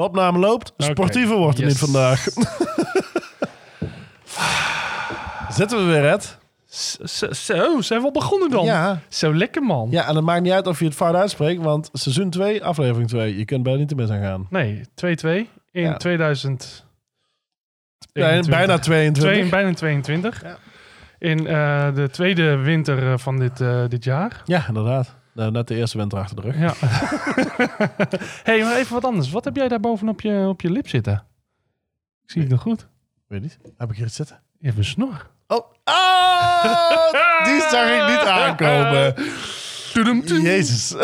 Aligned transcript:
De 0.00 0.06
opname 0.06 0.38
loopt. 0.38 0.72
Sportiever 0.76 1.36
wordt 1.36 1.58
het 1.58 1.66
Yes. 1.66 1.80
niet 1.80 1.90
vandaag. 1.90 2.24
Zitten 5.58 5.78
we 5.78 5.84
weer, 5.92 6.08
Ed? 6.08 6.38
Zo, 7.04 7.32
zo, 7.32 7.80
zijn 7.80 8.00
we 8.00 8.06
al 8.06 8.12
begonnen 8.12 8.50
dan? 8.50 8.64
Ja. 8.64 9.00
Zo 9.08 9.34
lekker, 9.34 9.62
man. 9.62 9.88
Ja, 9.90 10.08
en 10.08 10.14
het 10.16 10.24
maakt 10.24 10.42
niet 10.42 10.52
uit 10.52 10.66
of 10.66 10.78
je 10.78 10.84
het 10.84 10.94
fout 10.94 11.14
uitspreekt, 11.14 11.62
want 11.62 11.88
seizoen 11.92 12.30
2, 12.30 12.64
aflevering 12.64 13.08
2. 13.08 13.36
Je 13.38 13.44
kunt 13.44 13.62
bijna 13.62 13.78
niet 13.78 13.88
te 13.88 13.94
mis 13.94 14.10
aan 14.10 14.20
gaan. 14.20 14.46
Nee, 14.50 14.80
2-2 14.94 15.48
in 15.70 15.82
Ja. 15.82 15.96
2000. 15.96 16.86
Bijna, 18.12 18.48
bijna 18.48 18.78
22. 18.78 19.22
Twee, 19.22 19.48
bijna 19.48 19.74
22. 19.74 20.42
Ja. 20.42 20.56
In 21.18 21.46
eh, 21.46 21.94
de 21.94 22.08
tweede 22.10 22.56
winter 22.56 23.12
eh, 23.12 23.18
van 23.18 23.38
dit, 23.38 23.60
eh, 23.60 23.82
dit 23.88 24.04
jaar. 24.04 24.42
Ja, 24.44 24.64
inderdaad. 24.68 25.14
Nou, 25.34 25.50
net 25.50 25.68
de 25.68 25.74
eerste 25.74 25.98
winter 25.98 26.18
achter 26.18 26.36
de 26.36 26.42
rug. 26.42 26.58
Ja. 26.58 26.74
hey, 28.48 28.62
maar 28.62 28.76
even 28.76 28.94
wat 28.94 29.04
anders. 29.04 29.30
Wat 29.30 29.44
heb 29.44 29.56
jij 29.56 29.68
daar 29.68 29.80
boven 29.80 30.08
op 30.08 30.20
je, 30.20 30.46
op 30.48 30.60
je 30.60 30.70
lip 30.70 30.88
zitten? 30.88 31.24
Ik 32.24 32.30
zie 32.30 32.40
het 32.42 32.50
nog 32.50 32.60
goed. 32.60 32.86
Weet 33.26 33.42
niet. 33.42 33.58
Heb 33.76 33.90
ik 33.90 33.96
hier 33.96 34.06
iets 34.06 34.16
zitten? 34.16 34.40
Je 34.58 34.66
hebt 34.66 34.78
een 34.78 34.84
snor. 34.84 35.30
Oh, 35.46 35.58
oh 35.84 37.44
die 37.46 37.60
zag 37.60 37.88
ik 37.90 38.08
niet 38.08 38.28
aankomen. 38.28 39.14
Tudum, 39.92 40.24
tudum. 40.24 40.42
Jezus. 40.42 40.94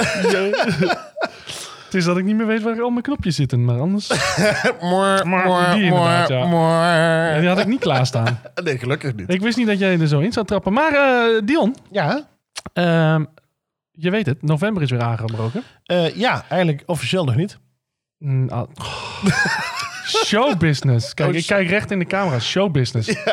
Het 1.85 1.95
is 1.95 2.05
dat 2.05 2.17
ik 2.17 2.25
niet 2.25 2.37
meer 2.37 2.47
weet 2.47 2.63
waar 2.63 2.83
al 2.83 2.91
mijn 2.91 3.03
knopjes 3.03 3.35
zitten, 3.37 3.65
maar 3.65 3.81
anders... 3.81 4.11
Moor, 4.81 5.29
Maar 5.29 5.75
die 5.75 5.85
inderdaad, 5.85 6.29
ja. 6.29 7.33
Ja, 7.35 7.39
die 7.41 7.49
had 7.49 7.59
ik 7.59 7.67
niet 7.67 7.81
klaarstaan. 7.81 8.41
Nee, 8.65 8.79
gelukkig 8.79 9.15
niet. 9.15 9.33
Ik 9.33 9.41
wist 9.41 9.57
niet 9.57 9.67
dat 9.67 9.79
jij 9.79 10.01
er 10.01 10.09
zo 10.09 10.19
in 10.19 10.33
zou 10.33 10.47
trappen. 10.47 10.73
Maar 10.73 10.93
eh, 10.93 11.43
Dion, 11.45 11.77
Ja, 11.91 12.27
ehm, 12.73 13.25
je 13.97 14.11
weet 14.11 14.27
het, 14.27 14.43
november 14.43 14.83
is 14.83 14.91
weer 14.91 15.03
aangebroken. 15.03 15.63
eh, 15.85 16.17
ja, 16.17 16.45
eigenlijk 16.49 16.83
officieel 16.87 17.25
nog 17.25 17.35
niet. 17.37 17.59
Mm, 18.19 18.49
ah. 18.49 18.69
Showbusiness. 20.27 21.15
Kijk, 21.15 21.29
Oh, 21.31 21.35
ik 21.35 21.47
kijk 21.47 21.69
recht 21.69 21.91
in 21.91 21.99
de 21.99 22.05
camera. 22.05 22.39
Showbusiness. 22.39 23.15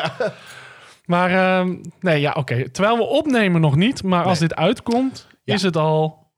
Maar 1.04 1.30
ehm, 1.30 1.76
nee, 2.00 2.20
ja, 2.20 2.32
oké. 2.32 2.70
Terwijl 2.70 2.96
we 2.96 3.02
opnemen 3.04 3.60
nog 3.60 3.76
niet, 3.76 4.02
maar 4.02 4.24
als 4.24 4.38
dit 4.38 4.54
uitkomt, 4.54 5.26
Ja. 5.42 5.54
is 5.54 5.62
het 5.62 5.76
al 5.76 6.32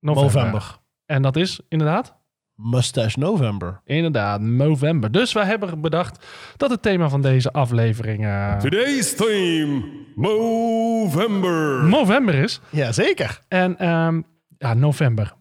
november. 0.00 0.34
November. 0.34 0.78
En 1.06 1.22
dat 1.22 1.36
is 1.36 1.60
inderdaad, 1.68 2.16
Mustache 2.54 3.18
November. 3.18 3.80
inderdaad, 3.84 4.40
november. 4.40 5.10
Dus 5.10 5.32
wij 5.32 5.44
hebben 5.44 5.80
bedacht 5.80 6.26
dat 6.56 6.70
het 6.70 6.82
thema 6.82 7.08
van 7.08 7.20
deze 7.22 7.52
aflevering 7.52 8.24
eh, 8.24 8.56
Today's 8.56 9.14
theme, 9.14 9.82
Movember. 10.14 11.84
november 11.84 12.34
is. 12.34 12.60
Jazeker. 12.70 13.40
En 13.48 13.78
ehm, 13.78 14.20
ja, 14.58 14.74
november. 14.74 15.34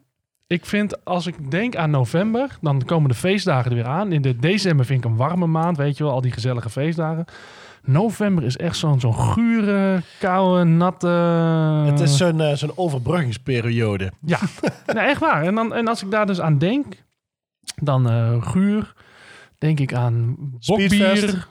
Ik 0.47 0.65
vind, 0.65 1.05
als 1.05 1.27
ik 1.27 1.51
denk 1.51 1.75
aan 1.75 1.89
november, 1.89 2.57
dan 2.61 2.83
komen 2.85 3.09
de 3.09 3.15
feestdagen 3.15 3.71
er 3.71 3.77
weer 3.77 3.85
aan. 3.85 4.11
In 4.11 4.21
de 4.21 4.35
december 4.35 4.85
vind 4.85 5.03
ik 5.03 5.09
een 5.11 5.17
warme 5.17 5.47
maand, 5.47 5.77
weet 5.77 5.97
je 5.97 6.03
wel, 6.03 6.13
al 6.13 6.21
die 6.21 6.31
gezellige 6.31 6.69
feestdagen. 6.69 7.25
November 7.85 8.43
is 8.43 8.57
echt 8.57 8.77
zo'n 8.77 8.99
zo'n 8.99 9.15
gure, 9.15 10.01
koude, 10.19 10.63
natte... 10.63 11.07
Het 11.85 11.99
is 11.99 12.17
zo'n 12.17 12.41
eh, 12.41 12.55
zo'n 12.55 12.71
overbruggingsperiode. 12.77 14.11
Ja, 14.25 14.39
nee, 14.93 15.05
echt 15.05 15.19
waar. 15.19 15.43
En, 15.43 15.55
dan, 15.55 15.73
en 15.73 15.87
als 15.87 16.03
ik 16.03 16.11
daar 16.11 16.25
dus 16.25 16.41
aan 16.41 16.57
denk, 16.57 16.85
dan 17.75 18.09
eh, 18.09 18.41
guur, 18.41 18.93
denk 19.57 19.79
ik 19.79 19.93
aan 19.93 20.35
bokbier. 20.65 21.47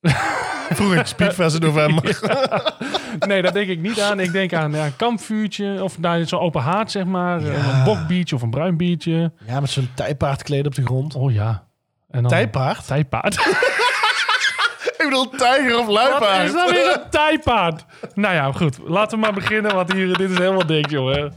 Vroeger 0.70 1.06
Speedfest 1.06 1.54
in 1.54 1.60
november. 1.60 2.18
Nee, 3.18 3.42
daar 3.42 3.52
denk 3.52 3.68
ik 3.68 3.78
niet 3.80 4.00
aan. 4.00 4.20
Ik 4.20 4.32
denk 4.32 4.52
aan 4.52 4.72
ja, 4.72 4.84
een 4.84 4.96
kampvuurtje 4.96 5.82
of 5.82 5.98
nou, 5.98 6.24
zo'n 6.24 6.40
open 6.40 6.60
haard, 6.62 6.90
zeg 6.90 7.04
maar. 7.04 7.42
Een 7.42 7.84
bokbiertje 7.84 8.34
of 8.36 8.42
een 8.42 8.50
bruin 8.50 8.76
biertje. 8.76 9.32
Ja, 9.46 9.60
met 9.60 9.70
zo'n 9.70 9.90
tijpaardkleed 9.94 10.66
op 10.66 10.74
de 10.74 10.82
grond. 10.84 11.14
Oh 11.14 11.32
ja. 11.32 11.64
En 12.10 12.22
dan, 12.22 12.30
Tijpaard? 12.30 12.86
Tijpaard. 12.86 13.34
Ik 14.98 15.10
bedoel 15.10 15.28
tijger 15.28 15.78
of 15.78 15.86
Wat 15.86 15.94
luipaard. 15.94 16.44
is 16.48 16.52
nou 16.54 16.72
weer 16.72 16.92
een 16.94 17.10
tijpaard? 17.10 17.84
Nou 18.14 18.34
ja, 18.34 18.52
goed. 18.52 18.78
Laten 18.84 19.18
we 19.18 19.24
maar 19.24 19.32
beginnen, 19.34 19.74
want 19.74 19.92
hier, 19.92 20.16
dit 20.16 20.30
is 20.30 20.38
helemaal 20.38 20.66
dik, 20.66 20.90
jongen. 20.90 21.32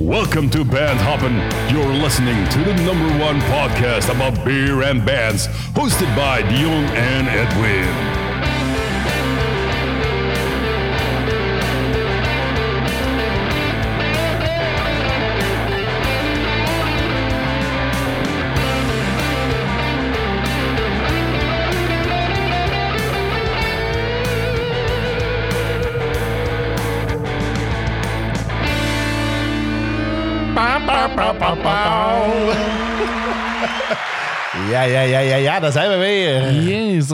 Welcome 0.00 0.48
to 0.50 0.64
Band 0.64 1.00
Hoppin'. 1.00 1.34
You're 1.74 1.92
listening 1.92 2.48
to 2.50 2.58
the 2.58 2.72
number 2.84 3.08
one 3.18 3.40
podcast 3.40 4.14
about 4.14 4.44
beer 4.44 4.82
and 4.82 5.04
bands, 5.04 5.48
hosted 5.74 6.14
by 6.14 6.42
Dion 6.42 6.84
and 6.94 7.26
Edwin. 7.26 8.27
Ja, 34.70 34.82
ja, 34.82 35.00
ja, 35.00 35.18
ja, 35.18 35.36
ja, 35.36 35.60
daar 35.60 35.72
zijn 35.72 35.90
we 35.90 35.96
weer. 35.96 36.52
Yes. 36.52 37.06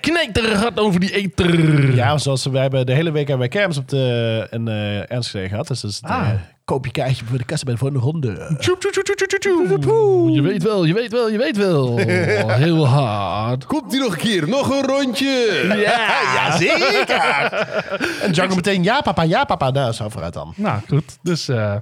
Kneek 0.00 0.36
er 0.36 0.56
gaat 0.56 0.78
over 0.78 1.00
die 1.00 1.14
eter. 1.14 1.94
Ja, 1.94 2.18
zoals 2.18 2.44
we 2.44 2.58
hebben 2.58 2.86
de 2.86 2.92
hele 2.92 3.10
week 3.12 3.28
hebben 3.28 3.38
wij 3.38 3.58
kermis 3.58 3.76
op 3.76 3.88
de 3.88 4.46
in 4.50 4.68
uh, 4.68 5.10
Enschede 5.12 5.48
gehad. 5.48 5.68
Dus 5.68 5.80
dat 5.80 5.90
is 5.90 5.96
het 5.96 6.10
Ah. 6.10 6.28
eh, 6.28 6.34
koop 6.64 6.84
je 6.84 6.90
kaartje 6.90 7.24
voor 7.24 7.38
de 7.38 7.44
kast 7.44 7.64
bij 7.64 7.76
voor 7.76 7.92
de 7.92 7.98
ronde. 7.98 8.56
Tjoep, 8.58 8.80
tjoep, 8.80 8.92
tjoep, 8.92 9.04
tjoep, 9.04 9.28
tjoep, 9.40 9.80
tjoep. 9.80 10.34
Je 10.34 10.42
weet 10.42 10.62
wel, 10.62 10.84
je 10.84 10.94
weet 10.94 11.12
wel, 11.12 11.30
je 11.30 11.38
weet 11.38 11.56
wel. 11.56 11.96
Heel 12.64 12.86
hard. 12.86 13.64
Komt 13.66 13.90
die 13.90 14.00
nog 14.00 14.12
een 14.12 14.18
keer? 14.18 14.48
Nog 14.48 14.70
een 14.70 14.86
rondje? 14.86 15.62
Ja, 15.68 15.76
ja, 16.36 16.56
zeker. 16.56 17.52
en 18.22 18.32
Django 18.32 18.54
meteen, 18.54 18.82
ja 18.82 19.00
papa, 19.00 19.22
ja 19.22 19.44
papa. 19.44 19.70
Nou, 19.70 19.92
zo 19.92 20.08
vooruit 20.08 20.34
dan. 20.34 20.52
Nou, 20.56 20.80
goed. 20.88 21.18
Dus, 21.22 21.48
eh, 21.48 21.74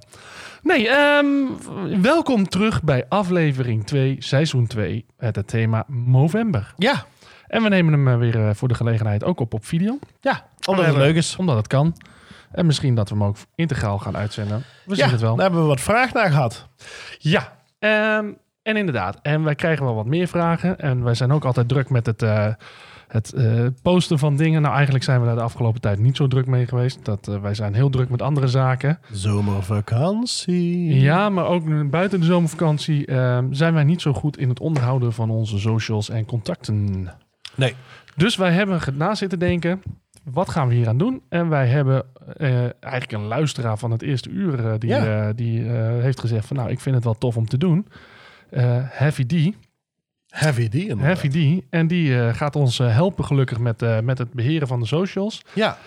nee, 0.67 0.89
ehm, 0.89 1.27
welkom 2.03 2.49
terug 2.49 2.83
bij 2.83 3.05
aflevering 3.09 3.87
2, 3.87 4.17
seizoen 4.19 4.67
2, 4.67 5.07
het, 5.17 5.37
het 5.37 5.49
thema 5.49 5.85
Movember. 5.87 6.73
Ja, 6.77 7.05
En 7.47 7.63
we 7.63 7.69
nemen 7.69 7.93
hem 7.93 8.09
eh, 8.09 8.19
weer 8.19 8.49
eh, 8.49 8.55
voor 8.55 8.69
de 8.69 8.75
gelegenheid 8.75 9.25
ook 9.25 9.41
op 9.41 9.55
op 9.55 9.65
video. 9.67 9.99
ja 10.21 10.47
omdat 10.67 10.87
het 10.87 10.97
leuk 10.97 11.15
is. 11.17 11.37
Omdat 11.37 11.57
het 11.57 11.67
kan. 11.67 11.95
En 12.51 12.67
misschien 12.67 12.95
dat 12.95 13.09
we 13.09 13.15
hem 13.15 13.25
ook 13.25 13.37
integraal 13.55 13.99
gaan 13.99 14.17
uitzenden. 14.17 14.65
We 14.85 14.95
zien 14.95 15.05
Ja, 15.05 15.11
het 15.11 15.21
wel. 15.21 15.35
daar 15.35 15.45
hebben 15.45 15.63
we 15.63 15.69
wat 15.69 15.81
vraag 15.81 16.13
naar 16.13 16.31
gehad. 16.31 16.67
Ja, 17.19 17.53
ehm, 17.79 18.27
en 18.63 18.77
inderdaad. 18.77 19.19
En 19.23 19.43
wij 19.43 19.55
krijgen 19.55 19.85
wel 19.85 19.95
wat 19.95 20.07
meer 20.07 20.27
vragen. 20.29 20.79
En 20.79 21.05
wij 21.05 21.15
zijn 21.15 21.33
ook 21.33 21.45
altijd 21.45 21.69
druk 21.69 21.91
met 21.91 22.07
het, 22.07 22.23
eh, 22.23 22.47
het 23.09 23.33
eh, 23.33 23.67
posten 23.83 24.19
van 24.19 24.37
dingen. 24.37 24.63
Nou, 24.63 24.75
eigenlijk 24.75 25.05
zijn 25.05 25.21
we 25.21 25.27
daar 25.27 25.35
de 25.35 25.43
afgelopen 25.43 25.81
tijd 25.81 25.99
niet 25.99 26.17
zo 26.17 26.27
druk 26.29 26.47
mee 26.47 26.67
geweest. 26.67 27.05
Dat, 27.05 27.29
eh, 27.29 27.41
wij 27.41 27.55
zijn 27.55 27.75
heel 27.75 27.91
druk 27.91 28.09
met 28.09 28.23
andere 28.23 28.49
zaken. 28.49 28.99
Zomervakantie. 29.11 31.01
Ja, 31.01 31.29
maar 31.29 31.47
ook 31.47 31.91
buiten 31.91 32.21
de 32.21 32.27
zomervakantie 32.27 33.07
ehm, 33.07 33.53
zijn 33.53 33.75
wij 33.75 33.85
niet 33.85 34.01
zo 34.01 34.13
goed 34.13 34.39
in 34.39 34.49
het 34.49 34.61
onderhouden 34.61 35.13
van 35.13 35.31
onze 35.31 35.59
socials 35.59 36.09
en 36.11 36.25
contacten. 36.25 37.09
Nee. 37.55 37.75
Dus 38.17 38.37
wij 38.37 38.53
hebben 38.53 38.81
na 38.95 39.15
zitten 39.15 39.39
denken, 39.39 39.83
wat 40.25 40.49
gaan 40.49 40.69
we 40.69 40.75
hier 40.75 40.89
aan 40.89 40.99
doen? 40.99 41.23
En 41.29 41.49
wij 41.49 41.67
hebben 41.67 42.05
eh, 42.37 42.49
eigenlijk 42.59 43.13
een 43.13 43.27
luisteraar 43.27 43.79
van 43.79 43.91
het 43.91 44.03
eerste 44.03 44.29
uur 44.31 44.79
die, 44.79 44.91
Ja. 44.91 45.33
die 45.33 45.61
heeft 46.01 46.21
gezegd 46.21 46.47
van 46.47 46.57
nou, 46.57 46.71
ik 46.71 46.81
vind 46.81 46.95
het 46.95 47.05
wel 47.05 47.19
tof 47.19 47.37
om 47.37 47.47
te 47.49 47.59
doen. 47.59 47.87
Heavy 48.89 49.27
D. 49.27 49.55
Heavy 50.39 50.69
D. 50.69 50.75
inderdaad. 50.75 51.21
Heavy 51.21 51.59
D. 51.61 51.65
En 51.71 51.87
die 51.87 52.21
eh, 52.21 52.35
gaat 52.35 52.57
ons 52.57 52.79
eh, 52.79 52.95
helpen 52.95 53.25
gelukkig 53.25 53.59
met, 53.59 53.83
eh, 53.83 54.01
met 54.01 54.19
het 54.19 54.33
beheren 54.33 54.69
van 54.69 54.81
de 54.81 54.87
socials. 54.87 55.43
Ja, 55.53 55.79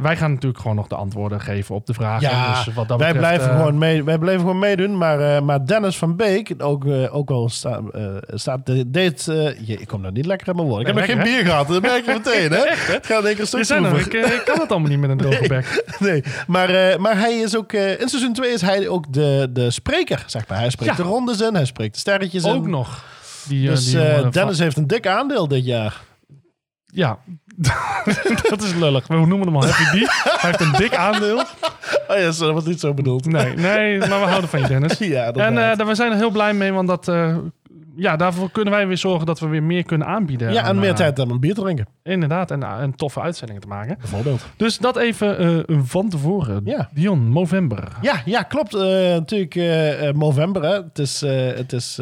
wij 0.00 0.16
gaan 0.16 0.32
natuurlijk 0.32 0.60
gewoon 0.60 0.76
nog 0.76 0.86
de 0.86 0.94
antwoorden 0.94 1.40
geven 1.40 1.74
op 1.74 1.86
de 1.86 1.94
vragen. 1.94 2.28
ja 2.28 2.64
dus 2.64 2.74
wat 2.74 2.88
dat 2.88 2.98
wij, 2.98 3.12
betreft, 3.12 3.34
blijven 3.34 3.56
gewoon 3.56 3.78
mee, 3.78 4.04
wij 4.04 4.18
blijven 4.18 4.40
gewoon 4.40 4.58
meedoen. 4.58 4.98
Maar, 4.98 5.44
maar 5.44 5.66
Dennis 5.66 5.96
van 5.98 6.16
Beek, 6.16 6.54
ook, 6.58 6.84
ook 7.10 7.30
al 7.30 7.48
sta, 7.48 7.80
staat 8.28 8.68
eh, 8.68 8.76
je, 8.84 9.76
ik 9.80 9.86
kom 9.86 10.00
nou 10.00 10.12
niet 10.12 10.26
lekker 10.26 10.48
in 10.48 10.56
mijn 10.56 10.68
woorden. 10.68 10.86
Ik 10.88 10.94
heb 10.94 11.06
nog 11.06 11.14
geen 11.16 11.24
bier 11.32 11.44
gehad, 11.44 11.68
dat 11.68 11.82
merk 11.82 12.04
je 12.04 12.12
meteen. 12.24 12.52
Hè? 12.52 12.64
Het 12.92 13.06
gaat 13.06 13.20
in 13.20 13.26
één 13.26 13.34
keer 13.34 13.36
Je 13.36 13.46
stuk 13.46 13.64
zijn 13.64 13.84
er, 13.84 14.00
stroeven. 14.00 14.24
ik, 14.24 14.32
ik 14.32 14.42
kan 14.44 14.60
het 14.60 14.70
allemaal 14.70 14.88
niet 14.90 15.00
met 15.00 15.10
een 15.10 15.16
droge 15.30 15.48
bek. 15.48 15.84
Nee, 15.98 16.24
maar, 16.46 17.00
maar 17.00 17.18
hij 17.18 17.34
is 17.34 17.56
ook... 17.56 17.72
in 17.72 18.08
seizoen 18.08 18.32
2 18.32 18.52
is 18.52 18.60
hij 18.60 18.88
ook 18.88 19.12
de, 19.12 19.50
de 19.52 19.70
spreker, 19.70 20.22
zeg 20.26 20.48
maar. 20.48 20.58
Hij 20.58 20.70
spreekt 20.70 20.96
Ja. 20.96 21.02
de 21.02 21.08
rondes 21.08 21.40
in, 21.40 21.54
hij 21.54 21.64
spreekt 21.64 21.94
de 21.94 22.00
sterretjes 22.00 22.44
in. 22.44 22.52
Ook 22.52 22.66
nog. 22.66 23.04
Die, 23.48 23.68
eh, 23.68 23.74
Dus 23.74 23.84
die 23.90 24.00
eh, 24.00 24.16
jongen 24.16 24.32
Dennis 24.32 24.58
heeft 24.58 24.76
een 24.76 24.86
dik 24.86 25.06
aandeel 25.06 25.48
dit 25.48 25.64
jaar. 25.64 26.00
Ja, 26.84 27.18
dat 28.50 28.62
is 28.62 28.74
lullig. 28.74 29.06
We 29.06 29.14
noemen 29.14 29.40
hem 29.46 29.56
al 29.56 29.66
Happy 29.66 30.04
D. 30.04 30.10
Hij 30.22 30.50
heeft 30.50 30.60
een 30.60 30.72
dik 30.72 30.94
aandeel. 30.94 31.38
Oh 32.08 32.16
ja, 32.16 32.24
dat 32.24 32.38
was 32.38 32.64
niet 32.64 32.80
zo 32.80 32.94
bedoeld. 32.94 33.26
Nee, 33.26 33.54
nee, 33.54 33.98
maar 33.98 34.08
we 34.20 34.26
houden 34.26 34.48
van 34.50 34.60
je, 34.60 34.66
Dennis. 34.66 34.98
Ja, 35.14 35.32
dat 35.32 35.42
En 35.42 35.54
daar- 35.54 35.86
we 35.86 35.94
zijn 35.94 36.12
er 36.12 36.16
heel 36.18 36.30
blij 36.30 36.54
mee, 36.54 36.72
want 36.72 36.88
dat 36.88 37.08
ja, 37.96 38.16
daarvoor 38.16 38.50
kunnen 38.50 38.72
wij 38.72 38.86
weer 38.86 38.98
zorgen 38.98 39.26
dat 39.26 39.40
we 39.40 39.46
weer 39.46 39.62
meer 39.62 39.82
kunnen 39.84 40.06
aanbieden. 40.06 40.52
Ja, 40.52 40.62
aan, 40.62 40.68
en 40.68 40.78
meer 40.78 40.88
eh, 40.90 40.94
tijd 40.96 41.18
om 41.18 41.30
een 41.30 41.40
bier 41.40 41.54
te 41.54 41.60
drinken, 41.60 41.86
Inderdaad, 42.02 42.50
en, 42.50 42.62
eh, 42.62 42.80
en 42.80 42.94
toffe 42.94 43.20
uitzendingen 43.20 43.62
te 43.62 43.68
maken. 43.68 43.96
bijvoorbeeld. 43.98 44.46
Dus 44.56 44.78
dat 44.78 44.96
even 44.96 45.64
van 45.86 46.08
tevoren. 46.08 46.60
Ja. 46.64 46.88
Dion, 46.92 47.32
november. 47.32 47.88
Ja, 48.02 48.22
ja 48.24 48.42
klopt. 48.42 48.72
Natuurlijk 48.72 49.54
november. 50.16 50.62
Hè. 50.62 50.74
Het 50.74 50.98
is, 50.98 51.20
het 51.56 51.72
is 51.72 52.00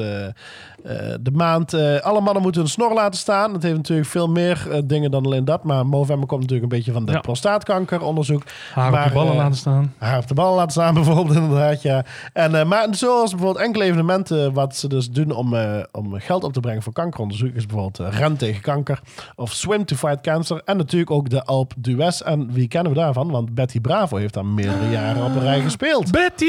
eh, 0.84 1.14
de 1.20 1.30
maand... 1.30 1.72
eh, 1.72 1.98
alle 2.00 2.20
mannen 2.20 2.42
moeten 2.42 2.60
hun 2.60 2.70
snor 2.70 2.94
laten 2.94 3.18
staan. 3.20 3.52
Het 3.52 3.62
heeft 3.62 3.76
natuurlijk 3.76 4.08
veel 4.08 4.28
meer 4.28 4.66
eh, 4.70 4.78
dingen 4.84 5.10
dan 5.10 5.24
alleen 5.24 5.44
dat. 5.44 5.64
Maar 5.64 5.86
november 5.86 6.28
komt 6.28 6.40
natuurlijk 6.40 6.72
een 6.72 6.76
beetje 6.78 6.92
van 6.92 7.04
de 7.04 7.12
Ja. 7.12 7.20
prostaatkankeronderzoek. 7.20 8.42
Haar 8.74 8.92
op 8.92 9.08
de 9.08 9.14
ballen 9.14 9.36
laten 9.36 9.56
staan. 9.56 9.94
Haar 9.98 10.18
op 10.18 10.28
de 10.28 10.34
bal 10.34 10.54
laten 10.54 10.70
staan 10.70 10.94
bijvoorbeeld, 11.00 11.36
inderdaad, 11.36 11.82
ja. 11.82 12.04
En, 12.32 12.68
maar 12.68 12.86
zoals 12.90 13.30
bijvoorbeeld 13.30 13.64
enkele 13.64 13.84
evenementen 13.84 14.52
wat 14.52 14.76
ze 14.76 14.88
dus 14.88 15.10
doen 15.10 15.30
om, 15.30 15.54
om 15.92 16.20
geld 16.20 16.44
op 16.44 16.52
te 16.52 16.60
brengen 16.60 16.82
voor 16.82 16.92
kankeronderzoek... 16.92 17.54
is 17.54 17.66
bijvoorbeeld 17.66 18.14
Ren 18.14 18.36
tegen 18.36 18.62
kanker 18.62 19.00
of 19.36 19.52
Swim 19.52 19.84
to 19.84 19.96
fight 19.96 20.20
cancer. 20.20 20.60
En 20.64 20.76
natuurlijk 20.76 21.10
ook 21.10 21.30
de 21.30 21.44
Alp 21.44 21.72
d'Huez. 21.76 22.20
En 22.20 22.52
wie 22.52 22.68
kennen 22.68 22.92
we 22.92 22.98
daarvan? 22.98 23.30
Want 23.30 23.54
Betty 23.54 23.80
Bravo 23.80 24.16
heeft 24.16 24.34
daar 24.34 24.46
meerdere 24.46 24.90
jaren 24.90 25.24
op 25.24 25.34
een 25.34 25.40
rij 25.42 25.60
gespeeld. 25.60 26.10
Betty! 26.10 26.46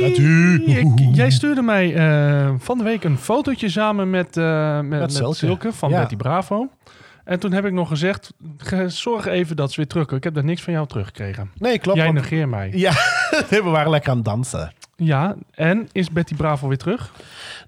Betty! 0.00 0.22
Ik- 0.70 1.14
jij 1.16 1.30
stuurde 1.30 1.62
mij 1.62 1.92
van 2.58 2.78
de 2.78 2.84
week 2.84 3.04
een 3.04 3.18
fotootje 3.18 3.65
samen 3.68 4.10
met, 4.10 4.36
eh, 4.36 4.74
met, 4.80 5.00
met, 5.00 5.12
Silke. 5.12 5.34
Silke. 5.36 5.72
van 5.72 5.90
Ja. 5.90 5.98
Betty 6.00 6.16
Bravo. 6.16 6.68
En 7.24 7.38
toen 7.40 7.52
heb 7.52 7.64
ik 7.64 7.72
nog 7.72 7.88
gezegd, 7.88 8.32
ge- 8.58 8.88
zorg 8.88 9.26
even 9.26 9.56
dat 9.56 9.70
ze 9.70 9.76
weer 9.76 9.86
terugkomen. 9.86 10.18
Ik 10.18 10.24
heb 10.24 10.34
daar 10.34 10.44
niks 10.44 10.62
van 10.62 10.72
jou 10.72 10.86
teruggekregen. 10.86 11.50
Nee, 11.58 11.78
klopt. 11.78 11.96
jij 11.98 12.06
want- 12.06 12.18
negeert 12.18 12.48
mij. 12.48 12.70
Ja, 12.74 12.92
we 13.48 13.62
waren 13.62 13.90
lekker 13.90 14.10
aan 14.10 14.16
het 14.16 14.24
dansen. 14.24 14.72
Ja, 14.96 15.34
en 15.54 15.88
is 15.92 16.10
Betty 16.10 16.34
Bravo 16.34 16.68
weer 16.68 16.76
terug? 16.78 17.12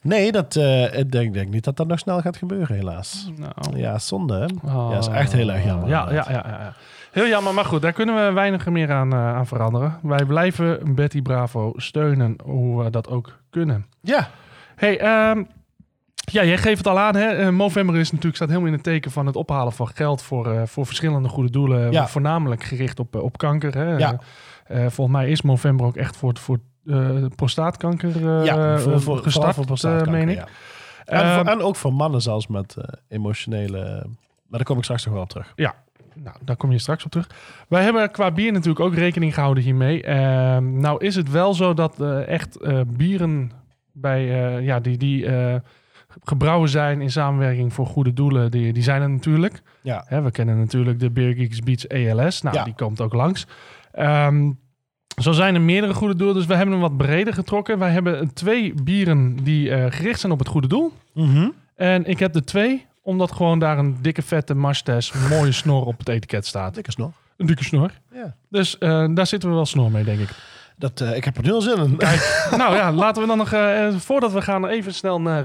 Nee, 0.03 0.33
dat, 0.33 0.57
eh, 0.57 0.99
ik 0.99 1.13
denk, 1.13 1.35
denk 1.35 1.51
niet 1.51 1.65
dat 1.65 1.77
dat 1.77 1.87
nog 1.87 1.99
snel 1.99 2.21
gaat 2.21 2.37
gebeuren, 2.37 2.77
helaas. 2.77 3.31
Nou, 3.37 3.77
Ja, 3.79 3.99
zonde? 3.99 4.49
Oh. 4.65 4.89
Ja, 4.93 4.99
is 4.99 5.07
echt 5.07 5.33
heel 5.33 5.51
erg 5.51 5.65
jammer. 5.65 5.89
Ja, 5.89 6.07
ja, 6.11 6.15
ja, 6.15 6.25
ja, 6.31 6.59
ja. 6.61 6.75
Heel 7.13 7.27
jammer, 7.29 7.55
maar 7.55 7.65
goed, 7.65 7.83
daar 7.83 7.93
kunnen 7.93 8.27
we 8.27 8.33
weinig 8.33 8.67
meer 8.67 8.93
aan, 8.93 9.13
eh, 9.13 9.35
aan 9.35 9.47
veranderen. 9.47 9.99
Wij 10.03 10.25
blijven 10.25 10.95
Betty 10.95 11.23
Bravo 11.23 11.73
steunen, 11.77 12.37
hoe 12.45 12.85
we 12.85 12.91
dat 12.91 13.09
ook 13.09 13.39
kunnen. 13.51 13.87
Ja, 14.01 14.29
Hey, 14.77 14.99
ehm, 15.01 15.43
ja, 16.31 16.45
jij 16.45 16.59
geeft 16.59 16.79
het 16.79 16.87
al 16.87 16.99
aan. 16.99 17.15
Hè? 17.17 17.27
Eh, 17.27 17.49
Movember 17.49 17.97
is 17.97 18.07
natuurlijk, 18.09 18.35
staat 18.37 18.49
helemaal 18.49 18.69
in 18.69 18.75
het 18.75 18.83
teken 18.85 19.11
van 19.11 19.27
het 19.27 19.37
ophalen 19.37 19.73
van 19.73 19.89
geld 19.95 20.23
voor, 20.23 20.53
eh, 20.53 20.63
voor 20.67 20.87
verschillende 20.87 21.29
goede 21.29 21.51
doelen. 21.51 21.93
Ja. 21.93 22.09
Voornamelijk 22.09 22.63
gericht 22.65 23.01
op, 23.01 23.15
eh, 23.17 23.23
op 23.23 23.39
kanker. 23.39 23.75
Hè? 23.75 23.97
Ja. 23.97 24.21
Volgens 24.69 25.17
mij 25.17 25.31
is 25.31 25.43
Movember 25.43 25.87
ook 25.87 25.97
echt 25.97 26.17
voor, 26.17 26.37
voor 26.39 26.59
prostaatkanker 27.37 28.45
ja 28.45 28.79
voor, 28.79 29.01
voor, 29.01 29.19
gestart, 29.19 29.55
voor 29.55 29.65
prostaatkanker, 29.67 30.13
meen 30.13 30.29
ik. 30.29 30.37
ja. 30.37 30.47
En, 31.05 31.23
Ehm, 31.23 31.35
voor- 31.39 31.53
en 31.53 31.61
ook 31.61 31.77
voor 31.77 31.93
mannen 31.93 32.21
zelfs 32.23 32.47
met 32.47 32.77
emotionele... 33.09 34.07
Maar 34.47 34.59
daar 34.59 34.65
kom 34.65 34.77
ik 34.77 34.83
straks 34.83 35.05
nog 35.05 35.15
wel 35.15 35.23
op 35.23 35.29
terug. 35.29 35.53
Ja, 35.57 35.75
nou, 36.15 36.37
daar 36.45 36.57
kom 36.57 36.73
je 36.73 36.79
straks 36.79 37.05
op 37.05 37.11
terug. 37.11 37.31
Wij 37.69 37.83
hebben 37.83 38.11
qua 38.11 38.31
bier 38.31 38.53
natuurlijk 38.53 38.81
ook 38.81 38.95
rekening 38.95 39.35
gehouden 39.35 39.63
hiermee. 39.63 40.03
Ehm, 40.03 40.81
nou 40.81 41.05
is 41.05 41.15
het 41.15 41.31
wel 41.31 41.55
zo 41.55 41.75
dat 41.75 42.01
echt 42.27 42.59
bieren 42.87 43.51
bij, 43.93 44.23
ja, 44.63 44.81
die, 44.81 44.97
die 44.97 45.27
gebrouwen 46.23 46.69
zijn 46.69 47.01
in 47.01 47.11
samenwerking 47.11 47.73
voor 47.73 47.87
goede 47.87 48.13
doelen, 48.13 48.51
die, 48.51 48.73
die 48.73 48.83
zijn 48.83 49.03
er 49.03 49.11
natuurlijk. 49.11 49.63
Ja, 49.83 50.05
Hè, 50.07 50.23
we 50.23 50.31
kennen 50.31 50.59
natuurlijk 50.59 51.01
de 51.01 51.11
Beer 51.11 51.35
Geeks 51.35 51.61
Beats 51.61 51.87
ELS. 51.87 52.43
Nou, 52.43 52.57
Ja. 52.57 52.65
die 52.65 52.75
komt 52.75 53.01
ook 53.01 53.13
langs. 53.13 53.47
Ehm, 53.93 54.51
zo 55.21 55.33
zijn 55.33 55.55
er 55.55 55.61
meerdere 55.61 55.95
goede 55.95 56.17
doelen, 56.17 56.37
dus 56.37 56.47
we 56.47 56.55
hebben 56.55 56.73
hem 56.73 56.83
wat 56.83 56.97
breder 56.97 57.35
getrokken. 57.35 57.79
Wij 57.79 57.91
hebben 57.91 58.33
twee 58.35 58.75
bieren 58.83 59.37
die 59.45 59.71
eh, 59.71 59.93
gericht 59.93 60.21
zijn 60.21 60.33
op 60.33 60.39
het 60.39 60.49
goede 60.49 60.69
doel. 60.69 60.93
Mhm. 61.15 61.49
En 61.75 62.05
ik 62.05 62.19
heb 62.19 62.35
er 62.35 62.45
twee, 62.45 62.87
omdat 63.03 63.33
gewoon 63.33 63.59
daar 63.59 63.79
een 63.79 63.97
dikke 64.01 64.23
vette 64.23 64.55
masters, 64.55 65.13
mooie 65.31 65.53
snor 65.53 65.85
op 65.87 65.99
het 65.99 66.09
etiket 66.09 66.47
staat. 66.47 66.75
dikke 66.75 66.91
snor. 66.91 67.13
Een 67.37 67.47
dikke 67.47 67.65
snor. 67.65 67.91
Ja. 68.13 68.35
Dus 68.51 68.79
eh, 68.79 69.07
daar 69.15 69.27
zitten 69.27 69.49
we 69.49 69.55
wel 69.55 69.67
snor 69.67 69.91
mee, 69.91 70.05
denk 70.05 70.19
ik. 70.21 70.31
Dat, 70.79 71.01
eh, 71.01 71.17
ik 71.17 71.25
heb 71.25 71.37
er 71.37 71.43
nu 71.43 71.53
al 71.53 71.61
zin 71.61 71.77
in. 71.77 71.97
nou 72.57 72.75
ja, 72.75 72.93
laten 72.93 73.23
we 73.23 73.29
dan 73.29 73.39
nog, 73.39 73.53
eh, 73.53 73.87
eh, 73.87 73.95
voordat 73.97 74.33
we 74.33 74.43
gaan, 74.43 74.67
even 74.67 74.95
snel 74.95 75.21
naar 75.21 75.45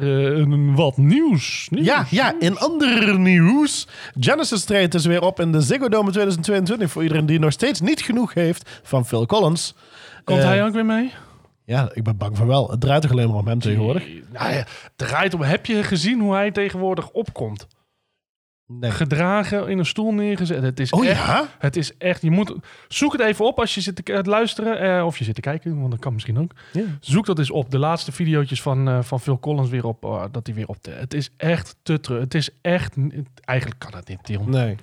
wat 0.75 0.97
nieuws. 0.97 1.67
nieuws. 1.69 1.85
Ja, 1.85 2.05
ja, 2.09 2.35
in 2.39 2.57
ander 2.57 3.19
nieuws. 3.19 3.87
Genesis 4.19 4.63
treedt 4.63 4.91
dus 4.91 5.05
weer 5.05 5.21
op 5.21 5.39
in 5.39 5.51
de 5.51 5.61
Ziggo 5.61 5.89
Dome 5.89 6.11
2022. 6.11 6.91
Voor 6.91 7.01
iedereen 7.01 7.25
die 7.25 7.39
nog 7.39 7.51
steeds 7.51 7.81
niet 7.81 8.01
genoeg 8.01 8.33
heeft 8.33 8.69
van 8.83 9.05
Phil 9.05 9.25
Collins. 9.25 9.75
Komt 10.23 10.43
hij 10.43 10.63
ook 10.63 10.73
weer 10.73 10.85
mee? 10.85 11.11
Ja, 11.65 11.89
ik 11.93 12.03
ben 12.03 12.17
bang 12.17 12.37
van 12.37 12.47
wel. 12.47 12.69
Het 12.69 12.81
draait 12.81 13.01
toch 13.01 13.11
alleen 13.11 13.27
maar 13.27 13.37
om 13.37 13.47
hem 13.47 13.59
tegenwoordig? 13.59 14.03
Nou 14.31 14.49
ja, 14.51 14.57
het 14.57 14.91
draait 14.95 15.33
om. 15.33 15.41
Heb 15.41 15.65
je 15.65 15.83
gezien 15.83 16.19
hoe 16.19 16.33
hij 16.33 16.51
tegenwoordig 16.51 17.09
opkomt? 17.09 17.67
Nee. 18.67 18.91
Gedragen, 18.91 19.67
in 19.67 19.77
een 19.79 19.85
stoel 19.85 20.13
neergezet. 20.13 20.63
Het 20.63 20.79
is 20.79 20.91
Oh 20.91 21.05
echt, 21.07 21.25
ja? 21.25 21.45
Het 21.59 21.75
is 21.75 21.97
echt, 21.97 22.21
je 22.21 22.31
moet, 22.31 22.53
zoek 22.87 23.11
het 23.11 23.21
even 23.21 23.45
op 23.45 23.59
als 23.59 23.75
je 23.75 23.81
zit 23.81 24.05
te 24.05 24.21
luisteren. 24.25 24.79
eh, 24.97 25.05
of 25.05 25.17
je 25.17 25.23
zit 25.23 25.35
te 25.35 25.41
kijken, 25.41 25.79
want 25.79 25.91
dat 25.91 25.99
kan 25.99 26.13
misschien 26.13 26.39
ook. 26.39 26.51
Zoek 26.99 27.25
dat 27.25 27.39
eens 27.39 27.51
op. 27.51 27.71
De 27.71 27.77
laatste 27.79 28.11
videootjes 28.11 28.61
van, 28.61 28.87
eh, 28.87 29.01
van 29.01 29.19
Phil 29.19 29.39
Collins 29.39 29.69
weer 29.69 29.85
op. 29.85 30.03
oh, 30.03 30.23
dat 30.31 30.45
hij 30.45 30.55
weer 30.55 30.67
op. 30.67 30.77
De, 30.83 30.91
het 30.91 31.13
is 31.13 31.29
echt 31.37 31.75
te 31.83 31.99
terug. 31.99 32.19
Het 32.19 32.33
is 32.33 32.49
echt. 32.61 32.95
Eigenlijk 33.43 33.79
kan 33.79 33.93
het 33.95 34.07
niet, 34.07 34.25
Dion. 34.25 34.49
Nee. 34.49 34.75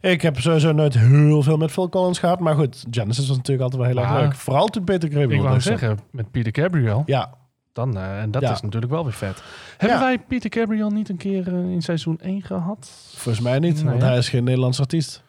Ik 0.00 0.22
heb 0.22 0.40
sowieso 0.40 0.72
nooit 0.72 0.98
heel 0.98 1.42
veel 1.42 1.56
met 1.56 1.70
Phil 1.70 1.88
Collins 1.88 2.18
gehad. 2.18 2.40
Maar 2.40 2.54
goed, 2.54 2.84
Genesis 2.90 3.28
was 3.28 3.36
natuurlijk 3.36 3.62
altijd 3.72 3.80
wel 3.82 3.90
heel 3.90 4.00
erg 4.02 4.10
Maar- 4.12 4.22
leuk. 4.22 4.34
Vooral 4.34 4.66
toen 4.66 4.84
Peter 4.84 5.08
Gabriel 5.08 5.30
Ik 5.30 5.40
wou 5.40 5.60
zeggen, 5.60 5.98
met 6.10 6.30
Peter 6.30 6.62
Gabriel. 6.62 7.02
Ja, 7.06 7.34
Dan, 7.78 7.96
eh, 7.96 8.20
en 8.20 8.30
dat 8.30 8.42
Ja. 8.42 8.52
is 8.52 8.60
natuurlijk 8.60 8.92
wel 8.92 9.04
weer 9.04 9.12
vet. 9.12 9.42
Hebben 9.76 9.98
Ja. 9.98 10.04
wij 10.04 10.18
Peter 10.18 10.52
Gabriel 10.52 10.90
niet 10.90 11.08
een 11.08 11.16
keer 11.16 11.46
eh, 11.48 11.54
in 11.54 11.82
seizoen 11.82 12.18
1 12.22 12.42
gehad? 12.42 12.90
volgens 13.16 13.44
mij 13.44 13.58
niet. 13.58 13.74
Nee, 13.76 13.84
want 13.84 14.02
hij 14.02 14.16
is 14.18 14.28
geen 14.28 14.44
Nederlands 14.44 14.80
artiest. 14.80 15.22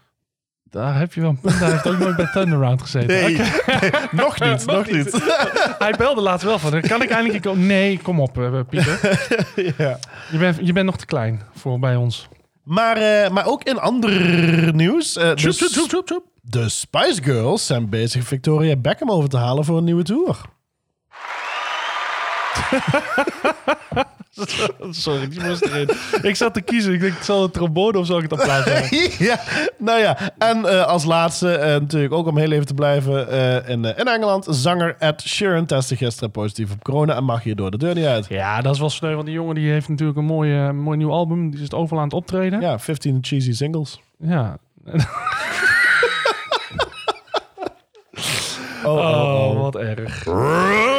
Daar 0.63 0.97
heb 0.99 1.13
je 1.13 1.21
wel 1.21 1.29
een 1.35 1.39
punt. 1.39 1.59
Hij 1.59 1.71
heeft 1.71 1.87
ook 1.87 1.97
nooit 1.97 2.15
bij 2.15 2.29
Thunderround 2.33 2.81
gezeten. 2.81 3.23
Oké. 3.23 3.43
nog 4.23 4.39
niet, 4.39 4.65
nog 4.75 4.91
niet. 4.91 5.21
Hij 5.79 5.93
belde 5.97 6.21
laatst 6.21 6.45
wel 6.45 6.59
van, 6.59 6.81
kan 6.81 7.01
ik 7.01 7.09
eindelijk... 7.09 7.45
een 7.45 7.51
ko- 7.53 7.57
Nee, 7.59 7.99
kom 7.99 8.19
op 8.19 8.37
eh, 8.37 8.59
Pieter. 8.69 8.99
ja. 9.77 9.99
Je 10.31 10.37
bent, 10.37 10.59
je 10.63 10.73
bent 10.73 10.85
nog 10.85 10.97
te 10.97 11.05
klein 11.05 11.41
voor 11.55 11.79
bij 11.79 11.95
ons. 11.95 12.27
Maar, 12.63 12.97
maar 13.33 13.45
ook 13.47 13.63
in 13.63 13.79
ander 13.79 14.11
nieuws. 14.75 15.17
eh, 15.17 15.35
de, 15.35 16.21
de 16.41 16.69
Spice 16.69 17.23
Girls 17.23 17.65
zijn 17.65 17.89
bezig 17.89 18.23
Victoria 18.23 18.75
Beckham 18.75 19.11
over 19.11 19.29
te 19.29 19.37
halen 19.37 19.65
voor 19.65 19.77
een 19.77 19.83
nieuwe 19.83 20.03
tour. 20.03 20.37
Sorry, 24.89 25.27
die 25.29 25.43
moest 25.43 25.61
erin. 25.61 25.89
Ik 26.21 26.35
zat 26.35 26.53
te 26.53 26.61
kiezen. 26.61 26.93
Ik 26.93 26.99
denk, 26.99 27.13
zal 27.21 27.41
het 27.41 27.53
trombone 27.53 27.97
of 27.97 28.05
zal 28.05 28.17
ik 28.17 28.29
het 28.29 28.39
applaus 28.39 28.63
hebben? 28.65 29.11
ja, 29.27 29.39
nou 29.77 29.99
ja. 29.99 30.17
En 30.37 30.65
eh, 30.65 30.85
als 30.85 31.03
laatste, 31.03 31.51
eh, 31.51 31.79
natuurlijk 31.79 32.13
ook 32.13 32.27
om 32.27 32.37
heel 32.37 32.51
even 32.51 32.65
te 32.65 32.73
blijven, 32.73 33.29
eh, 33.29 33.69
in, 33.69 33.85
in 33.85 34.07
Engeland, 34.07 34.45
zanger 34.49 34.95
Ed 34.99 35.21
Sheeran 35.21 35.65
testte 35.65 35.95
gisteren 35.95 36.31
positief 36.31 36.71
op 36.71 36.83
corona 36.83 37.15
en 37.15 37.23
mag 37.23 37.43
hier 37.43 37.55
door 37.55 37.71
de 37.71 37.77
deur 37.77 37.95
niet 37.95 38.05
uit. 38.05 38.25
Ja, 38.29 38.61
dat 38.61 38.73
is 38.73 38.79
wel 38.79 38.89
sneu, 38.89 39.13
want 39.13 39.25
die 39.25 39.35
jongen 39.35 39.55
die 39.55 39.71
heeft 39.71 39.89
natuurlijk 39.89 40.17
een 40.17 40.25
mooi, 40.25 40.71
mooi 40.71 40.97
nieuw 40.97 41.11
album. 41.11 41.49
Die 41.49 41.59
is 41.59 41.63
het 41.63 41.73
overal 41.73 41.99
aan 41.99 42.05
het 42.05 42.13
optreden. 42.13 42.61
Ja, 42.61 42.79
15 42.79 43.17
cheesy 43.21 43.53
singles. 43.53 43.99
Ja. 44.17 44.57
Oh, 48.83 48.95
oh, 48.95 48.99
Oh, 48.99 49.49
oh. 49.49 49.61
wat 49.61 49.75
erg. 49.75 50.25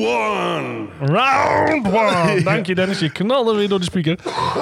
One. 0.00 0.86
Round 1.00 1.86
one. 1.86 2.42
Dank 2.50 2.66
je 2.66 2.74
Dennis, 2.74 2.98
je 2.98 3.10
knalde 3.10 3.54
weer 3.54 3.68
door 3.68 3.78
de 3.78 3.84
speaker. 3.84 4.18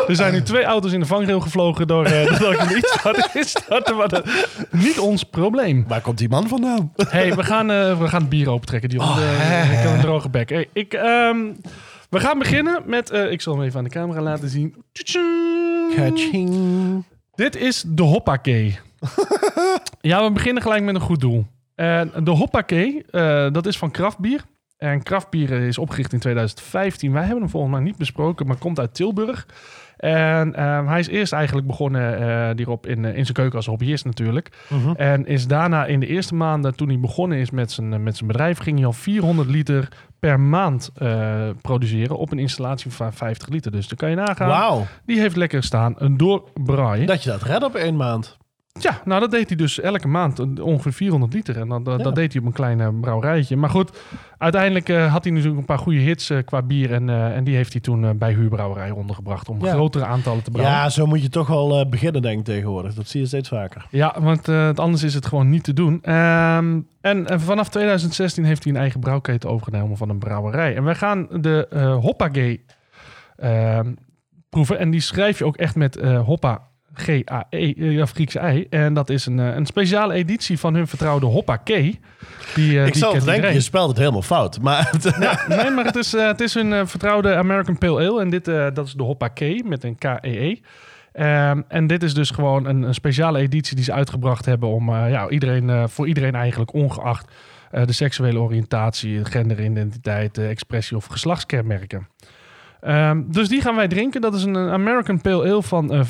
Er 0.08 0.16
zijn 0.16 0.32
nu 0.32 0.42
twee 0.42 0.64
auto's 0.64 0.92
in 0.92 1.00
de 1.00 1.06
vangrail 1.06 1.40
gevlogen 1.40 1.86
door 1.86 2.06
uh, 2.12 2.40
dat 2.40 2.52
ik 2.52 2.74
niet 2.74 2.98
had 3.02 3.30
instarten, 3.34 3.96
maar 3.96 4.08
dat, 4.08 4.28
niet 4.70 4.98
ons 4.98 5.22
probleem. 5.24 5.84
Waar 5.88 6.00
komt 6.00 6.18
die 6.18 6.28
man 6.28 6.48
vandaan? 6.48 6.92
hey, 7.08 7.34
we 7.34 7.42
gaan, 7.42 7.70
eh, 7.70 7.98
we 7.98 8.08
gaan 8.08 8.20
het 8.20 8.30
bier 8.30 8.50
opentrekken. 8.50 8.88
Die 8.88 9.00
oh, 9.00 9.16
ik 9.70 9.78
heb 9.78 9.94
een 9.94 10.00
droge 10.00 10.28
bek. 10.28 10.48
Hey, 10.48 10.68
ik, 10.72 10.94
ehm, 10.94 11.38
we 12.10 12.20
gaan 12.20 12.38
beginnen 12.38 12.82
met, 12.86 13.10
eh, 13.10 13.30
ik 13.30 13.40
zal 13.40 13.54
hem 13.54 13.62
even 13.62 13.78
aan 13.78 13.84
de 13.84 13.90
camera 13.90 14.20
laten 14.20 14.48
zien. 14.48 14.74
Kaching. 15.96 17.04
Dit 17.34 17.56
is 17.56 17.84
de 17.86 18.02
hoppakee. 18.02 18.78
ja, 20.00 20.24
we 20.24 20.32
beginnen 20.32 20.62
gelijk 20.62 20.82
met 20.82 20.94
een 20.94 21.00
goed 21.00 21.20
doel. 21.20 21.46
En 21.74 22.12
de 22.24 22.30
hoppakee, 22.30 23.04
eh, 23.10 23.52
dat 23.52 23.66
is 23.66 23.78
van 23.78 23.90
Kraftbier. 23.90 24.44
En 24.78 25.02
Kraftbier 25.02 25.50
is 25.50 25.78
opgericht 25.78 26.12
in 26.12 26.18
2015. 26.18 27.12
Wij 27.12 27.22
hebben 27.22 27.40
hem 27.40 27.50
volgens 27.50 27.72
mij 27.72 27.82
niet 27.82 27.96
besproken, 27.96 28.46
maar 28.46 28.56
komt 28.56 28.78
uit 28.78 28.94
Tilburg. 28.94 29.46
En 29.96 30.54
ehm, 30.54 30.86
hij 30.86 30.98
is 30.98 31.08
eerst 31.08 31.32
eigenlijk 31.32 31.66
begonnen 31.66 32.18
eh 32.18 32.56
hierop 32.56 32.86
in, 32.86 33.04
eh, 33.04 33.16
in 33.16 33.22
zijn 33.22 33.36
keuken 33.36 33.56
als 33.56 33.66
hobbyist 33.66 34.04
natuurlijk. 34.04 34.50
En 34.96 35.26
is 35.26 35.46
daarna 35.46 35.86
in 35.86 36.00
de 36.00 36.06
eerste 36.06 36.34
maanden, 36.34 36.76
toen 36.76 36.88
hij 36.88 36.98
begonnen 36.98 37.38
is 37.38 37.50
met 37.50 37.72
zijn, 37.72 37.92
eh, 37.92 37.98
met 37.98 38.16
zijn 38.16 38.26
bedrijf, 38.26 38.58
ging 38.58 38.76
hij 38.76 38.86
al 38.86 38.92
400 38.92 39.48
liter 39.48 39.88
per 40.18 40.40
maand 40.40 40.90
produceren 41.60 42.18
op 42.18 42.32
een 42.32 42.38
installatie 42.38 42.90
van 42.90 43.12
50 43.12 43.48
liter. 43.48 43.72
Dus 43.72 43.88
dan 43.88 43.98
kan 43.98 44.10
je 44.10 44.16
nagaan. 44.16 44.48
Die 45.06 45.20
heeft 45.20 45.36
lekker 45.36 45.62
staan, 45.62 45.94
een 45.96 46.16
doorbraaien. 46.16 47.06
Dat 47.06 47.22
je 47.22 47.30
dat 47.30 47.42
redt 47.42 47.64
op 47.64 47.74
één 47.74 47.96
maand. 47.96 48.36
Ja, 48.82 49.00
nou 49.04 49.20
dat 49.20 49.30
deed 49.30 49.48
hij 49.48 49.56
dus 49.56 49.80
elke 49.80 50.08
maand 50.08 50.38
eh, 50.38 50.64
ongeveer 50.64 50.92
400 50.92 51.32
liter. 51.32 51.56
En 51.58 51.68
dat, 51.68 51.84
dat, 51.84 51.98
Ja. 51.98 52.04
dat 52.04 52.14
deed 52.14 52.32
hij 52.32 52.40
op 52.40 52.46
een 52.46 52.52
klein 52.52 52.80
eh, 52.80 52.88
brouwerijtje. 53.00 53.56
Maar 53.56 53.70
goed, 53.70 53.98
uiteindelijk 54.38 54.88
eh, 54.88 55.12
had 55.12 55.24
hij 55.24 55.32
natuurlijk 55.32 55.60
een 55.60 55.66
paar 55.66 55.78
goede 55.78 55.98
hits 55.98 56.32
qua 56.44 56.62
bier. 56.62 56.92
En, 56.92 57.08
en 57.10 57.44
die 57.44 57.56
heeft 57.56 57.72
hij 57.72 57.80
toen 57.80 58.18
bij 58.18 58.32
huurbrouwerij 58.32 58.90
ondergebracht. 58.90 59.48
Om 59.48 59.64
Ja. 59.64 59.72
grotere 59.72 60.04
aantallen 60.04 60.42
te 60.42 60.50
brouwen. 60.50 60.76
Ja, 60.76 60.88
zo 60.88 61.06
moet 61.06 61.22
je 61.22 61.28
toch 61.28 61.46
wel 61.46 61.88
beginnen, 61.88 62.22
denk 62.22 62.38
ik, 62.38 62.44
tegenwoordig. 62.44 62.94
Dat 62.94 63.08
zie 63.08 63.20
je 63.20 63.26
steeds 63.26 63.48
vaker. 63.48 63.86
Ja, 63.90 64.14
want 64.20 64.48
anders 64.78 65.02
is 65.02 65.14
het 65.14 65.26
gewoon 65.26 65.48
niet 65.50 65.64
te 65.64 65.72
doen. 65.72 65.98
Ehm, 66.02 66.80
en, 67.00 67.26
en 67.26 67.40
vanaf 67.40 67.68
2016 67.68 68.44
heeft 68.44 68.64
hij 68.64 68.72
een 68.72 68.78
eigen 68.78 69.00
brouwketen 69.00 69.50
overgenomen 69.50 69.96
van 69.96 70.08
een 70.08 70.18
brouwerij. 70.18 70.76
En 70.76 70.84
wij 70.84 70.94
gaan 70.94 71.26
de 71.30 71.96
Hoppagay 72.00 72.60
ehm, 73.36 73.92
proeven. 74.48 74.78
En 74.78 74.90
die 74.90 75.00
schrijf 75.00 75.38
je 75.38 75.44
ook 75.44 75.56
echt 75.56 75.76
met 75.76 76.00
Hoppa 76.24 76.66
G-A-E, 76.94 77.72
eh, 77.72 78.02
of 78.02 78.10
Griekse 78.10 78.38
ei. 78.38 78.66
En 78.70 78.94
dat 78.94 79.10
is 79.10 79.26
een, 79.26 79.38
eh, 79.40 79.54
een 79.54 79.66
speciale 79.66 80.14
editie 80.14 80.58
van 80.58 80.74
hun 80.74 80.86
vertrouwde 80.86 81.26
Hoppa 81.26 81.56
K. 81.56 81.66
Die, 81.66 81.90
eh, 82.56 82.86
ik 82.86 82.92
die 82.92 83.02
zal 83.02 83.10
kent 83.10 83.12
denken, 83.12 83.34
iedereen. 83.34 83.54
je 83.54 83.60
spelt 83.60 83.88
het 83.88 83.98
helemaal 83.98 84.22
fout. 84.22 84.60
Maar 84.60 84.88
het- 84.90 85.16
Ja, 85.20 85.40
nee, 85.48 85.70
maar 85.70 85.84
het 85.84 85.96
is, 85.96 86.14
eh, 86.14 86.26
het 86.26 86.40
is 86.40 86.54
hun 86.54 86.72
eh, 86.72 86.86
vertrouwde 86.86 87.34
American 87.34 87.78
Pale 87.78 88.08
Ale. 88.08 88.20
En 88.20 88.30
dit, 88.30 88.48
eh, 88.48 88.66
dat 88.74 88.86
is 88.86 88.92
de 88.92 89.02
Hoppa 89.02 89.28
K 89.28 89.64
met 89.64 89.84
een 89.84 89.96
K-E-E. 89.98 90.56
Ehm, 91.12 91.60
en 91.68 91.86
dit 91.86 92.02
is 92.02 92.14
dus 92.14 92.30
gewoon 92.30 92.66
een, 92.66 92.82
een 92.82 92.94
speciale 92.94 93.38
editie 93.38 93.74
die 93.76 93.84
ze 93.84 93.92
uitgebracht 93.92 94.44
hebben 94.44 94.68
om 94.68 94.88
eh, 94.94 95.10
ja, 95.10 95.28
iedereen, 95.28 95.70
eh, 95.70 95.84
voor 95.86 96.08
iedereen 96.08 96.34
eigenlijk 96.34 96.72
ongeacht 96.74 97.30
eh, 97.70 97.86
de 97.86 97.92
seksuele 97.92 98.38
oriëntatie, 98.40 99.24
genderidentiteit, 99.24 100.38
eh, 100.38 100.48
expressie 100.50 100.96
of 100.96 101.04
geslachtskenmerken. 101.06 102.08
Ehm, 102.80 103.22
dus 103.26 103.48
die 103.48 103.60
gaan 103.60 103.76
wij 103.76 103.88
drinken. 103.88 104.20
Dat 104.20 104.34
is 104.34 104.42
een 104.44 104.56
eh, 104.56 104.72
American 104.72 105.20
Pale 105.20 105.50
Ale 105.50 105.62
van 105.62 105.92
eh, 105.92 106.04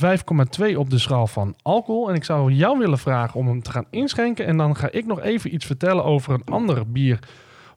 5,2 0.70 0.76
op 0.78 0.90
de 0.90 0.98
schaal 0.98 1.26
van 1.26 1.54
alcohol. 1.62 2.08
En 2.08 2.14
ik 2.14 2.24
zou 2.24 2.52
jou 2.52 2.78
willen 2.78 2.98
vragen 2.98 3.40
om 3.40 3.46
hem 3.48 3.62
te 3.62 3.70
gaan 3.70 3.86
inschenken. 3.90 4.46
En 4.46 4.56
dan 4.56 4.76
ga 4.76 4.88
ik 4.90 5.06
nog 5.06 5.20
even 5.20 5.54
iets 5.54 5.66
vertellen 5.66 6.04
over 6.04 6.34
een 6.34 6.44
ander 6.44 6.90
bier 6.92 7.18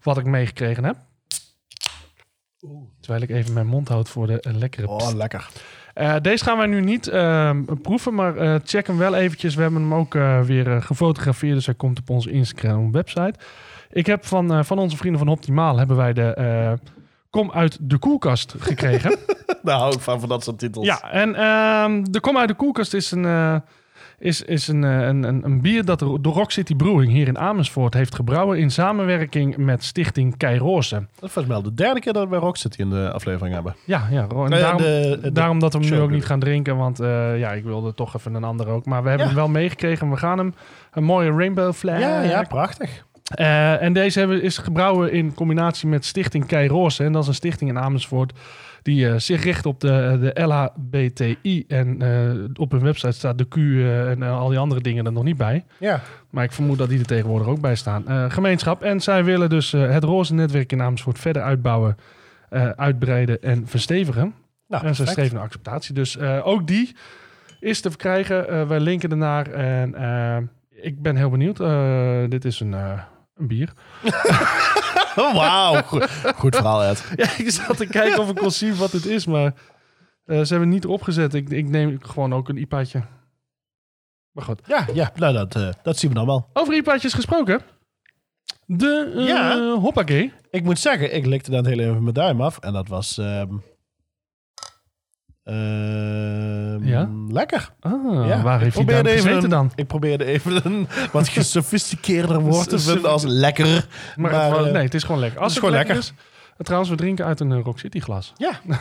wat 0.02 0.18
ik 0.18 0.26
meegekregen 0.26 0.84
heb. 0.84 0.96
Terwijl 3.00 3.24
ik 3.24 3.30
even 3.30 3.54
mijn 3.54 3.68
mond 3.68 3.88
houd 3.88 4.10
voor 4.10 4.28
de 4.28 4.40
eh, 4.40 4.54
lekkere 4.54 4.88
oh, 4.88 5.12
lekker. 5.16 5.48
eh, 5.94 6.16
deze 6.22 6.44
gaan 6.44 6.58
wij 6.58 6.66
nu 6.68 6.82
niet 6.82 7.08
ehm, 7.08 7.64
proeven, 7.82 8.14
maar 8.14 8.38
eh, 8.38 8.56
check 8.64 8.88
hem 8.88 8.98
wel 8.98 9.16
eventjes. 9.16 9.56
We 9.56 9.62
hebben 9.62 9.82
hem 9.82 9.94
ook 9.94 10.16
eh, 10.16 10.42
weer 10.42 10.72
eh, 10.72 10.82
gefotografeerd, 10.82 11.54
dus 11.56 11.66
hij 11.66 11.76
komt 11.76 12.00
op 12.00 12.10
onze 12.10 12.32
Instagram 12.32 12.92
website. 12.92 13.34
Ik 13.92 14.06
heb 14.06 14.26
van, 14.26 14.54
eh, 14.54 14.64
van 14.64 14.80
onze 14.80 14.98
vrienden 14.98 15.20
van 15.20 15.30
Optimaal 15.30 15.78
hebben 15.78 15.98
wij 15.98 16.14
de 16.14 16.34
eh, 16.34 16.74
Kom 17.32 17.52
uit 17.52 17.78
de 17.82 17.98
koelkast 17.98 18.56
gekregen. 18.60 19.18
Daar 19.64 19.78
hou 19.78 19.94
ik 19.94 20.00
van, 20.00 20.20
van 20.20 20.30
dat 20.30 20.44
soort 20.44 20.60
titels. 20.60 20.86
ja, 20.86 21.12
en 21.12 21.36
ehm, 21.36 22.04
de 22.12 22.20
Kom 22.20 22.38
uit 22.38 22.48
de 22.48 22.54
koelkast 22.54 22.94
is 22.94 23.12
een... 23.12 23.26
eh, 23.26 23.56
is, 24.20 24.42
is 24.42 24.68
een, 24.68 24.84
eh, 24.84 25.00
een, 25.08 25.24
een, 25.24 25.46
een 25.46 25.62
bier 25.62 25.86
dat 25.86 26.00
de, 26.00 26.06
Rock 26.22 26.52
City 26.52 26.76
Brewing 26.76 27.12
hier 27.12 27.28
in 27.28 27.38
Amersfoort 27.38 27.94
heeft 27.94 28.16
gebrouwen 28.16 28.58
in 28.60 28.72
samenwerking 28.72 29.58
met 29.58 29.84
Stichting 29.84 30.38
Keiroze. 30.38 30.96
Dat 30.96 31.06
is 31.10 31.10
volgens 31.20 31.46
mij 31.46 31.56
al 31.56 31.62
de 31.64 31.74
derde 31.74 32.00
keer 32.00 32.14
dat 32.14 32.30
we 32.30 32.36
Rock 32.36 32.58
City 32.58 32.80
in 32.82 32.90
de 32.90 33.12
aflevering 33.12 33.54
hebben. 33.54 33.76
Ja, 33.86 34.08
ja. 34.12 34.28
En 34.28 34.50
Nee, 34.50 34.60
daarom, 34.60 34.82
de- 34.82 35.20
de 35.22 35.32
daarom 35.32 35.60
dat 35.60 35.74
we 35.74 35.80
hem 35.80 35.90
nu 35.90 36.00
ook 36.00 36.10
niet 36.12 36.26
gaan 36.26 36.40
drinken. 36.40 36.78
Want 36.78 37.00
eh, 37.00 37.40
ja, 37.40 37.52
ik 37.52 37.64
wilde 37.64 37.94
toch 37.94 38.16
even 38.16 38.34
een 38.34 38.44
ander 38.44 38.68
ook. 38.68 38.86
Maar 38.86 39.04
we 39.04 39.10
hebben 39.10 39.28
Ja. 39.28 39.34
hem 39.34 39.42
wel 39.44 39.52
meegekregen. 39.52 40.10
We 40.10 40.18
gaan 40.18 40.38
hem 40.38 40.54
een 40.92 41.04
mooie 41.04 41.32
rainbow 41.32 41.74
flag. 41.74 42.00
Ja, 42.00 42.22
ja, 42.22 42.42
prachtig. 42.44 43.06
Eh, 43.32 43.82
en 43.82 43.94
deze 43.94 44.20
hebben, 44.20 44.42
is 44.42 44.58
gebrouwen 44.58 45.12
in 45.12 45.34
combinatie 45.34 45.88
met 45.88 46.06
Stichting 46.06 46.46
Keiroze. 46.46 47.04
En 47.04 47.12
dat 47.12 47.22
is 47.22 47.28
een 47.28 47.34
stichting 47.34 47.70
in 47.70 47.80
Amersfoort 47.80 48.34
die 48.82 49.08
eh, 49.08 49.18
zich 49.18 49.44
richt 49.44 49.66
op 49.66 49.80
de, 49.80 50.18
de 50.22 50.42
LHBTI. 50.44 51.66
En 51.68 52.02
eh, 52.02 52.50
op 52.54 52.72
hun 52.72 52.82
website 52.82 53.12
staat 53.12 53.38
de 53.38 53.48
Q 53.48 53.56
en 54.10 54.24
al 54.24 54.50
die 54.50 54.58
andere 54.58 54.82
dingen 54.82 55.06
er 55.06 55.12
nog 55.12 55.24
niet 55.24 55.38
bij. 55.38 55.66
Ja. 55.78 56.02
Maar 56.30 56.44
ik 56.44 56.52
vermoed 56.52 56.78
dat 56.78 56.90
die 56.90 57.00
er 57.00 57.06
tegenwoordig 57.06 57.48
ook 57.48 57.62
bij 57.62 57.76
staan. 57.76 58.32
Gemeenschap. 58.32 58.84
En 58.84 59.02
zij 59.02 59.24
willen 59.24 59.50
dus 59.50 59.72
het 59.72 60.04
roze 60.04 60.34
netwerk 60.34 60.72
in 60.72 60.82
Amersfoort 60.82 61.20
verder 61.20 61.42
uitbouwen, 61.42 61.98
uitbreiden 62.76 63.42
en 63.42 63.68
verstevigen. 63.68 64.34
Nou, 64.68 64.86
en 64.86 64.96
ze 64.96 65.06
streven 65.06 65.36
naar 65.36 65.44
acceptatie. 65.44 65.94
Dus 65.94 66.20
ook 66.20 66.68
die 66.68 66.96
is 67.60 67.82
te 67.82 67.90
verkrijgen. 67.90 68.68
Wij 68.68 68.80
linken 68.80 69.10
ernaar. 69.10 69.52
En 69.52 70.50
ik 70.70 71.02
ben 71.02 71.16
heel 71.16 71.30
benieuwd. 71.30 71.58
Dit 72.32 72.46
is 72.46 72.60
een, 72.60 72.76
een 73.42 73.48
bier. 73.48 73.74
Wauw. 75.36 75.82
Goed, 75.82 76.10
goed 76.36 76.56
verhaal, 76.56 76.84
Ed. 76.84 77.12
Ja, 77.16 77.38
ik 77.38 77.50
zat 77.50 77.78
te 77.78 77.86
kijken 77.88 78.20
of 78.22 78.30
ik 78.30 78.36
kon 78.36 78.52
zien 78.52 78.76
wat 78.76 78.92
het 78.92 79.06
is. 79.06 79.26
Maar 79.26 79.54
eh, 80.26 80.42
ze 80.42 80.48
hebben 80.52 80.70
niet 80.70 80.84
erop 80.84 81.02
gezet. 81.02 81.34
Ik, 81.34 81.50
ik 81.50 81.68
neem 81.70 81.98
gewoon 82.02 82.34
ook 82.34 82.50
een 82.50 82.58
IPA'tje. 82.58 83.04
Maar 84.32 84.44
goed. 84.44 84.62
Ja, 84.68 84.86
ja 84.94 85.12
nou, 85.16 85.34
dat, 85.34 85.56
eh, 85.56 85.70
dat 85.84 85.98
zien 85.98 86.10
we 86.10 86.16
dan 86.16 86.26
wel. 86.26 86.50
Over 86.54 86.74
IPA'tjes 86.76 87.14
gesproken. 87.14 87.62
De 88.66 89.14
eh 89.18 89.26
Ja. 89.28 89.74
Hoppakee. 89.74 90.34
Ik 90.50 90.64
moet 90.64 90.80
zeggen, 90.80 91.16
ik 91.16 91.26
likte 91.26 91.52
dat 91.52 91.66
heel 91.66 91.80
even 91.80 92.02
mijn 92.04 92.14
duim 92.14 92.42
af. 92.42 92.58
En 92.60 92.74
dat 92.74 92.88
was... 92.88 93.18
ehm, 93.18 93.56
Ja? 96.82 97.10
Lekker. 97.30 97.70
Ah, 97.80 98.28
Ja, 98.28 98.42
waar 98.42 98.60
heeft 98.60 98.76
hij 98.76 98.86
even 98.86 99.06
gezeten 99.12 99.44
een- 99.44 99.50
dan? 99.50 99.72
Ik 99.76 99.88
probeerde 99.88 100.26
even 100.26 100.66
een 100.66 100.88
wat 101.12 101.28
gesofisticeerder 101.38 102.40
woord 102.40 102.70
te 102.70 102.80
vinden 102.80 103.12
als 103.12 103.24
lekker. 103.24 103.86
Maar, 104.16 104.32
het, 104.32 104.66
eh, 104.66 104.72
nee, 104.72 104.84
het 104.84 104.94
is 104.94 105.04
gewoon 105.04 105.22
lekker. 105.22 105.40
Als 105.40 105.54
het 105.54 105.64
het, 105.64 105.74
is 105.74 105.80
gewoon 105.80 105.88
lekker, 105.88 105.98
is. 105.98 106.14
Trouwens, 106.58 106.92
we 106.92 106.98
drinken 106.98 107.26
uit 107.26 107.40
een 107.40 107.52
eh, 107.52 107.60
Rock 107.64 107.80
City 107.80 108.00
glas. 108.00 108.34
Ja. 108.36 108.52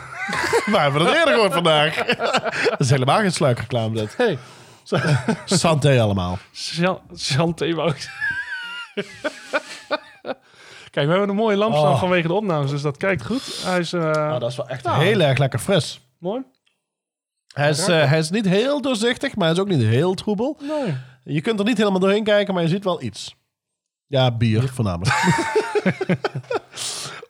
We 0.65 0.77
hebben 0.79 1.05
het 1.05 1.15
eerder 1.15 1.33
gehoord 1.33 1.53
vandaag. 1.53 1.95
dat 2.69 2.79
is 2.79 2.89
helemaal 2.89 3.19
geen 3.19 3.31
sluikreclame 3.31 3.95
dit. 3.95 4.17
Hey, 4.17 4.37
Santé 5.45 6.01
allemaal. 6.01 6.37
Chanté 7.13 7.73
wou 7.73 7.93
Kijk, 10.91 11.05
we 11.05 11.11
hebben 11.11 11.29
een 11.29 11.35
mooie 11.35 11.57
lamp 11.57 11.75
staan 11.75 11.91
Oh. 11.91 11.99
vanwege 11.99 12.27
de 12.27 12.33
opnames, 12.33 12.69
dus 12.71 12.81
dat 12.81 12.97
kijkt 12.97 13.25
goed. 13.25 13.61
Hij 13.65 13.79
is 13.79 13.93
eh, 13.93 14.01
Nou, 14.01 14.39
dat 14.39 14.49
is 14.49 14.55
wel 14.57 14.67
echt 14.67 14.83
Ja. 14.85 14.97
heel 14.97 15.19
erg 15.19 15.37
lekker 15.37 15.59
fris. 15.59 16.01
mooi. 16.17 16.41
Hij 17.53 17.69
is, 17.69 17.87
eh, 17.87 18.09
hij 18.09 18.19
is 18.19 18.29
niet 18.29 18.45
heel 18.47 18.81
doorzichtig, 18.81 19.35
maar 19.35 19.45
hij 19.47 19.55
is 19.55 19.61
ook 19.61 19.67
niet 19.69 19.81
heel 19.81 20.13
troebel. 20.13 20.57
Nee. 20.61 20.93
Je 21.23 21.41
kunt 21.41 21.59
er 21.59 21.65
niet 21.65 21.77
helemaal 21.77 21.99
doorheen 21.99 22.23
kijken, 22.23 22.53
maar 22.53 22.63
je 22.63 22.69
ziet 22.69 22.83
wel 22.83 23.01
iets. 23.01 23.35
Ja, 24.07 24.31
bier 24.31 24.67
voornamelijk. 24.69 25.15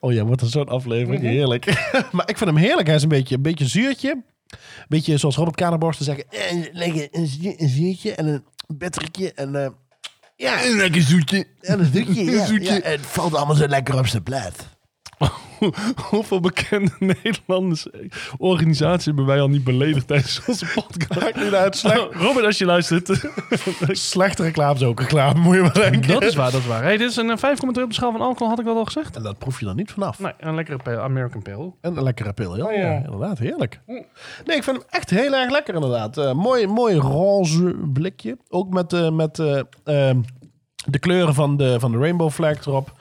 oh 0.00 0.12
ja, 0.12 0.24
wat 0.24 0.40
een 0.40 0.48
zo'n 0.48 0.68
aflevering. 0.68 1.22
Heerlijk. 1.22 1.64
maar 2.12 2.28
ik 2.28 2.38
vind 2.38 2.50
hem 2.50 2.58
heerlijk. 2.58 2.86
Hij 2.86 2.96
is 2.96 3.02
een 3.02 3.08
beetje, 3.08 3.34
een 3.34 3.42
beetje 3.42 3.66
zuurtje. 3.66 4.10
Een 4.10 4.24
beetje 4.88 5.16
zoals 5.16 5.36
Robert 5.36 5.56
Kaderborst 5.56 5.98
te 5.98 6.04
zeggen. 6.04 6.24
Eh, 6.30 6.66
lekker 6.72 7.08
een, 7.10 7.26
zuur- 7.26 7.54
een 7.56 7.68
zuurtje 7.68 8.14
en 8.14 8.26
een 8.26 8.44
bittertje 8.66 9.32
en... 9.32 9.64
eh, 9.64 9.70
ja, 10.36 10.64
Een 10.64 10.76
lekker 10.76 11.02
zoetje. 11.02 11.46
en 11.60 11.80
een 11.80 11.92
zoetje. 11.94 12.24
ja, 12.24 12.74
ja, 12.74 12.80
het 12.82 13.00
valt 13.00 13.34
allemaal 13.34 13.56
zo 13.56 13.66
lekker 13.66 13.98
op 13.98 14.06
zijn 14.06 14.22
plaat. 14.22 14.68
Hoeveel 16.10 16.40
bekende 16.40 16.90
Nederlandse 17.22 18.10
organisaties 18.38 19.04
hebben 19.06 19.26
wij 19.26 19.40
al 19.40 19.48
niet 19.48 19.64
beledigd 19.64 20.06
tijdens 20.06 20.40
onze 20.46 20.66
podcast? 20.74 21.20
Maakt 21.20 21.36
niet 21.44 21.52
uit. 21.54 21.76
Slecht, 21.76 22.06
Robert, 22.12 22.46
als 22.46 22.58
je 22.58 22.64
luistert. 22.64 23.10
slechte 23.92 24.42
reclame 24.42 24.74
is 24.74 24.82
ook 24.82 25.00
reclame, 25.00 25.40
moet 25.40 25.54
je 25.54 25.60
maar 25.60 25.74
denken. 25.74 26.08
dat 26.12 26.22
is 26.22 26.34
waar, 26.34 26.50
dat 26.50 26.60
is 26.60 26.66
waar. 26.66 26.82
Hey, 26.82 26.96
dit 26.96 27.10
is 27.10 27.16
een 27.16 27.30
eh, 27.30 27.36
5,2 27.56 27.66
op 27.66 27.74
de 27.74 27.94
schaal 27.94 28.12
van 28.12 28.20
alcohol, 28.20 28.48
had 28.48 28.58
ik 28.58 28.64
dat 28.64 28.76
al 28.76 28.84
gezegd? 28.84 29.16
En 29.16 29.22
dat 29.22 29.38
proef 29.38 29.58
je 29.58 29.64
dan 29.64 29.76
niet 29.76 29.90
vanaf. 29.90 30.18
Nee, 30.18 30.32
een 30.38 30.54
lekkere 30.54 30.76
pale- 30.82 31.00
American 31.00 31.42
Pale. 31.42 31.72
En 31.80 31.96
een 31.96 32.02
lekkere 32.02 32.32
pil. 32.32 32.56
Ja, 32.56 32.64
Oh, 32.64 32.72
ja. 32.72 32.78
ja, 32.80 32.96
inderdaad. 33.04 33.38
Heerlijk. 33.38 33.80
Nee, 33.86 34.56
ik 34.56 34.62
vind 34.64 34.66
hem 34.76 34.82
echt 34.90 35.10
heel 35.10 35.34
erg 35.34 35.50
lekker 35.50 35.74
inderdaad. 35.74 36.18
Eh, 36.18 36.32
mooi, 36.32 36.66
mooi 36.66 36.96
roze 36.96 37.74
blikje. 37.92 38.36
Ook 38.48 38.68
met, 38.72 38.92
eh, 38.92 39.10
met 39.10 39.38
eh, 39.38 39.60
ehm, 39.84 40.20
de 40.86 40.98
kleuren 40.98 41.34
van 41.34 41.56
de, 41.56 41.80
van 41.80 41.92
de 41.92 41.98
rainbow 41.98 42.30
flag 42.30 42.66
erop. 42.66 43.00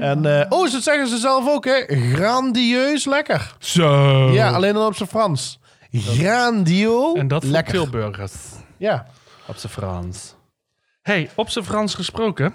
En, 0.00 0.40
eh, 0.40 0.46
oh, 0.48 0.72
dat 0.72 0.82
zeggen 0.82 1.08
ze 1.08 1.16
zelf 1.18 1.48
ook, 1.48 1.64
hè. 1.64 1.84
Grandieus 1.86 3.04
lekker. 3.04 3.54
Zo. 3.58 4.30
Ja, 4.30 4.50
alleen 4.50 4.74
dan 4.74 4.86
op 4.86 4.96
zijn 4.96 5.08
Frans. 5.08 5.58
Grandio 5.92 7.14
En 7.14 7.28
dat 7.28 7.42
voor 7.42 7.52
lekker. 7.52 7.72
Tilburgers. 7.72 8.34
Ja. 8.76 9.06
Op 9.46 9.56
zijn 9.56 9.72
Frans. 9.72 10.34
hey, 11.02 11.30
op 11.34 11.50
zijn 11.50 11.64
Frans 11.64 11.94
gesproken. 11.94 12.54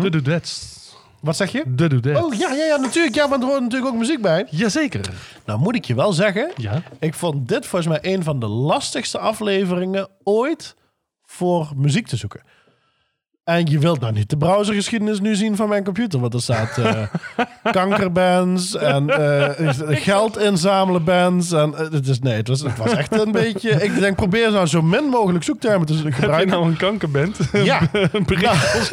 De 0.00 0.10
Dudettes. 0.10 0.82
Wat 1.20 1.36
zeg 1.36 1.52
je? 1.52 1.62
De 1.66 1.88
Dudettes. 1.88 2.24
Oh, 2.24 2.34
ja, 2.34 2.52
ja, 2.52 2.64
ja, 2.64 2.76
natuurlijk. 2.76 3.14
Ja, 3.14 3.28
want 3.28 3.42
er 3.42 3.48
hoort 3.48 3.60
natuurlijk 3.60 3.92
ook 3.92 3.98
muziek 3.98 4.22
bij. 4.22 4.46
Jazeker. 4.50 5.10
Nou, 5.44 5.58
moet 5.58 5.74
ik 5.74 5.84
je 5.84 5.94
wel 5.94 6.12
zeggen. 6.12 6.50
Ja. 6.56 6.82
Ik 6.98 7.14
vond 7.14 7.48
dit 7.48 7.66
volgens 7.66 8.00
mij 8.00 8.14
een 8.14 8.22
van 8.22 8.40
de 8.40 8.46
lastigste 8.46 9.18
afleveringen 9.18 10.08
ooit 10.22 10.76
voor 11.24 11.72
muziek 11.76 12.06
te 12.06 12.16
zoeken. 12.16 12.42
En 13.44 13.66
je 13.66 13.78
wilt 13.78 14.00
nou 14.00 14.12
niet 14.12 14.30
de 14.30 14.36
browsergeschiedenis 14.36 15.20
nu 15.20 15.34
zien 15.34 15.56
van 15.56 15.68
mijn 15.68 15.84
computer. 15.84 16.20
Want 16.20 16.34
er 16.34 16.42
staat 16.42 16.78
eh, 16.78 17.02
kankerbands 17.72 18.76
en 18.76 19.08
eh, 19.10 19.96
geld 20.02 20.38
inzamelen 20.38 21.04
bands. 21.04 21.52
En, 21.52 21.74
eh, 21.74 21.90
het, 21.90 22.08
is, 22.08 22.18
nee, 22.18 22.34
het, 22.34 22.48
was, 22.48 22.60
het 22.60 22.76
was 22.76 22.92
echt 22.92 23.20
een 23.20 23.32
beetje... 23.42 23.70
Ik 23.70 23.98
denk, 23.98 24.16
probeer 24.16 24.50
nou 24.50 24.66
zo 24.66 24.82
min 24.82 25.04
mogelijk 25.04 25.44
zoektermen 25.44 25.86
te 25.86 25.94
Heb 25.94 26.04
je 26.04 26.12
gebruiken. 26.12 26.48
nou 26.48 26.66
een 26.66 26.76
kankerband? 26.76 27.38
Ja. 27.52 27.88
een 27.92 28.24
bericht. 28.26 28.92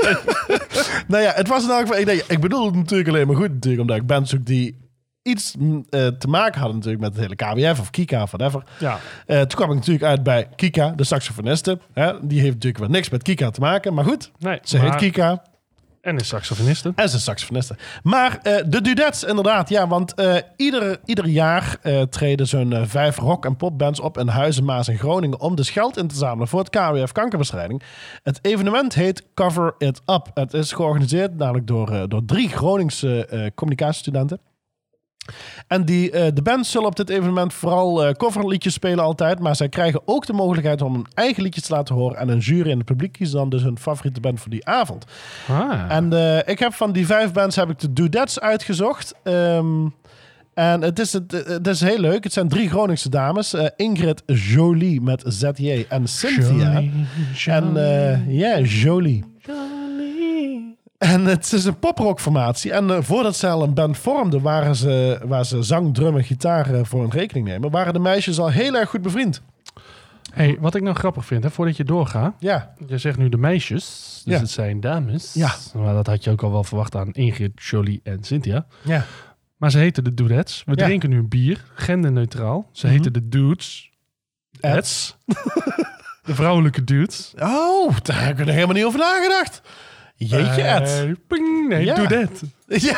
Nou 1.08 1.24
ja, 1.24 1.32
het 1.36 1.48
was 1.48 1.64
in 1.64 1.70
elk 1.70 1.82
geval... 1.82 1.98
Ik, 1.98 2.06
denk, 2.06 2.24
ik 2.28 2.40
bedoel 2.40 2.66
het 2.66 2.76
natuurlijk 2.76 3.10
alleen 3.10 3.28
maar 3.28 3.36
goed. 3.36 3.52
Natuurlijk, 3.52 3.82
omdat 3.82 3.98
ik 3.98 4.06
bands 4.06 4.30
zoek 4.30 4.46
die 4.46 4.91
iets 5.24 5.56
mm, 5.60 5.86
eh, 5.90 6.08
te 6.08 6.28
maken 6.28 6.60
hadden 6.60 6.78
natuurlijk 6.78 7.04
met 7.04 7.14
het 7.16 7.22
hele 7.22 7.36
KWF 7.72 7.80
of 7.80 7.90
Kika 7.90 8.22
of 8.22 8.32
whatever. 8.32 8.64
Ja. 8.80 9.00
Eh, 9.26 9.38
toen 9.38 9.48
kwam 9.48 9.70
ik 9.70 9.76
natuurlijk 9.76 10.06
uit 10.06 10.24
bij 10.24 10.48
Kika, 10.56 10.90
de 10.96 11.04
saxofoniste. 11.04 11.80
Hè? 11.94 12.28
Die 12.28 12.40
heeft 12.40 12.54
natuurlijk 12.54 12.84
wel 12.84 12.90
niks 12.92 13.10
met 13.10 13.24
Kika 13.24 13.50
te 13.50 13.60
maken, 13.60 13.94
maar 13.94 14.06
goed. 14.06 14.32
Nee, 14.40 14.60
Ze 14.64 14.78
maar- 14.78 14.86
heet 14.86 14.96
Kika 14.96 15.44
En 16.02 16.18
is 16.18 16.28
saxofoniste. 16.28 16.92
en 16.96 17.04
is 17.06 17.24
saxofoniste. 17.24 17.76
Maar 18.04 18.38
eh, 18.42 18.56
de 18.66 18.82
dudettes 18.82 19.24
inderdaad, 19.24 19.70
ja, 19.70 19.88
want 19.88 20.14
ieder, 20.56 21.00
ieder 21.06 21.28
jaar 21.28 21.78
treden 22.10 22.48
zo'n 22.48 22.74
vijf 22.88 23.18
rock- 23.18 23.46
en 23.46 23.56
popbands 23.56 24.00
op 24.00 24.18
in 24.18 24.28
Huizen, 24.28 24.64
Maas 24.66 24.88
en 24.88 24.98
Groningen 24.98 25.40
om 25.40 25.56
dus 25.56 25.70
geld 25.70 25.98
in 25.98 26.08
te 26.08 26.16
zamelen 26.16 26.48
voor 26.48 26.60
het 26.60 26.70
KWF 26.70 27.12
kankerbestrijding. 27.12 27.82
Het 28.24 28.40
evenement 28.42 28.94
heet 28.94 29.24
Cover 29.34 29.76
It 29.78 30.02
Up. 30.06 30.32
Het 30.34 30.54
is 30.54 30.72
georganiseerd 30.72 31.38
namelijk 31.38 31.68
door, 31.68 32.10
door 32.10 32.26
drie 32.26 32.50
Groningse 32.50 33.52
communicatiestudenten. 33.56 34.40
En 35.68 35.86
die, 35.86 36.12
eh, 36.12 36.28
de 36.34 36.42
bands 36.42 36.72
zullen 36.72 36.88
op 36.88 36.96
dit 36.96 37.10
evenement 37.10 37.54
vooral 37.54 38.06
eh, 38.06 38.14
coverliedjes 38.14 38.74
spelen 38.74 39.04
altijd. 39.04 39.40
Maar 39.40 39.56
zij 39.56 39.70
krijgen 39.70 40.02
ook 40.06 40.26
de 40.26 40.34
mogelijkheid 40.34 40.82
om 40.82 40.96
een 40.96 41.06
eigen 41.14 41.44
liedje 41.44 41.62
te 41.62 41.74
laten 41.74 41.96
horen. 41.96 42.18
En 42.18 42.30
een 42.30 42.38
jury 42.38 42.70
in 42.70 42.78
het 42.78 42.86
publiek 42.86 43.12
kiest 43.12 43.32
dan 43.32 43.50
dus 43.50 43.64
hun 43.64 43.78
favoriete 43.80 44.20
band 44.20 44.40
voor 44.40 44.50
die 44.50 44.66
avond. 44.66 45.06
Ah. 45.48 45.96
En 45.96 46.14
eh, 46.14 46.38
ik 46.46 46.60
heb 46.60 46.74
van 46.74 46.92
die 46.92 47.06
vijf 47.06 47.32
bands 47.32 47.56
heb 47.56 47.70
ik 47.70 47.80
de 47.80 47.94
Dudettes 47.94 48.40
uitgezocht. 48.40 49.14
Ehm, 49.24 49.88
en 50.54 50.82
het 50.82 51.00
is, 51.00 51.14
het, 51.14 51.32
het 51.32 51.68
is 51.68 51.82
heel 51.82 52.00
leuk. 52.00 52.24
Het 52.24 52.34
zijn 52.34 52.48
drie 52.48 52.70
Groningse 52.70 53.10
dames. 53.10 53.56
Ingrid 53.76 54.24
Jolie 54.26 55.02
met 55.02 55.24
ZJ 55.28 55.86
en 55.90 56.08
Cynthia. 56.08 56.72
Jolie, 56.72 57.08
En 57.46 58.26
ja. 58.28 58.60
Jolie. 58.60 59.31
En 61.02 61.26
het 61.26 61.54
is 61.54 61.66
een 61.66 61.80
poprockformatie. 61.80 62.72
En 62.72 62.90
eh, 62.92 62.98
voordat 63.02 63.36
ze 63.36 63.48
al 63.48 63.64
een 63.64 63.74
band 63.74 63.98
vormden, 63.98 64.42
waren 64.42 64.76
ze, 64.76 65.20
waar 65.26 65.46
ze 65.46 65.64
zang, 65.64 65.94
drum 65.94 66.18
en 66.18 66.24
gitaar 66.24 66.74
eh, 66.74 66.80
voor 66.84 67.02
hun 67.02 67.10
rekening 67.12 67.48
nemen, 67.48 67.72
waren 67.72 67.94
de 67.94 68.00
meisjes 68.00 68.40
al 68.40 68.50
heel 68.50 68.76
erg 68.76 68.90
goed 68.90 69.02
bevriend. 69.02 69.42
Hey, 70.34 70.58
wat 70.60 70.76
ik 70.76 70.82
nou 70.82 70.96
grappig 70.96 71.26
vind, 71.26 71.44
hè, 71.44 71.52
voordat 71.52 71.78
je 71.78 71.84
doorgaat. 71.84 72.34
Ja, 72.40 72.74
Je 72.88 72.98
zegt 72.98 73.18
nu 73.18 73.30
de 73.30 73.38
meisjes, 73.38 74.22
dus 74.26 74.34
Ja. 74.34 74.40
het 74.40 74.50
zijn 74.50 74.80
dames. 74.80 75.34
Ja. 75.34 75.52
Maar 75.74 75.94
dat 75.94 76.08
had 76.08 76.24
je 76.24 76.30
ook 76.32 76.44
al 76.44 76.52
wel 76.52 76.64
verwacht 76.64 76.96
aan 76.96 77.12
Ingrid, 77.12 77.52
Jolie 77.56 78.00
en 78.04 78.24
Cynthia. 78.24 78.66
ja. 78.82 79.06
Maar 79.58 79.72
ze 79.72 79.78
heten 79.78 80.04
de 80.04 80.14
Dudettes. 80.14 80.64
We 80.66 80.72
Ja. 80.76 80.86
drinken 80.86 81.10
nu 81.10 81.18
een 81.18 81.28
bier, 81.30 81.64
genderneutraal. 81.74 82.70
Ze 82.72 82.86
Mhm. 82.86 82.96
heten 82.96 83.14
de 83.14 83.30
Dudes. 83.30 83.90
Eds. 84.60 85.18
De 86.24 86.36
vrouwelijke 86.36 86.84
dudes. 86.84 87.34
Oh, 87.40 87.96
daar 88.02 88.26
heb 88.26 88.40
ik 88.40 88.48
er 88.48 88.54
helemaal 88.54 88.76
niet 88.76 88.84
over 88.86 89.00
nagedacht. 89.00 89.62
Jeetje, 90.28 90.62
Eh, 90.62 90.76
Ed. 90.76 91.16
ping, 91.28 91.68
nee, 91.68 91.86
Ja. 91.86 91.96
Ja. 92.68 92.96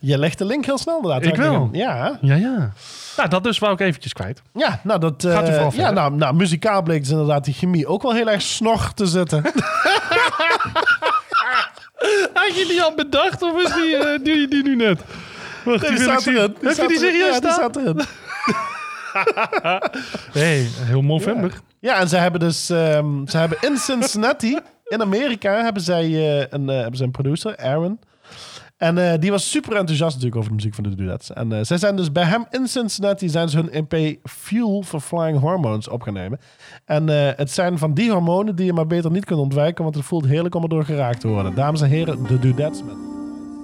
Je 0.00 0.18
legt 0.18 0.38
de 0.38 0.44
link 0.44 0.64
heel 0.64 0.78
snel 0.78 0.96
inderdaad. 0.96 1.24
Ik 1.24 1.36
wel. 1.36 1.68
Ja, 1.72 2.18
Ja, 2.20 2.34
ja. 2.34 2.72
Nou, 3.16 3.28
dat 3.28 3.44
dus 3.44 3.58
wou 3.58 3.72
ik 3.72 3.80
eventjes 3.80 4.12
kwijt. 4.12 4.42
ja 4.54 4.80
nou 4.82 5.00
dat... 5.00 5.24
eh, 5.24 5.32
Gaat 5.32 5.42
u 5.42 5.46
vooral 5.46 5.64
ja, 5.64 5.70
verder. 5.70 5.92
nou, 5.92 6.14
nou, 6.14 6.34
muzikaal 6.34 6.82
bleek 6.82 7.00
dus 7.00 7.10
inderdaad 7.10 7.44
die 7.44 7.54
chemie 7.54 7.86
ook 7.86 8.02
wel 8.02 8.12
heel 8.14 8.30
erg 8.30 8.42
snor 8.42 8.92
te 8.94 9.06
zitten. 9.06 9.42
Had 12.34 12.56
je 12.56 12.64
die 12.68 12.82
al 12.82 12.94
bedacht 12.94 13.42
of 13.42 13.62
is 13.62 13.72
die, 13.74 13.96
eh, 13.96 14.18
die, 14.24 14.48
die 14.48 14.62
nu 14.62 14.76
net? 14.76 15.00
Wacht, 15.64 15.80
Die 15.80 15.88
wil 15.98 15.98
ik 15.98 16.02
staat 16.02 16.26
erin. 16.26 16.56
Heb 16.62 16.76
je 16.76 16.88
die 16.88 16.98
serieus 16.98 17.34
Ja, 17.34 17.40
die 17.40 17.50
staat 17.52 17.76
erin. 17.76 18.00
hey, 20.40 20.68
heel 20.74 21.02
november. 21.02 21.52
Ja, 21.80 21.94
en 22.00 22.08
ze 22.08 22.16
hebben 22.16 22.40
dus... 22.40 22.70
ehm, 22.70 23.26
ze 23.26 23.36
hebben 23.38 23.58
in 23.60 23.76
Cincinnati, 23.76 24.58
in 24.92 25.00
Amerika, 25.00 25.62
hebben 25.62 25.82
zij 25.82 26.04
eh, 26.04 26.46
een, 26.50 26.68
eh, 26.68 26.76
hebben 26.76 26.96
ze 26.96 27.04
een 27.04 27.10
producer, 27.10 27.56
Aaron. 27.56 27.98
En 28.76 28.98
eh, 28.98 29.20
die 29.20 29.30
was 29.30 29.50
super 29.50 29.76
enthousiast 29.76 30.14
natuurlijk 30.14 30.36
over 30.36 30.48
de 30.48 30.56
muziek 30.56 30.74
van 30.74 30.84
de 30.84 30.94
Dudettes. 30.94 31.32
En 31.32 31.66
zij 31.66 31.78
zijn 31.78 31.96
dus 31.96 32.12
bij 32.12 32.24
hem 32.24 32.46
in 32.50 32.68
Cincinnati 32.68 33.28
zijn 33.28 33.48
ze 33.48 33.56
hun 33.56 33.70
EP 33.70 34.18
Fuel 34.22 34.82
for 34.82 35.00
Flying 35.00 35.38
Hormones 35.38 35.88
op 35.88 36.02
gaan 36.02 36.14
nemen. 36.14 36.40
En 36.84 37.08
het 37.36 37.50
zijn 37.50 37.78
van 37.78 37.94
die 37.94 38.10
hormonen 38.10 38.56
die 38.56 38.66
je 38.66 38.72
maar 38.72 38.86
beter 38.86 39.10
niet 39.10 39.24
kunt 39.24 39.40
ontwijken, 39.40 39.82
want 39.84 39.96
het 39.96 40.04
voelt 40.04 40.26
heerlijk 40.26 40.54
om 40.54 40.62
erdoor 40.62 40.84
geraakt 40.84 41.20
te 41.20 41.28
worden. 41.28 41.54
Dames 41.54 41.80
en 41.80 41.88
heren, 41.88 42.22
de 42.26 42.38
Dudettes 42.38 42.82
met 42.82 42.96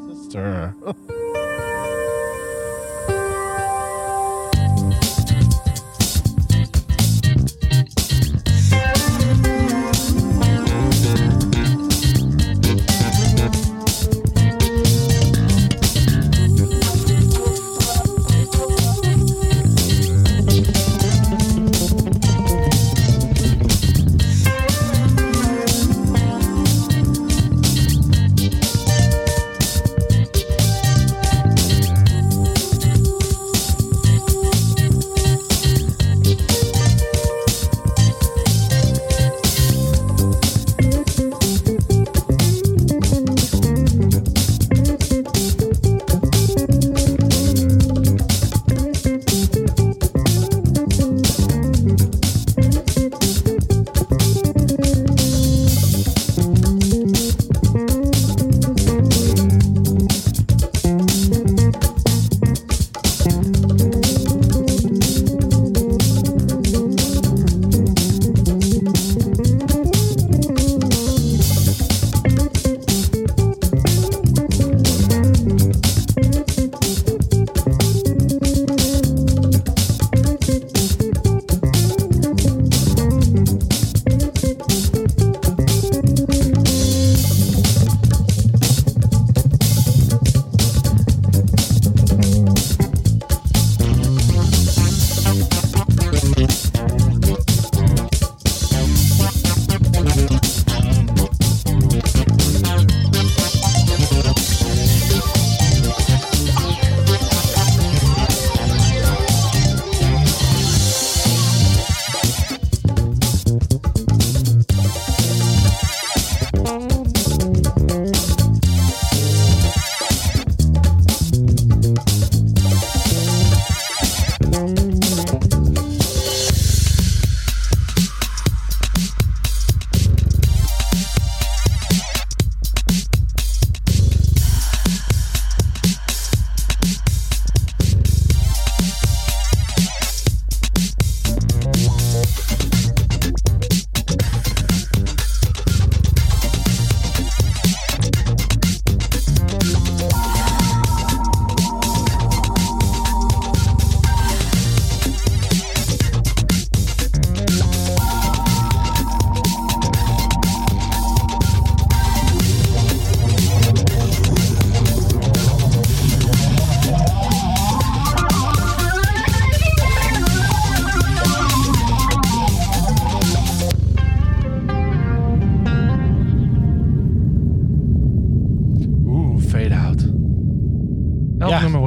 Sister. 0.09 0.75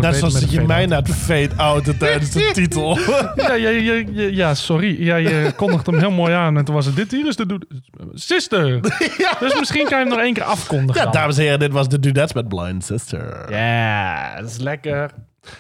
beter 0.02 0.20
zoals 0.20 0.42
met 0.42 0.52
je 0.52 0.62
mij 0.62 0.86
net 0.86 1.10
fade-outen 1.10 1.98
tijdens 1.98 2.32
de 2.32 2.50
titel. 2.54 2.98
Ja, 3.36 3.54
ja, 3.54 3.70
ja, 3.70 4.04
ja, 4.14 4.54
sorry. 4.54 5.04
Ja, 5.04 5.16
je 5.16 5.54
kondigt 5.56 5.86
hem 5.86 5.98
heel 5.98 6.12
mooi 6.12 6.34
aan. 6.34 6.58
En 6.58 6.66
toen 6.66 6.76
was 6.76 6.86
het, 6.86 6.96
dit 6.96 7.12
hier 7.12 7.28
is 7.28 7.36
de... 7.36 7.60
Sister. 8.14 8.80
Dus 9.40 9.60
misschien 9.60 9.86
kan 9.86 10.00
je 10.00 10.06
hem 10.06 10.14
nog 10.14 10.24
één 10.24 10.34
keer 10.34 10.44
afkondigen 10.44 11.06
Ja, 11.06 11.12
dames 11.12 11.38
en 11.38 11.44
heren, 11.44 11.60
dit 11.60 11.72
was 11.72 11.90
de 11.90 12.00
Dudettes 12.00 12.34
met 12.34 12.48
Blind 12.48 12.86
Sister. 12.86 13.46
Ja, 13.54 14.36
dat 14.42 14.50
is 14.50 14.58
lekker. 14.58 15.12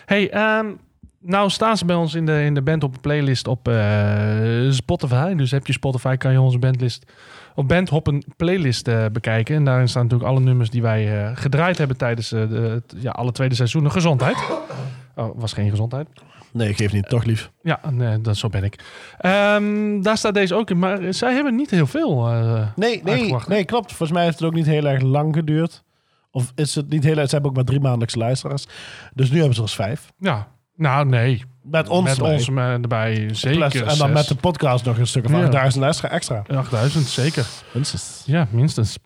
Hey, 0.06 0.30
ehm, 0.30 0.66
nou 1.22 1.50
staan 1.50 1.78
ze 1.78 1.86
bij 1.86 1.96
ons 1.96 2.16
in 2.16 2.26
de, 2.26 2.44
in 2.44 2.54
de 2.54 2.62
band 2.62 2.84
op 2.84 2.94
een 2.94 3.02
playlist 3.02 3.48
op 3.48 3.68
eh, 3.68 4.70
Spotify. 4.70 5.36
Dus 5.36 5.52
heb 5.52 5.68
je 5.68 5.74
Spotify, 5.74 6.16
kan 6.16 6.32
je 6.32 6.42
onze 6.42 6.60
bandlist 6.60 7.12
op 7.56 7.68
Bandhop 7.68 8.08
een 8.08 8.24
playlist 8.38 8.88
eh, 8.88 9.06
bekijken. 9.12 9.56
En 9.56 9.64
daarin 9.66 9.88
staan 9.88 10.04
natuurlijk 10.04 10.30
alle 10.30 10.40
nummers 10.40 10.70
die 10.70 10.82
wij 10.82 11.24
eh, 11.26 11.32
gedraaid 11.38 11.78
hebben 11.78 11.98
tijdens 11.98 12.32
eh, 12.32 12.50
de, 12.50 12.56
het- 12.56 12.94
ja, 12.98 13.12
alle 13.12 13.32
tweede 13.32 13.56
seizoenen. 13.56 13.92
Gezondheid. 13.92 14.38
Oh, 15.16 15.40
was 15.40 15.54
geen 15.54 15.70
gezondheid. 15.70 16.08
Nee, 16.54 16.74
geef 16.74 16.94
niet, 16.94 17.10
toch 17.10 17.24
lief. 17.24 17.52
Ja, 17.64 17.80
nee, 17.92 18.22
dat, 18.22 18.38
zo 18.38 18.50
ben 18.50 18.64
ik. 18.64 18.84
Ehm, 19.18 20.02
daar 20.02 20.18
staat 20.18 20.34
deze 20.34 20.56
ook 20.56 20.70
in. 20.70 20.80
Maar 20.80 21.14
zij 21.14 21.34
hebben 21.34 21.56
niet 21.56 21.70
heel 21.70 21.88
veel. 21.88 22.28
Nee, 22.76 23.02
nee, 23.04 23.36
nee, 23.48 23.66
klopt. 23.66 23.88
Volgens 23.88 24.12
mij 24.12 24.24
heeft 24.24 24.40
het 24.40 24.48
ook 24.48 24.54
niet 24.54 24.66
heel 24.66 24.86
erg 24.88 25.02
lang 25.02 25.36
geduurd. 25.36 25.84
Of 26.32 26.52
is 26.56 26.76
het 26.76 26.90
niet 26.90 27.04
heel 27.04 27.18
erg... 27.18 27.26
Ze 27.26 27.32
hebben 27.34 27.50
ook 27.50 27.56
maar 27.56 27.66
drie 27.66 27.80
maandelijkse 27.80 28.18
luisteraars. 28.18 28.66
Dus 29.14 29.30
nu 29.32 29.38
hebben 29.38 29.56
ze 29.56 29.62
er 29.62 29.70
vijf. 29.70 30.12
ja, 30.18 30.48
nou 30.76 31.06
nee. 31.06 31.44
Met 31.64 31.90
ons 31.90 32.04
met 32.08 32.18
erbij. 32.18 32.34
ons 32.34 32.48
eh, 32.48 32.74
erbij 32.74 33.30
zeker 33.34 33.58
Plus- 33.58 33.74
en 33.74 33.86
dan 33.86 33.96
zes. 33.96 34.10
met 34.12 34.28
de 34.28 34.36
podcast 34.36 34.86
nog 34.86 34.98
een 34.98 35.08
stuk 35.08 35.26
of 35.26 35.32
Ja. 35.32 35.38
8000 35.38 35.84
extra. 35.84 36.10
extra. 36.10 36.44
8000, 36.56 37.06
zeker. 37.08 37.46
Minstens. 37.74 38.24
Ja, 38.26 38.48
minstens. 38.52 38.98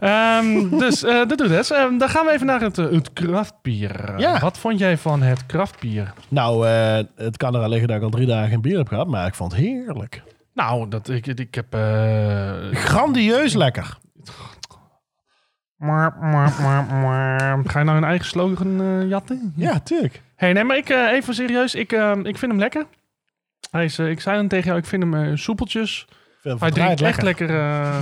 Ehm, 0.00 0.68
dus 0.78 1.04
eh 1.04 1.14
dat 1.28 1.38
doet 1.38 1.50
het. 1.50 1.70
Ehm, 1.70 1.98
dan 1.98 2.08
gaan 2.08 2.26
we 2.26 2.32
even 2.32 2.46
naar 2.46 2.60
het, 2.60 2.78
eh, 2.78 2.90
het 2.90 3.12
kraftbier. 3.12 4.18
Ja. 4.18 4.38
Wat 4.40 4.58
vond 4.58 4.78
jij 4.78 4.98
van 4.98 5.22
het 5.22 5.46
kraftbier? 5.46 6.12
Nou, 6.28 6.66
eh, 6.68 6.98
het 7.16 7.36
kan 7.36 7.54
er 7.54 7.60
al 7.62 7.68
liggen 7.68 7.88
dat 7.88 7.96
ik 7.96 8.02
al 8.02 8.10
drie 8.10 8.26
dagen 8.26 8.48
geen 8.48 8.60
bier 8.60 8.76
heb 8.78 8.88
gehad. 8.88 9.06
Maar 9.06 9.26
ik 9.26 9.34
vond 9.34 9.52
het 9.52 9.60
heerlijk. 9.60 10.22
Nou, 10.54 10.88
dat, 10.88 11.08
ik, 11.08 11.26
ik 11.26 11.54
heb... 11.54 11.74
eh, 11.74 12.54
Grandieus 12.72 13.54
lekker. 13.54 13.98
Mwah, 15.76 16.20
mwah, 16.20 16.58
mwah, 16.58 16.90
mwah. 16.90 17.58
Ga 17.66 17.78
je 17.78 17.84
nou 17.84 17.96
een 17.96 18.04
eigen 18.04 18.26
slogan 18.26 18.80
eh, 18.80 19.08
jatten? 19.08 19.52
Ja, 19.56 19.78
tuurlijk. 19.80 20.22
Hey, 20.36 20.52
nee, 20.52 20.64
maar 20.64 20.76
ik, 20.76 20.88
eh, 20.88 21.12
even 21.12 21.34
serieus. 21.34 21.74
Ik, 21.74 21.92
eh, 21.92 22.12
ik 22.22 22.38
vind 22.38 22.52
hem 22.52 22.60
lekker. 22.60 22.86
Hij 23.70 23.84
is, 23.84 23.98
eh, 23.98 24.10
ik 24.10 24.20
zei 24.20 24.36
hem 24.36 24.48
tegen 24.48 24.66
jou, 24.66 24.78
ik 24.78 24.86
vind 24.86 25.02
hem 25.02 25.36
soepeltjes. 25.36 26.06
Veel 26.40 26.56
Hij 26.58 26.70
drinkt 26.70 27.02
echt 27.02 27.22
lekker. 27.22 27.48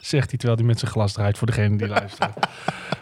Zegt 0.00 0.28
hij 0.28 0.38
terwijl 0.38 0.58
hij 0.58 0.66
met 0.66 0.78
zijn 0.78 0.90
glas 0.90 1.12
draait 1.12 1.38
voor 1.38 1.46
degene 1.46 1.76
die 1.76 1.88
luistert. 1.88 2.34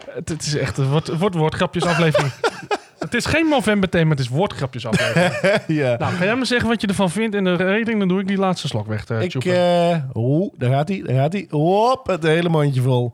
het, 0.09 0.29
het 0.29 0.41
is 0.41 0.55
echt 0.55 0.77
een 0.77 0.89
woord, 0.89 1.17
woord, 1.17 1.33
woordgrapjes 1.33 1.85
aflevering. 1.85 2.31
het 2.99 3.13
is 3.13 3.25
geen 3.25 3.49
november 3.49 3.89
thema, 3.89 4.09
het 4.09 4.19
is 4.19 4.27
woordgrapjes 4.27 4.85
aflevering. 4.85 5.61
ja. 5.67 5.97
nou, 5.97 6.13
ga 6.13 6.23
jij 6.23 6.35
maar 6.35 6.45
zeggen 6.45 6.69
wat 6.69 6.81
je 6.81 6.87
ervan 6.87 7.09
vindt 7.09 7.35
in 7.35 7.43
de 7.43 7.55
reding, 7.55 7.99
dan 7.99 8.07
doe 8.07 8.19
ik 8.19 8.27
die 8.27 8.37
laatste 8.37 8.67
slok 8.67 8.87
weg. 8.87 9.09
Ik, 9.09 9.45
eh 9.45 9.95
oeh, 10.13 10.53
daar 10.57 10.71
gaat 10.71 10.87
hij, 10.87 11.01
daar 11.01 11.15
gaat 11.15 11.33
hij. 11.33 11.47
Hop, 11.49 12.07
het 12.07 12.23
hele 12.23 12.49
mondje 12.49 12.81
vol. 12.81 13.13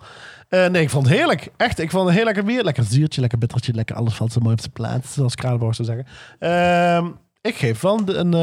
Eh, 0.50 0.68
nee, 0.68 0.82
ik 0.82 0.90
vond 0.90 1.08
het 1.08 1.16
heerlijk. 1.18 1.48
Echt, 1.58 1.80
ik 1.80 1.92
vond 1.92 2.06
het 2.08 2.16
heel 2.16 2.26
lekker 2.26 2.44
bier. 2.44 2.64
Lekker 2.64 2.84
zuurtje, 2.84 3.22
lekker 3.22 3.38
bittertje, 3.38 3.74
lekker 3.74 3.96
alles 3.96 4.14
valt 4.14 4.32
zo 4.32 4.40
mooi 4.40 4.54
op 4.54 4.60
zijn 4.60 4.72
plaats. 4.72 5.14
Zoals 5.14 5.36
Kranenborg 5.36 5.76
zou 5.76 5.88
zeggen. 5.88 6.06
Ehm, 6.40 7.12
ik 7.42 7.56
geef 7.56 7.82
wel 7.82 8.02
een 8.06 8.34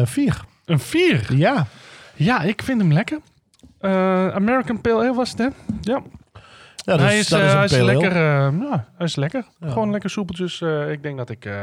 eh 0.00 0.06
4. 0.06 0.44
Een 0.64 0.78
4. 0.78 1.34
Ja. 1.36 1.66
Ja, 2.14 2.42
ik 2.42 2.62
vind 2.62 2.80
hem 2.80 2.92
lekker. 2.92 3.18
Eh, 3.80 4.28
American 4.28 4.80
Pale 4.80 4.94
Ale 5.04 5.14
was 5.14 5.30
het, 5.30 5.38
hè? 5.38 5.44
Ja. 5.44 5.52
ja 5.80 6.02
dat 6.84 7.00
hij 7.00 7.18
is, 7.18 7.32
eh, 7.32 7.40
een 7.40 7.46
hij 7.56 7.64
is 7.64 7.70
lekker. 7.80 8.10
eh, 8.12 8.52
ja, 8.70 8.88
hij 8.96 9.06
is 9.06 9.16
lekker. 9.16 9.44
Gewoon 9.60 9.90
lekker 9.90 10.10
soepeltjes. 10.10 10.60
eh, 10.60 10.90
ik 10.90 11.02
denk 11.02 11.16
dat 11.16 11.30
ik. 11.30 11.44
eh, 11.44 11.54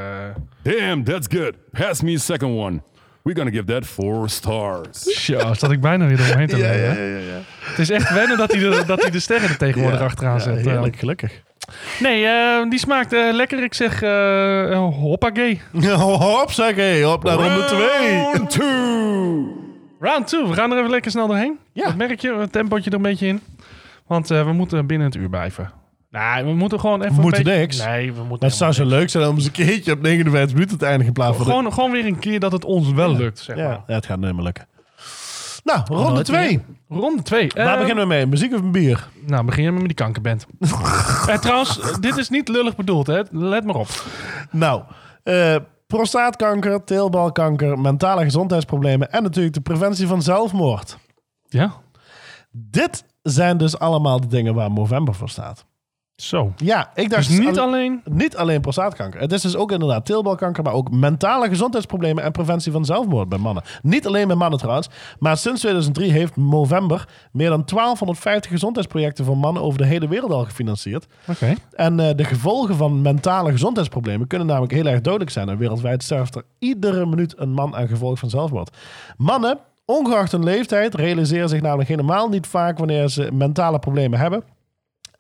Damn, 0.64 1.04
that's 1.04 1.28
good. 1.38 1.54
Pass 1.72 2.02
me 2.02 2.14
a 2.16 2.18
second 2.18 2.58
one. 2.58 2.82
We're 3.24 3.36
gonna 3.36 3.52
give 3.52 3.64
that 3.66 3.86
four 3.86 4.30
stars. 4.30 5.02
Zo, 5.02 5.54
zat 5.54 5.72
ik 5.72 5.82
bijna 5.82 6.08
weer 6.08 6.20
omheen 6.32 6.48
te 6.48 6.58
Ja, 6.58 6.72
ja, 6.72 6.94
ja, 6.94 7.18
ja. 7.18 7.40
Het 7.60 7.80
is 7.80 7.90
echt 7.90 8.14
wennen 8.14 8.38
dat 8.38 8.52
hij 8.52 8.60
de, 8.62 8.84
dat 8.86 9.02
hij 9.02 9.12
de 9.12 9.20
sterren 9.20 9.50
er 9.50 9.58
tegenwoordig 9.58 10.00
Ja, 10.00 10.06
achteraan 10.06 10.34
ja, 10.34 10.40
zet. 10.40 10.58
eh. 10.58 10.64
heerlijk, 10.66 10.96
gelukkig. 10.96 11.42
nee, 12.00 12.26
eh, 12.26 12.70
die 12.70 12.80
smaakt 12.80 13.14
eh, 13.14 13.34
lekker. 13.34 13.64
Ik 13.64 13.74
zeg 13.74 14.04
uh, 14.04 14.88
hoppakee. 14.90 15.62
Hop, 15.96 16.52
zeg 16.52 16.76
hé, 16.76 17.08
op 17.08 17.24
naar 17.24 17.34
ronde 17.36 17.66
2. 17.66 18.22
Round 18.24 18.50
two. 18.50 19.56
Round 20.00 20.28
2. 20.28 20.48
We 20.48 20.54
gaan 20.54 20.72
er 20.72 20.78
even 20.78 20.90
lekker 20.90 21.12
snel 21.12 21.28
doorheen. 21.28 21.58
Ja. 21.74 21.86
Dat 21.86 21.96
merk 21.96 22.20
je, 22.22 22.34
het 22.36 22.52
tempootje 22.52 22.90
er 22.90 22.96
een 22.96 23.02
beetje 23.02 23.28
in. 23.28 23.42
Want 24.08 24.32
eh, 24.32 24.46
we 24.46 24.52
moeten 24.54 24.86
binnen 24.88 25.08
het 25.08 25.16
uur 25.16 25.30
blijven. 25.30 25.72
Nee, 26.12 26.44
we 26.44 26.54
moeten 26.54 26.80
gewoon 26.80 27.00
even 27.02 27.10
We 27.12 27.16
een 27.16 27.22
moeten 27.22 27.44
beetje... 27.44 27.60
niks. 27.60 27.86
Nee, 27.86 28.14
we 28.14 28.24
moeten 28.24 28.48
het 28.48 28.58
zou 28.58 28.72
zo 28.72 28.78
helemaal 28.80 29.00
leuk 29.00 29.10
zijn 29.10 29.28
om 29.28 29.36
eens 29.36 29.46
een 29.46 29.52
keertje 29.52 29.92
op 29.92 30.02
59 30.02 30.54
minuten 30.54 30.78
te 30.78 30.86
eindigen 30.86 31.14
in 31.14 31.22
van... 31.24 31.38
de- 31.38 31.44
Gewoon, 31.44 31.74
gewoon 31.74 31.92
weer 31.92 32.06
een 32.06 32.20
keer 32.20 32.40
dat 32.40 32.52
het 32.52 32.66
ons 32.66 32.92
wel 32.92 33.16
lukt, 33.16 33.40
zeg 33.40 33.56
maar. 33.56 33.66
ja, 33.66 33.84
ja, 33.88 33.94
het 33.96 34.06
gaat 34.06 34.20
meer 34.20 34.34
lukken. 34.34 34.68
Nou, 35.64 35.82
ronde 35.86 36.12
nooit 36.14 36.26
2. 36.26 36.62
Ronde 36.90 37.22
2. 37.22 37.52
Waar 37.56 37.78
beginnen 37.78 38.04
we 38.08 38.14
mee? 38.14 38.26
Muziek 38.26 38.54
of 38.54 38.60
een 38.62 38.72
bier? 38.72 39.08
Nou, 39.26 39.46
begin 39.46 39.64
je 39.64 39.72
met 39.72 39.82
die 39.86 39.94
kankerband. 39.94 40.46
eh, 41.28 41.38
trouwens, 41.38 41.80
dit 42.00 42.18
is 42.18 42.30
niet 42.30 42.48
lullig 42.48 42.76
bedoeld, 42.76 43.08
hè? 43.08 43.22
Let 43.32 43.66
maar 43.66 43.76
op. 43.76 43.88
Nou, 44.52 44.84
eh, 45.24 45.56
prostaatkanker, 45.88 46.84
teelbalkanker, 46.84 47.80
mentale 47.80 48.24
gezondheidsproblemen 48.24 49.12
en 49.12 49.24
natuurlijk 49.24 49.54
de 49.56 49.62
preventie 49.62 50.08
van 50.08 50.22
zelfmoord. 50.22 50.98
Ja? 51.48 51.74
Dit 52.52 53.04
zijn 53.22 53.58
dus 53.58 53.80
allemaal 53.80 54.20
de 54.22 54.28
dingen 54.28 54.54
waar 54.54 54.72
Movember 54.72 55.14
voor 55.14 55.30
staat. 55.30 55.66
Zo. 56.22 56.54
Ja, 56.56 56.92
ik 56.96 57.10
dacht 57.10 57.28
Dus 57.28 57.38
niet 57.40 57.48
alle- 57.48 57.62
alleen... 57.62 58.02
niet 58.06 58.38
alleen 58.38 58.62
prostaatkanker. 58.62 59.20
Het 59.20 59.32
is 59.32 59.42
dus 59.42 59.56
ook 59.56 59.72
inderdaad 59.72 60.06
teelbalkanker, 60.06 60.64
maar 60.64 60.74
ook 60.74 60.92
mentale 60.92 61.48
gezondheidsproblemen 61.48 62.24
en 62.24 62.32
preventie 62.32 62.72
van 62.72 62.86
zelfmoord 62.86 63.30
bij 63.30 63.38
mannen. 63.38 63.64
Niet 63.82 64.08
alleen 64.08 64.28
bij 64.28 64.36
mannen 64.36 64.60
trouwens, 64.60 64.90
maar 65.20 65.38
sinds 65.38 65.60
2003 65.60 66.12
heeft 66.12 66.36
Movember 66.36 67.08
meer 67.32 67.50
dan 67.50 67.64
1250 67.66 68.52
gezondheidsprojecten 68.52 69.26
voor 69.26 69.38
mannen 69.38 69.64
over 69.64 69.78
de 69.78 69.86
hele 69.86 70.08
wereld 70.08 70.32
al 70.32 70.44
gefinancierd. 70.46 71.06
Oké. 71.28 71.54
En 71.72 72.00
eh, 72.00 72.16
de 72.16 72.24
gevolgen 72.24 72.76
van 72.76 73.02
mentale 73.02 73.52
gezondheidsproblemen 73.52 74.28
kunnen 74.28 74.48
namelijk 74.48 74.74
heel 74.74 74.86
erg 74.86 75.02
dodelijk 75.02 75.32
zijn. 75.32 75.50
En 75.50 75.58
wereldwijd 75.58 76.04
sterft 76.04 76.36
er 76.36 76.44
iedere 76.60 77.06
minuut 77.06 77.34
een 77.38 77.52
man 77.54 77.76
aan 77.76 77.88
gevolg 77.88 78.20
van 78.20 78.30
zelfmoord. 78.30 78.78
Mannen, 79.18 79.58
ongeacht 79.86 80.32
hun 80.32 80.44
leeftijd, 80.44 80.96
realiseren 80.96 81.50
zich 81.50 81.62
namelijk 81.62 81.90
helemaal 81.90 82.30
niet 82.30 82.48
vaak 82.48 82.78
wanneer 82.78 83.08
ze 83.08 83.30
mentale 83.34 83.80
problemen 83.80 84.20
hebben. 84.20 84.44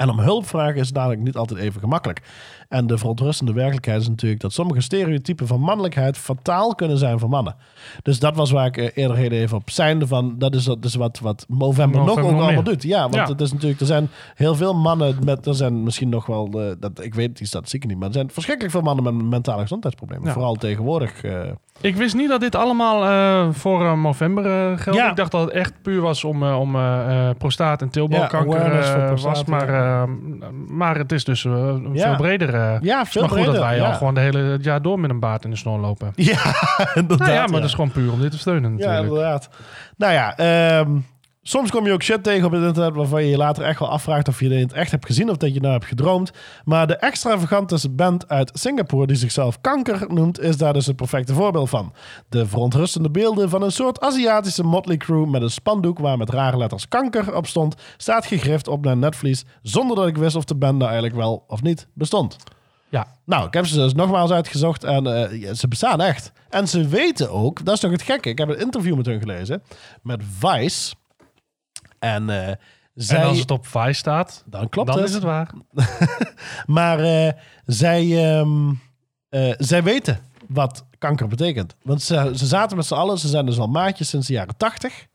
En 0.01 0.09
om 0.09 0.19
hulp 0.19 0.47
vragen 0.47 0.81
is 0.81 0.91
namelijk 0.91 1.21
niet 1.21 1.35
altijd 1.35 1.59
even 1.59 1.81
gemakkelijk. 1.81 2.21
En 2.71 2.87
de 2.87 2.97
verontrustende 2.97 3.53
werkelijkheid 3.53 4.01
is 4.01 4.07
natuurlijk 4.09 4.41
dat 4.41 4.53
sommige 4.53 4.81
stereotypen 4.81 5.47
van 5.47 5.59
mannelijkheid 5.59 6.17
fataal 6.17 6.75
kunnen 6.75 6.97
zijn 6.97 7.19
voor 7.19 7.29
mannen. 7.29 7.55
Dus 8.03 8.19
dat 8.19 8.35
was 8.35 8.51
waar 8.51 8.65
ik 8.65 8.77
eh, 8.77 8.89
eerder 8.93 9.17
heel 9.17 9.29
even 9.31 9.57
op 9.57 9.69
zijnde 9.69 10.07
van. 10.07 10.35
Dat 10.37 10.55
is, 10.55 10.63
dat 10.63 10.85
is 10.85 10.95
wat, 10.95 11.19
wat 11.19 11.45
Movember, 11.47 11.97
nog 11.99 12.07
Movember 12.07 12.31
ook 12.33 12.37
allemaal 12.37 12.53
meer. 12.55 12.63
doet. 12.63 12.83
Ja, 12.83 13.01
want 13.01 13.15
Ja. 13.15 13.25
het 13.27 13.41
is 13.41 13.51
natuurlijk, 13.53 13.79
er 13.79 13.85
zijn 13.85 14.09
heel 14.35 14.55
veel 14.55 14.73
mannen 14.73 15.15
met, 15.25 15.45
er 15.45 15.55
zijn 15.55 15.83
misschien 15.83 16.09
nog 16.09 16.25
wel, 16.25 16.49
eh, 16.53 16.71
dat, 16.79 17.03
ik 17.03 17.13
weet 17.15 17.37
die 17.37 17.47
statistieken 17.47 17.89
niet, 17.89 17.97
maar 17.97 18.07
er 18.07 18.13
zijn 18.13 18.29
verschrikkelijk 18.31 18.73
veel 18.75 18.83
mannen 18.83 19.03
met 19.17 19.25
mentale 19.29 19.61
gezondheidsproblemen. 19.61 20.27
Ja. 20.27 20.33
Vooral 20.33 20.55
tegenwoordig. 20.55 21.23
eh, 21.23 21.39
Ik 21.81 21.95
wist 21.95 22.15
niet 22.15 22.29
dat 22.29 22.39
dit 22.41 22.55
allemaal 22.55 23.53
voor 23.53 23.97
november 23.97 24.45
eh 24.45 24.77
geldt. 24.79 24.99
Ja. 24.99 25.09
Ik 25.09 25.15
dacht 25.15 25.31
dat 25.31 25.41
het 25.41 25.49
echt 25.51 25.73
puur 25.81 26.01
was 26.01 26.23
om, 26.23 26.43
om 26.43 26.75
prostaat- 27.37 27.81
en 27.81 27.89
teelbalkanker 27.89 28.75
Ja, 28.75 29.13
was. 29.15 29.45
Maar, 29.45 30.07
maar 30.67 30.97
het 30.97 31.11
is 31.11 31.23
dus 31.23 31.41
Ja. 31.41 31.79
veel 31.93 32.15
breder. 32.15 32.53
Eh. 32.61 32.81
ja, 32.81 33.05
veel 33.05 33.21
maar 33.21 33.29
goed 33.29 33.45
dat 33.45 33.57
wij 33.57 33.75
ja. 33.75 33.87
al 33.87 33.93
gewoon 33.93 34.13
de 34.13 34.19
hele 34.19 34.39
het 34.39 34.63
jaar 34.63 34.81
door 34.81 34.99
met 34.99 35.09
een 35.09 35.19
baard 35.19 35.43
in 35.43 35.49
de 35.49 35.55
snor 35.55 35.79
lopen. 35.79 36.11
Ja, 36.31 36.53
inderdaad. 36.93 37.19
Nou 37.27 37.31
ja, 37.31 37.41
maar 37.41 37.49
ja. 37.49 37.55
dat 37.55 37.63
is 37.63 37.73
gewoon 37.73 37.91
puur 37.91 38.11
om 38.11 38.21
dit 38.21 38.31
te 38.31 38.37
steunen 38.37 38.71
Ja, 38.71 38.77
natuurlijk. 38.77 39.07
inderdaad. 39.07 39.49
Nou 39.97 40.13
ja, 40.13 40.37
ehm, 40.37 40.97
soms 41.41 41.71
kom 41.71 41.85
je 41.85 41.93
ook 41.93 42.03
shit 42.03 42.23
tegen 42.23 42.45
op 42.45 42.51
het 42.51 42.63
internet 42.63 42.95
waarvan 42.95 43.23
je 43.23 43.29
je 43.29 43.37
later 43.37 43.63
echt 43.63 43.79
wel 43.79 43.89
afvraagt 43.89 44.27
of 44.27 44.39
je 44.39 44.45
het 44.45 44.53
in 44.53 44.61
het 44.61 44.73
echt 44.73 44.91
hebt 44.91 45.05
gezien 45.05 45.29
of 45.29 45.37
dat 45.37 45.53
je 45.53 45.59
nou 45.59 45.73
hebt 45.73 45.85
gedroomd. 45.85 46.31
Maar 46.65 46.87
de 46.87 46.95
extravagante 46.95 47.89
band 47.89 48.29
uit 48.29 48.51
Singapore 48.53 49.07
die 49.07 49.15
zichzelf 49.15 49.61
Kanker 49.61 50.05
noemt, 50.07 50.39
is 50.39 50.57
daar 50.57 50.73
dus 50.73 50.85
het 50.85 50.95
perfecte 50.95 51.33
voorbeeld 51.33 51.69
van. 51.69 51.93
De 52.29 52.45
verontrustende 52.45 53.11
beelden 53.11 53.49
van 53.49 53.61
een 53.61 53.71
soort 53.71 53.99
Aziatische 53.99 54.63
motley 54.63 54.97
crew 54.97 55.29
met 55.29 55.41
een 55.41 55.51
spandoek 55.51 55.99
waar 55.99 56.17
met 56.17 56.29
rare 56.29 56.57
letters 56.57 56.87
kanker 56.87 57.35
op 57.35 57.47
stond, 57.47 57.75
staat 57.97 58.25
gegrift 58.25 58.67
op 58.67 58.83
mijn 58.83 58.99
netvlies 58.99 59.45
zonder 59.61 59.95
dat 59.95 60.07
ik 60.07 60.17
wist 60.17 60.35
of 60.35 60.45
de 60.45 60.55
band 60.55 60.77
nou 60.77 60.91
eigenlijk 60.91 61.15
wel 61.15 61.43
of 61.47 61.61
niet 61.61 61.87
bestond. 61.93 62.35
Ja, 62.89 63.07
Nou, 63.25 63.47
ik 63.47 63.53
heb 63.53 63.65
ze 63.65 63.75
dus 63.75 63.93
nogmaals 63.93 64.31
uitgezocht 64.31 64.83
en 64.83 65.07
eh, 65.07 65.53
ze 65.53 65.67
bestaan 65.67 66.01
echt. 66.01 66.31
En 66.49 66.67
ze 66.67 66.87
weten 66.87 67.31
ook, 67.31 67.65
dat 67.65 67.73
is 67.73 67.79
toch 67.79 67.91
het 67.91 68.01
gekke. 68.01 68.29
Ik 68.29 68.37
heb 68.37 68.49
een 68.49 68.59
interview 68.59 68.95
met 68.95 69.05
hun 69.05 69.19
gelezen, 69.19 69.63
met 70.01 70.21
Vice. 70.39 70.93
En 72.01 72.29
eh, 72.29 72.55
zij... 72.93 73.19
en 73.19 73.25
als 73.25 73.39
het 73.39 73.51
op 73.51 73.67
Vice 73.67 73.93
staat, 73.93 74.43
dan 74.45 74.69
klopt 74.69 74.87
dan 74.87 74.97
het. 74.97 75.07
is 75.07 75.13
het 75.13 75.23
waar. 75.23 75.51
Maar 76.65 76.99
eh, 76.99 77.31
zij, 77.65 78.33
ehm, 78.37 78.69
eh, 79.29 79.53
zij 79.57 79.83
weten 79.83 80.19
wat 80.47 80.85
kanker 80.97 81.27
betekent. 81.27 81.75
Want 81.81 82.01
ze, 82.01 82.31
ze 82.35 82.45
zaten 82.45 82.77
met 82.77 82.85
z'n 82.85 82.93
allen, 82.93 83.17
ze 83.17 83.27
zijn 83.27 83.45
dus 83.45 83.59
al 83.59 83.67
maatjes 83.67 84.09
sinds 84.09 84.27
de 84.27 84.33
jaren 84.33 84.57
80. 84.57 85.07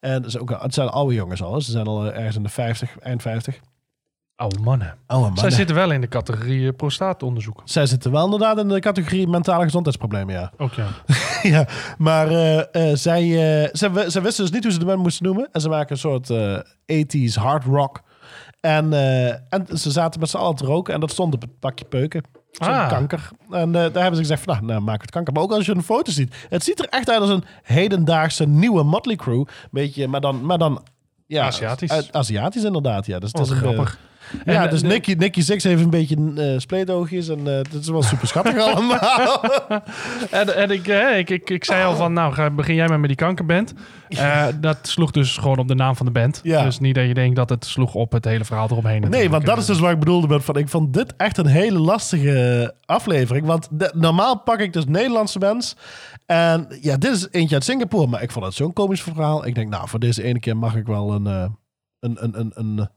En 0.00 0.24
is 0.24 0.38
ook, 0.38 0.62
het 0.62 0.74
zijn 0.74 0.88
oude 0.88 1.14
jongens 1.14 1.42
al, 1.42 1.60
ze 1.60 1.70
zijn 1.70 1.86
al 1.86 2.06
eh, 2.06 2.16
ergens 2.16 2.36
in 2.36 2.42
de 2.42 2.48
50, 2.48 2.98
eind 2.98 3.22
50. 3.22 3.60
Oude 4.36 4.58
mannen. 4.58 4.98
Oh, 5.06 5.20
man. 5.20 5.38
Zij 5.38 5.50
zitten 5.50 5.76
wel 5.76 5.90
in 5.90 6.00
de 6.00 6.08
categorie 6.08 6.68
eh, 6.68 6.76
prostaatonderzoek. 6.76 7.62
Zij 7.64 7.86
zitten 7.86 8.12
wel 8.12 8.24
inderdaad 8.24 8.58
in 8.58 8.68
de 8.68 8.80
categorie 8.80 9.28
mentale 9.28 9.64
gezondheidsproblemen, 9.64 10.34
ja. 10.34 10.52
Ook 10.56 10.72
ja. 10.72 10.86
ja, 11.54 11.66
maar 11.98 12.28
eh, 12.28 12.58
eh, 12.90 12.96
zij, 12.96 13.22
eh, 13.62 13.68
zij, 13.72 13.90
wi- 13.92 14.10
zij 14.10 14.22
wisten 14.22 14.44
dus 14.44 14.52
niet 14.54 14.62
hoe 14.62 14.72
ze 14.72 14.78
de 14.78 14.84
band 14.84 15.02
moesten 15.02 15.24
noemen. 15.24 15.48
En 15.52 15.60
ze 15.60 15.68
maken 15.68 15.90
een 15.92 15.98
soort 15.98 16.30
eh 16.30 16.58
80s 17.04 17.34
hard 17.34 17.64
rock. 17.64 18.00
En, 18.60 18.92
en 19.48 19.66
ze 19.78 19.90
zaten 19.90 20.20
met 20.20 20.30
z'n 20.30 20.36
allen 20.36 20.54
te 20.56 20.64
roken 20.64 20.94
en 20.94 21.00
dat 21.00 21.10
stond 21.10 21.34
op 21.34 21.40
het 21.40 21.58
pakje 21.58 21.84
peuken. 21.84 22.22
Zo'n 22.50 22.68
Ah. 22.68 22.88
kanker. 22.88 23.28
En 23.50 23.72
daar 23.72 23.82
hebben 23.82 24.14
ze 24.14 24.20
gezegd 24.20 24.42
van, 24.42 24.54
nou, 24.54 24.66
nou, 24.66 24.80
maak 24.80 25.00
het 25.00 25.10
kanker. 25.10 25.32
Maar 25.32 25.42
ook 25.42 25.52
als 25.52 25.66
je 25.66 25.74
een 25.74 25.82
foto 25.82 26.12
ziet. 26.12 26.34
Het 26.48 26.64
ziet 26.64 26.78
er 26.78 26.88
echt 26.88 27.10
uit 27.10 27.20
als 27.20 27.30
een 27.30 27.44
hedendaagse 27.62 28.46
nieuwe 28.46 28.82
Motley 28.82 29.16
Crew. 29.16 29.44
Beetje, 29.70 30.08
maar 30.08 30.20
dan... 30.20 30.46
Maar 30.46 30.58
dan 30.58 30.82
ja, 31.26 31.44
Aziatisch. 31.44 32.12
Aziatisch 32.12 32.64
inderdaad, 32.64 33.06
ja. 33.06 33.18
Dus 33.18 33.28
het 33.32 33.38
Wat 33.38 33.50
is 33.50 33.62
een, 33.62 33.86
ja, 34.44 34.66
dus 34.66 34.82
Nicky, 34.82 35.14
Nicky 35.18 35.40
Six 35.42 35.64
heeft 35.64 35.82
een 35.82 35.90
beetje 35.90 36.32
eh 36.36 36.58
spleetoogjes 36.58 37.28
en 37.28 37.46
eh 37.46 37.54
het 37.56 37.74
is 37.74 37.88
wel 37.88 38.02
super 38.02 38.26
schattig 38.28 38.56
allemaal. 38.66 39.44
En, 40.30 40.56
en 40.56 40.70
ik, 40.70 40.88
eh, 40.88 41.18
ik, 41.18 41.30
ik, 41.30 41.50
ik 41.50 41.64
zei 41.64 41.84
al 41.84 41.96
van, 41.96 42.12
nou 42.12 42.50
begin 42.50 42.74
jij 42.74 42.88
maar 42.88 43.00
met 43.00 43.08
die 43.08 43.16
kankerband. 43.18 43.74
Dat 44.60 44.78
sloeg 44.82 45.10
dus 45.10 45.36
gewoon 45.36 45.58
op 45.58 45.68
de 45.68 45.74
naam 45.74 45.96
van 45.96 46.06
de 46.06 46.12
band. 46.12 46.40
Ja. 46.42 46.62
Dus 46.62 46.78
niet 46.78 46.94
dat 46.94 47.06
je 47.06 47.14
denkt 47.14 47.36
dat 47.36 47.48
het 47.48 47.64
sloeg 47.64 47.94
op 47.94 48.12
het 48.12 48.24
hele 48.24 48.44
verhaal 48.44 48.68
eromheen. 48.70 48.92
Nee, 48.92 49.02
natuurlijk. 49.10 49.32
want 49.32 49.46
dat 49.46 49.58
is 49.58 49.66
dus 49.66 49.78
wat 49.78 49.90
ik 49.90 49.98
bedoelde 49.98 50.26
met 50.26 50.44
van 50.44 50.56
ik 50.56 50.68
vond 50.68 50.94
dit 50.94 51.14
echt 51.16 51.38
een 51.38 51.46
hele 51.46 51.78
lastige 51.78 52.74
aflevering. 52.84 53.46
Want 53.46 53.68
de- 53.70 53.92
normaal 53.94 54.38
pak 54.38 54.58
ik 54.58 54.72
dus 54.72 54.84
Nederlandse 54.84 55.38
bands. 55.38 55.76
En 56.26 56.66
ja, 56.80 56.96
dit 56.96 57.10
is 57.12 57.28
eentje 57.30 57.54
uit 57.54 57.64
Singapore, 57.64 58.06
maar 58.06 58.22
ik 58.22 58.30
vond 58.30 58.44
het 58.44 58.54
zo'n 58.54 58.72
komisch 58.72 59.02
verhaal. 59.02 59.46
Ik 59.46 59.54
denk, 59.54 59.68
nou, 59.68 59.88
voor 59.88 59.98
deze 60.00 60.22
ene 60.22 60.40
keer 60.40 60.56
mag 60.56 60.76
ik 60.76 60.86
wel 60.86 61.12
een. 61.12 61.26
een, 61.26 61.56
een, 62.00 62.38
een, 62.40 62.52
een, 62.54 62.88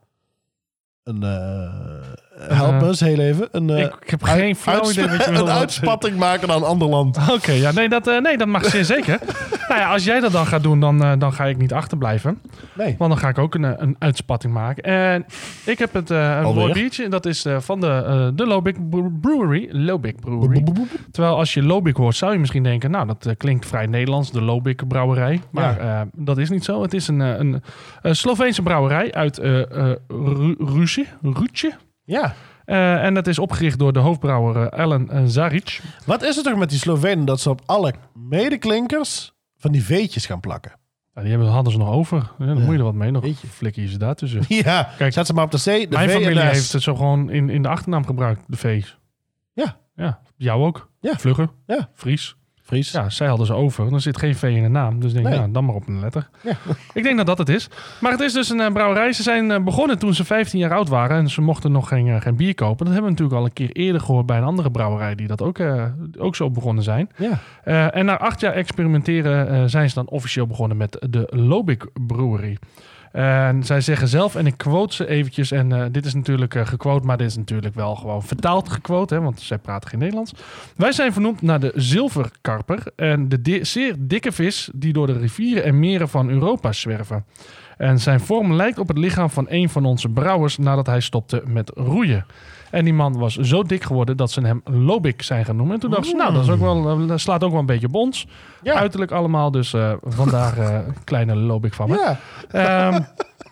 een 1.05 1.23
eh, 1.23 2.55
help 2.55 2.81
me 2.81 2.87
eens 2.87 2.99
heel 2.99 3.19
even. 3.19 3.47
Een, 3.51 3.69
eh, 3.69 3.83
Ik, 3.83 3.93
heb 4.05 4.23
geen 4.23 4.55
flauw 4.55 4.91
idee 4.91 5.07
wat 5.07 5.25
je 5.25 5.31
een 5.41 5.49
uitspatting 5.49 6.17
maken 6.17 6.47
naar 6.47 6.57
een 6.57 6.63
ander 6.63 6.87
land. 6.87 7.17
Oké, 7.37 7.51
ja, 7.51 7.71
nee, 7.71 7.89
dat, 7.89 8.07
eh, 8.07 8.21
nee, 8.21 8.37
dat 8.37 8.47
mag 8.47 8.65
zeer 8.65 8.85
zeker. 8.85 9.19
nou 9.69 9.79
ja, 9.79 9.91
als 9.91 10.03
jij 10.03 10.19
dat 10.19 10.31
dan 10.31 10.45
gaat 10.45 10.63
doen, 10.63 10.79
dan, 10.79 11.03
eh, 11.03 11.11
dan 11.17 11.33
ga 11.33 11.45
ik 11.45 11.57
niet 11.57 11.73
achterblijven. 11.73 12.41
Nee. 12.73 12.95
Want 12.97 13.11
dan 13.11 13.19
ga 13.19 13.29
ik 13.29 13.37
ook 13.37 13.55
een, 13.55 13.65
eh, 13.65 13.71
een 13.75 13.95
uitspatting 13.99 14.53
maken. 14.53 14.83
En 14.83 15.25
ik 15.65 15.79
heb 15.79 15.93
het, 15.93 16.11
eh, 16.11 16.39
een 16.43 16.53
mooi 16.53 16.73
biertje. 16.73 17.03
En 17.03 17.09
dat 17.09 17.25
is 17.25 17.45
eh, 17.45 17.59
van 17.59 17.79
de, 17.79 17.87
eh 17.87 18.27
de 18.33 18.45
Lobik 18.45 18.89
Brewery. 19.21 19.67
Lobik 19.71 20.19
Brewery. 20.19 20.63
Terwijl 21.11 21.35
als 21.35 21.53
je 21.53 21.63
Lobik 21.63 21.95
hoort, 21.95 22.15
zou 22.15 22.33
je 22.33 22.39
misschien 22.39 22.63
denken... 22.63 22.91
nou, 22.91 23.07
dat 23.07 23.25
eh, 23.25 23.33
klinkt 23.37 23.65
vrij 23.65 23.85
Nederlands, 23.85 24.31
de 24.31 24.41
Lobik 24.41 24.87
brouwerij. 24.87 25.41
Maar 25.51 25.79
eh, 25.79 26.01
dat 26.13 26.37
is 26.37 26.49
niet 26.49 26.63
zo. 26.63 26.81
Het 26.81 26.93
is 26.93 27.07
een, 27.07 27.21
eh, 27.21 27.37
een, 27.37 27.61
een 28.01 28.15
Sloveense 28.15 28.61
brouwerij 28.61 29.13
uit 29.13 29.37
eh 29.37 29.91
Rutje. 31.21 31.73
Ja. 32.03 32.33
Eh, 32.65 33.03
en 33.03 33.13
dat 33.13 33.27
is 33.27 33.39
opgericht 33.39 33.79
door 33.79 33.93
de 33.93 33.99
hoofdbrouwer 33.99 34.67
eh, 34.67 34.79
Ellen 34.79 35.09
eh, 35.09 35.21
Zaric. 35.25 35.81
Wat 36.05 36.23
is 36.23 36.35
het 36.35 36.45
toch 36.45 36.55
met 36.57 36.69
die 36.69 36.79
Slovenen 36.79 37.25
dat 37.25 37.39
ze 37.39 37.49
op 37.49 37.61
alle 37.65 37.93
medeklinkers 38.13 39.33
van 39.57 39.71
die 39.71 39.83
veetjes 39.83 40.25
gaan 40.25 40.39
plakken? 40.39 40.71
Ja, 41.13 41.21
die 41.21 41.29
hebben, 41.29 41.49
hadden 41.49 41.71
ze 41.73 41.77
nog 41.79 41.89
over. 41.91 42.17
Ja, 42.37 42.45
dan 42.45 42.57
Ja. 42.57 42.63
moet 42.63 42.71
je 42.71 42.77
er 42.77 42.83
wat 42.83 42.93
mee. 42.93 43.11
Nog 43.11 43.23
Jeetje. 43.25 43.47
flikker 43.47 43.81
je 43.81 43.89
ze 43.89 43.97
daar 43.97 44.15
tussen. 44.15 44.41
Ja, 44.47 44.89
Kijk, 44.97 45.13
zet 45.13 45.25
ze 45.27 45.33
maar 45.33 45.43
op 45.43 45.51
de 45.51 45.57
C. 45.57 45.63
De 45.63 45.87
Mijn 45.89 46.09
v 46.09 46.13
familie 46.13 46.39
heeft 46.39 46.71
het 46.73 46.81
zo 46.81 46.95
gewoon 46.95 47.29
in, 47.29 47.49
in 47.49 47.61
de 47.61 47.67
achternaam 47.67 48.05
gebruikt, 48.05 48.41
de 48.47 48.57
V's. 48.57 48.97
Ja. 49.53 49.77
Ja, 49.95 50.19
jou 50.37 50.63
ook. 50.63 50.89
Ja. 51.01 51.13
Vlugger. 51.17 51.49
Ja. 51.67 51.89
Fries. 51.93 52.35
Fries. 52.65 52.91
Ja, 52.91 53.09
zij 53.09 53.27
hadden 53.27 53.45
ze 53.45 53.53
over. 53.53 53.89
Dan 53.89 54.01
zit 54.01 54.17
geen 54.17 54.35
V 54.35 54.43
in 54.43 54.63
de 54.63 54.69
naam. 54.69 54.99
Dus 54.99 55.13
denk 55.13 55.25
ik, 55.25 55.31
Nee. 55.31 55.41
ja, 55.41 55.47
dan 55.47 55.65
maar 55.65 55.75
op 55.75 55.87
een 55.87 55.99
letter. 55.99 56.29
Ja. 56.43 56.51
Ik 56.93 57.03
denk 57.03 57.17
dat 57.17 57.25
dat 57.25 57.37
het 57.37 57.49
is. 57.49 57.69
Maar 58.01 58.11
het 58.11 58.21
is 58.21 58.33
dus 58.33 58.49
een 58.49 58.59
eh, 58.59 58.71
brouwerij. 58.71 59.13
Ze 59.13 59.23
zijn 59.23 59.51
eh, 59.51 59.63
begonnen 59.63 59.99
toen 59.99 60.13
ze 60.13 60.25
15 60.25 60.59
jaar 60.59 60.73
oud 60.73 60.89
waren. 60.89 61.17
En 61.17 61.29
ze 61.29 61.41
mochten 61.41 61.71
nog 61.71 61.87
geen, 61.87 62.07
eh, 62.07 62.21
geen 62.21 62.35
bier 62.35 62.55
kopen. 62.55 62.85
Dat 62.85 62.93
hebben 62.93 63.03
we 63.03 63.09
natuurlijk 63.09 63.39
al 63.39 63.45
een 63.45 63.53
keer 63.53 63.71
eerder 63.71 64.01
gehoord 64.01 64.25
bij 64.25 64.37
een 64.37 64.43
andere 64.43 64.71
brouwerij. 64.71 65.15
Die 65.15 65.27
dat 65.27 65.41
ook, 65.41 65.59
ook 66.17 66.35
zo 66.35 66.49
begonnen 66.51 66.83
zijn. 66.83 67.09
Ja. 67.17 67.91
En 67.91 68.05
na 68.05 68.17
acht 68.17 68.39
jaar 68.39 68.53
experimenteren 68.53 69.69
zijn 69.69 69.89
ze 69.89 69.95
dan 69.95 70.07
officieel 70.07 70.47
begonnen 70.47 70.77
met 70.77 71.05
de 71.09 71.27
Lobik 71.29 71.85
Brewery. 72.07 72.57
En 73.15 73.63
zij 73.63 73.81
zeggen 73.81 74.07
zelf, 74.07 74.35
en 74.35 74.45
ik 74.45 74.57
quote 74.57 74.95
ze 74.95 75.07
eventjes, 75.07 75.51
en 75.51 75.71
eh, 75.71 75.85
dit 75.91 76.05
is 76.05 76.13
natuurlijk 76.13 76.55
eh, 76.55 76.65
gequote, 76.65 77.05
maar 77.05 77.17
dit 77.17 77.27
is 77.27 77.37
natuurlijk 77.37 77.75
wel 77.75 77.95
gewoon 77.95 78.23
vertaald 78.23 78.69
gequote, 78.69 79.13
hè, 79.13 79.21
want 79.21 79.41
zij 79.41 79.57
praten 79.57 79.89
geen 79.89 79.99
Nederlands. 79.99 80.33
Wij 80.75 80.91
zijn 80.91 81.13
vernoemd 81.13 81.41
naar 81.41 81.59
de 81.59 81.71
zilverkarper 81.75 82.83
en 82.95 83.29
de 83.29 83.59
zeer 83.61 83.95
dikke 83.99 84.31
vis 84.31 84.69
die 84.73 84.93
door 84.93 85.07
de 85.07 85.17
rivieren 85.17 85.63
en 85.63 85.79
meren 85.79 86.09
van 86.09 86.29
Europa 86.29 86.71
zwerven. 86.71 87.25
En 87.77 87.99
zijn 87.99 88.19
vorm 88.19 88.53
lijkt 88.53 88.79
op 88.79 88.87
het 88.87 88.97
lichaam 88.97 89.29
van 89.29 89.45
een 89.49 89.69
van 89.69 89.85
onze 89.85 90.09
brouwers 90.09 90.57
nadat 90.57 90.85
hij 90.85 90.99
stopte 90.99 91.43
met 91.45 91.71
roeien. 91.75 92.25
En 92.75 92.83
die 92.83 92.93
man 92.93 93.17
was 93.17 93.35
zo 93.35 93.63
dik 93.63 93.83
geworden 93.83 94.17
dat 94.17 94.31
ze 94.31 94.41
hem 94.41 94.61
Lobik 94.63 95.21
zijn 95.21 95.45
gaan 95.45 95.55
noemen. 95.55 95.73
En 95.75 95.81
toen 95.81 95.89
dachten 95.89 96.09
ze, 96.09 96.15
nou, 96.15 96.33
dat, 96.33 96.43
is 96.43 96.49
ook 96.49 96.59
wel, 96.59 96.89
eh, 96.89 97.07
dat 97.07 97.19
slaat 97.19 97.43
ook 97.43 97.51
wel 97.51 97.59
een 97.59 97.65
beetje 97.65 97.87
op 97.87 97.95
ons. 97.95 98.27
Ja. 98.63 98.73
Uiterlijk 98.73 99.11
allemaal, 99.11 99.51
dus 99.51 99.73
eh, 99.73 99.93
vandaar 100.01 100.57
eh, 100.57 100.79
kleine 101.03 101.35
Lobik 101.35 101.73
van 101.73 101.89
me. 101.89 102.15
Ja. 102.51 102.89
Ehm, 102.91 103.01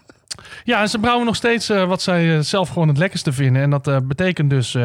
ja, 0.72 0.82
en 0.82 0.90
ze 0.90 1.00
brouwen 1.00 1.26
nog 1.26 1.36
steeds 1.36 1.68
wat 1.68 2.02
zij 2.02 2.42
zelf 2.42 2.70
gewoon 2.70 2.88
het 2.88 2.98
lekkerste 2.98 3.32
vinden. 3.32 3.62
En 3.62 3.70
dat 3.70 4.08
betekent 4.08 4.50
dus 4.50 4.76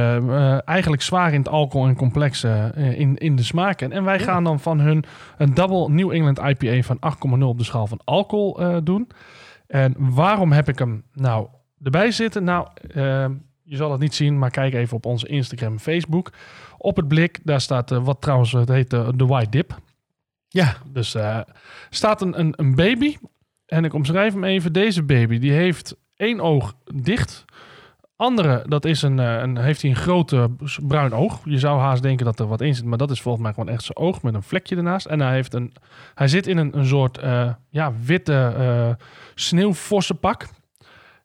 eigenlijk 0.65 1.03
zwaar 1.03 1.33
in 1.33 1.39
het 1.39 1.49
alcohol 1.49 1.87
en 1.87 1.97
complex 1.97 2.45
in, 2.75 3.17
in 3.17 3.37
de 3.37 3.43
smaken. 3.43 3.93
En 3.93 4.05
wij 4.05 4.19
gaan 4.19 4.45
dan 4.45 4.61
van 4.61 4.81
hun 4.81 5.05
een 5.39 5.55
Double 5.55 5.89
New 5.89 6.11
England 6.11 6.39
IPA 6.39 6.83
van 6.83 6.99
8,0 7.39 7.43
op 7.43 7.59
de 7.59 7.65
schaal 7.65 7.87
van 7.87 8.01
alcohol 8.05 8.83
doen. 8.85 9.09
En 9.67 9.95
waarom 9.99 10.53
heb 10.53 10.69
ik 10.69 10.79
hem 10.79 11.03
nou 11.13 11.47
erbij 11.83 12.11
zitten? 12.11 12.45
Nou, 12.45 12.67
ehm, 12.95 13.33
je 13.69 13.77
zal 13.77 13.91
het 13.91 14.01
niet 14.01 14.15
zien, 14.15 14.39
maar 14.39 14.51
kijk 14.51 14.75
even 14.75 14.97
op 14.97 15.07
onze 15.07 15.27
Instagram 15.27 15.73
en 15.73 15.81
Facebook. 15.81 16.33
Op 16.79 16.97
het 16.97 17.09
blik, 17.09 17.41
daar 17.43 17.61
staat 17.61 17.91
eh, 17.91 18.05
wat 18.05 18.21
trouwens, 18.21 18.53
het 18.53 18.69
heet 18.69 18.93
eh, 18.93 19.09
de 19.15 19.27
White 19.27 19.51
Dip. 19.51 19.79
Ja. 20.49 20.77
Dus 20.93 21.15
eh 21.15 21.41
staat 21.91 22.23
een, 22.23 22.39
een, 22.39 22.53
een 22.57 22.75
baby. 22.75 23.17
En 23.67 23.85
ik 23.85 23.95
omschrijf 23.95 24.33
hem 24.33 24.45
even. 24.45 24.73
Deze 24.73 25.03
baby 25.03 25.39
die 25.39 25.53
heeft 25.53 25.97
één 26.17 26.41
oog 26.41 26.75
dicht. 26.95 27.45
Andere, 28.17 28.65
dat 28.69 28.85
is 28.85 29.03
een, 29.03 29.19
eh, 29.19 29.41
een, 29.41 29.59
heeft 29.59 29.83
hij 29.83 29.91
een 29.91 29.97
grote 29.97 30.51
bruin 30.87 31.13
oog. 31.13 31.41
Je 31.45 31.59
zou 31.59 31.81
haast 31.81 32.03
denken 32.03 32.25
dat 32.25 32.41
er 32.41 32.47
wat 32.47 32.61
in 32.61 32.75
zit. 32.75 32.85
Maar 32.85 32.99
dat 32.99 33.11
is 33.11 33.21
volgens 33.21 33.45
mij 33.45 33.53
gewoon 33.53 33.69
echt 33.69 33.83
zijn 33.83 33.99
oog 33.99 34.23
met 34.23 34.35
een 34.35 34.43
vlekje 34.43 34.77
ernaast. 34.77 35.07
En 35.07 35.21
hij, 35.21 35.35
heeft 35.35 35.55
een, 35.55 35.73
hij 36.15 36.29
zit 36.29 36.47
in 36.47 36.57
een, 36.57 36.79
een 36.79 36.87
soort 36.87 37.19
eh, 37.19 37.53
ja, 37.69 37.93
witte 38.05 38.97
sneeuwvossenpak. 39.35 40.49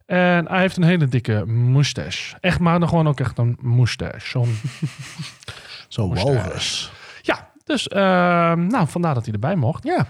En 0.06 0.48
hij 0.48 0.60
heeft 0.60 0.76
een 0.76 0.82
hele 0.82 1.08
dikke 1.08 1.44
moustache. 1.46 2.36
Echt 2.40 2.60
maar 2.60 2.78
dan 2.78 2.88
gewoon 2.88 3.08
ook 3.08 3.20
echt 3.20 3.38
een 3.38 3.58
moustache. 3.60 4.28
Zo'n 4.28 4.48
Moustache. 6.08 6.32
walrus. 6.32 6.92
ja, 7.22 7.50
dus 7.64 7.88
eh, 7.88 8.00
nou, 8.52 8.88
vandaar 8.88 9.14
dat 9.14 9.24
hij 9.24 9.32
erbij 9.32 9.56
mocht. 9.56 9.84
Ja. 9.84 10.06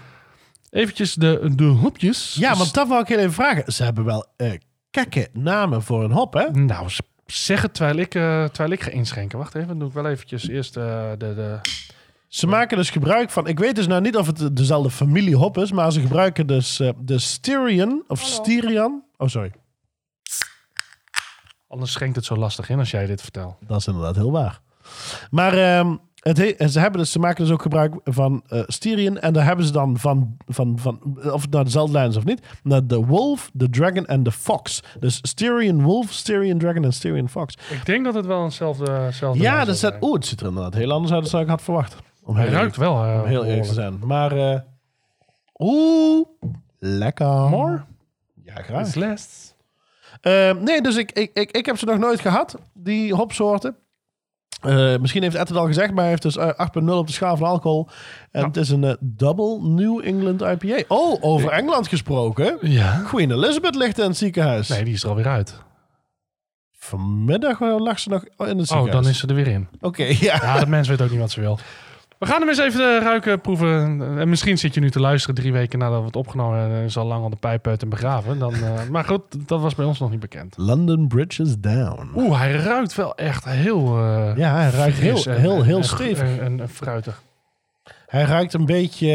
Eventjes 0.69 1.13
de, 1.13 1.51
de 1.55 1.63
hopjes. 1.63 2.35
ja, 2.39 2.55
want 2.55 2.73
dat 2.73 2.87
wou 2.87 3.01
ik 3.01 3.07
heel 3.07 3.17
even 3.17 3.33
vragen. 3.33 3.73
Ze 3.73 3.83
hebben 3.83 4.05
wel 4.05 4.25
eh 4.37 4.51
kekke 4.91 5.29
namen 5.33 5.81
voor 5.83 6.03
een 6.03 6.11
hop, 6.11 6.33
hè? 6.33 6.51
Nou, 6.51 6.89
zeg 7.25 7.61
het 7.61 7.73
terwijl 7.73 7.97
ik, 7.97 8.15
eh, 8.15 8.43
terwijl 8.43 8.71
ik 8.71 8.81
ga 8.81 8.89
inschenken. 8.89 9.37
Wacht 9.37 9.55
even, 9.55 9.67
dan 9.67 9.79
doe 9.79 9.87
ik 9.87 9.93
wel 9.93 10.07
eventjes 10.07 10.47
eerst 10.47 10.77
eh, 10.77 11.09
de... 11.17 11.33
de... 11.35 11.59
Ze 12.27 12.47
maken 12.47 12.77
dus 12.77 12.89
gebruik 12.89 13.29
van... 13.29 13.47
Ik 13.47 13.59
weet 13.59 13.75
dus 13.75 13.87
nou 13.87 14.01
niet 14.01 14.17
of 14.17 14.27
het 14.27 14.57
dezelfde 14.57 14.89
familie 14.89 15.35
hop 15.35 15.57
is, 15.57 15.71
maar 15.71 15.91
ze 15.91 16.01
gebruiken 16.01 16.47
dus 16.47 16.79
eh, 16.79 16.89
de 16.99 17.19
Styrian 17.19 18.03
of 18.07 18.21
Styrian. 18.21 19.03
Oh, 19.17 19.27
sorry. 19.27 19.51
Anders 21.67 21.91
schenkt 21.91 22.15
het 22.15 22.25
zo 22.25 22.35
lastig 22.35 22.69
in 22.69 22.79
als 22.79 22.91
jij 22.91 23.05
dit 23.05 23.21
vertelt. 23.21 23.55
Dat 23.67 23.79
is 23.79 23.87
inderdaad 23.87 24.15
heel 24.15 24.31
waar. 24.31 24.61
Maar 25.29 25.53
ehm, 25.53 25.95
het 26.15 26.37
he- 26.37 26.67
ze, 26.67 26.79
hebben 26.79 26.99
dus, 26.99 27.11
ze 27.11 27.19
maken 27.19 27.43
dus 27.43 27.53
ook 27.53 27.61
gebruik 27.61 27.95
van 28.03 28.43
eh 28.47 28.61
Styrian. 28.65 29.17
En 29.17 29.33
daar 29.33 29.45
hebben 29.45 29.65
ze 29.65 29.71
dan 29.71 29.97
van, 29.97 30.37
van, 30.47 30.79
van 30.79 30.99
of 31.31 31.41
het 31.41 31.51
nou 31.51 31.63
dezelfde 31.63 31.93
lijn 31.93 32.09
is 32.09 32.17
of 32.17 32.25
niet, 32.25 32.41
naar 32.63 32.87
de 32.87 33.05
Wolf, 33.05 33.49
de 33.53 33.69
Dragon 33.69 34.05
en 34.05 34.23
de 34.23 34.31
Fox. 34.31 34.83
Dus 34.99 35.19
Styrian 35.21 35.81
Wolf, 35.81 36.11
Styrian 36.11 36.57
Dragon 36.57 36.83
en 36.83 36.93
Styrian 36.93 37.29
Fox. 37.29 37.53
Ik 37.69 37.85
denk 37.85 38.05
dat 38.05 38.13
het 38.13 38.25
wel 38.25 38.43
eenzelfde... 38.43 38.99
eenzelfde 39.05 39.41
ja, 39.43 39.65
dat 39.65 39.77
zit, 39.77 39.95
oeh, 40.01 40.13
het 40.13 40.25
ziet 40.25 40.41
er 40.41 40.47
inderdaad 40.47 40.73
heel 40.73 40.91
anders 40.91 41.13
uit 41.13 41.31
dan 41.31 41.41
ik 41.41 41.47
had 41.47 41.61
verwacht. 41.61 41.95
Om 42.23 42.35
heel, 42.37 42.49
ruikt 42.49 42.77
wel 42.77 43.03
eh, 43.05 43.19
om 43.21 43.27
heel 43.27 43.45
eerlijk 43.45 43.67
te 43.67 43.73
zijn. 43.73 43.99
Maar, 44.03 44.31
eh, 44.31 44.59
oeh, 45.57 46.25
lekker. 46.79 47.27
More? 47.49 47.83
Ja, 48.43 48.55
graag. 48.55 48.95
Less. 48.95 49.54
Eh, 50.25 50.51
nee, 50.51 50.81
dus 50.81 50.95
ik, 50.95 51.11
ik, 51.11 51.31
ik, 51.33 51.51
ik 51.51 51.65
heb 51.65 51.77
ze 51.77 51.85
nog 51.85 51.97
nooit 51.97 52.19
gehad, 52.19 52.55
die 52.73 53.13
hopsoorten. 53.13 53.75
Eh, 54.61 54.97
misschien 54.97 55.23
heeft 55.23 55.35
Ed 55.35 55.47
het 55.49 55.57
al 55.57 55.65
gezegd, 55.65 55.89
maar 55.91 55.99
hij 55.99 56.09
heeft 56.09 56.21
dus 56.21 56.37
eh, 56.37 56.47
8,0 56.81 56.83
op 56.89 57.07
de 57.07 57.13
schaal 57.13 57.37
van 57.37 57.47
alcohol. 57.47 57.87
En 58.31 58.41
Ja. 58.41 58.47
het 58.47 58.57
is 58.57 58.69
een 58.69 58.83
eh, 58.83 58.93
Double 58.99 59.59
New 59.61 60.01
England 60.05 60.41
IPA. 60.41 60.83
Oh, 60.87 61.23
over 61.23 61.49
Engeland 61.51 61.87
gesproken. 61.87 62.57
Ja. 62.61 63.01
Queen 63.07 63.31
Elizabeth 63.31 63.75
ligt 63.75 63.99
in 63.99 64.05
het 64.07 64.17
ziekenhuis. 64.17 64.67
Nee, 64.67 64.83
die 64.83 64.93
is 64.93 65.03
er 65.03 65.09
alweer 65.09 65.27
uit. 65.27 65.63
Vanmiddag 66.71 67.61
eh, 67.61 67.75
lag 67.79 67.99
ze 67.99 68.09
nog 68.09 68.23
in 68.23 68.29
het 68.37 68.39
Oh, 68.47 68.55
ziekenhuis. 68.55 68.91
dan 68.91 69.07
is 69.07 69.17
ze 69.19 69.27
er 69.27 69.35
weer 69.35 69.47
in. 69.47 69.67
Oké, 69.81 70.03
ja. 70.27 70.39
Ja, 70.41 70.59
de 70.59 70.67
mens 70.67 70.87
weet 70.87 71.01
ook 71.01 71.09
niet 71.09 71.19
wat 71.19 71.31
ze 71.31 71.39
wil. 71.39 71.59
We 72.19 72.25
gaan 72.25 72.39
hem 72.39 72.49
eens 72.49 72.57
even 72.59 72.95
eh, 72.97 73.01
ruiken, 73.03 73.41
proeven. 73.41 74.01
En 74.19 74.29
misschien 74.29 74.57
zit 74.57 74.73
je 74.73 74.79
nu 74.79 74.89
te 74.91 74.99
luisteren 74.99 75.35
drie 75.35 75.51
weken 75.51 75.79
nadat 75.79 75.99
we 75.99 76.05
het 76.05 76.15
opgenomen 76.15 76.59
hebben. 76.59 76.77
en 76.77 76.83
is 76.83 76.97
al 76.97 77.05
lang 77.05 77.23
al 77.23 77.29
de 77.29 77.35
pijp 77.35 77.67
uit 77.67 77.81
en 77.81 77.89
begraven. 77.89 78.39
Dan, 78.39 78.53
eh, 78.53 78.87
maar 78.91 79.03
goed, 79.03 79.47
dat 79.47 79.61
was 79.61 79.75
bij 79.75 79.85
ons 79.85 79.99
nog 79.99 80.09
niet 80.11 80.19
bekend. 80.19 80.57
London 80.57 81.07
Bridge 81.07 81.41
is 81.43 81.57
down. 81.59 82.11
Oeh, 82.15 82.37
hij 82.39 82.51
ruikt 82.55 82.95
wel 82.95 83.15
echt 83.15 83.45
heel... 83.45 83.97
eh, 83.97 84.31
Ja, 84.35 84.55
hij 84.55 84.69
ruikt 84.69 84.97
heel, 84.97 85.23
en- 85.25 85.39
heel, 85.39 85.63
heel 85.63 85.83
stevig. 85.83 86.37
En, 86.37 86.39
en, 86.43 86.59
en 86.59 86.69
fruitig. 86.69 87.21
Hij 88.05 88.23
ruikt 88.23 88.53
een 88.53 88.65
beetje... 88.65 89.07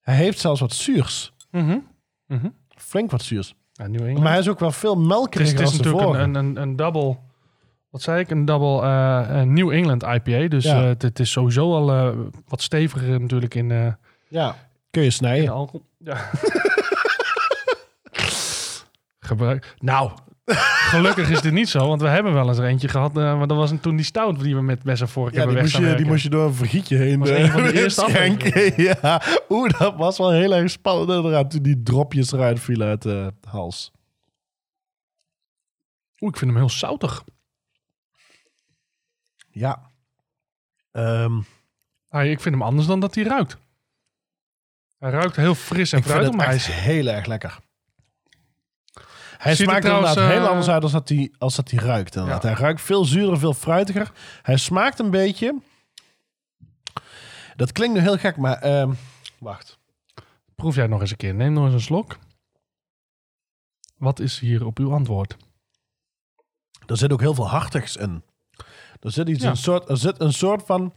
hij 0.00 0.14
heeft 0.14 0.38
zelfs 0.38 0.60
wat 0.60 0.72
zuurs. 0.72 1.32
Mhm. 1.50 1.78
Mhm. 2.26 2.48
Flink 2.76 3.10
wat 3.10 3.22
zuurs. 3.22 3.54
Ja. 3.72 3.88
Maar 4.18 4.30
hij 4.30 4.38
is 4.38 4.48
ook 4.48 4.60
wel 4.60 4.70
veel 4.72 4.90
het 4.94 5.00
is, 5.00 5.06
melkeriger 5.06 5.50
het 5.58 5.60
is 5.60 5.66
als 5.66 5.76
de 5.78 5.84
natuurlijk 5.90 6.18
een, 6.18 6.34
een, 6.34 6.44
een, 6.56 6.62
een 6.62 6.76
double... 6.76 7.16
Wat 7.96 8.04
zei 8.04 8.20
ik? 8.20 8.30
Een 8.30 8.44
double 8.44 8.80
eh, 8.82 9.42
New 9.42 9.70
England 9.70 10.02
IPA. 10.02 10.48
Dus 10.48 10.64
Ja. 10.64 10.80
eh, 10.80 10.86
het, 10.86 11.02
het 11.02 11.18
is 11.18 11.30
sowieso 11.30 11.74
al 11.74 11.90
eh, 11.92 12.16
wat 12.48 12.62
steviger 12.62 13.20
natuurlijk 13.20 13.54
in, 13.54 13.96
Ja, 14.28 14.56
kun 14.90 15.02
je 15.02 15.10
snijden. 15.10 15.48
alcohol. 15.52 15.86
Ja. 15.98 16.16
Gebruik. 19.20 19.74
Nou, 19.78 20.10
gelukkig 20.90 21.30
is 21.30 21.40
dit 21.40 21.52
niet 21.52 21.68
zo, 21.68 21.86
want 21.88 22.00
we 22.00 22.08
hebben 22.08 22.32
wel 22.32 22.48
eens 22.48 22.58
er 22.58 22.64
eentje 22.64 22.88
gehad. 22.88 23.16
eh, 23.16 23.38
maar 23.38 23.46
dat 23.46 23.56
was 23.56 23.70
een, 23.70 23.80
toen 23.80 23.96
die 23.96 24.04
stout 24.04 24.40
die 24.40 24.54
we 24.54 24.62
met 24.62 24.84
mes 24.84 25.00
en 25.00 25.08
vork 25.08 25.32
Ja, 25.32 25.36
hebben 25.38 25.54
die 25.54 25.64
moest, 25.64 25.76
je, 25.76 25.94
die 25.94 26.06
moest 26.06 26.22
je 26.22 26.30
door 26.30 26.46
een 26.46 26.54
vergietje 26.54 26.96
heen 26.96 27.18
was 27.18 27.28
een 27.28 27.50
van 27.50 27.62
de 27.62 27.72
eerste. 27.82 28.72
Ja, 29.02 29.22
oeh, 29.48 29.70
dat 29.78 29.94
was 29.96 30.18
wel 30.18 30.30
heel 30.32 30.54
erg 30.54 30.70
spannend 30.70 31.10
inderdaad. 31.10 31.50
Toen 31.50 31.62
die 31.62 31.82
dropjes 31.82 32.32
eruit 32.32 32.60
vielen 32.60 32.88
uit 32.88 33.02
de 33.02 33.32
hals. 33.48 33.90
Oeh, 36.20 36.30
ik 36.32 36.38
vind 36.38 36.50
hem 36.50 36.60
heel 36.60 36.70
zoutig. 36.70 37.24
Ja. 39.58 39.90
Ehm, 40.90 41.40
Ah, 42.08 42.24
ik 42.24 42.40
vind 42.40 42.54
hem 42.54 42.64
anders 42.64 42.86
dan 42.86 43.00
dat 43.00 43.14
hij 43.14 43.24
ruikt. 43.24 43.56
Hij 44.98 45.10
ruikt 45.10 45.36
heel 45.36 45.54
fris 45.54 45.92
en 45.92 46.02
fruitig, 46.02 46.32
maar 46.34 46.46
hij 46.46 46.54
is... 46.54 46.66
heel 46.66 47.06
erg 47.06 47.26
lekker. 47.26 47.58
Hij 49.38 49.54
Ziet 49.54 49.66
er 49.66 49.70
smaakt 49.70 49.84
trouwens, 49.84 50.10
inderdaad 50.10 50.32
heel 50.34 50.42
eh, 50.44 50.48
anders 50.48 50.68
uit 50.68 50.82
als 50.82 50.92
dat 50.92 51.08
hij, 51.08 51.34
als 51.38 51.56
dat 51.56 51.70
hij 51.70 51.82
ruikt. 51.84 52.14
Ja. 52.14 52.38
Hij 52.40 52.52
ruikt 52.52 52.80
veel 52.80 53.04
zuurder, 53.04 53.38
veel 53.38 53.54
fruitiger. 53.54 54.12
Hij 54.42 54.56
smaakt 54.56 54.98
een 54.98 55.10
beetje... 55.10 55.60
Dat 57.56 57.72
klinkt 57.72 57.94
nu 57.94 58.00
heel 58.00 58.18
gek, 58.18 58.36
maar... 58.36 58.58
ehm, 58.58 58.92
wacht. 59.38 59.78
Proef 60.54 60.74
jij 60.74 60.86
nog 60.86 61.00
eens 61.00 61.10
een 61.10 61.16
keer. 61.16 61.34
Neem 61.34 61.52
nog 61.52 61.64
eens 61.64 61.74
een 61.74 61.80
slok. 61.80 62.18
Wat 63.96 64.20
is 64.20 64.38
hier 64.38 64.66
op 64.66 64.78
uw 64.78 64.92
antwoord? 64.92 65.36
Er 66.86 66.96
zit 66.96 67.12
ook 67.12 67.20
heel 67.20 67.34
veel 67.34 67.48
hartigs 67.48 67.96
in. 67.96 68.22
Er 69.00 69.10
zit, 69.12 69.28
iets, 69.28 69.42
Ja. 69.42 69.50
een, 69.50 69.56
soort, 69.56 69.88
er 69.88 69.96
zit 69.96 70.20
een 70.20 70.32
soort 70.32 70.62
van... 70.66 70.92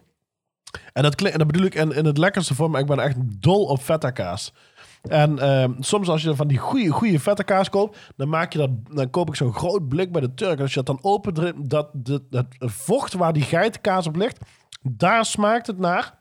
En 0.94 1.04
dat, 1.04 1.16
klinkt, 1.16 1.34
en 1.34 1.44
dat 1.44 1.52
bedoel 1.52 1.68
ik 1.68 1.76
in, 1.76 1.92
in 1.92 2.06
het 2.06 2.18
lekkerste 2.18 2.56
vorm. 2.56 2.76
Ik 2.76 2.86
ben 2.86 3.00
echt 3.00 3.16
dol 3.42 3.64
op 3.66 3.80
feta 3.82 4.12
kaas. 4.12 4.54
En 5.02 5.40
ehm, 5.40 5.72
soms 5.80 6.08
als 6.10 6.22
je 6.22 6.36
van 6.36 6.48
die 6.48 6.58
goede, 6.58 6.90
goede 6.90 7.20
feta 7.20 7.44
kaas 7.44 7.70
koopt... 7.70 7.98
Dan, 8.16 8.30
maak 8.30 8.54
je 8.54 8.58
dat, 8.60 8.70
dan 8.96 9.10
koop 9.10 9.28
ik 9.28 9.36
zo'n 9.36 9.54
groot 9.54 9.88
blik 9.88 10.12
bij 10.12 10.22
de 10.22 10.34
Turk. 10.34 10.56
En 10.58 10.62
als 10.62 10.74
je 10.74 10.84
dat 10.84 10.86
dan 10.86 11.12
opent, 11.12 11.70
dat, 11.70 11.90
dat, 11.94 12.22
dat 12.30 12.46
vocht 12.60 13.14
waar 13.14 13.34
die 13.34 13.44
geitenkaas 13.44 14.08
op 14.08 14.16
ligt... 14.16 14.38
Daar 14.82 15.26
smaakt 15.26 15.68
het 15.68 15.78
naar 15.78 16.20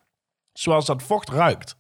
zoals 0.53 0.87
dat 0.87 1.03
vocht 1.03 1.29
ruikt. 1.29 1.77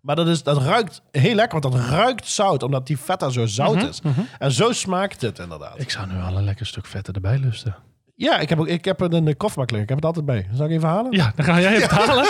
Maar 0.00 0.16
dat, 0.16 0.28
is, 0.28 0.42
dat 0.42 0.62
ruikt 0.62 1.02
heel 1.10 1.34
lekker, 1.34 1.60
want 1.60 1.74
dat 1.74 1.84
ruikt 1.84 2.26
zout. 2.26 2.62
Omdat 2.62 2.86
die 2.86 2.96
feta 2.96 3.28
zo 3.28 3.46
zout 3.46 3.82
is. 3.82 4.00
En 4.38 4.52
zo 4.52 4.72
smaakt 4.72 5.20
het 5.20 5.38
inderdaad. 5.38 5.80
Ik 5.80 5.90
zou 5.90 6.06
nu 6.06 6.20
al 6.20 6.36
een 6.36 6.44
lekker 6.44 6.66
stuk 6.66 6.86
vetten 6.86 7.14
erbij 7.14 7.38
lusten. 7.38 7.76
Ja, 8.20 8.38
ik 8.38 8.48
heb, 8.48 8.58
ook, 8.60 8.66
ik 8.66 8.84
heb 8.84 9.02
in 9.12 9.24
de 9.24 9.34
kofferbak 9.34 9.70
liggen. 9.70 9.82
Ik 9.82 9.88
heb 9.88 9.96
het 9.96 10.06
altijd 10.06 10.24
bij. 10.26 10.46
Zal 10.56 10.66
ik 10.66 10.72
even 10.72 10.88
halen? 10.88 11.12
Ja, 11.12 11.32
dan 11.36 11.44
ga 11.44 11.60
jij 11.60 11.74
even 11.76 11.96
halen. 12.06 12.26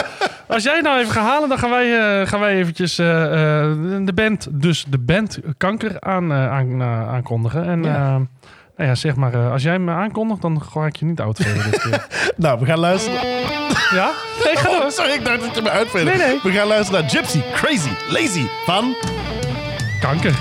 Als 0.48 0.62
jij 0.62 0.81
nou 0.81 0.98
even 1.00 1.12
gaat 1.12 1.26
halen, 1.29 1.48
dan 1.48 1.59
gaan 1.59 1.70
wij, 1.70 2.20
eh, 2.20 2.26
gaan 2.29 2.40
wij 2.40 2.55
eventjes 2.55 2.98
eh, 2.98 3.22
eh, 3.62 3.76
de 4.05 4.12
band, 4.14 4.48
dus 4.50 4.85
de 4.88 4.98
band 4.98 5.38
Kanker 5.57 6.00
aan, 6.00 6.33
eh, 6.33 6.50
aan, 6.50 6.81
eh, 6.81 7.09
aankondigen. 7.09 7.64
En 7.66 7.83
Ja. 7.83 8.09
nou 8.76 8.88
ja, 8.88 8.94
zeg 8.94 9.16
maar, 9.16 9.35
eh, 9.35 9.53
als 9.53 9.62
jij 9.62 9.79
me 9.79 9.92
aankondigt, 9.92 10.42
dan 10.42 10.62
ga 10.62 10.87
ik 10.87 10.96
je 10.96 11.05
niet 11.05 11.20
uitvelen 11.20 11.70
dit 11.70 11.81
keer. 11.83 12.07
Nou, 12.37 12.59
we 12.61 12.66
gaan 12.66 12.79
luisteren. 12.79 13.20
ja? 13.94 14.11
Nee, 14.44 14.57
ga. 14.57 14.70
Oh, 14.70 14.88
sorry, 14.88 15.11
ik 15.12 15.24
dacht 15.24 15.40
dat 15.40 15.55
je 15.57 15.62
me 15.62 15.70
uitvindt. 15.70 16.09
Nee, 16.16 16.26
nee. 16.26 16.38
We 16.42 16.50
gaan 16.50 16.66
luisteren 16.66 17.00
naar 17.00 17.11
Gypsy, 17.11 17.40
Crazy, 17.55 17.90
Lazy 18.09 18.44
van... 18.66 18.94
Kanker. 20.00 20.35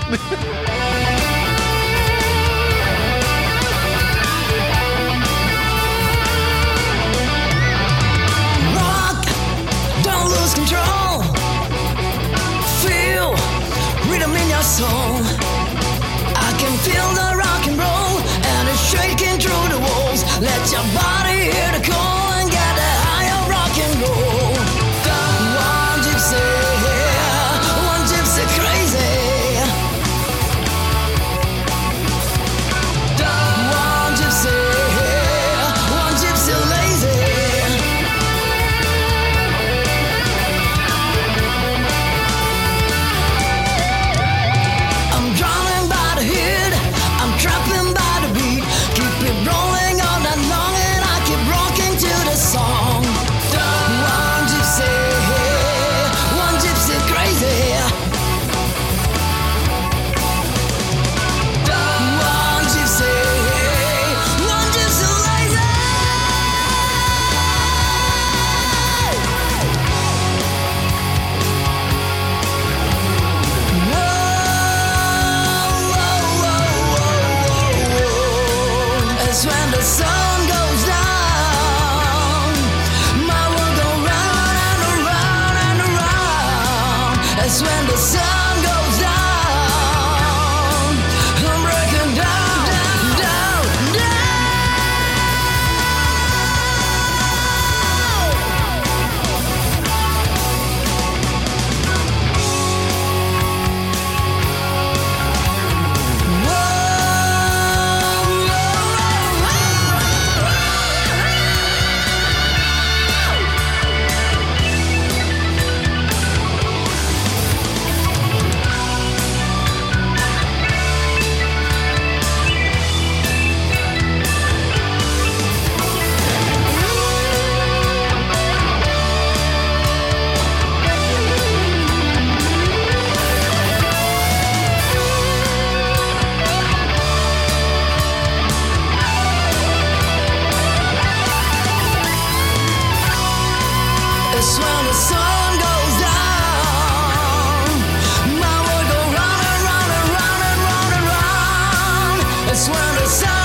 It's 152.52 152.68
when 152.68 152.96
the 152.96 153.06
sun 153.06 153.39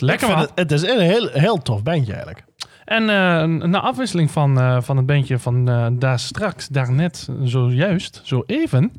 Lekker 0.00 0.28
Ik 0.28 0.36
Het, 0.36 0.50
het 0.54 0.72
is 0.72 0.82
een 0.82 1.00
heel, 1.00 1.28
heel 1.28 1.58
tof 1.62 1.82
bandje 1.82 2.12
eigenlijk. 2.12 2.44
En 2.90 3.02
eh, 3.02 3.44
na 3.68 3.80
afwisseling 3.80 4.30
van, 4.30 4.60
eh, 4.60 4.76
van 4.80 4.96
het 4.96 5.06
bandje 5.06 5.38
van 5.38 5.68
eh, 5.68 5.86
daar 5.92 6.18
straks, 6.18 6.68
daarnet, 6.68 7.28
zojuist, 7.42 8.20
zo 8.24 8.42
even, 8.46 8.92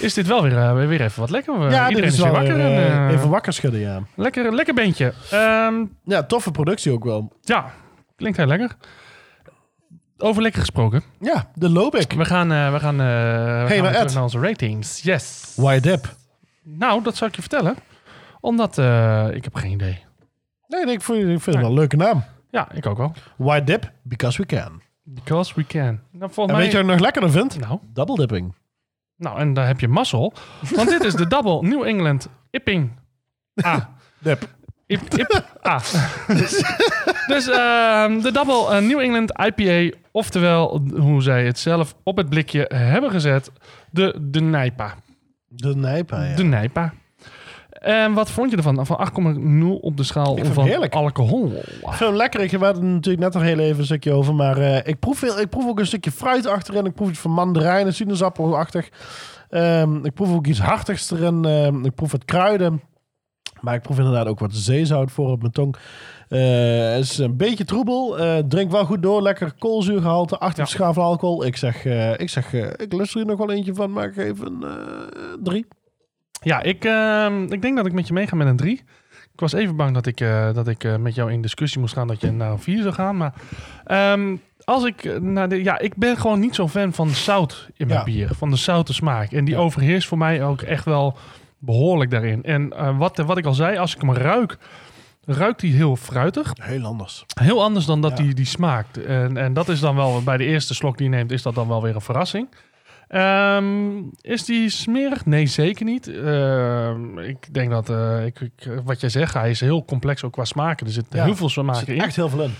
is 0.00 0.14
dit 0.14 0.26
wel 0.26 0.42
weer, 0.42 0.88
weer 0.88 1.00
even 1.00 1.20
wat 1.20 1.30
lekker. 1.30 1.70
Ja, 1.70 1.88
Iedereen 1.88 2.10
is 2.10 2.18
weer 2.18 2.32
wel 2.32 2.40
wakker. 2.40 2.60
en, 2.60 3.08
even 3.10 3.28
wakker 3.28 3.52
schudden, 3.52 3.80
ja. 3.80 4.02
lekker, 4.14 4.54
lekker 4.54 4.74
bandje. 4.74 5.12
Ehm, 5.30 5.84
Ja, 6.04 6.22
toffe 6.22 6.50
productie 6.50 6.92
ook 6.92 7.04
wel. 7.04 7.32
ja, 7.40 7.72
klinkt 8.16 8.36
heel 8.36 8.46
lekker. 8.46 8.76
Over 10.18 10.42
lekker 10.42 10.60
gesproken. 10.60 11.02
Ja, 11.20 11.50
de 11.54 11.68
Lobik. 11.68 12.12
We 12.12 12.24
gaan, 12.24 12.48
we 12.48 12.78
gaan, 12.80 12.96
we 12.96 13.64
gaan 13.66 13.66
terug 13.66 13.94
Ed. 13.94 14.14
naar 14.14 14.22
onze 14.22 14.38
ratings. 14.38 15.02
Yes. 15.02 15.52
Why 15.56 15.80
Dip? 15.80 16.14
Nou, 16.62 17.02
dat 17.02 17.16
zal 17.16 17.28
ik 17.28 17.34
je 17.34 17.40
vertellen. 17.40 17.76
Omdat, 18.40 18.78
ik 19.34 19.44
heb 19.44 19.54
geen 19.54 19.70
idee. 19.70 20.04
Nee, 20.72 20.84
nee, 20.84 20.94
ik 20.94 21.02
vind, 21.02 21.18
ik 21.18 21.26
vind 21.26 21.44
het 21.44 21.56
wel 21.56 21.64
een 21.64 21.74
leuke 21.74 21.96
naam. 21.96 22.24
Ja, 22.50 22.72
ik 22.72 22.86
ook 22.86 22.96
wel. 22.96 23.12
Why 23.36 23.60
Dip? 23.64 23.92
Because 24.02 24.40
we 24.40 24.46
can. 24.46 24.82
Because 25.02 25.52
we 25.54 25.66
can. 25.66 26.00
Nou, 26.10 26.30
En 26.36 26.46
mij... 26.46 26.54
weet 26.56 26.66
je 26.66 26.72
wat 26.72 26.80
ik 26.84 26.90
nog 26.90 27.00
lekkerder 27.00 27.30
vind? 27.30 27.58
Nou, 27.60 27.78
Double 27.92 28.16
dipping. 28.16 28.54
nou, 29.16 29.38
en 29.38 29.54
daar 29.54 29.66
heb 29.66 29.80
je 29.80 29.88
mazzel. 29.88 30.32
Want 30.74 30.88
dit 30.88 31.04
is 31.04 31.14
de 31.14 31.26
Double 31.26 31.62
New 31.68 31.82
England 31.82 32.28
Ipping 32.50 32.90
A. 33.64 33.90
Dip. 34.18 34.48
Ip, 34.86 35.14
ip, 35.14 35.44
A. 35.66 35.78
dus 37.26 37.48
ehm, 37.48 38.20
de 38.20 38.30
Double 38.32 38.68
eh, 38.76 38.82
New 38.82 39.00
England 39.00 39.32
IPA, 39.38 39.96
oftewel, 40.10 40.82
hoe 40.96 41.22
zij 41.22 41.46
het 41.46 41.58
zelf 41.58 41.94
op 42.02 42.16
het 42.16 42.28
blikje 42.28 42.70
hebben 42.74 43.10
gezet, 43.10 43.52
de, 43.90 44.18
de 44.20 44.40
Nijpa. 44.40 44.94
De 45.48 45.76
Nijpa, 45.76 46.24
ja. 46.24 46.36
De 46.36 46.44
Nijpa. 46.44 46.92
En 47.82 48.12
wat 48.12 48.30
vond 48.30 48.50
je 48.50 48.56
ervan? 48.56 48.86
Van 48.86 49.08
8,0 49.76 49.80
op 49.80 49.96
de 49.96 50.02
schaal 50.02 50.36
van 50.42 50.64
heerlijk. 50.64 50.94
alcohol. 50.94 51.46
Ik 51.52 51.62
vind 51.82 51.98
hem 51.98 52.14
lekker. 52.16 52.40
Ik 52.40 52.50
had 52.50 52.76
er 52.76 52.84
natuurlijk 52.84 53.22
net 53.22 53.32
nog 53.32 53.42
heel 53.42 53.58
even 53.58 53.78
een 53.78 53.84
stukje 53.84 54.12
over. 54.12 54.34
Maar 54.34 54.58
eh, 54.58 54.76
ik, 54.84 54.98
proef 54.98 55.22
ik 55.22 55.48
proef 55.48 55.66
ook 55.66 55.78
een 55.78 55.86
stukje 55.86 56.10
fruit 56.10 56.46
achterin. 56.46 56.84
Ik 56.84 56.94
proef 56.94 57.08
iets 57.08 57.18
van 57.18 57.30
mandarijnen, 57.30 57.94
sinaasappelachtig. 57.94 58.88
Ehm, 59.48 60.04
ik 60.04 60.14
proef 60.14 60.34
ook 60.34 60.46
iets 60.46 60.60
hartigs 60.60 61.10
erin. 61.10 61.44
Ehm, 61.44 61.84
ik 61.84 61.94
proef 61.94 62.12
wat 62.12 62.24
kruiden. 62.24 62.80
Maar 63.60 63.74
ik 63.74 63.82
proef 63.82 63.98
inderdaad 63.98 64.26
ook 64.26 64.38
wat 64.38 64.54
zeezout 64.54 65.10
voor 65.10 65.30
op 65.30 65.40
mijn 65.40 65.52
tong. 65.52 65.76
Eh, 66.28 66.40
het 66.92 67.02
is 67.04 67.18
een 67.18 67.36
beetje 67.36 67.64
troebel. 67.64 68.18
Eh, 68.18 68.38
drink 68.48 68.70
wel 68.70 68.84
goed 68.84 69.02
door. 69.02 69.22
Lekker 69.22 69.52
koolzuurgehalte. 69.58 70.38
8 70.38 70.72
Ja. 70.72 70.86
alcohol. 70.86 71.44
Ik 71.44 71.56
zeg, 71.56 71.84
ik, 72.16 72.28
zeg 72.28 72.52
ik 72.52 72.92
lust 72.92 73.12
er 73.14 73.18
hier 73.18 73.26
nog 73.28 73.38
wel 73.38 73.50
eentje 73.50 73.74
van. 73.74 73.92
Maar 73.92 74.04
ik 74.04 74.14
geef 74.14 74.40
een 74.40 74.64
drie. 75.42 75.66
Ja, 76.42 76.62
ik, 76.62 76.84
ehm, 76.84 77.42
ik 77.52 77.62
denk 77.62 77.76
dat 77.76 77.86
ik 77.86 77.92
met 77.92 78.06
je 78.06 78.12
meega 78.12 78.36
met 78.36 78.46
een 78.46 78.56
3. 78.56 78.72
Ik 79.32 79.40
was 79.40 79.52
even 79.52 79.76
bang 79.76 79.94
dat 79.94 80.06
ik, 80.06 80.20
eh, 80.20 80.52
dat 80.54 80.68
ik 80.68 80.84
eh, 80.84 80.96
met 80.96 81.14
jou 81.14 81.32
in 81.32 81.42
discussie 81.42 81.80
moest 81.80 81.94
gaan 81.94 82.06
dat 82.06 82.20
je 82.20 82.30
naar 82.30 82.50
een 82.50 82.58
4 82.58 82.82
zou 82.82 82.94
gaan. 82.94 83.16
Maar 83.16 83.32
ehm, 83.84 84.36
als 84.64 84.84
ik 84.84 85.04
eh, 85.04 85.16
naar 85.20 85.48
de. 85.48 85.62
Ja, 85.62 85.78
ik 85.78 85.96
ben 85.96 86.16
gewoon 86.16 86.40
niet 86.40 86.54
zo'n 86.54 86.68
fan 86.68 86.92
van 86.92 87.08
zout 87.08 87.68
in 87.76 87.86
mijn 87.86 87.98
Ja. 87.98 88.04
bier. 88.04 88.28
Van 88.34 88.50
de 88.50 88.56
zoute 88.56 88.94
smaak. 88.94 89.32
En 89.32 89.44
die 89.44 89.54
Ja. 89.54 89.60
overheerst 89.60 90.08
voor 90.08 90.18
mij 90.18 90.44
ook 90.44 90.62
echt 90.62 90.84
wel 90.84 91.16
behoorlijk 91.58 92.10
daarin. 92.10 92.42
En 92.42 92.96
wat, 92.96 93.16
wat 93.16 93.38
ik 93.38 93.46
al 93.46 93.54
zei, 93.54 93.76
als 93.78 93.94
ik 93.94 94.00
hem 94.00 94.12
ruik, 94.14 94.56
ruikt 95.24 95.60
hij 95.60 95.70
heel 95.70 95.96
fruitig. 95.96 96.52
Heel 96.60 96.84
anders. 96.84 97.24
Heel 97.40 97.62
anders 97.62 97.84
dan 97.86 98.00
dat 98.00 98.18
Ja. 98.18 98.24
die, 98.24 98.34
die 98.34 98.44
smaakt. 98.46 99.04
En, 99.04 99.36
en 99.36 99.52
dat 99.52 99.68
is 99.68 99.80
dan 99.80 99.94
wel, 99.96 100.22
bij 100.22 100.36
de 100.36 100.44
eerste 100.44 100.74
slok 100.74 100.96
die 100.98 101.10
je 101.10 101.16
neemt, 101.16 101.30
is 101.32 101.42
dat 101.42 101.54
dan 101.54 101.68
wel 101.68 101.82
weer 101.82 101.94
een 101.94 102.00
verrassing. 102.00 102.48
Ehm, 103.12 104.02
is 104.20 104.44
die 104.44 104.68
smerig? 104.68 105.26
Nee, 105.26 105.46
zeker 105.46 105.84
niet. 105.84 106.08
Ehm, 106.08 107.18
ik 107.18 107.54
denk 107.54 107.70
dat, 107.70 107.90
eh, 107.90 108.26
ik, 108.26 108.40
ik- 108.40 108.80
wat 108.84 109.00
jij 109.00 109.10
zegt, 109.10 109.34
hij 109.34 109.50
is 109.50 109.60
heel 109.60 109.84
complex 109.84 110.24
ook 110.24 110.32
qua 110.32 110.44
smaken. 110.44 110.86
Er 110.86 110.92
zit 110.92 111.06
Ja, 111.10 111.24
heel 111.24 111.36
veel 111.36 111.46
Er 111.46 111.52
smaken 111.52 111.94
in. 111.94 112.00
echt 112.00 112.16
heel 112.16 112.28
veel 112.28 112.42
in. 112.42 112.54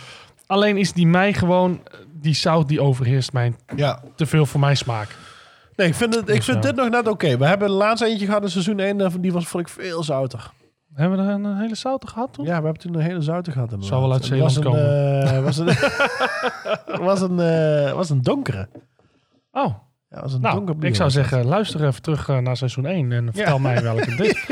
Alleen 0.46 0.76
is 0.76 0.92
die 0.92 1.06
mij 1.06 1.32
gewoon, 1.32 1.80
die 2.20 2.34
zout 2.34 2.68
die 2.68 2.80
overheerst 2.80 3.32
mij 3.32 3.54
Ja. 3.76 4.02
te 4.16 4.26
veel 4.26 4.46
voor 4.46 4.60
mijn 4.60 4.76
smaak. 4.76 5.16
Nee, 5.76 5.88
ik 5.88 5.94
vind, 5.94 6.14
het, 6.14 6.28
ik 6.28 6.34
Dus, 6.34 6.44
vind 6.44 6.62
dit 6.62 6.74
nog 6.76 6.88
net 6.90 7.08
oké. 7.08 7.36
We 7.36 7.46
hebben 7.46 7.68
de 7.68 7.74
laatste 7.74 8.06
eentje 8.06 8.26
gehad 8.26 8.42
in 8.42 8.50
seizoen 8.50 8.78
1. 8.78 9.20
Die 9.20 9.32
was, 9.32 9.46
vond 9.46 9.68
ik 9.68 9.72
veel 9.74 10.02
zouter. 10.02 10.50
Hebben 10.94 11.18
we 11.18 11.24
er 11.24 11.30
een, 11.30 11.56
hele 11.56 11.74
zoute 11.74 12.06
gehad 12.06 12.32
toen? 12.32 12.44
Ja, 12.44 12.56
we 12.58 12.64
hebben 12.64 12.82
toen 12.82 12.94
een 12.94 13.00
hele 13.00 13.20
zoute 13.20 13.50
gehad. 13.50 13.72
inderdaad. 13.72 13.88
Zou 13.88 14.02
wel 14.02 14.12
uit 14.12 14.28
was 14.28 14.54
Zeeland 14.54 14.76
een, 14.76 15.22
eh, 15.34 15.42
was 15.44 15.58
een, 15.58 15.66
was 17.08 17.20
een, 17.20 17.40
eh, 17.40 17.92
was 17.92 18.10
een 18.10 18.22
donkere. 18.22 18.68
Oh, 19.52 19.74
Ja, 20.12 20.20
was 20.20 20.32
een 20.32 20.40
donker 20.40 20.64
nou, 20.64 20.76
bier 20.76 20.88
ik 20.88 20.94
zou 20.96 21.10
zeggen, 21.10 21.44
luister 21.44 21.86
even 21.86 22.02
terug 22.02 22.28
eh, 22.28 22.38
naar 22.38 22.56
seizoen 22.56 22.86
1 22.86 23.12
en 23.12 23.30
vertel 23.32 23.58
mij 23.58 23.82
welke 23.82 24.10
het 24.10 24.20
is. 24.20 24.46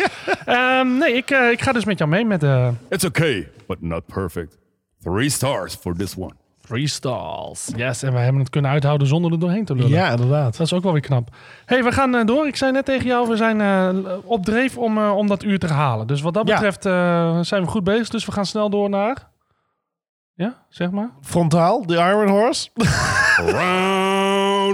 Ehm, 0.44 0.96
nee, 0.98 1.12
ik, 1.12 1.30
eh, 1.30 1.50
ik 1.50 1.62
ga 1.62 1.72
dus 1.72 1.84
met 1.84 1.98
jou 1.98 2.10
mee 2.10 2.24
met 2.24 2.40
de 2.40 2.70
It's 2.88 3.04
okay, 3.04 3.48
but 3.66 3.80
not 3.82 4.06
perfect. 4.06 4.58
Three 5.02 5.28
stars 5.28 5.74
for 5.74 5.96
this 5.96 6.16
one. 6.16 6.32
Three 6.70 6.86
Stars. 6.86 7.70
Yes, 7.76 8.02
en 8.02 8.12
we 8.12 8.18
hebben 8.18 8.40
het 8.40 8.50
kunnen 8.50 8.70
uithouden 8.70 9.06
zonder 9.06 9.32
er 9.32 9.38
doorheen 9.38 9.64
te 9.64 9.74
lullen. 9.74 9.90
Ja, 9.90 10.10
inderdaad. 10.10 10.56
Dat 10.56 10.66
is 10.66 10.72
ook 10.72 10.82
wel 10.82 10.92
weer 10.92 11.00
knap. 11.00 11.28
hey, 11.64 11.84
we 11.84 11.92
gaan 11.92 12.26
door. 12.26 12.46
Ik 12.46 12.56
zei 12.56 12.72
net 12.72 12.84
tegen 12.84 13.06
jou, 13.06 13.28
we 13.28 13.36
zijn 13.36 13.60
eh, 13.60 14.12
op 14.24 14.44
dreef 14.44 14.76
om, 14.78 14.98
eh, 14.98 15.16
om 15.16 15.26
dat 15.26 15.42
uur 15.42 15.58
te 15.58 15.66
halen. 15.66 16.06
Dus 16.06 16.20
wat 16.20 16.34
dat 16.34 16.48
Ja. 16.48 16.54
betreft 16.54 16.86
eh, 16.86 17.40
zijn 17.40 17.62
we 17.62 17.68
goed 17.68 17.84
bezig. 17.84 18.08
Dus 18.08 18.26
we 18.26 18.32
gaan 18.32 18.46
snel 18.46 18.70
door 18.70 18.88
naar... 18.88 19.28
Ja, 20.34 20.64
zeg 20.68 20.90
maar. 20.90 21.10
Frontaal, 21.20 21.86
de 21.86 21.94
Iron 21.94 22.28
Horse. 22.28 22.68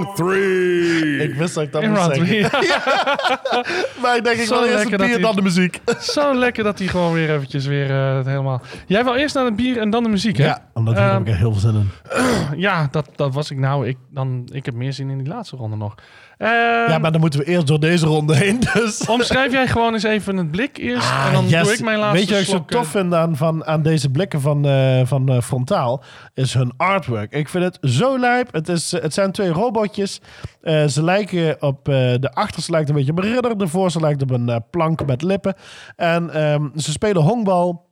Round 0.02 0.16
three. 0.16 1.22
ik 1.22 1.34
wist 1.34 1.54
dat 1.54 1.62
ik 1.64 1.72
dat 1.72 1.82
In 1.82 1.90
moest 1.90 2.00
round 2.02 2.16
zeggen. 2.26 2.50
three. 2.50 2.68
Maar 4.02 4.16
ik 4.16 4.24
denk, 4.24 4.36
ik 4.36 4.46
Zo 4.46 4.54
wil 4.54 4.62
eerst 4.62 4.74
lekker 4.78 4.98
dat 4.98 5.06
bier, 5.06 5.14
hij- 5.16 5.24
dan 5.24 5.36
de 5.36 5.42
muziek. 5.42 5.80
Zo 6.00 6.34
lekker 6.34 6.64
dat 6.64 6.78
hij 6.78 6.88
gewoon 6.88 7.12
weer 7.12 7.34
eventjes 7.34 7.66
weer 7.66 7.90
eh, 7.90 8.16
het 8.16 8.26
helemaal... 8.26 8.62
Jij 8.86 9.04
wil 9.04 9.14
eerst 9.14 9.34
naar 9.34 9.44
het 9.44 9.56
bier 9.56 9.78
en 9.78 9.90
dan 9.90 10.02
de 10.02 10.08
muziek, 10.08 10.36
hè? 10.36 10.44
Ja, 10.44 10.68
omdat 10.74 10.94
ik 10.94 11.00
Ehm, 11.00 11.12
heb 11.12 11.20
ik 11.20 11.28
er 11.28 11.36
heel 11.36 11.52
veel 11.52 11.60
zin 11.60 11.74
in. 11.74 11.90
Ja, 12.66 12.88
dat, 12.90 13.08
dat 13.16 13.34
was 13.34 13.50
ik 13.50 13.58
nou. 13.58 13.86
Ik, 13.88 13.96
dan, 14.10 14.48
ik 14.52 14.64
heb 14.64 14.74
meer 14.74 14.92
zin 14.92 15.10
in 15.10 15.18
die 15.18 15.26
laatste 15.28 15.56
ronde 15.56 15.76
nog. 15.76 15.94
Ehm, 16.38 16.50
Ja, 16.90 16.98
maar 16.98 17.12
dan 17.12 17.20
moeten 17.20 17.40
we 17.40 17.46
eerst 17.46 17.66
door 17.66 17.80
deze 17.80 18.06
ronde 18.06 18.36
heen. 18.36 18.60
Dus. 18.74 19.06
Omschrijf 19.06 19.52
jij 19.52 19.66
gewoon 19.66 19.92
eens 19.92 20.02
even 20.02 20.36
het 20.36 20.50
blik 20.50 20.76
eerst. 20.76 21.10
en 21.26 21.32
dan 21.32 21.44
Ah, 21.44 21.50
yes. 21.50 21.62
doe 21.62 21.72
ik 21.72 21.80
mijn 21.80 21.98
laatste 21.98 22.18
Weet 22.18 22.28
je 22.28 22.34
wat 22.34 22.42
ik 22.42 22.48
zo 22.48 22.54
slok, 22.54 22.70
eh, 22.70 22.76
tof 22.78 22.88
vind 22.88 23.14
aan, 23.14 23.36
van, 23.36 23.66
aan 23.66 23.82
deze 23.82 24.10
blikken 24.10 24.40
van, 24.40 24.66
eh, 24.66 25.00
van 25.04 25.28
eh, 25.28 25.40
Frontaal? 25.40 26.02
Is 26.34 26.54
hun 26.54 26.72
artwork. 26.76 27.32
Ik 27.32 27.48
vind 27.48 27.64
het 27.64 27.78
zo 27.80 28.18
lijp. 28.18 28.52
Het, 28.52 28.68
is, 28.68 28.90
het 28.92 29.14
zijn 29.14 29.32
twee 29.32 29.50
robotjes. 29.50 30.20
Ze 30.86 31.04
lijken 31.04 31.62
op... 31.62 31.84
de 31.84 32.30
achterste 32.34 32.70
lijkt 32.70 32.88
een 32.88 32.94
beetje 32.94 33.10
op 33.12 33.18
een 33.18 33.32
ridder. 33.32 33.58
De 33.58 33.68
voorste 33.68 34.00
lijkt 34.00 34.22
op 34.22 34.30
een 34.30 34.64
plank 34.70 35.06
met 35.06 35.22
lippen. 35.22 35.54
En 35.96 36.30
ehm, 36.30 36.68
ze 36.76 36.90
spelen 36.92 37.22
honkbal. 37.22 37.85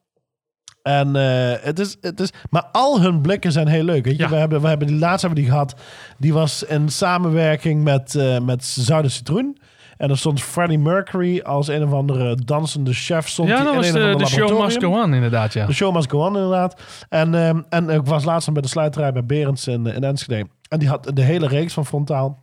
En 0.85 1.17
eh, 1.17 1.53
het 1.61 1.79
is, 1.79 1.97
het 2.01 2.21
is, 2.21 2.31
maar 2.51 2.65
al 2.73 3.01
hun 3.01 3.21
blikken 3.21 3.53
zijn 3.53 3.69
heel 3.69 3.83
leuk. 3.85 4.05
Weet 4.05 4.17
je? 4.17 4.23
Ja. 4.23 4.29
We, 4.29 4.37
hebben, 4.37 4.61
we 4.61 4.69
hebben 4.69 4.87
die 4.87 4.99
laatste 4.99 5.27
hebben 5.27 5.45
we 5.45 5.51
die 5.51 5.59
gehad. 5.59 5.81
Die 6.19 6.33
was 6.33 6.63
in 6.63 6.89
samenwerking 6.89 7.85
met, 7.85 8.15
eh 8.15 8.39
met 8.39 8.65
Zuiden 8.65 9.11
Citroen. 9.11 9.59
En 9.97 10.11
er 10.11 10.19
stond 10.19 10.43
Freddie 10.43 10.79
Mercury 10.79 11.41
als 11.41 11.69
een 11.69 11.85
of 11.85 11.93
andere 11.93 12.35
dansende 12.35 12.93
chef. 12.93 13.29
Stond 13.29 13.49
Ja, 13.49 13.63
dat 13.63 13.69
in 13.73 13.75
was 13.75 13.87
een 13.87 13.93
de, 13.93 14.17
de 14.17 14.27
show 14.27 14.63
must 14.63 14.83
go 14.83 15.03
on, 15.03 15.15
inderdaad, 15.15 15.53
ja. 15.53 15.67
De 15.67 15.73
show 15.73 15.95
must 15.95 16.11
go 16.11 16.19
on, 16.19 16.35
inderdaad. 16.35 16.81
En, 17.09 17.35
ehm, 17.35 17.61
en 17.69 17.89
ik 17.91 18.05
was 18.05 18.25
laatst 18.25 18.53
bij 18.53 18.63
de 18.63 18.69
sluiterij 18.69 19.13
bij 19.13 19.25
Berends 19.25 19.67
in, 19.67 19.87
in 19.87 20.05
Enschede. 20.05 20.47
En 20.69 20.79
die 20.79 20.89
had 20.89 21.11
de 21.15 21.23
hele 21.23 21.47
reeks 21.47 21.73
van 21.73 21.87
Frontaal. 21.87 22.43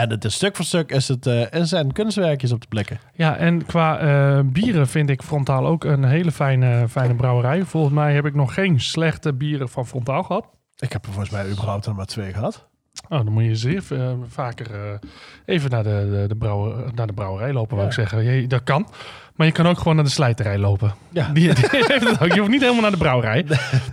En 0.00 0.10
het 0.10 0.24
is 0.24 0.34
stuk 0.34 0.56
voor 0.56 0.64
stuk 0.64 0.90
is 0.90 1.08
het, 1.08 1.26
er 1.26 1.66
zijn 1.66 1.92
kunstwerkjes 1.92 2.52
op 2.52 2.60
te 2.60 2.66
blikken. 2.66 2.98
Ja, 3.14 3.36
en 3.36 3.66
qua 3.66 3.98
eh, 3.98 4.40
bieren 4.44 4.88
vind 4.88 5.10
ik 5.10 5.22
Frontaal 5.22 5.66
ook 5.66 5.84
een 5.84 6.04
hele 6.04 6.32
fijne, 6.32 6.88
fijne 6.88 7.14
brouwerij. 7.14 7.64
Volgens 7.64 7.94
mij 7.94 8.14
heb 8.14 8.26
ik 8.26 8.34
nog 8.34 8.54
geen 8.54 8.80
slechte 8.80 9.34
bieren 9.34 9.68
van 9.68 9.86
Frontaal 9.86 10.22
gehad. 10.22 10.46
Ik 10.78 10.92
heb 10.92 11.06
er 11.06 11.12
volgens 11.12 11.30
mij 11.30 11.50
überhaupt 11.50 11.86
er 11.86 11.94
maar 11.94 12.06
twee 12.06 12.32
gehad. 12.32 12.68
Oh, 13.08 13.18
dan 13.24 13.32
moet 13.32 13.44
je 13.44 13.54
zeer 13.56 13.82
eh, 13.90 14.12
vaker 14.28 14.98
even 15.44 15.70
naar 15.70 15.82
de, 15.82 16.08
de, 16.10 16.24
de, 16.28 16.36
brouwer, 16.36 16.94
naar 16.94 17.06
de 17.06 17.12
brouwerij 17.12 17.52
lopen, 17.52 17.76
wou 17.76 17.88
ik 17.88 17.94
zeggen. 17.94 18.24
Je, 18.24 18.46
dat 18.46 18.62
kan. 18.62 18.88
Maar 19.34 19.46
je 19.46 19.52
kan 19.52 19.66
ook 19.66 19.78
gewoon 19.78 19.94
naar 19.94 20.04
de 20.04 20.10
slijterij 20.10 20.58
lopen. 20.58 20.94
Ja. 21.10 21.28
Die, 21.32 21.54
die 21.54 21.64
heeft 21.70 22.08
het 22.08 22.22
ook. 22.22 22.32
Je 22.32 22.38
hoeft 22.38 22.50
niet 22.50 22.60
helemaal 22.60 22.82
naar 22.82 22.90
de 22.90 22.96
brouwerij. 22.96 23.46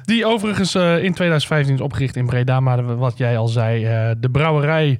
Die 0.05 0.25
overigens 0.25 0.75
in 0.75 1.13
2015 1.13 1.73
is 1.73 1.81
opgericht 1.81 2.15
in 2.15 2.25
Breda. 2.25 2.59
Maar 2.59 2.97
wat 2.97 3.17
jij 3.17 3.37
al 3.37 3.47
zei, 3.47 3.83
de 4.19 4.29
brouwerij 4.29 4.99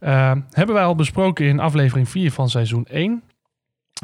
eh, 0.00 0.32
hebben 0.50 0.74
wij 0.74 0.84
al 0.84 0.94
besproken 0.94 1.46
in 1.46 1.60
aflevering 1.60 2.08
4 2.08 2.32
van 2.32 2.48
seizoen 2.48 2.84
1. 2.90 3.22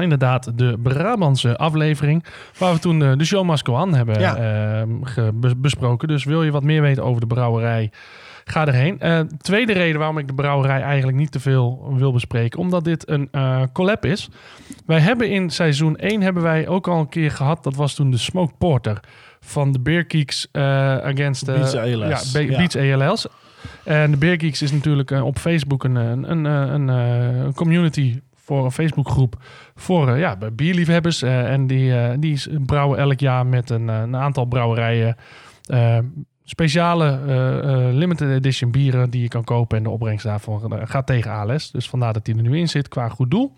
Inderdaad, 0.01 0.59
de 0.59 0.79
Brabantse 0.83 1.57
aflevering. 1.57 2.25
Waar 2.59 2.73
we 2.73 2.79
toen 2.79 3.03
eh, 3.03 3.13
de 3.17 3.25
show 3.25 3.51
on 3.71 3.95
hebben 3.95 4.21
Ja. 4.21 4.37
eh, 4.37 5.29
bes- 5.35 5.53
besproken. 5.61 6.09
Dus 6.09 6.25
wil 6.25 6.43
je 6.43 6.51
wat 6.51 6.63
meer 6.63 6.83
weten 6.83 7.05
over 7.05 7.21
de 7.21 7.27
brouwerij, 7.27 7.91
ga 8.45 8.67
erheen. 8.67 9.01
Eh, 9.01 9.21
tweede 9.21 9.73
reden 9.73 9.99
waarom 9.99 10.19
ik 10.19 10.27
de 10.29 10.35
brouwerij 10.35 10.81
eigenlijk 10.83 11.17
niet 11.19 11.31
te 11.33 11.41
veel 11.41 11.95
wil 11.97 12.13
bespreken. 12.13 12.59
Omdat 12.59 12.85
dit 12.85 13.09
een 13.09 13.29
eh, 13.31 13.63
collab 13.73 14.05
is. 14.05 14.29
Wij 14.87 14.99
hebben 15.01 15.31
in 15.31 15.51
seizoen 15.51 15.97
1 15.97 16.21
hebben 16.23 16.43
wij 16.43 16.69
ook 16.69 16.89
al 16.89 16.99
een 17.01 17.09
keer 17.09 17.31
gehad. 17.31 17.65
Dat 17.65 17.75
was 17.75 17.95
toen 17.95 18.11
de 18.11 18.19
Smoke 18.19 18.55
Porter 18.59 19.01
van 19.41 19.73
de 19.73 19.81
Beer 19.81 20.05
Geeks 20.09 20.49
against... 20.53 21.47
Beats 21.47 21.75
ALS. 21.77 22.33
Ja, 22.33 22.39
Be- 22.41 22.51
Ja. 22.51 22.57
Beats 22.59 22.77
ALS. 22.77 23.27
En 23.85 24.11
de 24.11 24.17
Beer 24.17 24.41
Geeks 24.41 24.63
is 24.63 24.73
natuurlijk 24.73 25.11
eh, 25.11 25.25
op 25.25 25.39
Facebook 25.39 25.85
een, 25.85 25.95
een, 25.97 26.31
een, 26.31 26.47
eh, 26.47 26.73
een, 26.73 26.89
eh, 26.91 27.53
community 27.55 28.21
voor 28.35 28.65
een 28.65 28.71
Facebookgroep 28.73 29.37
voor 29.75 30.09
eh, 30.09 30.19
ja, 30.19 30.37
bierliefhebbers. 30.53 31.23
eh, 31.23 31.53
en 31.53 31.67
die, 31.67 31.95
eh, 31.99 32.15
die 32.19 32.61
brouwen 32.67 32.99
elk 32.99 33.21
jaar 33.21 33.47
met 33.47 33.71
een, 33.71 33.89
eh, 33.91 34.01
een 34.01 34.17
aantal 34.17 34.45
brouwerijen 34.45 35.17
eh, 35.65 35.99
speciale 36.45 37.19
eh, 37.27 37.59
eh, 37.89 37.95
limited 37.95 38.31
edition 38.31 38.71
bieren 38.71 39.11
die 39.11 39.23
je 39.23 39.29
kan 39.29 39.45
kopen. 39.45 39.77
En 39.77 39.83
de 39.83 39.91
opbrengst 39.91 40.25
daarvan 40.25 40.73
eh, 40.73 40.81
gaat 40.85 41.07
tegen 41.07 41.31
ALS. 41.31 41.71
Dus 41.71 41.89
vandaar 41.89 42.13
dat 42.13 42.25
die 42.25 42.37
er 42.37 42.43
nu 42.43 42.59
in 42.59 42.69
zit 42.69 42.89
qua 42.89 43.09
goed 43.09 43.31
doel. 43.31 43.55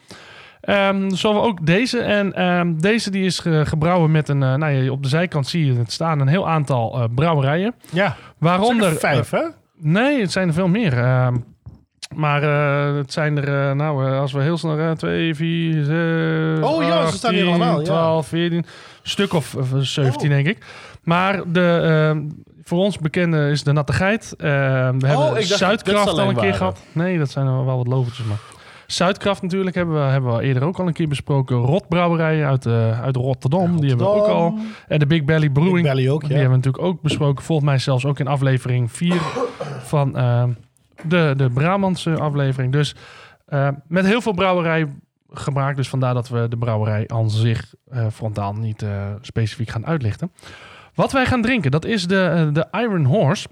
Ehm 0.61 1.11
zo 1.11 1.33
we 1.33 1.41
ook 1.41 1.67
deze. 1.67 1.99
En 1.99 2.33
ehm, 2.35 2.77
deze 2.79 3.11
die 3.11 3.25
is 3.25 3.39
ge- 3.39 3.63
gebrouwen 3.67 4.11
met 4.11 4.29
een... 4.29 4.43
eh, 4.43 4.55
nou 4.55 4.73
ja, 4.73 4.91
op 4.91 5.03
de 5.03 5.09
zijkant 5.09 5.47
zie 5.47 5.67
je 5.67 5.79
het 5.79 5.93
staan 5.93 6.21
een 6.21 6.29
heel 6.29 6.49
aantal 6.49 6.99
eh, 6.99 7.05
brouwerijen. 7.15 7.75
Ja, 7.93 8.17
Waaronder... 8.39 8.87
Onder 8.87 8.99
vijf, 9.01 9.31
hè? 9.31 9.43
Nee, 9.79 10.21
het 10.21 10.33
zijn 10.33 10.49
er 10.49 10.55
veel 10.55 10.69
meer. 10.69 10.99
Ehm, 10.99 11.37
maar 12.15 12.43
eh, 12.43 12.97
het 12.97 13.13
zijn 13.13 13.37
er, 13.37 13.69
eh, 13.69 13.75
nou, 13.77 14.07
eh, 14.07 14.21
als 14.21 14.33
we 14.33 14.43
heel 14.43 14.59
snel 14.59 14.77
gaan, 14.77 14.97
2, 14.97 15.35
4, 15.35 15.85
6, 15.85 16.69
Oh 16.71 16.83
ja, 16.83 17.07
ze 17.07 17.17
staan 17.17 17.35
hier 17.35 17.47
allemaal, 17.47 17.79
ja. 17.79 17.85
12, 17.85 18.27
14, 18.27 18.65
stuk 19.03 19.33
of 19.33 19.55
eh, 19.57 19.63
17 19.79 20.29
Oh. 20.29 20.35
denk 20.35 20.47
ik. 20.47 20.65
Maar 21.03 21.53
de, 21.53 21.81
ehm, 21.83 22.23
voor 22.63 22.79
ons 22.79 22.99
bekende 22.99 23.51
is 23.51 23.63
de 23.63 23.73
Natte 23.73 23.93
Geit. 23.93 24.35
Ehm, 24.39 24.99
we 24.99 25.07
hebben 25.07 25.27
Oh, 25.27 25.35
dit 25.35 25.47
Zuidkracht 25.47 26.09
al 26.09 26.19
een 26.21 26.27
keer 26.27 26.35
waren. 26.37 26.55
gehad. 26.55 26.79
Nee, 26.93 27.19
dat 27.19 27.31
zijn 27.31 27.47
er 27.47 27.65
wel 27.65 27.77
wat 27.77 27.87
lovertjes, 27.87 28.27
maar... 28.27 28.39
Zuidkraft 28.87 29.43
natuurlijk 29.43 29.77
hebben 29.77 29.95
we, 29.95 30.11
hebben 30.11 30.37
we 30.37 30.43
eerder 30.43 30.63
ook 30.63 30.79
al 30.79 30.87
een 30.87 30.93
keer 30.93 31.09
besproken. 31.09 31.57
Rotbrouwerij 31.57 32.47
uit, 32.47 32.67
eh, 32.67 33.03
uit 33.03 33.17
Rotterdam, 33.17 33.81
die 33.81 33.89
hebben 33.89 34.07
we 34.07 34.13
ook 34.13 34.27
al. 34.27 34.59
En 34.89 34.99
de 34.99 35.07
Big 35.07 35.25
Belly 35.25 35.51
Brewing, 35.51 35.83
Big 35.83 35.93
Belly 35.93 36.09
ook, 36.09 36.21
die 36.21 36.37
hebben 36.37 36.51
we 36.51 36.57
natuurlijk 36.57 36.85
ook 36.85 37.03
besproken. 37.03 37.45
Volgens 37.45 37.69
mij 37.69 37.79
zelfs 37.79 38.05
ook 38.05 38.19
in 38.19 38.27
aflevering 38.27 38.93
4 38.93 39.21
van 39.83 40.17
ehm, 40.17 40.51
de, 41.03 41.35
de 41.37 41.51
Brabantse 41.51 42.19
aflevering. 42.19 42.73
Dus 42.73 42.95
eh, 43.47 43.69
met 43.89 44.07
heel 44.07 44.21
veel 44.21 44.33
brouwerij 44.33 44.89
gemaakt. 45.31 45.77
Dus 45.77 45.89
vandaar 45.89 46.15
dat 46.15 46.29
we 46.29 46.49
de 46.49 46.57
brouwerij 46.57 47.09
aan 47.09 47.31
zich 47.31 47.75
eh, 47.89 48.07
frontaal 48.13 48.53
niet 48.53 48.83
eh, 48.83 49.13
specifiek 49.21 49.71
gaan 49.71 49.87
uitlichten. 49.87 50.33
Wat 50.95 51.13
wij 51.13 51.27
gaan 51.27 51.43
drinken, 51.43 51.71
dat 51.71 51.85
is 51.85 52.07
de, 52.07 52.23
eh, 52.23 52.53
de 52.53 52.67
Iron 52.71 53.05
Horse. 53.05 53.49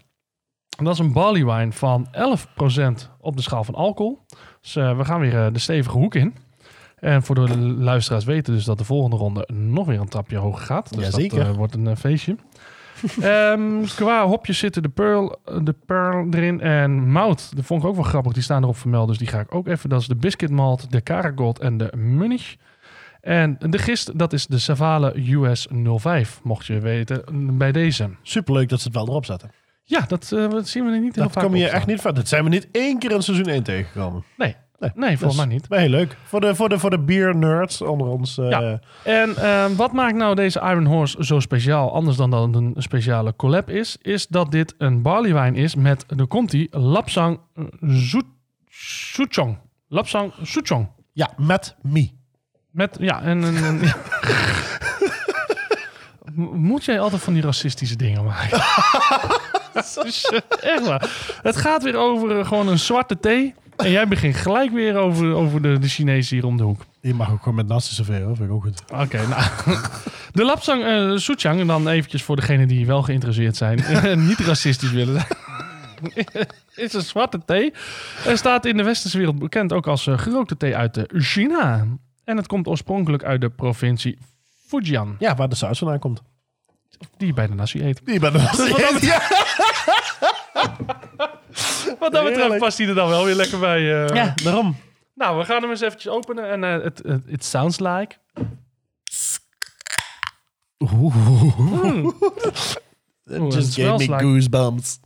En 0.78 0.85
dat 0.85 0.95
is 0.95 1.01
een 1.01 1.12
barley 1.12 1.45
wine 1.45 1.72
van 1.72 2.09
11% 2.12 3.11
op 3.18 3.37
de 3.37 3.43
schaal 3.43 3.64
van 3.64 3.74
alcohol. 3.74 4.26
Dus 4.65 4.77
eh, 4.77 4.97
we 4.97 5.05
gaan 5.05 5.21
weer 5.21 5.45
eh, 5.47 5.53
de 5.53 5.59
stevige 5.59 5.99
hoek 5.99 6.15
in. 6.15 6.35
En 6.99 7.23
voor 7.23 7.35
de 7.35 7.59
luisteraars 7.59 8.25
weten 8.25 8.55
dus 8.55 8.65
dat 8.65 8.79
de 8.79 8.85
volgende 8.85 9.17
ronde 9.17 9.49
nog 9.53 9.87
weer 9.87 10.01
een 10.01 10.09
trapje 10.09 10.37
hoger 10.37 10.65
gaat. 10.67 10.95
Dus 10.95 11.05
Jazeker. 11.05 11.39
dat 11.39 11.47
eh, 11.47 11.55
wordt 11.55 11.75
een 11.75 11.97
feestje. 11.97 12.37
Ehm, 13.21 13.85
qua 13.85 14.27
hopjes 14.27 14.59
zitten 14.59 14.83
de 14.83 14.89
Pearl, 14.89 15.39
de 15.62 15.75
Pearl 15.87 16.27
erin 16.31 16.61
en 16.61 17.11
Mout. 17.11 17.57
Dat 17.57 17.65
vond 17.65 17.83
ik 17.83 17.89
ook 17.89 17.95
wel 17.95 18.05
grappig. 18.05 18.33
Die 18.33 18.43
staan 18.43 18.62
erop 18.62 18.77
vermeld, 18.77 19.09
dus 19.09 19.19
die 19.19 19.27
ga 19.27 19.41
ik 19.41 19.55
ook 19.55 19.67
even. 19.67 19.89
Dat 19.89 20.01
is 20.01 20.07
de 20.07 20.17
Biscuit 20.17 20.51
Malt, 20.51 20.91
de 20.91 21.01
Karagold 21.01 21.59
en 21.59 21.77
de 21.77 21.93
Munich. 21.97 22.57
En 23.21 23.57
de 23.59 23.79
gist, 23.79 24.19
dat 24.19 24.33
is 24.33 24.47
de 24.47 24.59
Savale 24.59 25.33
US 25.33 25.69
05, 25.97 26.41
mocht 26.43 26.67
je 26.67 26.79
weten, 26.79 27.25
bij 27.59 27.73
deze. 27.73 28.11
Superleuk 28.23 28.69
dat 28.69 28.81
ze 28.81 28.87
het 28.87 28.97
wel 28.97 29.09
erop 29.09 29.25
zetten. 29.25 29.51
Ja, 29.87 30.05
dat, 30.09 30.32
eh, 30.32 30.51
dat 30.51 30.68
zien 30.68 30.85
we 30.85 30.91
niet 30.99 31.14
heel 31.14 31.24
Dat 31.24 31.32
vaak 31.32 31.45
kom 31.45 31.55
je 31.57 31.68
echt 31.68 31.87
niet 31.87 32.01
van. 32.01 32.14
Dat 32.14 32.28
zijn 32.28 32.45
we 32.45 32.49
niet 32.51 32.68
één 32.72 32.99
keer 32.99 33.11
in 33.11 33.22
seizoen 33.22 33.49
1 33.49 33.62
tegengekomen. 33.62 34.24
Nee, 34.37 34.57
Nee, 34.78 34.91
nee 34.95 35.18
volgens 35.18 35.37
Dus- 35.39 35.47
mij 35.47 35.55
niet. 35.55 35.68
Maar 35.68 35.78
heel 35.78 35.89
leuk. 35.89 36.16
Voor 36.24 36.41
de, 36.41 36.55
voor 36.55 36.68
de, 36.68 36.78
voor 36.78 36.91
de 36.91 36.99
beer 36.99 37.37
nerds 37.37 37.82
onder 37.82 38.07
ons. 38.07 38.39
eh, 38.39 38.51
Ja. 38.51 38.80
En 39.05 39.37
eh, 39.37 39.66
wat 39.76 39.93
maakt 39.93 40.14
nou 40.14 40.35
deze 40.35 40.61
Iron 40.61 40.85
Horse 40.85 41.24
zo 41.24 41.41
speciaal, 41.41 41.93
anders 41.95 42.16
dan 42.16 42.30
dat 42.30 42.47
het 42.47 42.55
een 42.55 42.74
speciale 42.78 43.37
collab 43.37 43.70
is, 43.70 43.97
is 44.03 44.26
dat 44.26 44.51
dit 44.51 44.74
een 44.78 45.03
barleywijn 45.03 45.55
is 45.55 45.74
met, 45.74 46.05
de 46.09 46.26
komt 46.26 46.51
die, 46.51 46.68
Lapsang 46.78 47.39
eh, 47.55 47.64
Souchong. 48.68 49.59
Lapsang 49.89 50.32
Souchong. 50.43 50.89
ja, 51.12 51.30
met 51.37 51.76
me. 51.82 52.11
Met, 52.70 52.97
ja, 53.01 53.22
en... 53.22 53.45
en, 53.45 53.80
ja. 53.82 53.97
Moet 56.53 56.85
jij 56.85 57.01
altijd 57.01 57.22
van 57.22 57.32
die 57.32 57.43
racistische 57.43 57.97
dingen 57.97 58.24
maken? 58.24 58.59
Echt 60.61 60.87
waar. 60.87 61.37
Het 61.43 61.57
gaat 61.57 61.83
weer 61.83 61.97
over 61.97 62.39
eh, 62.39 62.47
gewoon 62.47 62.68
een 62.68 62.79
zwarte 62.79 63.20
thee. 63.20 63.55
En 63.77 63.91
jij 63.91 64.09
begint 64.09 64.37
gelijk 64.37 64.70
weer 64.70 64.97
over, 64.97 65.35
over 65.35 65.62
de, 65.62 65.79
de 65.79 65.89
Chinezen 65.89 66.37
hier 66.37 66.47
om 66.47 66.57
de 66.57 66.62
hoek. 66.62 66.85
Je 67.01 67.14
mag 67.14 67.31
ook 67.31 67.39
gewoon 67.39 67.55
met 67.55 67.66
nasi 67.66 67.95
serveren, 67.95 68.27
hoor. 68.27 68.37
vind 68.37 68.49
ik 68.49 68.55
ook 68.55 68.62
goed. 68.62 68.83
Oké, 68.93 69.27
nou. 69.27 69.43
De 70.33 70.45
Lapsang 70.45 70.83
eh 70.83 71.61
en 71.61 71.66
dan 71.66 71.89
eventjes 71.89 72.22
voor 72.22 72.37
degenen 72.37 72.68
die 72.68 72.87
wel 72.87 73.03
geïnteresseerd 73.03 73.57
zijn 73.57 73.79
en 74.12 74.27
niet 74.27 74.39
racistisch 74.39 74.91
willen 74.91 75.20
zijn. 75.20 76.37
is 76.75 76.93
een 76.93 77.03
zwarte 77.03 77.41
thee. 77.45 77.72
Er 78.27 78.39
staat 78.39 78.64
in 78.64 78.77
de 78.77 78.83
westerse 78.83 79.18
wereld 79.18 79.39
bekend 79.39 79.72
ook 79.72 79.87
als 79.87 80.07
eh, 80.07 80.18
gerookte 80.18 80.57
thee 80.57 80.77
uit 80.77 80.97
eh, 80.97 81.05
China. 81.20 81.87
En 82.25 82.37
het 82.37 82.47
komt 82.47 82.66
oorspronkelijk 82.66 83.25
uit 83.25 83.41
de 83.41 83.51
provincie 83.51 84.18
Fujian, 84.66 85.16
Ja, 85.18 85.35
waar 85.35 85.49
de 85.49 85.55
saus 85.55 85.79
vandaan 85.79 85.99
komt. 85.99 86.22
Die 87.16 87.26
je 87.26 87.32
bij 87.34 87.47
de 87.47 87.55
nasi 87.55 87.82
eet. 87.84 88.01
Die 88.05 88.20
bij 88.20 88.30
de 88.30 88.38
nasi. 88.38 88.70
wat 88.72 88.80
dat- 88.80 89.01
Ja. 89.03 89.22
Wat 91.99 92.12
dat 92.12 92.22
betreft 92.22 92.36
Heerlijk. 92.36 92.61
past 92.61 92.76
die 92.76 92.88
er 92.88 92.95
dan 92.95 93.09
wel 93.09 93.24
weer 93.24 93.34
lekker 93.34 93.59
bij. 93.59 94.05
eh. 94.07 94.14
ja, 94.14 94.34
daarom. 94.42 94.76
Nou, 95.14 95.38
we 95.38 95.45
gaan 95.45 95.61
hem 95.62 95.70
eens 95.70 95.80
eventjes 95.80 96.12
openen 96.12 96.51
en 96.51 96.64
eh, 96.64 96.82
het 96.84 97.03
it 97.26 97.45
sounds 97.45 97.78
like... 97.80 98.16
Oeh, 100.78 101.14
Just 103.55 103.74
gave 103.74 103.97
me 103.97 103.99
like- 103.99 104.18
goosebumps. 104.24 104.99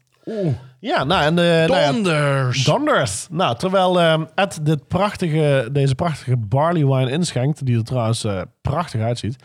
Ja, 0.80 1.04
nou 1.04 1.22
en... 1.22 1.38
eh, 1.38 1.68
nou 1.68 1.80
ja, 1.80 1.92
Donders! 1.92 2.64
Donders. 2.64 3.26
Nou, 3.30 3.56
terwijl 3.56 4.00
ehm, 4.00 4.24
Ed 4.34 4.58
dit 4.62 4.88
prachtige, 4.88 5.68
deze 5.72 5.94
prachtige 5.94 6.36
barley 6.36 6.86
wine 6.86 7.10
inschenkt, 7.10 7.66
die 7.66 7.76
er 7.76 7.84
trouwens 7.84 8.24
eh, 8.24 8.40
prachtig 8.60 9.00
uitziet, 9.00 9.36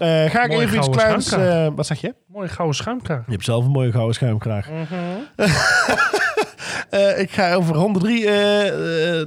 eh, 0.00 0.30
ga 0.30 0.42
ik 0.44 0.52
even 0.52 0.76
iets 0.78 0.88
kleins... 0.88 1.32
eh, 1.32 1.68
wat 1.74 1.86
zeg 1.86 2.00
je? 2.00 2.14
Mooie 2.26 2.48
gouden 2.48 2.76
schuimkraag. 2.76 3.22
Je 3.26 3.32
hebt 3.32 3.44
zelf 3.44 3.64
een 3.64 3.70
mooie 3.70 3.92
gouden 3.92 4.14
schuimkraag. 4.14 4.68
Eh, 6.90 7.18
ik 7.20 7.30
ga 7.30 7.54
over 7.54 7.74
ronde 7.74 7.98
drie. 7.98 8.24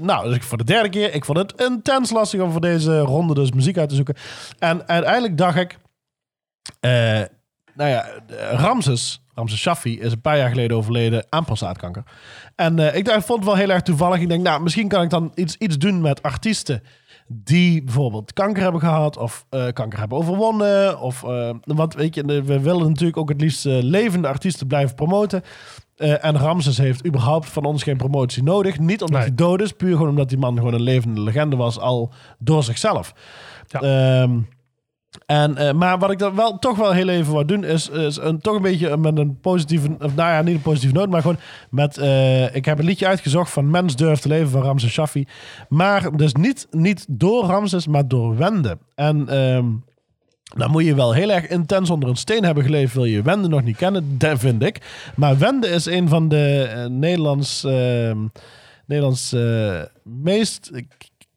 nou, 0.05 0.27
dus 0.27 0.35
ik 0.35 0.43
voor 0.43 0.57
de 0.57 0.63
derde 0.63 0.89
keer. 0.89 1.13
Ik 1.13 1.25
vond 1.25 1.37
het 1.37 1.53
intens 1.61 2.11
lastig 2.11 2.41
om 2.41 2.51
voor 2.51 2.61
deze 2.61 2.99
ronde 2.99 3.33
dus 3.33 3.51
muziek 3.51 3.77
uit 3.77 3.89
te 3.89 3.95
zoeken. 3.95 4.15
En 4.59 4.87
uiteindelijk 4.87 5.37
dacht 5.37 5.57
ik... 5.57 5.77
eh, 6.79 6.91
nou 7.73 7.89
ja, 7.89 8.05
Ramses, 8.51 9.21
Ramses 9.35 9.59
Shaffi, 9.59 9.99
is 9.99 10.11
een 10.11 10.21
paar 10.21 10.37
jaar 10.37 10.49
geleden 10.49 10.77
overleden 10.77 11.25
aan 11.29 11.45
prostaatkanker. 11.45 12.03
En 12.55 12.79
eh, 12.79 12.95
ik 12.95 13.05
dacht, 13.05 13.17
ik 13.19 13.25
vond 13.25 13.39
het 13.39 13.47
wel 13.47 13.57
heel 13.57 13.69
erg 13.69 13.81
toevallig. 13.81 14.19
Ik 14.19 14.29
denk, 14.29 14.43
nou, 14.43 14.61
misschien 14.61 14.87
kan 14.87 15.03
ik 15.03 15.09
dan 15.09 15.31
iets, 15.35 15.55
iets 15.57 15.77
doen 15.77 16.01
met 16.01 16.23
artiesten 16.23 16.83
die 17.27 17.83
bijvoorbeeld 17.83 18.33
kanker 18.33 18.63
hebben 18.63 18.81
gehad 18.81 19.17
of 19.17 19.45
eh, 19.49 19.67
kanker 19.73 19.99
hebben 19.99 20.17
overwonnen. 20.17 20.99
Of, 20.99 21.23
eh, 21.23 21.49
wat 21.63 21.93
weet 21.93 22.15
je, 22.15 22.23
we 22.43 22.59
willen 22.59 22.87
natuurlijk 22.87 23.17
ook 23.17 23.29
het 23.29 23.41
liefst 23.41 23.65
eh, 23.65 23.77
levende 23.81 24.27
artiesten 24.27 24.67
blijven 24.67 24.95
promoten. 24.95 25.41
En 25.97 26.37
Ramses 26.37 26.77
heeft 26.77 27.05
überhaupt 27.05 27.49
van 27.49 27.65
ons 27.65 27.83
geen 27.83 27.97
promotie 27.97 28.43
nodig. 28.43 28.79
Niet 28.79 29.01
omdat 29.01 29.19
Nee. 29.19 29.27
hij 29.27 29.35
dood 29.35 29.61
is, 29.61 29.71
puur 29.71 29.91
gewoon 29.91 30.09
omdat 30.09 30.29
die 30.29 30.37
man 30.37 30.57
gewoon 30.57 30.73
een 30.73 30.81
levende 30.81 31.21
legende 31.21 31.55
was, 31.55 31.79
al 31.79 32.11
door 32.39 32.63
zichzelf. 32.63 33.13
Ja. 33.67 33.79
Ehm, 33.81 34.39
En, 35.25 35.57
eh, 35.57 35.73
maar 35.73 35.99
wat 35.99 36.11
ik 36.11 36.19
dan 36.19 36.35
wel 36.35 36.59
toch 36.59 36.77
wel 36.77 36.91
heel 36.91 37.07
even 37.07 37.33
wou 37.33 37.45
doen, 37.45 37.63
is, 37.63 37.89
is 37.89 38.17
een, 38.17 38.41
toch 38.41 38.55
een 38.55 38.61
beetje 38.61 38.97
met 38.97 39.17
een 39.17 39.39
positieve, 39.39 39.87
of 39.87 40.15
nou 40.15 40.31
ja, 40.31 40.41
niet 40.41 40.55
een 40.55 40.61
positieve 40.61 40.95
noot, 40.95 41.09
maar 41.09 41.21
gewoon 41.21 41.37
met, 41.69 41.97
eh, 41.97 42.55
ik 42.55 42.65
heb 42.65 42.79
een 42.79 42.85
liedje 42.85 43.07
uitgezocht 43.07 43.51
van 43.51 43.69
Mens 43.69 43.95
durft 43.95 44.21
te 44.21 44.27
leven 44.27 44.49
van 44.49 44.61
Ramses 44.61 44.91
Shaffi. 44.91 45.27
Maar 45.69 46.17
dus 46.17 46.33
niet, 46.33 46.67
niet 46.71 47.05
door 47.09 47.45
Ramses, 47.45 47.87
maar 47.87 48.07
door 48.07 48.37
Wende. 48.37 48.77
En 48.95 49.29
ehm, 49.29 49.65
dan 50.43 50.71
moet 50.71 50.85
je 50.85 50.95
wel 50.95 51.13
heel 51.13 51.31
erg 51.31 51.47
intens 51.47 51.89
onder 51.89 52.09
een 52.09 52.15
steen 52.15 52.43
hebben 52.43 52.63
geleefd, 52.63 52.93
wil 52.93 53.05
je 53.05 53.21
Wende 53.21 53.47
nog 53.47 53.63
niet 53.63 53.77
kennen, 53.77 54.17
dat 54.17 54.39
vind 54.39 54.63
ik. 54.63 54.81
Maar 55.15 55.37
Wende 55.37 55.67
is 55.67 55.85
een 55.85 56.09
van 56.09 56.27
de 56.27 56.69
eh, 56.73 56.85
Nederlands, 56.85 57.63
ehm, 57.63 58.17
Nederlands 58.85 59.35
meest 60.03 60.71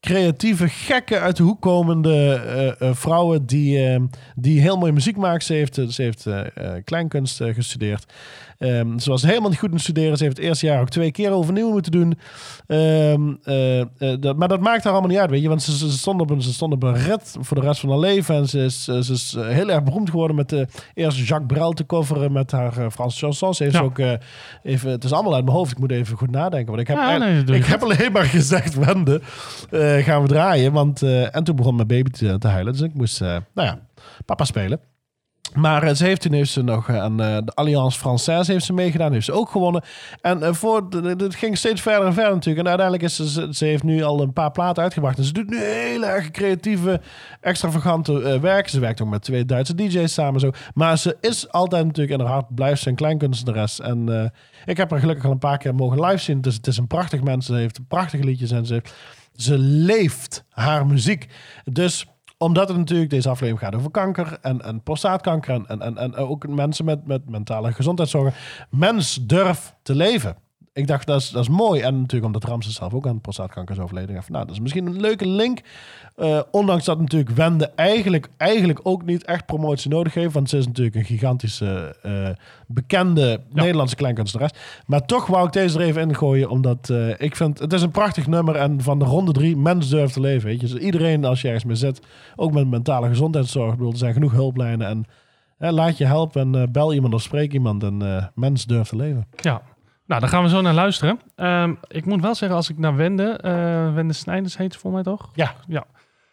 creatieve, 0.01 0.69
gekke, 0.69 1.19
uit 1.19 1.37
de 1.37 1.43
hoek 1.43 1.61
komende 1.61 2.35
eh, 2.35 2.89
eh, 2.89 2.95
vrouwen 2.95 3.47
die, 3.47 3.87
ehm, 3.87 4.07
die 4.35 4.61
heel 4.61 4.77
mooie 4.77 4.93
muziek 4.93 5.17
maakt. 5.17 5.45
Ze 5.45 5.53
heeft, 5.53 5.75
ze 5.75 6.03
heeft 6.03 6.27
eh, 6.27 6.45
kleinkunst 6.85 7.43
gestudeerd. 7.43 8.13
Ehm, 8.61 8.99
ze 8.99 9.11
was 9.11 9.23
helemaal 9.23 9.49
niet 9.49 9.59
goed 9.59 9.73
in 9.73 9.79
studeren. 9.79 10.17
Ze 10.17 10.25
heeft 10.25 10.37
het 10.37 10.47
eerste 10.47 10.67
jaar 10.67 10.81
ook 10.81 10.89
twee 10.89 11.11
keer 11.11 11.31
overnieuw 11.31 11.71
moeten 11.71 11.93
doen. 11.93 12.19
Ehm, 12.67 13.35
eh, 13.43 13.81
eh, 13.81 13.87
dat, 14.21 14.37
maar 14.37 14.49
dat 14.49 14.61
maakt 14.61 14.85
haar 14.85 14.93
allemaal 14.93 15.11
niet 15.11 15.19
uit, 15.19 15.31
weet 15.31 15.43
je. 15.43 15.49
Want 15.49 15.63
ze, 15.63 15.77
ze, 15.77 15.91
stond 15.91 16.21
op 16.21 16.31
een, 16.31 16.43
ze 16.43 16.53
stond 16.53 16.73
op 16.73 16.83
een 16.83 16.95
red 16.97 17.37
voor 17.41 17.61
de 17.61 17.67
rest 17.67 17.81
van 17.81 17.89
haar 17.89 17.99
leven. 17.99 18.35
En 18.35 18.49
ze 18.49 18.59
is, 18.59 18.85
ze 18.85 19.13
is 19.13 19.35
eh, 19.35 19.47
heel 19.49 19.71
erg 19.71 19.83
beroemd 19.83 20.11
geworden 20.11 20.37
met 20.37 20.49
de 20.49 20.67
eerste 20.95 21.25
Jacques 21.25 21.53
Brel 21.53 21.73
te 21.73 21.87
coveren 21.87 22.33
met 22.33 22.51
haar 22.51 22.91
Franse 22.91 23.19
chansons. 23.19 23.57
Ze 23.57 23.63
heeft 23.63 23.75
Ja. 23.75 23.81
ze 23.83 23.87
ook 23.87 24.19
even, 24.63 24.91
het 24.91 25.05
is 25.05 25.13
allemaal 25.13 25.35
uit 25.35 25.45
mijn 25.45 25.57
hoofd. 25.57 25.71
Ik 25.71 25.79
moet 25.79 25.91
even 25.91 26.17
goed 26.17 26.31
nadenken. 26.31 26.69
Want 26.69 26.81
ik 26.81 26.87
heb, 26.87 26.97
Ja, 26.97 27.17
nee, 27.17 27.45
ik 27.45 27.65
heb 27.65 27.83
alleen 27.83 28.13
maar 28.13 28.25
gezegd, 28.25 28.75
Wende, 28.85 29.21
gaan 30.03 30.23
we 30.23 30.29
draaien. 30.29 30.73
Want, 30.73 31.03
en 31.03 31.45
toen 31.45 31.57
begon 31.57 31.75
mijn 31.75 31.89
baby 31.89 32.11
te, 32.11 32.39
te 32.39 32.49
huilen. 32.49 32.73
Dus 32.73 32.83
ik 32.83 32.95
moest, 32.95 33.21
nou 33.21 33.41
ja, 33.55 33.79
papa 34.25 34.45
spelen. 34.45 34.90
Maar 35.55 35.83
eh, 35.83 35.95
ze 35.95 36.05
heeft 36.05 36.21
toen 36.21 36.33
heeft 36.33 36.51
ze 36.51 36.63
nog 36.63 36.91
aan 36.91 37.21
eh, 37.21 37.39
de 37.45 37.53
Alliance 37.55 37.99
Française 37.99 38.47
heeft 38.47 38.65
ze 38.65 38.73
meegedaan, 38.73 39.13
heeft 39.13 39.25
ze 39.25 39.33
ook 39.33 39.51
gewonnen. 39.51 39.83
En 40.21 40.43
eh, 40.43 40.53
voor, 40.53 40.89
het 41.03 41.35
ging 41.35 41.59
steeds 41.59 41.81
verder 41.81 42.07
en 42.07 42.15
verder 42.15 42.35
natuurlijk. 42.35 42.67
En 42.67 42.69
uiteindelijk 42.69 43.09
is 43.09 43.33
ze, 43.35 43.49
ze, 43.55 43.65
heeft 43.65 43.83
nu 43.83 44.03
al 44.03 44.21
een 44.21 44.33
paar 44.33 44.51
platen 44.51 44.83
uitgebracht. 44.83 45.19
En 45.19 45.25
ze 45.25 45.33
doet 45.33 45.51
nu 45.51 45.59
heel 45.63 46.05
erg 46.05 46.31
creatieve, 46.31 47.01
extravagante 47.41 48.23
eh 48.23 48.41
werken. 48.41 48.71
Ze 48.71 48.81
werkt 48.81 49.03
ook 49.03 49.09
met 49.09 49.23
twee 49.23 49.45
Duitse 49.45 49.75
DJ's 49.75 50.13
samen 50.13 50.41
zo. 50.41 50.51
Maar 50.75 50.99
ze 50.99 51.17
is 51.21 51.51
altijd 51.53 51.87
natuurlijk 51.87 52.19
in 52.19 52.27
haar 52.27 52.35
hart, 52.35 52.55
blijft 52.55 52.83
ze 52.83 52.89
een 52.89 52.95
kleinkunstenares. 52.95 53.81
En 53.81 54.21
eh, 54.23 54.29
ik 54.65 54.77
heb 54.77 54.91
haar 54.91 55.01
gelukkig 55.01 55.25
al 55.25 55.31
een 55.31 55.39
paar 55.39 55.59
keer 55.59 55.75
mogen 55.75 56.05
live 56.05 56.19
zien. 56.23 56.41
Dus 56.41 56.55
het 56.55 56.67
is 56.67 56.77
een 56.77 56.87
prachtig 56.87 57.23
mens. 57.23 57.47
Ze 57.47 57.55
heeft 57.55 57.81
prachtige 57.89 58.25
liedjes 58.25 58.51
en 58.51 58.67
ze, 58.67 58.83
ze 59.37 59.59
leeft 59.59 60.45
haar 60.49 60.87
muziek. 60.87 61.29
Dus 61.65 62.07
omdat 62.43 62.69
het 62.69 62.77
natuurlijk 62.77 63.11
deze 63.11 63.29
aflevering 63.29 63.65
gaat 63.65 63.75
over 63.75 63.91
kanker 63.91 64.39
en, 64.41 64.63
en 64.63 64.83
prostaatkanker 64.83 65.65
en, 65.67 65.81
en, 65.81 65.99
en, 65.99 66.15
ook 66.15 66.49
mensen 66.49 66.85
met, 66.85 67.07
met 67.07 67.31
mentale 67.31 67.73
gezondheidszorgen. 67.73 68.33
Mens 68.71 69.27
durf 69.27 69.75
te 69.83 69.95
leven. 69.95 70.37
Ik 70.73 70.87
dacht, 70.87 71.07
dat 71.07 71.21
is, 71.21 71.31
dat 71.31 71.43
is 71.43 71.49
mooi. 71.49 71.81
En 71.81 71.95
natuurlijk 71.95 72.25
omdat 72.25 72.45
Ramses 72.45 72.75
zelf 72.75 72.95
ook 72.95 73.07
aan 73.07 73.21
prostaatkanker 73.21 73.75
is 73.75 73.83
overleden. 73.83 74.15
Dacht, 74.15 74.29
nou, 74.29 74.45
dat 74.45 74.55
is 74.55 74.61
misschien 74.61 74.87
een 74.87 75.01
leuke 75.01 75.27
link. 75.27 75.61
Eh, 76.17 76.41
ondanks 76.51 76.85
dat 76.85 77.01
natuurlijk 77.01 77.31
Wende 77.31 77.73
eigenlijk, 77.75 78.29
eigenlijk 78.37 78.81
ook 78.83 79.05
niet 79.05 79.25
echt 79.25 79.47
promotie 79.47 79.91
nodig 79.91 80.15
heeft. 80.15 80.35
Want 80.35 80.49
ze 80.49 80.59
is 80.59 80.67
natuurlijk 80.67 80.97
een 80.97 81.05
gigantische, 81.05 81.97
eh, 82.03 82.29
bekende 82.67 83.41
Nederlandse 83.53 83.97
kleinkunstenares. 83.97 84.59
Maar 84.87 85.07
toch 85.07 85.27
wou 85.27 85.47
ik 85.47 85.53
deze 85.53 85.79
er 85.79 85.85
even 85.85 86.03
in 86.03 86.17
gooien. 86.17 86.51
Omdat 86.51 86.91
eh, 86.91 87.21
ik 87.21 87.37
vind, 87.37 87.59
het 87.59 87.73
is 87.73 87.83
een 87.83 87.91
prachtig 87.91 88.27
nummer. 88.27 88.57
En 88.57 88.83
van 88.83 88.99
de 88.99 89.05
ronde 89.05 89.33
drie, 89.33 89.57
mens 89.57 89.89
durft 89.89 90.13
te 90.13 90.21
leven. 90.21 90.49
Weet 90.49 90.61
je. 90.61 90.67
Dus 90.67 90.77
iedereen 90.77 91.25
als 91.25 91.41
je 91.41 91.47
ergens 91.47 91.65
mee 91.65 91.77
zit, 91.77 92.01
ook 92.37 92.53
met 92.53 92.69
mentale 92.69 93.09
gezondheidszorg. 93.09 93.71
Ik 93.71 93.77
bedoel, 93.77 93.93
er 93.93 93.99
zijn 93.99 94.13
genoeg 94.13 94.33
hulplijnen. 94.33 94.87
En 94.87 95.05
hè, 95.59 95.71
laat 95.73 95.99
je 95.99 96.05
helpen 96.05 96.55
en 96.55 96.73
bel 96.73 96.93
iemand 96.95 97.15
of 97.15 97.23
spreek 97.23 97.53
iemand. 97.53 97.83
En 97.83 98.03
eh, 98.03 98.27
mens 98.35 98.65
durft 98.65 98.91
te 98.91 98.97
leven. 98.97 99.27
Ja. 99.41 99.63
Nou, 100.11 100.23
daar 100.23 100.31
gaan 100.31 100.43
we 100.43 100.49
zo 100.49 100.61
naar 100.61 100.75
luisteren. 100.75 101.21
Ehm, 101.37 101.75
ik 101.89 102.07
moet 102.07 102.21
wel 102.23 102.35
zeggen, 102.35 102.57
als 102.57 102.71
ik 102.71 102.79
naar 102.79 102.97
Wende, 102.97 103.31
eh 103.43 103.95
Wende 103.95 104.13
Snijders 104.13 104.57
heet 104.57 104.73
ze 104.73 104.79
volgens 104.79 105.05
mij 105.05 105.15
toch? 105.15 105.31
Ja. 105.35 105.55
Ja. 105.67 105.85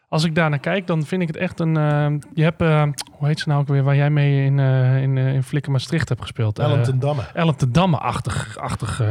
Als 0.09 0.23
ik 0.23 0.35
daar 0.35 0.49
naar 0.49 0.59
kijk, 0.59 0.87
dan 0.87 1.03
vind 1.03 1.21
ik 1.21 1.27
het 1.27 1.37
echt 1.37 1.59
een... 1.59 1.77
ehm, 1.77 2.19
je 2.33 2.43
hebt, 2.43 2.61
eh, 2.61 2.83
hoe 3.11 3.27
heet 3.27 3.39
ze 3.39 3.47
nou 3.49 3.61
ook 3.61 3.67
weer, 3.67 3.83
waar 3.83 3.95
jij 3.95 4.09
mee 4.09 4.45
in, 4.45 4.59
eh 4.59 5.01
in, 5.01 5.17
in 5.17 5.43
Flikker 5.43 5.71
Maastricht 5.71 6.09
hebt 6.09 6.21
gespeeld? 6.21 6.59
Ellen 6.59 6.83
ten 6.83 6.99
Damme. 6.99 7.21
Ellen 7.33 7.55
Damme-achtig 7.71 8.57
achtig, 8.57 9.01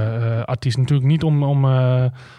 artiest. 0.45 0.77
Natuurlijk 0.77 1.09
niet 1.09 1.23
om, 1.23 1.43
om, 1.43 1.65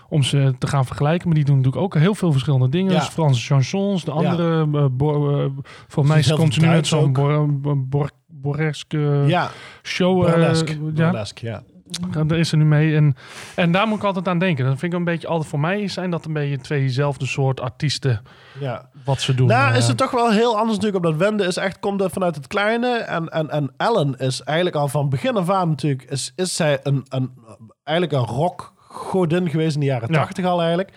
om 0.10 0.24
ze 0.24 0.56
te 0.60 0.68
gaan 0.68 0.86
vergelijken, 0.86 1.28
maar 1.28 1.36
die 1.36 1.46
doen 1.46 1.56
natuurlijk 1.58 1.84
ook 1.84 1.96
heel 1.96 2.16
veel 2.16 2.32
verschillende 2.32 2.70
dingen. 2.70 2.92
Ja. 2.94 3.00
Dus 3.00 3.08
Franse 3.08 3.46
chansons, 3.46 4.04
de 4.04 4.12
andere, 4.12 4.68
eh, 4.74 5.46
voor 5.88 6.06
mij 6.06 6.24
komt 6.36 6.54
ze 6.54 6.60
nu 6.60 6.66
Duits 6.68 6.90
zo'n 6.90 7.04
ook. 7.04 7.14
bor, 7.14 7.60
bor, 7.60 7.88
bor- 7.88 8.12
borreske 8.28 9.24
ja, 9.28 9.50
show. 9.84 10.26
burlesque. 10.26 11.46
ja, 11.46 11.62
ja. 12.14 12.24
daar 12.24 12.38
is 12.38 12.50
ze 12.50 12.56
nu 12.58 12.66
mee. 12.66 12.96
En, 12.96 13.16
en 13.56 13.72
daar 13.72 13.88
moet 13.88 13.98
ik 13.98 14.04
altijd 14.04 14.28
aan 14.28 14.40
denken. 14.40 14.66
Dat 14.66 14.80
vind 14.80 14.94
ik 14.94 15.00
een 15.00 15.06
beetje 15.06 15.28
altijd 15.28 15.50
voor 15.50 15.60
mij 15.60 15.88
zijn 15.88 16.12
dat 16.12 16.26
een 16.26 16.34
beetje 16.34 16.58
tweezelfde 16.58 17.26
soort 17.26 17.60
artiesten 17.60 18.22
ja. 18.60 18.90
wat 19.06 19.22
ze 19.22 19.36
doen. 19.36 19.48
Nou, 19.48 19.72
Eh, 19.72 19.78
is 19.78 19.88
het 19.88 19.98
toch 19.98 20.12
wel 20.12 20.32
heel 20.32 20.58
anders 20.58 20.78
natuurlijk. 20.78 21.06
Omdat 21.06 21.20
Wende 21.20 21.46
is 21.46 21.58
echt, 21.58 21.80
komt 21.80 22.02
er 22.02 22.10
vanuit 22.10 22.36
het 22.36 22.48
kleine. 22.48 22.98
En, 22.98 23.30
en, 23.30 23.50
en 23.50 23.74
Ellen 23.78 24.18
is 24.18 24.42
eigenlijk 24.42 24.76
al 24.78 24.88
van 24.88 25.10
begin 25.10 25.36
af 25.38 25.50
aan 25.50 25.70
natuurlijk... 25.70 26.04
Is, 26.12 26.34
is 26.36 26.56
zij 26.56 26.80
een, 26.84 27.06
een, 27.10 27.32
eigenlijk 27.84 28.18
een 28.18 28.36
rockgodin 28.36 29.50
geweest 29.50 29.74
in 29.74 29.80
de 29.80 29.86
jaren 29.86 30.12
Ja. 30.12 30.20
tachtig 30.20 30.46
al 30.46 30.60
eigenlijk. 30.60 30.92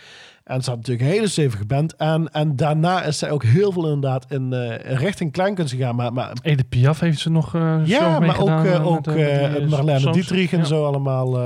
En 0.51 0.63
ze 0.63 0.71
had 0.71 0.79
natuurlijk 0.79 1.07
een 1.09 1.13
hele 1.15 1.29
stevige 1.29 1.65
band. 1.65 1.97
En, 1.97 2.29
en 2.33 2.57
daarna 2.57 3.03
is 3.03 3.19
zij 3.19 3.31
ook 3.31 3.43
heel 3.45 3.73
veel 3.73 3.85
inderdaad 3.85 4.27
in, 4.29 4.53
eh, 4.53 4.91
in 4.91 4.97
richting 4.97 5.33
kleinkunst 5.33 5.73
gegaan. 5.73 5.97
Maar, 5.97 6.13
maar 6.13 6.33
Edith 6.43 6.69
Piaf 6.69 7.01
heeft 7.01 7.19
ze 7.19 7.31
nog 7.31 7.55
eh 7.55 7.77
ja, 7.85 8.21
maar 8.21 8.41
ook, 8.41 8.49
eh, 8.49 8.75
eh, 8.75 8.87
ook 8.87 9.07
eh, 9.07 9.45
eh, 9.45 9.57
eh, 9.57 9.69
Marlene. 9.69 10.13
Dietrich 10.13 10.53
en 10.53 10.59
Ja. 10.59 10.65
zo 10.65 10.85
allemaal. 10.85 11.39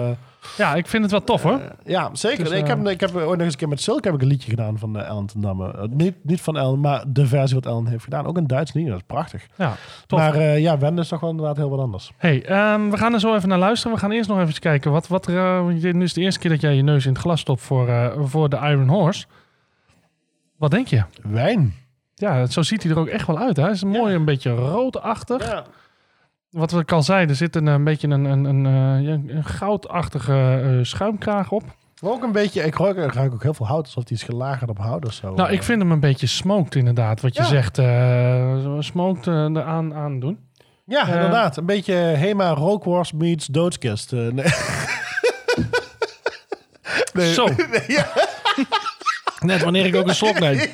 Eh, 0.53 0.57
Ja, 0.57 0.75
ik 0.75 0.87
vind 0.87 1.03
het 1.03 1.13
wel 1.13 1.25
tof 1.25 1.43
hoor. 1.43 1.61
ja, 1.85 2.11
zeker. 2.13 2.45
Dus, 2.45 2.53
ik, 2.53 2.63
eh, 2.63 2.69
heb, 2.69 2.89
ik 2.89 3.01
heb 3.01 3.15
ooit 3.15 3.27
nog 3.27 3.41
eens 3.41 3.53
een 3.53 3.59
keer 3.59 3.69
met 3.69 3.81
Silk 3.81 4.05
heb 4.05 4.15
ik 4.15 4.23
een 4.23 4.29
liedje 4.29 4.51
gedaan 4.51 4.79
van 4.79 4.97
uh, 4.97 5.09
Ellen 5.09 5.27
ten 5.27 5.41
Damme. 5.41 5.73
Eh, 5.73 5.83
niet, 5.89 6.15
niet 6.23 6.41
van 6.41 6.57
Ellen, 6.59 6.81
maar 6.81 7.05
de 7.07 7.27
versie 7.27 7.55
wat 7.55 7.67
Ellen 7.67 7.87
heeft 7.87 8.05
gedaan. 8.05 8.27
Ook 8.27 8.37
een 8.37 8.47
Duits 8.47 8.73
liedje, 8.73 8.91
dat 8.91 9.01
is 9.01 9.07
prachtig. 9.07 9.47
Ja, 9.57 9.77
tof. 10.07 10.19
Maar 10.19 10.35
eh, 10.35 10.59
ja, 10.59 10.79
Wende 10.79 11.01
is 11.01 11.09
toch 11.09 11.21
wel 11.21 11.31
inderdaad 11.31 11.57
heel 11.57 11.71
wat 11.71 11.79
anders. 11.81 12.13
Hey, 12.17 12.45
ehm, 12.45 12.91
we 12.91 12.97
gaan 12.97 13.13
er 13.13 13.21
zo 13.21 13.35
even 13.35 13.49
naar 13.49 13.59
luisteren. 13.59 13.95
We 13.95 14.01
gaan 14.03 14.13
eerst 14.13 14.29
nog 14.29 14.41
even 14.41 14.61
kijken. 14.61 14.91
Wat, 14.91 15.09
wat 15.09 15.27
er, 15.27 15.37
eh, 15.37 15.93
nu 15.93 16.03
is 16.03 16.13
de 16.13 16.21
eerste 16.21 16.41
keer 16.41 16.51
dat 16.51 16.61
jij 16.61 16.75
je 16.75 16.83
neus 16.83 17.07
in 17.07 17.13
het 17.13 17.21
glas 17.21 17.41
stopt 17.41 17.61
voor, 17.61 17.89
eh, 17.89 18.11
voor 18.19 18.49
de 18.49 18.57
Iron 18.57 18.89
Horse. 18.89 19.27
Wat 20.57 20.71
denk 20.71 20.87
je? 20.87 21.03
Wijn. 21.23 21.75
Ja, 22.15 22.47
zo 22.47 22.63
ziet 22.63 22.83
hij 22.83 22.93
er 22.93 22.99
ook 22.99 23.07
echt 23.07 23.27
wel 23.27 23.39
uit. 23.39 23.57
Hè? 23.57 23.63
Hij 23.63 23.73
is 23.73 23.85
mooi, 23.85 24.15
een 24.15 24.25
beetje 24.25 24.51
roodachtig. 24.55 25.47
Ja. 25.47 25.65
Wat 26.55 26.71
we 26.71 26.85
al 26.87 27.03
zeiden, 27.03 27.29
er 27.29 27.37
zit 27.37 27.57
een, 27.57 27.67
een 27.67 27.85
beetje 27.85 28.09
een, 28.09 28.25
een, 28.25 28.45
een, 28.45 28.67
eh, 28.67 29.07
ja, 29.07 29.35
een 29.35 29.45
goudachtige 29.45 30.61
eh, 30.65 30.85
schuimkraag 30.85 31.51
op. 31.51 31.63
Ook 32.03 32.23
een 32.23 32.33
beetje, 32.33 32.63
ik 32.63 32.77
ruik, 32.77 32.97
ik 32.97 33.13
ruik 33.13 33.33
ook 33.33 33.43
heel 33.43 33.55
veel 33.55 33.67
hout, 33.67 33.85
alsof 33.85 34.05
die 34.05 34.17
is 34.17 34.23
gelagerd 34.23 34.71
op 34.71 34.79
hout 34.79 35.07
of 35.07 35.13
zo. 35.13 35.35
Nou, 35.35 35.53
ik 35.53 35.63
vind 35.63 35.83
hem 35.83 35.91
een 35.91 36.01
beetje 36.01 36.27
smoked 36.27 36.75
inderdaad. 36.75 37.21
Wat 37.21 37.35
je 37.37 37.43
Ja. 37.43 37.49
zegt, 37.49 37.79
eh 37.79 38.77
smoked 38.79 39.27
eh, 39.27 39.35
eraan 39.35 39.95
aan 39.95 40.21
doen. 40.21 40.39
Ja, 40.85 41.09
eh, 41.09 41.15
inderdaad. 41.15 41.57
Een 41.57 41.67
beetje 41.67 41.95
Hema 41.95 42.49
rookworst 42.51 43.13
meets 43.13 43.47
doodskist. 43.47 44.13
Eh, 44.13 44.19
nee. 44.19 44.47
Nee. 47.13 47.33
Zo. 47.33 47.49
Net 49.41 49.63
wanneer 49.63 49.87
ik 49.87 49.97
ook 49.97 50.09
een 50.09 50.15
slok 50.15 50.39
neem. 50.39 50.59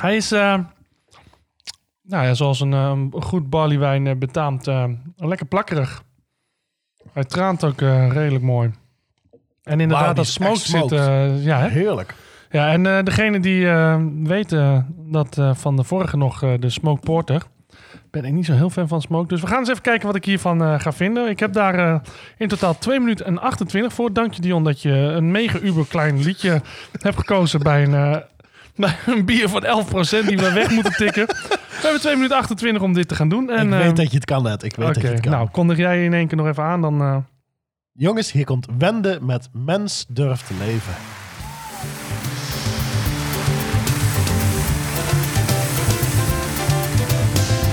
Hij 0.00 0.16
is, 0.16 0.32
eh, 0.32 0.58
nou 2.08 2.24
ja, 2.24 2.34
zoals 2.34 2.60
een, 2.60 2.72
eh, 2.72 2.92
een 3.12 3.22
goed 3.22 3.50
barleywijn 3.50 4.06
eh, 4.06 4.16
betaamt, 4.16 4.66
eh, 4.66 4.84
lekker 5.16 5.46
plakkerig. 5.46 6.02
Hij 7.12 7.24
traant 7.24 7.64
ook 7.64 7.80
eh, 7.80 8.10
redelijk 8.10 8.44
mooi. 8.44 8.70
En 9.62 9.80
inderdaad, 9.80 10.16
dat 10.16 10.26
smoke 10.26 10.58
zit... 10.58 10.90
ja, 11.44 11.58
hè? 11.60 11.68
Heerlijk. 11.68 12.14
ja, 12.50 12.72
en 12.72 13.04
degene 13.04 13.40
die 13.40 13.68
eh, 13.68 14.00
weten 14.22 14.94
dat 14.98 15.40
van 15.52 15.76
de 15.76 15.84
vorige 15.84 16.16
nog 16.16 16.38
de 16.38 16.70
Smoke 16.70 17.00
Porter... 17.00 17.42
ben 18.10 18.24
ik 18.24 18.32
niet 18.32 18.46
zo 18.46 18.52
heel 18.52 18.70
fan 18.70 18.88
van 18.88 19.00
Smoke. 19.00 19.28
Dus 19.28 19.40
we 19.40 19.46
gaan 19.46 19.58
eens 19.58 19.68
even 19.68 19.82
kijken 19.82 20.06
wat 20.06 20.16
ik 20.16 20.24
hiervan 20.24 20.80
ga 20.80 20.92
vinden. 20.92 21.28
Ik 21.28 21.40
heb 21.40 21.52
daar 21.52 22.02
in 22.38 22.48
totaal 22.48 22.78
2 22.78 23.00
minuten 23.00 23.26
en 23.26 23.38
28 23.40 23.92
voor. 23.92 24.12
Dank 24.12 24.32
je 24.32 24.40
Dion 24.40 24.64
dat 24.64 24.82
je 24.82 24.92
een 24.92 25.30
mega 25.30 25.58
uber 25.58 25.86
klein 25.86 26.22
liedje 26.22 26.62
hebt 26.92 27.18
gekozen 27.18 27.60
bij 27.60 27.82
een, 27.82 28.22
bij 28.78 28.96
een 29.06 29.24
bier 29.24 29.48
van 29.48 29.64
11% 29.64 30.26
die 30.26 30.36
we 30.38 30.52
weg 30.52 30.70
moeten 30.70 30.92
tikken. 30.92 31.26
We 31.78 31.84
hebben 31.84 32.00
2 32.00 32.14
minuten 32.14 32.36
28 32.36 32.82
om 32.82 32.92
dit 32.92 33.08
te 33.08 33.14
gaan 33.14 33.28
doen. 33.28 33.50
En, 33.50 33.66
ik 33.66 33.72
eh, 33.72 33.78
weet 33.78 33.96
dat 33.96 34.10
je 34.10 34.16
het 34.16 34.24
kan, 34.24 34.42
net. 34.42 34.62
Ik 34.62 34.76
weet 34.76 34.86
dat 34.86 34.96
je 34.96 35.02
Oké, 35.02 35.10
het 35.12 35.20
kan. 35.20 35.30
nou 35.32 35.48
kondig 35.50 35.76
jij 35.76 36.04
in 36.04 36.14
één 36.14 36.26
keer 36.28 36.36
nog 36.36 36.46
even 36.46 36.62
aan. 36.62 36.80
Dan, 36.80 37.00
eh, 37.00 37.16
Jongens, 37.92 38.32
hier 38.32 38.44
komt 38.44 38.66
Wende 38.78 39.18
met 39.22 39.48
Mens 39.52 40.04
durft 40.08 40.46
te 40.46 40.54
leven. 40.58 40.92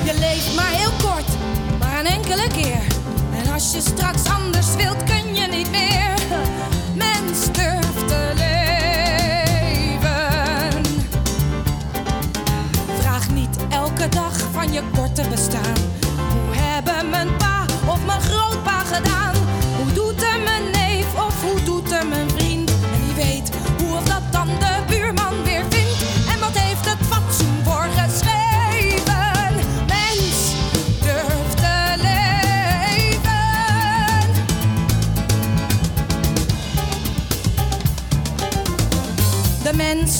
Je 0.06 0.20
leeft 0.20 0.56
maar 0.56 0.72
heel 0.72 0.92
kort, 1.10 1.28
maar 1.80 2.00
een 2.00 2.06
enkele 2.06 2.48
keer. 2.48 2.82
En 3.34 3.54
als 3.54 3.72
je 3.72 3.82
straks 3.82 4.30
anders 4.30 4.76
wilt, 4.76 5.04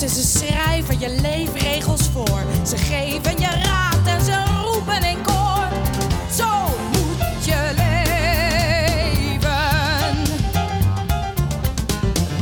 ze 0.08 0.38
schrijven 0.38 0.98
je 0.98 1.20
leefregels 1.20 2.08
voor. 2.12 2.42
Ze 2.66 2.76
geven 2.76 3.38
je 3.38 3.48
raad 3.62 4.06
en 4.06 4.24
ze 4.24 4.44
roepen 4.64 5.04
in 5.04 5.22
koor. 5.22 5.68
Zo 6.36 6.48
moet 6.92 7.44
je 7.44 7.70
leven. 7.76 8.06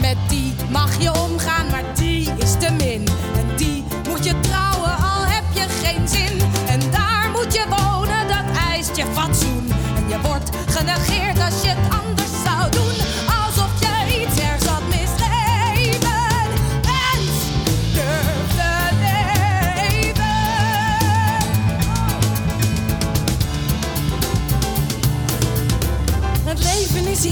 Met 0.00 0.16
die 0.28 0.54
mag 0.70 1.02
je 1.02 1.12
omgaan, 1.20 1.66
maar 1.70 1.84
die 1.94 2.32
is 2.36 2.52
te 2.58 2.72
min. 2.72 3.08
En 3.36 3.56
die 3.56 3.84
moet 4.08 4.24
je 4.24 4.40
trouwen, 4.40 4.96
al 4.96 5.24
heb 5.26 5.44
je 5.52 5.66
geen 5.82 6.08
zin. 6.08 6.40
En 6.66 6.80
daar 6.90 7.30
moet 7.32 7.54
je 7.54 7.64
wonen, 7.68 8.28
dat 8.28 8.56
eist 8.70 8.96
je 8.96 9.04
fatsoen. 9.12 9.72
En 9.96 10.08
je 10.08 10.20
wordt 10.20 10.50
genegeerd 10.66 11.40
als 11.40 11.62
je 11.62 11.68
het 11.68 11.93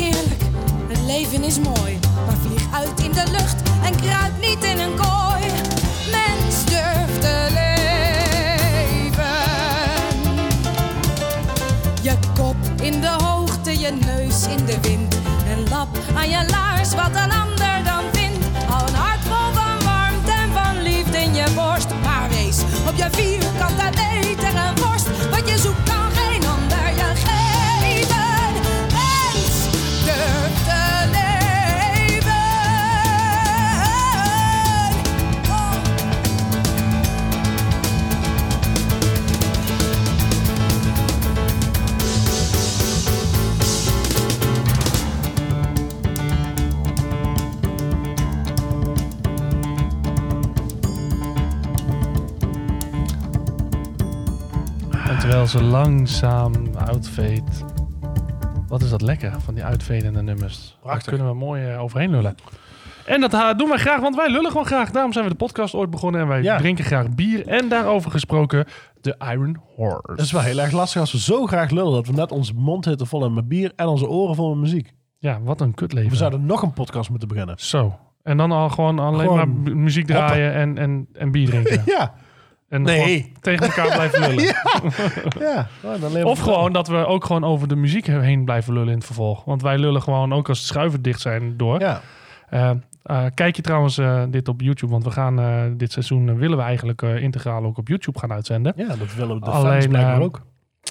het 0.00 1.00
leven 1.06 1.44
is 1.44 1.58
mooi. 1.58 1.98
Maar 2.26 2.36
vlieg 2.46 2.62
uit 2.72 3.00
in 3.00 3.12
de 3.12 3.24
lucht 3.30 3.56
en 3.84 3.96
kruip 3.96 4.32
niet 4.40 4.64
in 4.64 4.78
een 4.78 4.94
kooi. 4.94 5.44
Mens 6.10 6.64
durft 6.64 7.20
te 7.20 7.46
leven. 7.48 7.90
Je 12.02 12.14
kop 12.34 12.56
in 12.82 13.00
de 13.00 13.16
hoogte, 13.22 13.78
je 13.78 13.90
neus 14.06 14.46
in 14.46 14.64
de 14.64 14.80
wind. 14.80 15.14
En 15.48 15.68
lap 15.68 15.88
aan 16.14 16.28
je 16.28 16.44
laars 16.50 16.94
wat 16.94 17.10
een 17.14 17.32
ander 17.32 17.84
dan 17.84 18.04
vindt. 18.12 18.46
Al 18.70 18.86
een 18.88 18.94
hart 18.94 19.20
vol 19.20 19.52
van 19.54 19.84
warmte 19.84 20.30
en 20.30 20.52
van 20.52 20.82
liefde 20.82 21.18
in 21.18 21.34
je 21.34 21.46
borst. 21.54 21.88
Maar 22.02 22.28
wees 22.28 22.58
op 22.88 22.96
je 22.96 23.08
vierkante 23.10 23.90
meter 24.20 24.54
en 24.56 24.74
worst. 24.76 25.01
Terwijl 55.32 55.50
ze 55.50 55.62
langzaam 55.62 56.52
uitveet. 56.86 57.64
Wat 58.68 58.82
is 58.82 58.90
dat 58.90 59.00
lekker 59.02 59.40
van 59.40 59.54
die 59.54 59.64
uitvedende 59.64 60.22
nummers. 60.22 60.68
Daar 60.70 60.80
Prachtig. 60.82 61.08
kunnen 61.08 61.26
we 61.26 61.34
mooi 61.34 61.64
eh, 61.70 61.82
overheen 61.82 62.10
lullen. 62.10 62.34
En 63.06 63.20
dat 63.20 63.32
ha- 63.32 63.54
doen 63.54 63.68
wij 63.68 63.78
graag, 63.78 64.00
want 64.00 64.16
wij 64.16 64.30
lullen 64.30 64.50
gewoon 64.50 64.66
graag. 64.66 64.90
Daarom 64.90 65.12
zijn 65.12 65.24
we 65.24 65.30
de 65.30 65.36
podcast 65.36 65.74
ooit 65.74 65.90
begonnen 65.90 66.20
en 66.20 66.26
wij 66.28 66.42
Ja. 66.42 66.56
drinken 66.58 66.84
graag 66.84 67.10
bier. 67.14 67.46
En 67.46 67.68
daarover 67.68 68.10
gesproken, 68.10 68.64
de 69.00 69.16
Iron 69.32 69.56
Horse. 69.76 70.10
Het 70.10 70.20
is 70.20 70.32
wel 70.32 70.40
heel 70.40 70.58
erg 70.58 70.72
lastig 70.72 71.00
als 71.00 71.12
we 71.12 71.18
zo 71.18 71.46
graag 71.46 71.70
lullen 71.70 71.92
dat 71.92 72.06
we 72.06 72.12
net 72.12 72.32
onze 72.32 72.54
mond 72.54 72.84
hitten 72.84 73.06
vol 73.06 73.30
met 73.30 73.48
bier 73.48 73.72
en 73.76 73.86
onze 73.86 74.08
oren 74.08 74.34
vol 74.34 74.48
met 74.54 74.58
muziek. 74.58 74.92
Ja, 75.18 75.40
wat 75.42 75.60
een 75.60 75.74
kutleven. 75.74 76.10
We 76.10 76.16
zouden 76.16 76.46
nog 76.46 76.62
een 76.62 76.72
podcast 76.72 77.10
moeten 77.10 77.28
beginnen. 77.28 77.54
Zo. 77.58 77.98
En 78.22 78.36
dan 78.36 78.52
al 78.52 78.68
gewoon 78.68 78.98
alleen 78.98 79.20
Gewoon 79.20 79.36
maar 79.36 79.48
mu- 79.48 79.74
muziek 79.74 80.06
draaien 80.06 80.52
en, 80.54 80.78
en, 80.78 81.08
en 81.12 81.30
bier 81.30 81.46
drinken. 81.48 81.82
Ja, 81.96 82.14
En 82.72 82.82
Nee. 82.82 83.32
tegen 83.40 83.66
elkaar 83.66 83.86
blijven 83.94 84.20
lullen. 84.28 84.44
ja. 85.38 85.66
Nou, 85.82 86.00
dan 86.00 86.12
leven 86.12 86.28
Of 86.28 86.38
gewoon 86.38 86.72
dat 86.72 86.88
we 86.88 87.06
ook 87.06 87.24
gewoon 87.24 87.44
over 87.44 87.68
de 87.68 87.76
muziek 87.76 88.06
heen 88.06 88.44
blijven 88.44 88.72
lullen 88.72 88.88
in 88.88 88.94
het 88.94 89.04
vervolg. 89.04 89.44
Want 89.44 89.62
wij 89.62 89.78
lullen 89.78 90.02
gewoon 90.02 90.32
ook 90.32 90.48
als 90.48 90.60
de 90.60 90.66
schuiven 90.66 91.02
dicht 91.02 91.20
zijn 91.20 91.56
door. 91.56 91.80
Ja, 91.80 92.00
Eh, 92.48 92.70
eh, 93.02 93.24
kijk 93.34 93.56
je 93.56 93.62
trouwens 93.62 93.98
eh, 93.98 94.22
dit 94.30 94.48
op 94.48 94.60
YouTube, 94.60 94.92
want 94.92 95.04
we 95.04 95.10
gaan 95.10 95.74
dit 95.76 95.92
seizoen 95.92 96.36
willen 96.38 96.56
we 96.56 96.62
eigenlijk 96.62 97.02
integraal 97.02 97.64
ook 97.64 97.78
op 97.78 97.88
YouTube 97.88 98.18
gaan 98.18 98.32
uitzenden. 98.32 98.72
ja, 98.76 98.86
dat 98.96 99.14
willen 99.14 99.34
we 99.34 99.44
de 99.44 99.50
Alleen, 99.50 99.72
fans 99.72 99.86
blijkbaar 99.86 100.20
ook. 100.20 100.40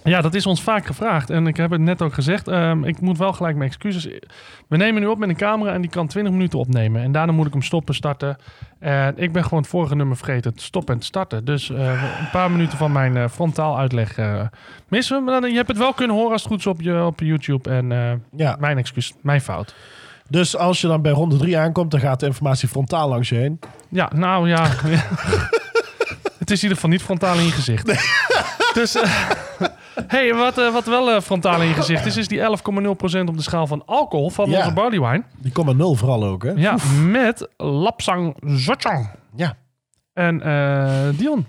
Ja, 0.04 0.22
dat 0.22 0.34
is 0.34 0.46
ons 0.46 0.62
vaak 0.62 0.86
gevraagd. 0.86 1.30
En 1.30 1.48
ik 1.48 1.58
heb 1.58 1.72
het 1.72 1.82
net 1.82 2.02
ook 2.02 2.14
gezegd. 2.14 2.48
ehm, 2.48 2.84
ik 2.84 3.02
moet 3.02 3.18
wel 3.18 3.34
gelijk 3.34 3.56
mijn 3.56 3.70
excuses. 3.70 4.08
We 4.68 4.78
nemen 4.78 5.02
nu 5.02 5.08
op 5.08 5.18
met 5.18 5.30
een 5.30 5.36
camera 5.36 5.74
en 5.74 5.82
die 5.82 5.90
kan 5.90 6.08
20 6.08 6.34
minuten 6.34 6.60
opnemen. 6.60 7.02
En 7.02 7.12
daarna 7.12 7.32
moet 7.32 7.46
ik 7.48 7.54
hem 7.54 7.62
stoppen, 7.62 7.96
starten. 7.96 8.38
En 8.80 9.14
ik 9.18 9.32
ben 9.32 9.44
gewoon 9.44 9.60
het 9.60 9.70
vorige 9.70 9.96
nummer 9.96 10.18
vergeten. 10.18 10.52
Het 10.52 10.62
stoppen 10.62 10.96
en 10.96 11.02
starten. 11.02 11.46
Dus 11.46 11.70
eh, 11.70 12.20
een 12.20 12.30
paar 12.32 12.52
minuten 12.52 12.78
van 12.78 12.92
mijn 12.92 13.18
eh, 13.18 13.28
frontaal 13.30 13.78
uitleg 13.78 14.18
eh, 14.18 14.42
missen 14.88 15.18
we. 15.18 15.24
Maar 15.24 15.42
dan, 15.42 15.50
je 15.50 15.56
hebt 15.56 15.68
het 15.68 15.78
wel 15.78 15.94
kunnen 15.94 16.16
horen 16.16 16.32
als 16.32 16.42
het 16.42 16.52
goed 16.52 16.60
is 16.60 16.68
op, 16.68 16.82
je, 16.82 17.04
op 17.06 17.20
YouTube. 17.20 17.70
En 17.70 17.90
Ja, 18.36 18.56
mijn 18.60 18.78
excuus, 18.78 19.14
mijn 19.22 19.42
fout. 19.42 19.76
dus 20.30 20.58
als 20.58 20.82
je 20.82 20.88
dan 20.88 21.02
bij 21.02 21.12
ronde 21.12 21.38
3 21.38 21.58
aankomt, 21.58 21.92
dan 21.92 22.00
gaat 22.00 22.20
de 22.20 22.26
informatie 22.26 22.68
frontaal 22.68 23.10
langs 23.10 23.30
je 23.30 23.36
heen. 23.36 23.60
Ja, 23.90 24.10
nou 24.16 24.50
ja. 24.50 24.64
het 26.40 26.52
is 26.52 26.58
in 26.58 26.62
ieder 26.62 26.76
geval 26.76 26.90
niet 26.90 27.02
frontaal 27.02 27.36
in 27.38 27.44
je 27.44 27.52
gezicht. 27.52 27.86
Dus, 28.74 28.98
hey, 30.08 30.34
wat, 30.34 30.58
eh, 30.58 30.74
wat 30.74 30.86
wel 30.86 31.12
eh, 31.12 31.22
frontaal 31.22 31.62
in 31.62 31.68
je 31.68 31.74
gezicht 31.74 32.06
is, 32.06 32.18
is 32.18 32.28
die 32.28 32.40
11,0% 32.40 33.28
op 33.30 33.38
de 33.38 33.42
schaal 33.42 33.68
van 33.68 33.84
alcohol 33.86 34.30
van 34.30 34.50
Ja. 34.50 34.58
onze 34.58 34.74
barley 34.74 35.00
wine. 35.00 35.24
Die 35.38 35.52
komt 35.52 35.78
nul 35.78 35.96
vooral 35.96 36.24
ook, 36.24 36.44
hè? 36.44 36.52
Ja, 36.52 36.76
met 37.08 37.48
Lapsang 37.58 38.36
Zotjang. 38.46 39.10
Ja. 39.36 39.58
En 40.14 40.42
eh, 40.42 41.18
Dion, 41.18 41.46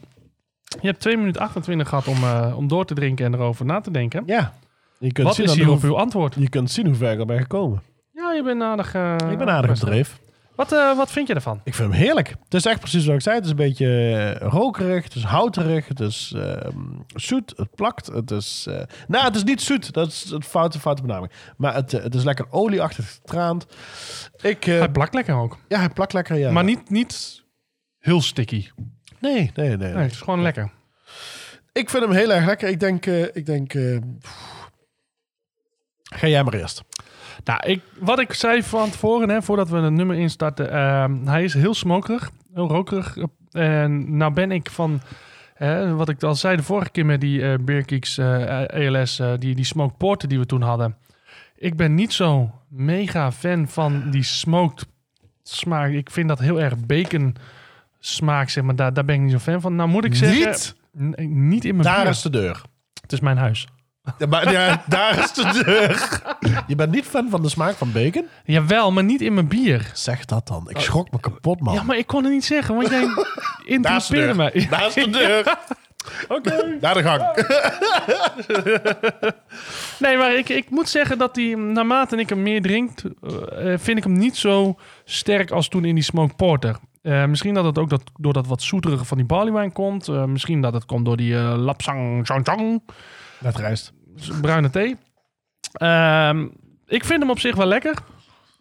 je 0.81 0.87
hebt 0.87 1.01
2 1.01 1.17
minuten 1.17 1.41
28 1.43 1.89
gehad 1.89 2.09
om, 2.09 2.17
om 2.57 2.69
door 2.69 2.85
te 2.85 2.95
drinken 2.95 3.27
en 3.27 3.35
erover 3.35 3.65
na 3.65 3.81
te 3.81 3.91
denken. 3.91 4.23
Ja. 4.27 4.53
Je 4.99 5.13
kunt, 5.13 5.27
Wat 5.27 5.37
zien 5.37 5.45
is 5.45 5.83
uw 5.83 5.97
antwoord? 5.97 6.35
je 6.39 6.49
kunt 6.49 6.71
zien 6.71 6.87
hoe 6.87 6.95
ver 6.95 7.21
ik 7.21 7.27
ben 7.27 7.41
gekomen. 7.41 7.83
Ja, 8.13 8.33
je 8.33 8.43
bent 8.43 8.63
aardig... 8.63 8.87
ik 9.31 9.39
ben 9.39 9.49
aardig 9.51 9.79
dreef. 9.79 10.21
Wat, 10.63 10.73
eh, 10.73 10.97
wat 10.97 11.13
vind 11.13 11.29
je 11.29 11.35
ervan? 11.35 11.61
Ik 11.65 11.75
vind 11.75 11.91
hem 11.93 12.01
heerlijk. 12.01 12.29
Het 12.29 12.55
is 12.55 12.65
echt 12.65 12.81
precies 12.81 13.07
wat 13.07 13.15
ik 13.15 13.21
zei. 13.21 13.35
Het 13.37 13.45
is 13.45 13.51
een 13.51 13.57
beetje 13.57 13.87
eh, 14.41 14.49
rokerig, 14.49 15.05
het 15.05 15.15
is 15.15 15.23
houterig, 15.23 15.89
het 15.89 16.01
is 16.01 16.33
ehm, 16.37 16.79
zoet, 17.15 17.53
het 17.57 17.75
plakt. 17.75 18.07
Het 18.07 18.31
is, 18.31 18.69
nou, 19.09 19.25
het 19.25 19.37
is 19.37 19.45
niet 19.45 19.61
zoet, 19.61 19.93
dat 19.93 20.07
is 20.07 20.31
een 20.31 20.43
foute, 20.43 20.81
foute 20.81 21.03
benaming. 21.03 21.33
Maar 21.57 21.75
het, 21.75 21.93
het 21.93 22.15
is 22.15 22.25
lekker 22.25 22.47
olieachtig 22.51 23.13
getraand. 23.13 23.67
Ik, 24.41 24.65
Hij 24.65 24.91
plakt 24.91 25.15
lekker 25.15 25.35
ook. 25.35 25.59
ja, 25.69 25.79
hij 25.79 25.89
plakt 25.89 26.13
lekker, 26.13 26.37
ja. 26.37 26.51
Maar 26.51 26.65
niet, 26.65 26.91
niet 26.91 27.43
heel 27.99 28.21
sticky. 28.21 28.69
Nee, 29.19 29.51
nee, 29.55 29.77
nee. 29.77 29.93
Nee, 29.93 30.03
het 30.03 30.13
is 30.13 30.21
gewoon 30.21 30.43
lekker. 30.43 30.71
Ik 31.73 31.91
vind 31.91 32.05
hem 32.05 32.13
heel 32.13 32.33
erg 32.33 32.47
lekker. 32.47 32.69
Ik 32.69 32.81
denk, 32.81 33.07
ik 33.07 33.47
denk... 33.47 33.69
pff. 34.21 34.71
Ga 36.03 36.27
jij 36.27 36.43
maar 36.43 36.55
eerst. 36.55 36.83
Nou, 37.45 37.61
ik, 37.67 37.81
wat 37.99 38.19
ik 38.19 38.33
zei 38.33 38.63
van 38.63 38.91
tevoren, 38.91 39.29
hè, 39.29 39.43
voordat 39.43 39.69
we 39.69 39.77
het 39.77 39.93
nummer 39.93 40.17
instarten. 40.17 40.73
ehm, 40.73 41.27
hij 41.27 41.45
is 41.45 41.55
heel 41.55 41.75
smokerig, 41.75 42.31
heel 42.55 42.69
rokerig. 42.69 43.17
En 43.51 44.17
nou 44.17 44.33
ben 44.33 44.51
ik 44.51 44.71
van, 44.71 45.01
wat 45.95 46.09
ik 46.09 46.23
al 46.23 46.35
zei 46.35 46.57
de 46.57 46.63
vorige 46.63 46.91
keer 46.91 47.07
met 47.07 47.21
die 47.21 47.43
eh 47.43 47.59
Beer 47.61 47.83
Geeks, 47.87 48.19
eh, 48.19 48.69
ELS, 48.69 49.19
eh, 49.19 49.33
die, 49.39 49.55
die 49.55 49.65
smoked 49.65 50.29
die 50.29 50.39
we 50.39 50.47
toen 50.47 50.63
hadden. 50.63 50.97
Ik 51.57 51.77
ben 51.77 51.95
niet 51.95 52.13
zo 52.13 52.51
mega 52.69 53.33
fan 53.33 53.69
van 53.69 54.11
die 54.11 54.23
smoked 54.23 54.87
smaak. 55.43 55.91
Ik 55.91 56.11
vind 56.11 56.29
dat 56.29 56.39
heel 56.39 56.61
erg 56.61 56.87
bacon 56.87 57.37
smaak, 57.99 58.49
zeg 58.49 58.65
maar. 58.65 58.77
Daar, 58.77 58.93
daar 58.93 59.05
ben 59.05 59.15
ik 59.15 59.21
niet 59.21 59.33
zo 59.33 59.39
fan 59.39 59.61
van. 59.61 59.77
Nou 59.77 59.89
moet 59.89 60.05
ik 60.05 60.15
zeggen... 60.15 60.49
Niet? 60.49 60.77
Niet 61.29 61.65
in 61.65 61.77
mijn 61.77 61.89
Daar 61.89 62.09
is 62.09 62.23
de 62.23 62.31
deur. 62.31 62.63
Het 63.01 63.13
is 63.13 63.21
mijn 63.21 63.37
huis. 63.37 63.69
Ja, 64.19 64.27
maar, 64.27 64.53
ja, 64.53 64.83
daar 64.87 65.19
is 65.19 65.33
de 65.33 65.63
deur. 65.65 66.21
Je 66.67 66.75
bent 66.75 66.91
niet 66.93 67.05
fan 67.05 67.31
van 67.31 67.43
de 67.43 67.49
smaak 67.49 67.75
van 67.75 67.93
bacon? 67.93 68.27
Jawel, 68.45 68.93
maar 68.93 69.05
niet 69.05 69.21
in 69.21 69.35
mijn 69.35 69.49
bier. 69.49 69.91
Zeg 69.95 70.25
dat 70.25 70.47
dan. 70.49 70.71
Ik 70.71 70.79
schrok 70.79 71.11
me 71.11 71.21
kapot, 71.21 71.61
man. 71.61 71.75
Ja, 71.75 71.83
maar 71.83 71.97
ik 71.97 72.07
kon 72.07 72.25
het 72.25 72.33
niet 72.33 72.45
zeggen, 72.45 72.75
want 72.75 72.89
jij 72.89 73.01
Daar 73.81 73.97
is 73.97 74.07
de 74.07 74.17
interrupeerde 74.17 74.27
deur. 74.27 74.37
mij. 74.37 74.67
Daar 74.71 74.87
is 74.87 74.95
de 74.95 75.11
deur. 75.11 75.57
Oké. 76.37 76.79
Naar 76.81 76.95
de 76.95 77.03
gang. 77.03 77.23
Nee, 79.99 80.17
maar 80.17 80.35
ik, 80.37 80.49
ik 80.49 80.71
moet 80.71 80.89
zeggen 80.89 81.19
dat 81.19 81.35
die, 81.35 81.57
naarmate 81.57 82.17
ik 82.17 82.29
hem 82.29 82.43
meer 82.43 82.63
drink, 82.63 82.99
eh, 83.01 83.75
vind 83.77 83.99
ik 83.99 84.05
hem 84.05 84.13
niet 84.13 84.37
zo 84.37 84.75
sterk 85.05 85.51
als 85.51 85.69
toen 85.69 85.85
in 85.85 85.95
die 85.95 86.05
Smoke 86.05 86.35
Porter. 86.35 86.77
Eh, 87.03 87.25
misschien 87.25 87.55
dat 87.55 87.65
het 87.65 87.79
ook 87.79 87.91
dat, 87.91 88.03
door 88.17 88.33
dat 88.33 88.47
wat 88.47 88.63
zoeterige 88.63 89.05
van 89.05 89.17
die 89.17 89.27
barleywijn 89.27 89.73
komt. 89.73 90.09
Eh, 90.09 90.25
misschien 90.25 90.61
dat 90.61 90.73
het 90.75 90.85
komt 90.85 91.05
door 91.05 91.17
die 91.17 91.35
eh 91.37 91.55
lapsang 91.57 92.27
chang 92.27 92.45
chang, 92.45 92.83
Met 93.43 93.57
rijst. 93.57 93.93
bruine 94.41 94.71
thee. 94.71 94.97
Ehm, 95.73 96.47
ik 96.87 97.05
vind 97.05 97.21
hem 97.21 97.31
op 97.31 97.39
zich 97.39 97.57
wel 97.57 97.67
lekker. 97.67 97.99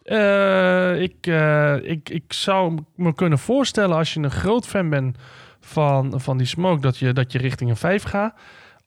Eh, 0.04 1.02
ik, 1.02 1.28
eh, 1.28 1.76
ik, 1.82 2.10
ik 2.10 2.34
zou 2.34 2.78
me 2.96 3.14
kunnen 3.14 3.40
voorstellen 3.40 3.98
als 3.98 4.14
je 4.14 4.20
een 4.20 4.32
groot 4.32 4.68
fan 4.68 4.90
bent 4.90 5.18
van, 5.60 6.22
van 6.22 6.38
die 6.38 6.48
smoke, 6.48 6.82
dat 6.82 6.98
je, 6.98 7.14
dat 7.14 7.32
je 7.32 7.38
richting 7.38 7.70
een 7.70 7.76
5 7.76 8.04
gaat. 8.04 8.34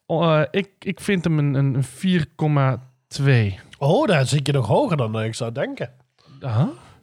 Eh, 0.05 0.41
ik, 0.51 0.69
ik 0.79 0.99
vind 0.99 1.23
hem 1.23 1.39
een, 1.39 1.53
een 1.53 1.83
4,2. 1.83 3.59
Oh, 3.77 4.07
daar 4.07 4.25
zit 4.25 4.47
je 4.47 4.53
nog 4.53 4.67
hoger 4.67 4.97
dan 4.97 5.21
ik 5.21 5.35
zou 5.35 5.51
denken. 5.51 5.89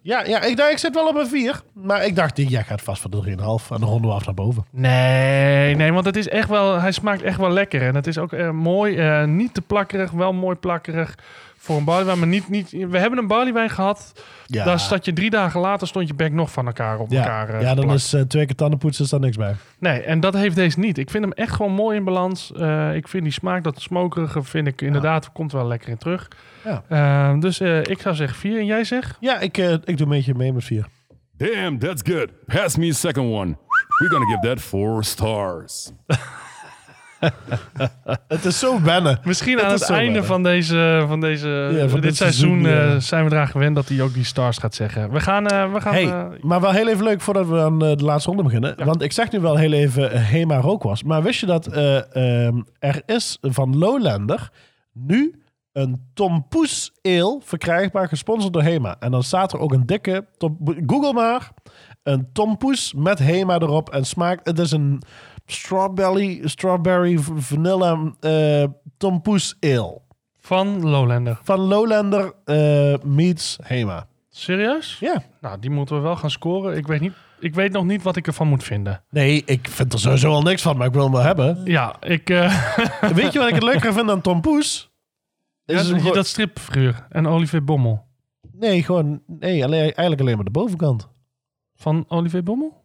Ja, 0.03 0.25
ja 0.25 0.43
ik, 0.43 0.79
zit 0.79 0.95
wel 0.95 1.09
op 1.09 1.17
een 1.17 1.27
4. 1.27 1.63
Maar 1.73 2.05
ik 2.05 2.17
dacht, 2.17 2.37
jij 2.37 2.63
gaat 2.63 2.83
vast 2.83 3.03
voor 3.03 3.11
de 3.11 3.23
3,5. 3.31 3.35
En 3.37 3.81
dan 3.81 3.89
ronden 3.89 4.11
we 4.11 4.17
af 4.17 4.25
naar 4.25 4.35
boven. 4.35 4.65
Nee, 4.71 5.75
nee, 5.75 5.93
want 5.93 6.05
het 6.05 6.17
is 6.17 6.29
echt 6.29 6.49
wel, 6.49 6.81
hij 6.81 6.93
smaakt 6.93 7.23
echt 7.23 7.39
wel 7.39 7.51
lekker. 7.51 7.83
En 7.83 7.95
het 7.95 8.07
is 8.07 8.19
ook 8.19 8.33
eh, 8.33 8.51
mooi, 8.51 8.97
eh, 8.97 9.25
niet 9.25 9.55
te 9.55 9.61
plakkerig, 9.61 10.11
wel 10.11 10.33
mooi 10.33 10.57
plakkerig 10.57 11.15
voor 11.63 11.77
een 11.77 11.85
barleywijn. 11.85 12.19
Maar 12.19 12.29
niet, 12.29 12.49
niet, 12.49 12.71
we 12.71 12.99
hebben 12.99 13.19
een 13.19 13.27
barleywijn 13.27 13.71
gehad, 13.71 14.13
Ja, 14.47 14.65
daar 14.65 14.81
zat 14.81 15.05
je 15.05 15.13
drie 15.13 15.31
dagen 15.31 15.61
later, 15.61 15.87
stond 15.87 16.09
je 16.09 16.15
bek 16.15 16.33
nog 16.33 16.53
van 16.53 16.67
elkaar 16.67 16.99
op 16.99 17.13
elkaar 17.13 17.49
ja, 17.49 17.59
eh, 17.59 17.63
ja 17.63 17.75
dan 17.75 17.93
is 17.93 18.13
eh, 18.13 18.21
twee 18.21 18.47
keer 18.47 18.55
tandenpoetsen 18.55 19.05
is 19.05 19.11
daar 19.11 19.21
niks 19.21 19.37
bij. 19.37 19.55
Nee, 19.79 20.01
en 20.01 20.21
dat 20.21 20.35
heeft 20.35 20.57
deze 20.57 20.79
niet. 20.79 20.99
Ik 20.99 21.11
vind 21.11 21.25
hem 21.25 21.33
echt 21.33 21.53
gewoon 21.53 21.73
mooi 21.73 21.97
in 21.97 22.05
balans. 22.05 22.53
Eh, 22.53 22.95
ik 22.95 23.09
vind 23.09 23.23
die 23.23 23.33
smaak, 23.33 23.65
dat 23.65 23.81
smokerige, 23.81 24.43
vind 24.43 24.67
ik 24.67 24.81
inderdaad, 24.81 25.33
komt 25.33 25.53
wel 25.53 25.67
lekker 25.67 25.89
in 25.89 25.99
terug. 25.99 26.29
Ja. 26.65 26.83
Eh, 26.89 27.41
dus 27.41 27.61
eh, 27.61 27.79
ik 27.79 28.01
zou 28.01 28.15
zeggen 28.15 28.39
vier. 28.39 28.59
En 28.59 28.67
jij 28.67 28.85
zegt? 28.85 29.17
Ja, 29.21 29.41
ik, 29.41 29.59
eh, 29.59 29.73
ik 29.73 29.97
doe 29.97 30.07
een 30.07 30.09
beetje 30.09 30.35
mee 30.35 30.53
met 30.53 30.65
4. 30.65 30.87
Damn, 31.37 31.79
that's 31.79 32.03
good. 32.05 32.29
Pass 32.47 32.77
me 32.77 32.89
a 32.89 32.93
second 32.93 33.33
one. 33.33 33.57
We're 33.99 34.11
gonna 34.11 34.27
give 34.27 34.49
that 34.49 34.61
four 34.61 35.05
stars. 35.05 35.93
Het 38.29 38.45
is 38.45 38.59
zo 38.59 38.81
wennen. 38.83 39.19
Misschien 39.25 39.57
Het 39.57 39.65
aan 39.65 39.73
het 39.73 39.83
einde 39.91 40.05
wennen. 40.05 40.25
van 40.25 40.43
deze, 40.43 41.05
van 41.09 41.21
deze 41.21 41.49
Ja, 41.49 41.89
van 41.89 42.01
dit, 42.01 42.03
dit 42.03 42.17
seizoen, 42.17 42.63
seizoen, 42.63 42.89
ja. 42.89 42.95
eh, 42.95 43.01
zijn 43.01 43.25
we 43.25 43.31
eraan 43.35 43.49
gewend 43.49 43.75
dat 43.75 43.89
hij 43.89 44.01
ook 44.01 44.15
die 44.15 44.25
stars 44.25 44.59
gaat 44.59 44.75
zeggen. 44.75 45.11
We 45.13 45.21
gaan, 45.21 45.47
eh, 45.47 45.73
we 45.73 45.81
gaan 45.81 45.93
Hey, 45.93 46.05
eh, 46.09 46.25
maar 46.41 46.61
wel 46.61 46.71
heel 46.73 46.89
even 46.89 47.05
leuk 47.05 47.21
voordat 47.21 47.47
we 47.49 47.61
aan 47.61 47.79
de 47.79 47.97
laatste 47.97 48.29
ronde 48.29 48.43
beginnen. 48.45 48.85
Want 48.85 49.03
ik 49.03 49.13
zeg 49.13 49.31
nu 49.31 49.41
wel 49.41 49.57
heel 49.57 49.73
even 49.73 50.21
Hema 50.23 50.57
rookwas. 50.57 51.03
Maar 51.03 51.23
wist 51.23 51.41
je 51.41 51.47
dat 51.47 51.67
eh, 51.67 52.47
ehm, 52.47 52.61
er 52.79 53.03
is 53.07 53.39
van 53.41 53.79
Lowlander 53.79 54.51
nu 54.93 55.43
een 55.73 56.11
Tom 56.15 56.47
Poes 56.49 56.93
ale 57.03 57.39
verkrijgbaar, 57.45 58.09
gesponsord 58.09 58.53
door 58.53 58.63
Hema. 58.63 58.97
En 59.01 59.11
dan 59.11 59.23
staat 59.23 59.53
er 59.53 59.59
ook 59.59 59.73
een 59.73 59.87
dikke, 59.87 60.27
Tom- 60.37 60.59
Google 60.87 61.13
maar, 61.13 61.51
een 62.03 62.29
Tom 62.33 62.57
Poes 62.57 62.95
met 62.97 63.19
Hema 63.19 63.55
erop. 63.59 63.91
En 63.91 64.05
smaakt, 64.05 64.47
het 64.49 64.59
is 64.59 64.71
een 64.71 65.03
strawberry, 65.47 66.41
strawberry 66.45 67.19
vanilla 67.19 68.13
eh 68.21 68.65
Tom 68.97 69.23
Poes 69.23 69.57
ale. 69.61 70.01
van 70.41 70.89
Lowlander. 70.89 71.39
Van 71.43 71.61
Lowlander 71.61 72.33
eh, 72.45 72.95
meets 73.05 73.59
Hema. 73.63 74.07
Serieus? 74.31 74.97
Ja. 75.01 75.23
Nou, 75.41 75.59
die 75.59 75.71
moeten 75.71 75.97
we 75.97 76.03
wel 76.03 76.17
gaan 76.17 76.31
scoren. 76.31 76.77
Ik 76.77 76.87
weet, 76.87 77.01
niet, 77.01 77.13
ik 77.41 77.55
weet 77.55 77.73
nog 77.73 77.85
niet 77.85 78.03
wat 78.03 78.17
ik 78.17 78.27
ervan 78.27 78.49
moet 78.49 78.65
vinden. 78.65 79.03
Nee, 79.11 79.43
ik 79.47 79.69
vind 79.69 79.93
er 79.93 79.99
sowieso 79.99 80.31
al 80.33 80.43
niks 80.43 80.63
van, 80.63 80.77
maar 80.77 80.87
ik 80.87 80.93
wil 80.93 81.03
hem 81.03 81.13
wel 81.13 81.23
hebben. 81.23 81.61
Ja, 81.65 81.97
ik... 82.01 82.31
eh, 82.31 82.77
Weet 83.15 83.33
je 83.33 83.39
wat 83.39 83.49
ik 83.49 83.55
het 83.55 83.63
leuker 83.63 83.93
vind 83.93 84.07
dan 84.07 84.21
Tom 84.21 84.41
Poes? 84.41 84.91
ja, 85.65 85.79
Is 85.81 85.89
hem 85.91 86.05
dat, 86.05 86.15
dat 86.15 86.27
stripfiguur 86.27 87.07
en 87.09 87.27
Olivier 87.27 87.65
Bommel. 87.65 88.05
Nee, 88.53 88.83
gewoon... 88.83 89.23
Nee, 89.27 89.65
alleen, 89.65 89.81
eigenlijk 89.81 90.21
alleen 90.21 90.35
maar 90.37 90.45
de 90.45 90.51
bovenkant. 90.51 91.09
Van 91.75 92.05
Olivier 92.09 92.43
Bommel? 92.43 92.82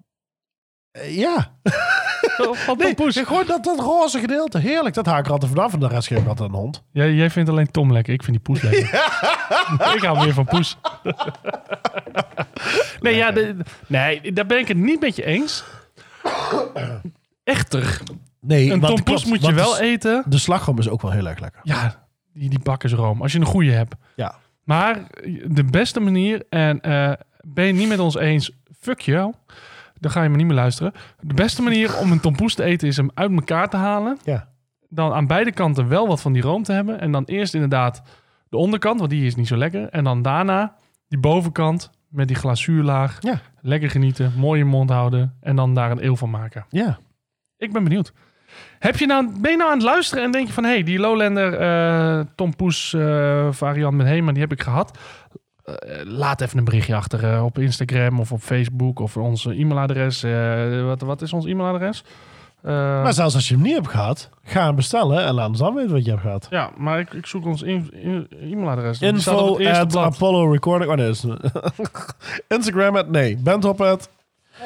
Eh, 1.02 1.18
ja. 1.18 1.52
Van 2.66 2.78
Nee, 2.78 2.94
Poes? 2.94 3.18
gewoon 3.18 3.46
dat, 3.46 3.64
dat 3.64 3.80
roze 3.80 4.20
gedeelte. 4.20 4.58
Heerlijk. 4.60 4.96
Dat 4.96 5.06
haak 5.06 5.26
ik 5.26 5.32
altijd 5.32 5.52
vanaf. 5.52 5.74
En 5.74 5.80
de 5.80 5.88
rest 5.88 6.08
geef 6.08 6.18
ik 6.18 6.28
altijd 6.28 6.50
een 6.50 6.56
hond. 6.56 6.84
Jij, 6.92 7.14
jij 7.14 7.30
vindt 7.30 7.50
alleen 7.50 7.72
Tom 7.72 7.92
lekker. 7.94 8.14
Ik 8.14 8.24
vind 8.24 8.36
die 8.44 8.46
Poes 8.46 8.62
lekker. 8.62 8.84
ik 9.96 10.02
hou 10.02 10.18
meer 10.24 10.34
van 10.34 10.46
Poes. 10.46 10.78
nee, 13.00 13.16
ja, 13.16 13.32
de- 13.32 13.56
nee, 13.88 14.34
daar 14.34 14.46
ben 14.46 14.58
ik 14.60 14.68
het 14.68 14.78
niet 14.78 15.00
met 15.00 15.16
je 15.16 15.26
eens. 15.26 15.64
Echter, 17.44 18.02
Nee, 18.42 18.72
een 18.72 18.80
Tom 18.82 19.04
Poes 19.04 19.26
moet 19.26 19.46
je 19.46 19.54
wel 19.54 19.74
de, 19.74 19.82
eten. 19.82 20.24
de 20.28 20.38
slagroom 20.38 20.80
is 20.80 20.90
ook 20.90 21.02
wel 21.02 21.12
heel 21.12 21.28
erg 21.28 21.40
lekker. 21.40 21.60
Ja, 21.64 22.08
die, 22.34 22.50
die 22.50 22.60
bakkersroom. 22.60 23.22
Als 23.22 23.32
je 23.32 23.40
een 23.40 23.46
goede 23.46 23.72
hebt. 23.72 23.96
Ja. 24.16 24.36
Maar 24.64 25.00
de 25.48 25.64
beste 25.64 26.00
manier, 26.00 26.46
en 26.50 26.82
eh, 26.82 27.12
ben 27.42 27.66
je 27.66 27.74
niet 27.74 27.88
met 27.88 28.00
ons 28.00 28.16
eens, 28.16 28.52
fuck 28.80 29.00
jou. 29.02 29.34
Dan 30.00 30.12
ga 30.12 30.24
je 30.24 30.30
me 30.30 30.36
niet 30.36 30.46
meer 30.46 30.56
luisteren. 30.56 30.94
De 31.22 31.34
beste 31.34 31.62
manier 31.62 31.98
om 31.98 32.12
een 32.12 32.20
tompoes 32.20 32.56
te 32.56 32.64
eten 32.64 32.88
is 32.88 32.98
hem 32.98 33.12
uit 33.14 33.32
elkaar 33.32 33.70
te 33.70 33.78
halen. 33.78 34.18
Ja. 34.24 34.50
Dan 34.90 35.14
aan 35.14 35.28
beide 35.28 35.52
kanten 35.52 35.88
wel 35.88 36.08
wat 36.08 36.22
van 36.22 36.34
die 36.34 36.42
room 36.42 36.64
te 36.64 36.72
hebben. 36.72 37.00
En 37.00 37.12
dan 37.12 37.24
eerst 37.24 37.54
inderdaad 37.54 38.02
de 38.50 38.58
onderkant, 38.58 39.00
want 39.00 39.12
die 39.12 39.26
is 39.26 39.36
niet 39.36 39.48
zo 39.48 39.58
lekker. 39.58 39.90
En 39.90 40.04
dan 40.04 40.22
daarna 40.22 40.76
die 41.08 41.20
bovenkant 41.20 41.92
met 42.10 42.28
die 42.28 42.38
glazuurlaag. 42.38 43.18
Ja. 43.22 43.40
Lekker 43.62 43.90
genieten, 43.90 44.34
mooi 44.38 44.62
in 44.62 44.68
mond 44.68 44.90
houden. 44.90 45.36
En 45.42 45.56
dan 45.56 45.74
daar 45.74 45.92
een 45.92 46.00
eel 46.00 46.16
van 46.16 46.30
maken. 46.30 46.66
Ja. 46.70 47.00
Ik 47.58 47.74
ben 47.74 47.84
benieuwd. 47.84 48.14
Heb 48.80 48.98
je 48.98 49.06
nou, 49.06 49.40
ben 49.40 49.52
je 49.52 49.58
nou 49.58 49.70
aan 49.70 49.78
het 49.78 49.86
luisteren 49.86 50.24
en 50.24 50.32
denk 50.32 50.48
je 50.48 50.54
van... 50.54 50.64
hé, 50.64 50.70
hey, 50.70 50.84
die 50.84 51.00
Lowlander 51.00 51.54
eh 51.54 52.26
Tom 52.36 52.56
Poes 52.56 52.94
eh, 52.94 53.48
variant 53.52 53.96
met 53.96 54.08
Hema, 54.08 54.32
die 54.32 54.42
heb 54.42 54.52
ik 54.52 54.62
gehad. 54.62 54.98
Eh, 55.68 56.02
laat 56.04 56.42
even 56.42 56.58
een 56.58 56.64
berichtje 56.64 56.96
achter 56.96 57.34
eh, 57.34 57.44
op 57.44 57.60
Instagram 57.60 58.20
of 58.20 58.32
op 58.32 58.42
Facebook 58.42 59.00
of 59.00 59.18
onze 59.18 59.52
e-mailadres. 59.52 60.24
Eh, 60.24 60.84
wat, 60.86 61.02
wat 61.02 61.22
is 61.22 61.34
ons 61.34 61.46
e-mailadres? 61.46 62.04
Maar 62.62 63.14
zelfs 63.14 63.36
als 63.36 63.48
je 63.48 63.54
hem 63.54 63.64
niet 63.64 63.74
hebt 63.74 63.88
gehad, 63.88 64.30
ga 64.44 64.66
hem 64.66 64.76
bestellen 64.76 65.26
en 65.26 65.34
laat 65.34 65.48
ons 65.48 65.60
dan 65.60 65.74
weten 65.74 65.92
wat 65.92 66.04
je 66.06 66.10
hebt 66.10 66.22
gehad. 66.22 66.48
ja, 66.50 66.72
maar 66.78 67.00
ik, 67.00 67.14
ik 67.14 67.26
zoek 67.26 67.46
ons 67.46 67.62
e-mailadres. 67.62 68.98
Op 68.98 69.04
Info 69.04 69.58
het 69.58 69.78
at 69.78 69.88
blad. 69.88 70.04
Apollo 70.04 70.52
Recording. 70.52 70.92
Oh 70.92 70.98
nee, 70.98 71.38
Instagram 72.58 72.96
at 72.96 73.10
nee. 73.10 73.38
Bandhop 73.38 73.82
at. 73.82 74.10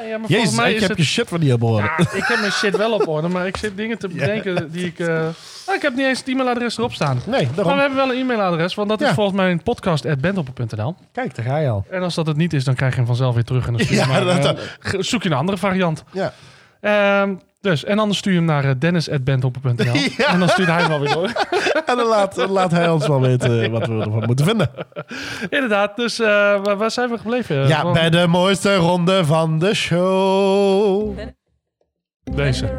Ja, 0.08 0.18
maar 0.18 0.30
Jezus, 0.30 0.56
mij 0.56 0.72
ik 0.74 0.80
heb 0.80 0.88
het... 0.88 0.98
je 0.98 1.04
shit 1.04 1.28
van 1.28 1.40
die 1.40 1.52
op 1.52 1.62
orde. 1.62 1.82
Ja, 1.96 1.98
ik 2.12 2.24
heb 2.24 2.38
mijn 2.40 2.52
shit 2.52 2.76
wel 2.76 2.92
op 2.92 3.08
orde, 3.08 3.28
maar 3.28 3.46
ik 3.46 3.56
zit 3.56 3.76
dingen 3.76 3.98
te 3.98 4.08
bedenken 4.08 4.70
die 4.72 4.86
ik... 4.86 4.98
nou, 4.98 5.32
ik 5.74 5.82
heb 5.82 5.94
niet 5.94 6.06
eens 6.06 6.18
het 6.18 6.28
e-mailadres 6.28 6.78
erop 6.78 6.92
staan. 6.92 7.20
Nee, 7.26 7.44
Maar 7.46 7.54
daarom. 7.54 7.74
we 7.74 7.80
hebben 7.80 7.98
wel 7.98 8.10
een 8.12 8.20
e-mailadres, 8.20 8.74
want 8.74 8.88
dat 8.88 9.00
is 9.00 9.08
volgens 9.10 9.36
mij 9.36 9.50
een 9.50 9.62
podcast.bentoppen.nl. 9.62 10.94
Kijk, 11.12 11.34
daar 11.34 11.44
ga 11.44 11.56
je 11.58 11.68
al. 11.68 11.84
En 11.90 12.02
als 12.02 12.14
dat 12.14 12.26
het 12.26 12.36
niet 12.36 12.52
is, 12.52 12.64
dan 12.64 12.74
krijg 12.74 12.90
je 12.92 12.96
hem 12.98 13.06
vanzelf 13.06 13.34
weer 13.34 13.44
terug. 13.44 13.66
En 13.66 13.72
dan 13.72 13.80
stuur 13.82 13.96
je 13.96 14.02
Ja, 14.02 14.08
maar, 14.08 14.42
dat- 14.42 14.58
zoek 14.98 15.22
je 15.22 15.30
een 15.30 15.36
andere 15.36 15.58
variant. 15.58 16.04
Ja. 16.12 16.32
Ehm, 16.80 17.34
dus, 17.62 17.84
en 17.84 17.98
anders 17.98 18.18
stuur 18.18 18.32
je 18.32 18.38
hem 18.38 18.46
naar 18.46 18.64
eh, 18.64 18.70
dennis.bentoppen.nl. 18.78 19.94
Ja. 20.16 20.26
En 20.26 20.38
dan 20.38 20.48
stuurt 20.48 20.68
hij 20.68 20.80
hem 20.80 20.88
wel 20.88 21.00
weer 21.00 21.12
door. 21.12 21.32
En 21.86 21.96
dan 21.96 22.06
laat, 22.06 22.34
dan 22.34 22.50
laat 22.50 22.70
hij 22.70 22.88
ons 22.88 23.06
wel 23.06 23.20
weten 23.20 23.70
wat 23.70 23.86
we 23.86 23.92
ervan 23.92 24.22
moeten 24.26 24.46
vinden. 24.46 24.70
Inderdaad, 25.50 25.96
dus 25.96 26.20
eh, 26.20 26.26
waar, 26.62 26.76
waar 26.76 26.90
zijn 26.90 27.10
we 27.10 27.18
gebleven? 27.18 27.68
Ja, 27.68 27.82
Want 27.82 27.94
bij 27.94 28.10
de 28.10 28.26
mooiste 28.26 28.76
ronde 28.76 29.24
van 29.24 29.58
de 29.58 29.74
show. 29.74 31.18
Deze. 32.24 32.70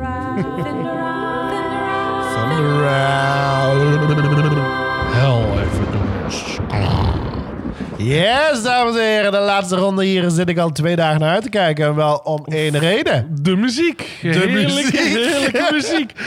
Yes, 8.03 8.63
dames 8.63 8.95
en 8.95 9.01
heren. 9.07 9.31
De 9.31 9.39
laatste 9.39 9.75
ronde 9.75 10.05
hier 10.05 10.29
zit 10.29 10.49
ik 10.49 10.57
al 10.57 10.71
twee 10.71 10.95
dagen 10.95 11.19
naar 11.19 11.33
uit 11.33 11.43
te 11.43 11.49
kijken. 11.49 11.85
En 11.85 11.95
wel 11.95 12.15
om 12.23 12.45
één 12.45 12.79
reden. 12.79 13.27
De 13.41 13.55
muziek. 13.55 14.17
De 14.21 14.27
heerlijke, 14.27 14.73
muziek. 14.73 14.99
heerlijke 14.99 15.67
muziek. 15.71 16.11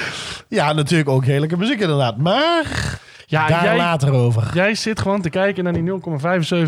Ja, 0.48 0.72
natuurlijk 0.72 1.08
ook 1.08 1.24
heerlijke 1.24 1.56
muziek 1.56 1.80
inderdaad. 1.80 2.16
Maar 2.16 2.64
Ja, 3.26 3.48
daar 3.48 3.64
jij, 3.64 3.76
later 3.76 4.12
over. 4.12 4.50
jij 4.54 4.74
zit 4.74 5.00
gewoon 5.00 5.20
te 5.22 5.30
kijken 5.30 5.64
naar 5.64 5.72
die 5.72 5.82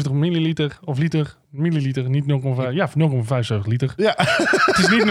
0,75 0.07 0.13
milliliter. 0.13 0.79
Of 0.85 0.99
liter. 0.99 1.35
Milliliter, 1.51 2.09
niet 2.11 2.25
0,5. 2.69 2.73
Ja, 2.73 2.89
0,75 2.89 3.59
liter. 3.65 3.93
Ja, 3.97 4.15
Het 4.67 4.79
is 4.79 4.89
niet 4.89 5.05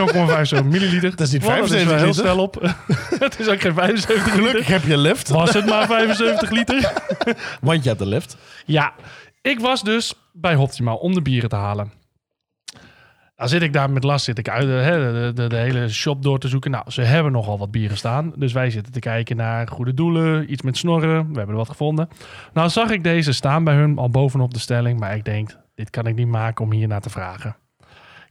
0,75 0.62 0.66
milliliter. 0.66 1.10
Het 1.12 1.20
is 1.20 1.32
niet 1.32 1.42
wel 1.46 1.52
75 1.52 1.98
heel 1.98 2.06
liter. 2.08 2.14
snel 2.24 2.38
op. 2.40 2.62
het 3.20 3.40
is 3.40 3.48
ook 3.48 3.62
geen 3.62 3.74
75 3.74 4.32
gelukkig 4.34 4.54
liter. 4.60 4.72
heb 4.72 4.84
je 4.84 4.98
lift. 4.98 5.30
Was 5.30 5.54
het 5.54 5.66
maar 5.66 5.86
75 5.88 6.50
liter? 6.52 6.92
Want 7.62 7.82
je 7.84 7.88
hebt 7.90 8.02
de 8.02 8.08
lift. 8.08 8.38
Ja, 8.66 8.94
ik 9.50 9.60
was 9.60 9.84
dus 9.84 10.14
bij 10.34 10.56
Optimaal 10.56 10.98
om 10.98 11.14
de 11.14 11.22
bieren 11.22 11.50
te 11.50 11.56
halen. 11.56 11.92
Dan 13.36 13.50
zit 13.50 13.62
ik 13.62 13.74
daar 13.74 13.90
met 13.90 14.04
last, 14.04 14.26
zit 14.26 14.38
ik 14.38 14.50
uit, 14.50 14.64
eh, 14.64 14.70
hè, 14.70 15.12
de, 15.14 15.32
de, 15.34 15.48
de 15.48 15.56
hele 15.56 15.90
shop 15.90 16.24
door 16.24 16.40
te 16.40 16.48
zoeken. 16.48 16.72
Nou, 16.72 16.92
ze 16.92 17.02
hebben 17.02 17.32
nogal 17.32 17.58
wat 17.58 17.72
bieren 17.72 17.98
staan. 17.98 18.34
Dus 18.36 18.54
wij 18.54 18.70
zitten 18.70 18.94
te 18.94 19.00
kijken 19.00 19.36
naar 19.36 19.68
goede 19.68 19.94
doelen, 19.94 20.52
iets 20.52 20.62
met 20.62 20.78
snorren. 20.78 21.10
We 21.10 21.38
hebben 21.38 21.50
er 21.50 21.56
wat 21.56 21.70
gevonden. 21.70 22.08
Nou 22.54 22.70
zag 22.70 22.90
ik 22.90 23.04
deze 23.04 23.32
staan 23.32 23.64
bij 23.64 23.76
hun 23.76 23.98
al 23.98 24.10
bovenop 24.10 24.54
de 24.54 24.60
stelling. 24.60 25.00
Maar 25.00 25.16
ik 25.16 25.26
denk, 25.26 25.58
dit 25.76 25.90
kan 25.90 26.08
ik 26.08 26.16
niet 26.16 26.28
maken 26.28 26.66
om 26.66 26.72
hier 26.72 26.88
naar 26.88 27.02
te 27.02 27.10
vragen. 27.10 27.56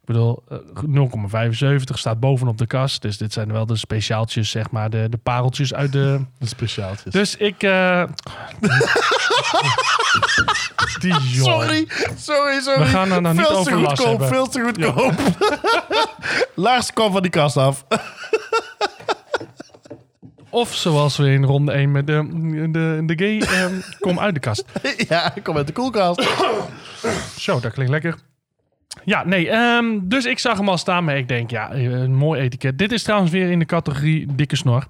Ik 0.01 0.05
bedoel, 0.05 0.43
eh, 0.49 0.59
0,75 0.83 1.99
staat 1.99 2.21
bovenop 2.21 2.59
de 2.59 2.67
kast. 2.67 3.03
Dus 3.03 3.17
dit 3.17 3.33
zijn 3.33 3.53
wel 3.53 3.67
de 3.67 3.77
speciaaltjes, 3.77 4.51
zeg 4.51 4.71
maar, 4.71 4.91
de, 4.91 5.07
de 5.11 5.17
pareltjes 5.19 5.75
uit 5.75 5.93
de... 5.93 6.21
De 6.39 6.47
speciaaltjes. 6.47 7.13
Dus 7.13 7.37
ik... 7.37 7.63
eh. 7.63 8.03
Sorry, 11.33 11.87
sorry, 12.17 12.61
sorry. 12.61 12.79
We 12.79 12.85
gaan 12.85 13.13
er 13.13 13.21
nou 13.23 13.35
niet 13.37 13.47
veel 13.47 13.63
te 13.63 13.71
over 13.71 13.81
last 13.81 14.01
goedkoop, 14.03 14.21
hebben. 14.21 14.29
veel 14.29 14.49
te 14.49 14.61
goedkoop. 14.61 15.15
Lars, 16.67 16.93
kom 16.93 17.13
van 17.13 17.23
die 17.23 17.31
kast 17.31 17.57
af. 17.57 17.85
Of 20.51 20.75
zoals 20.75 21.17
we 21.17 21.31
in 21.31 21.45
ronde 21.45 21.73
1 21.73 21.91
met 21.91 22.07
de, 22.07 22.29
de, 22.71 23.03
de 23.07 23.15
gay... 23.17 23.39
ehm, 23.41 23.81
kom 24.01 24.19
uit 24.19 24.35
de 24.35 24.41
kast. 24.41 24.65
ja, 25.09 25.33
kom 25.43 25.57
uit 25.57 25.67
de 25.67 25.73
koelkast. 25.73 26.29
Zo, 27.39 27.61
dat 27.61 27.73
klinkt 27.73 27.93
lekker. 27.93 28.15
Ja, 29.05 29.25
nee, 29.25 29.51
ehm, 29.51 29.99
dus 30.03 30.25
ik 30.25 30.39
zag 30.39 30.57
hem 30.59 30.69
al 30.69 30.79
staan, 30.79 31.05
maar 31.05 31.17
ik 31.17 31.29
denk, 31.29 31.51
ja, 31.51 31.73
een 31.73 32.15
mooi 32.15 32.41
etiket. 32.41 32.79
Dit 32.79 32.93
is 32.93 33.03
trouwens 33.03 33.33
weer 33.33 33.51
in 33.51 33.59
de 33.59 33.65
categorie 33.65 34.27
dikke 34.35 34.57
snor. 34.57 34.87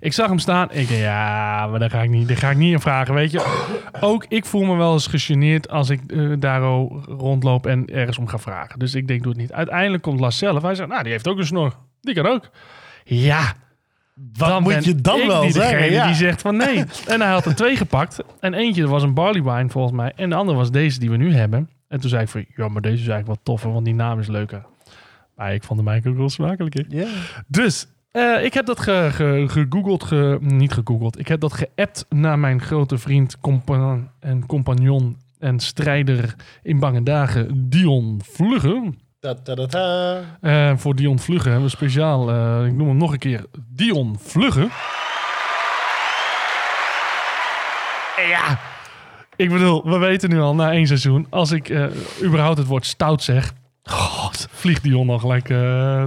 Ik 0.00 0.12
zag 0.12 0.28
hem 0.28 0.38
staan, 0.38 0.70
ik 0.70 0.88
denk, 0.88 1.00
ja, 1.00 1.66
maar 1.66 1.78
daar 1.78 1.90
ga 1.90 2.02
ik 2.02 2.10
niet, 2.10 2.28
daar 2.28 2.36
ga 2.36 2.50
ik 2.50 2.56
niet 2.56 2.72
in 2.72 2.80
vragen, 2.80 3.14
weet 3.14 3.30
je. 3.30 3.68
Ook 4.00 4.24
ik 4.28 4.44
voel 4.44 4.64
me 4.64 4.76
wel 4.76 4.92
eens 4.92 5.06
gegeneerd 5.06 5.68
als 5.68 5.90
ik 5.90 6.00
eh, 6.06 6.32
daar 6.38 6.60
rondloop 7.06 7.66
en 7.66 7.86
ergens 7.86 8.18
om 8.18 8.26
ga 8.26 8.38
vragen. 8.38 8.78
Dus 8.78 8.94
ik 8.94 9.08
denk, 9.08 9.22
doe 9.22 9.32
het 9.32 9.40
niet. 9.40 9.52
Uiteindelijk 9.52 10.02
komt 10.02 10.20
Lars 10.20 10.38
zelf, 10.38 10.62
hij 10.62 10.74
zegt, 10.74 10.88
nou, 10.88 11.02
die 11.02 11.12
heeft 11.12 11.28
ook 11.28 11.38
een 11.38 11.46
snor. 11.46 11.76
Die 12.00 12.14
kan 12.14 12.26
ook. 12.26 12.50
Ja, 13.04 13.52
Wat 14.36 14.60
moet 14.60 14.72
ben 14.72 14.82
je 14.82 14.94
dan 14.94 15.26
wel 15.26 15.42
die 15.42 15.52
zeggen? 15.52 15.90
Ja. 15.90 16.06
die 16.06 16.14
zegt 16.14 16.40
van 16.40 16.56
nee. 16.56 16.84
En 17.06 17.20
hij 17.20 17.30
had 17.30 17.44
er 17.44 17.54
twee 17.54 17.76
gepakt. 17.76 18.18
En 18.40 18.54
eentje 18.54 18.86
was 18.88 19.02
een 19.02 19.14
barley 19.14 19.42
wine 19.42 19.68
volgens 19.68 19.94
mij. 19.94 20.12
En 20.16 20.28
de 20.28 20.34
andere 20.34 20.58
was 20.58 20.70
deze 20.70 20.98
die 20.98 21.10
we 21.10 21.16
nu 21.16 21.34
hebben. 21.34 21.70
En 21.88 22.00
toen 22.00 22.10
zei 22.10 22.22
ik 22.22 22.28
van, 22.28 22.44
ja, 22.56 22.68
maar 22.68 22.82
deze 22.82 22.94
is 23.02 23.08
eigenlijk 23.08 23.28
wat 23.28 23.40
toffer, 23.42 23.72
want 23.72 23.84
die 23.84 23.94
naam 23.94 24.18
is 24.18 24.26
leuker. 24.26 24.64
Maar 25.36 25.54
ik 25.54 25.62
vond 25.64 25.78
de 25.78 25.84
mijne 25.84 26.10
ook 26.10 26.16
wel 26.16 26.28
smakelijker. 26.28 26.86
Dus, 27.46 27.86
eh, 28.18 28.44
ik 28.44 28.54
heb 28.54 28.66
dat 28.66 28.80
ge, 28.80 29.08
ge- 29.12 29.44
gegoogeld, 29.48 30.04
ge, 30.04 30.38
niet 30.40 30.72
gegoogeld. 30.72 31.18
Ik 31.18 31.28
heb 31.28 31.40
dat 31.40 31.52
geappt 31.52 32.06
naar 32.08 32.38
mijn 32.38 32.60
grote 32.60 32.98
vriend 32.98 33.40
compa 33.40 33.98
en 34.20 34.46
compagnon 34.46 35.16
en 35.38 35.60
strijder 35.60 36.34
in 36.62 36.78
bange 36.78 37.02
dagen, 37.02 37.68
Dion 37.68 38.20
Vlugge. 38.24 38.92
Ta 39.20 39.34
-ta 39.34 39.54
-ta 39.54 39.66
-ta. 39.66 40.20
Eh, 40.40 40.72
voor 40.76 40.94
Dion 40.94 41.18
Vlugge 41.18 41.48
hebben 41.48 41.66
we 41.66 41.70
speciaal, 41.76 42.30
eh, 42.30 42.66
ik 42.66 42.72
noem 42.72 42.88
hem 42.88 42.96
nog 42.96 43.12
een 43.12 43.18
keer, 43.18 43.44
Dion 43.68 44.16
Vlugge. 44.20 44.68
En 48.16 48.28
ja, 48.28 48.58
ik 49.36 49.48
bedoel, 49.50 49.84
we 49.88 49.98
weten 49.98 50.30
nu 50.30 50.40
al 50.40 50.54
na 50.54 50.72
één 50.72 50.86
seizoen, 50.86 51.26
als 51.30 51.50
ik 51.50 51.72
überhaupt 52.22 52.58
het 52.58 52.66
woord 52.66 52.86
stout 52.86 53.22
zeg, 53.22 53.52
God, 53.82 54.48
vliegt 54.50 54.82
Dion 54.82 55.10
al 55.10 55.18
gelijk 55.18 55.44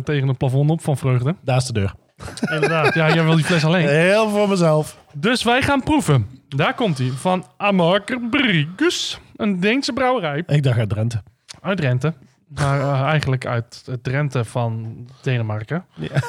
tegen 0.05 0.27
het 0.27 0.37
plafond 0.37 0.69
op 0.69 0.81
van 0.81 0.97
vreugde. 0.97 1.35
Daar 1.43 1.57
is 1.57 1.65
de 1.65 1.73
deur. 1.73 1.93
Inderdaad, 2.55 2.93
ja, 2.93 3.13
jij 3.13 3.23
wil 3.23 3.35
die 3.35 3.45
fles 3.45 3.65
alleen. 3.65 3.87
Heel 3.87 4.29
voor 4.29 4.49
mezelf. 4.49 4.97
Dus 5.13 5.43
wij 5.43 5.61
gaan 5.61 5.83
proeven. 5.83 6.27
Daar 6.47 6.73
komt 6.73 6.97
hij, 6.97 7.09
van 7.09 7.45
Amarker 7.57 8.19
Briegus, 8.29 9.19
een 9.35 9.59
Deense 9.59 9.93
brouwerij 9.93 10.43
Ik 10.47 10.63
dacht 10.63 10.77
uit 10.79 10.89
Drenthe. 10.89 11.21
uit 11.61 11.77
Drenthe. 11.77 12.13
Maar 12.47 12.79
eh, 12.79 13.01
eigenlijk 13.01 13.45
uit 13.45 13.81
het 13.85 14.03
Drenthe 14.03 14.45
van 14.45 14.95
Denemarken. 15.21 15.85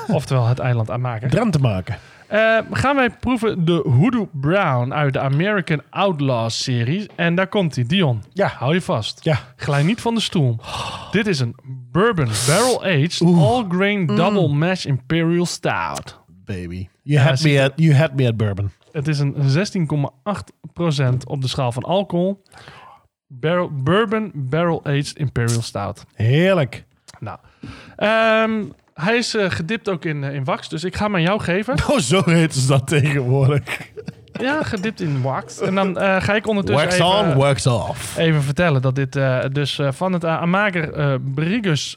Oftewel 0.09 0.47
het 0.47 0.59
eiland 0.59 0.91
Amaker. 0.91 1.31
Drenthe 1.31 1.59
maken. 1.59 1.97
Eh, 2.33 2.59
gaan 2.71 2.97
wij 2.97 3.11
proeven 3.11 3.65
de 3.65 3.73
Hoodoo 3.73 4.29
Brown 4.33 4.93
uit 4.93 5.13
de 5.13 5.21
American 5.21 5.83
Outlaws 5.91 6.63
serie. 6.63 7.11
En 7.17 7.35
daar 7.35 7.47
komt 7.47 7.75
hij, 7.75 7.85
Dion. 7.85 8.23
Ja. 8.33 8.47
Hou 8.47 8.75
je 8.75 8.81
vast. 8.81 9.25
Ja. 9.25 9.39
Glij 9.57 9.83
niet 9.83 10.01
van 10.01 10.15
de 10.15 10.21
stoel. 10.21 10.59
Dit 11.11 11.27
is 11.27 11.41
een 11.41 11.55
Bourbon 11.91 12.29
Barrel 12.47 12.85
Aged 12.85 13.21
All 13.25 13.65
Grain 13.69 14.07
Double 14.07 14.49
Mash 14.49 14.85
Imperial 14.85 15.47
Stout. 15.47 16.21
Baby. 16.27 16.89
You, 17.03 17.21
had, 17.21 17.43
me 17.43 17.63
at, 17.63 17.73
you 17.77 17.95
had 17.95 18.15
me 18.15 18.27
at 18.27 18.37
bourbon. 18.37 18.71
Het 18.93 19.09
is 19.09 19.19
een 19.19 19.35
16,8% 19.35 21.17
op 21.27 21.41
de 21.41 21.49
schaal 21.49 21.73
van 21.73 21.83
alcohol. 21.83 22.43
Barrel, 23.27 23.71
bourbon 23.83 24.31
Barrel 24.35 24.85
Aged 24.85 25.17
Imperial 25.17 25.63
Stout. 25.63 26.05
Heerlijk. 26.15 26.85
Nou, 27.19 27.39
ehm, 27.97 28.65
hij 28.95 29.17
is 29.17 29.35
eh, 29.35 29.51
gedipt 29.51 29.89
ook 29.89 30.05
in, 30.05 30.25
eh, 30.25 30.35
in 30.35 30.45
wax, 30.45 30.69
dus 30.69 30.85
ik 30.85 30.97
ga 30.97 31.05
hem 31.05 31.15
aan 31.15 31.23
jou 31.23 31.41
geven. 31.41 31.75
Oh, 31.91 31.99
zo 31.99 32.23
heten 32.25 32.61
ze 32.61 32.67
dat 32.67 32.87
tegenwoordig. 32.87 33.91
Ja, 34.33 34.63
gedipt 34.63 35.01
in 35.01 35.23
wax. 35.23 35.61
En 35.61 35.75
dan 35.75 35.99
eh, 35.99 36.23
ga 36.23 36.35
ik 36.35 36.47
ondertussen 36.47 36.85
Wax 36.85 36.95
even, 36.95 37.31
on, 37.31 37.37
wax 37.37 37.67
off. 37.67 38.17
even 38.17 38.43
vertellen 38.43 38.83
dat 38.83 38.95
dit 38.95 39.13
dus 39.53 39.81
van 39.89 40.13
het 40.13 40.25
uh, 40.25 40.41
Amager 40.41 41.21
Brigus... 41.21 41.97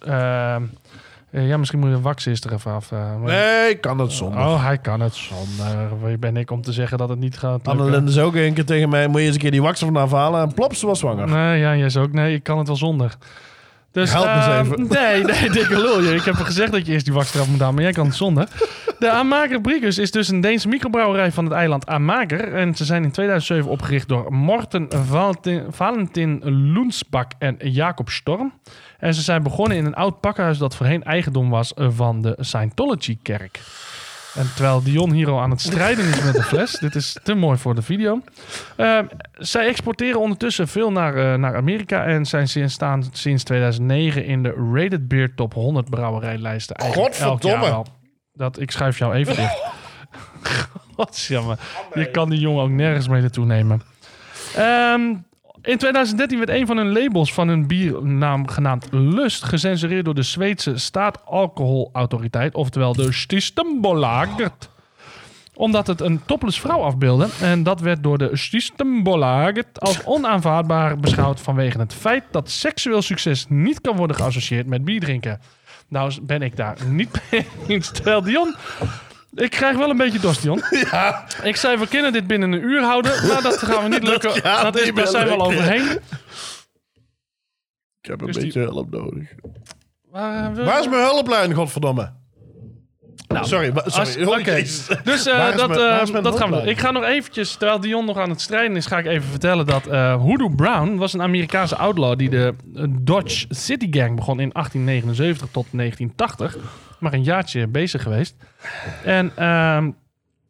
ja, 1.29 1.57
misschien 1.57 1.79
moet 1.79 1.89
de 1.89 2.01
wax 2.01 2.27
is 2.27 2.43
er 2.43 2.53
even 2.53 2.71
af. 2.71 2.91
Nee, 3.23 3.69
ik 3.69 3.81
kan 3.81 3.99
het 3.99 4.11
zonder. 4.11 4.39
Oh, 4.39 4.63
hij 4.63 4.77
kan 4.77 4.99
het 4.99 5.13
zonder. 5.13 6.03
Wie 6.03 6.17
ben 6.17 6.37
ik 6.37 6.51
om 6.51 6.61
te 6.61 6.71
zeggen 6.73 6.97
dat 6.97 7.09
het 7.09 7.19
niet 7.19 7.37
gaat? 7.37 7.67
Annelinde 7.67 8.11
is 8.11 8.19
ook 8.19 8.35
een 8.35 8.53
keer 8.53 8.65
tegen 8.65 8.89
mij, 8.89 9.07
moet 9.07 9.19
je 9.19 9.25
eens 9.25 9.35
een 9.35 9.41
keer 9.41 9.51
die 9.51 9.61
wax 9.61 9.79
ervan 9.81 9.95
afhalen. 9.95 10.41
En 10.41 10.53
plop, 10.53 10.75
ze 10.75 10.85
was 10.85 10.99
zwanger. 10.99 11.27
Nee, 11.27 11.59
ja, 11.59 11.75
jij 11.75 11.85
is 11.85 11.97
ook. 11.97 12.11
Nee, 12.11 12.35
ik 12.35 12.43
kan 12.43 12.57
het 12.57 12.67
wel 12.67 12.75
zonder. 12.75 13.17
Dus, 13.95 14.11
Help 14.11 14.25
me 14.25 14.33
eens 14.33 14.45
ehm, 14.45 14.65
even. 14.65 14.87
Nee, 14.99 15.23
nee, 15.23 15.49
dikke 15.49 15.81
lul. 15.81 16.13
Ik 16.13 16.23
heb 16.23 16.35
gezegd 16.35 16.71
dat 16.71 16.85
je 16.85 16.91
eerst 16.91 17.05
die 17.05 17.13
wax 17.13 17.33
eraf 17.33 17.47
moet 17.47 17.59
halen, 17.59 17.75
maar 17.75 17.83
jij 17.83 17.91
kan 17.91 18.05
het 18.05 18.15
zonder. 18.15 18.47
De 18.99 19.09
Amager 19.09 19.61
Briegus 19.61 19.97
is 19.97 20.11
dus 20.11 20.27
een 20.27 20.41
Deense 20.41 20.67
microbrouwerij 20.67 21.31
van 21.31 21.43
het 21.43 21.53
eiland 21.53 21.87
Amager. 21.87 22.53
En 22.53 22.75
ze 22.75 22.85
zijn 22.85 23.03
in 23.03 23.11
2007 23.11 23.71
opgericht 23.71 24.07
door 24.07 24.33
Morten 24.33 24.87
Valentin, 25.05 25.63
Valentin 25.69 26.41
Loensbak 26.73 27.31
en 27.39 27.57
Jacob 27.59 28.09
Storm. 28.09 28.53
En 28.99 29.13
ze 29.13 29.21
zijn 29.21 29.43
begonnen 29.43 29.77
in 29.77 29.85
een 29.85 29.95
oud 29.95 30.19
pakhuis 30.19 30.57
dat 30.57 30.75
voorheen 30.75 31.03
eigendom 31.03 31.49
was 31.49 31.71
van 31.75 32.21
de 32.21 32.37
Scientology-kerk. 32.39 33.59
En 34.35 34.53
terwijl 34.55 34.83
Dion 34.83 35.11
hier 35.11 35.29
al 35.29 35.41
aan 35.41 35.51
het 35.51 35.61
strijden 35.61 36.05
is 36.05 36.23
met 36.23 36.33
de 36.33 36.43
fles. 36.43 36.71
Dit 36.79 36.95
is 36.95 37.17
te 37.23 37.33
mooi 37.33 37.57
voor 37.57 37.75
de 37.75 37.81
video. 37.81 38.21
Eh, 38.75 38.99
zij 39.33 39.67
exporteren 39.67 40.19
ondertussen 40.19 40.67
veel 40.67 40.91
naar, 40.91 41.15
eh, 41.15 41.39
naar 41.39 41.55
Amerika. 41.55 42.05
En 42.05 42.25
zijn 42.25 42.47
sinds, 42.47 42.73
staan 42.73 43.03
sinds 43.11 43.43
2009 43.43 44.25
in 44.25 44.43
de 44.43 44.71
Rated 44.73 45.07
Beer 45.07 45.35
Top 45.35 45.53
100 45.53 45.89
brouwerijlijsten. 45.89 46.75
Eigenlijk 46.75 47.13
elk 47.13 47.41
jaar 47.41 47.57
Godverdomme. 47.57 47.85
Dat, 48.33 48.59
ik 48.59 48.71
schuif 48.71 48.97
jou 48.97 49.13
even 49.13 49.35
dicht. 49.35 49.63
Godsjammer. 50.95 51.59
Je 51.93 52.11
kan 52.11 52.29
die 52.29 52.39
jongen 52.39 52.63
ook 52.63 52.69
nergens 52.69 53.07
mee 53.07 53.21
naartoe 53.21 53.45
nemen. 53.45 53.81
Ehm, 54.55 55.15
in 55.65 55.77
2013 55.77 56.37
werd 56.37 56.49
een 56.49 56.65
van 56.65 56.77
hun 56.77 56.91
labels 56.91 57.33
van 57.33 57.47
hun 57.47 57.67
biernaam 57.67 58.47
genaamd 58.47 58.87
Lust 58.91 59.43
gecensureerd 59.43 60.05
door 60.05 60.15
de 60.15 60.21
Zweedse 60.21 60.77
staatalcoholautoriteit, 60.77 62.55
oftewel 62.55 62.93
de 62.93 63.11
Systembolaget 63.11 64.69
omdat 65.55 65.87
het 65.87 66.01
een 66.01 66.21
topless 66.25 66.59
vrouw 66.59 66.79
afbeeldde. 66.79 67.27
En 67.41 67.63
dat 67.63 67.79
werd 67.79 68.03
door 68.03 68.17
de 68.17 68.29
Systembolaget 68.33 69.79
als 69.79 70.03
onaanvaardbaar 70.03 70.97
beschouwd 70.97 71.41
vanwege 71.41 71.79
het 71.79 71.93
feit 71.93 72.23
dat 72.31 72.49
seksueel 72.49 73.01
succes 73.01 73.45
niet 73.49 73.81
kan 73.81 73.95
worden 73.95 74.15
geassocieerd 74.15 74.67
met 74.67 74.85
bierdrinken. 74.85 75.39
Nou 75.87 76.21
ben 76.21 76.41
ik 76.41 76.55
daar 76.55 76.77
niet 76.87 77.21
mee 77.31 77.47
eens. 77.67 77.91
Terwijl 77.91 78.21
Dion... 78.21 78.55
Ik 79.35 79.49
krijg 79.49 79.77
wel 79.77 79.89
een 79.89 79.97
beetje 79.97 80.19
dorst, 80.19 80.41
Dion. 80.41 80.61
Ja, 80.91 81.25
Ik 81.43 81.55
zei, 81.55 81.77
we 81.77 81.87
kunnen 81.87 82.13
dit 82.13 82.27
binnen 82.27 82.51
een 82.51 82.63
uur 82.63 82.81
houden. 82.83 83.27
Maar 83.27 83.41
dat 83.41 83.57
gaan 83.57 83.83
we 83.83 83.89
niet 83.89 84.03
lukken. 84.11 84.29
Dat, 84.33 84.39
gaat 84.41 84.75
is, 84.75 84.85
niet 84.85 84.95
daar 84.95 85.03
meer 85.03 85.11
zijn 85.11 85.27
we 85.27 85.33
al 85.33 85.45
overheen. 85.45 85.91
ik 88.01 88.09
heb 88.11 88.19
een 88.21 88.25
Dus 88.25 88.35
die- 88.35 88.45
beetje 88.45 88.59
hulp 88.59 88.89
nodig. 88.91 89.29
Eh, 90.13 90.47
we- 90.53 90.63
Waar 90.63 90.79
is 90.79 90.87
mijn 90.89 91.01
hulplijn, 91.03 91.53
godverdomme? 91.53 92.11
Nou, 93.27 93.45
sorry, 93.47 93.73
wa- 93.73 93.83
sorry. 93.85 94.25
Als- 94.25 94.39
Oké, 94.39 94.51
Jezus. 94.51 94.87
dus 95.03 95.25
eh, 95.25 95.37
Waar 95.37 95.49
is 95.53 95.55
dat, 95.59 95.67
mijn- 95.67 95.79
eh, 95.81 95.87
waar 95.89 96.01
is 96.01 96.11
mijn 96.11 96.23
dat 96.23 96.33
gaan 96.37 96.49
we 96.49 96.55
doen. 96.55 96.63
hulplijn? 96.63 96.67
Ik 96.77 96.79
ga 96.79 96.91
nog 96.91 97.03
eventjes, 97.03 97.55
terwijl 97.55 97.79
Dion 97.79 98.05
nog 98.05 98.17
aan 98.17 98.29
het 98.29 98.41
strijden 98.41 98.77
is, 98.77 98.85
ga 98.85 98.97
ik 98.97 99.05
even 99.05 99.29
vertellen 99.29 99.65
dat 99.65 99.87
eh 99.87 100.15
Hoodoo 100.21 100.49
Brown 100.49 100.95
was 100.95 101.13
een 101.13 101.21
Amerikaanse 101.21 101.75
outlaw 101.75 102.17
die 102.17 102.29
de 102.29 102.53
eh, 102.75 102.83
Dodge 102.89 103.45
City 103.49 103.87
Gang 103.91 104.15
begon 104.15 104.39
in 104.39 104.49
1879 104.53 105.47
tot 105.51 105.65
1980. 105.71 106.57
Maar 106.99 107.13
een 107.13 107.23
jaartje 107.23 107.67
bezig 107.67 108.01
geweest. 108.01 108.35
En 109.03 109.31
ehm, 109.35 109.91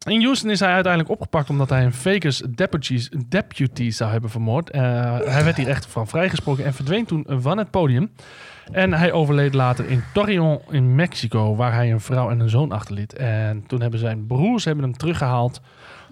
in 0.06 0.22
Houston 0.22 0.50
is 0.50 0.60
hij 0.60 0.72
uiteindelijk 0.72 1.12
opgepakt 1.12 1.50
omdat 1.50 1.70
hij 1.70 1.84
een 1.84 1.92
Vegas 1.92 2.42
deputies, 2.48 3.10
deputy 3.26 3.90
zou 3.90 4.10
hebben 4.10 4.30
vermoord. 4.30 4.70
Eh, 4.70 4.82
hij 5.24 5.44
werd 5.44 5.56
hier 5.56 5.68
echt 5.68 5.86
van 5.86 6.08
vrijgesproken 6.08 6.64
en 6.64 6.74
verdween 6.74 7.04
toen 7.04 7.26
van 7.28 7.58
het 7.58 7.70
podium. 7.70 8.10
En 8.72 8.92
hij 8.92 9.12
overleed 9.12 9.54
later 9.54 9.88
in 9.88 10.02
Torreon 10.12 10.60
in 10.70 10.94
Mexico, 10.94 11.56
waar 11.56 11.74
hij 11.74 11.92
een 11.92 12.00
vrouw 12.00 12.30
en 12.30 12.40
een 12.40 12.48
zoon 12.48 12.72
achterliet. 12.72 13.12
En 13.12 13.64
toen 13.66 13.80
hebben 13.80 14.00
zijn 14.00 14.26
broers 14.26 14.64
hebben 14.64 14.84
hem 14.84 14.96
teruggehaald 14.96 15.60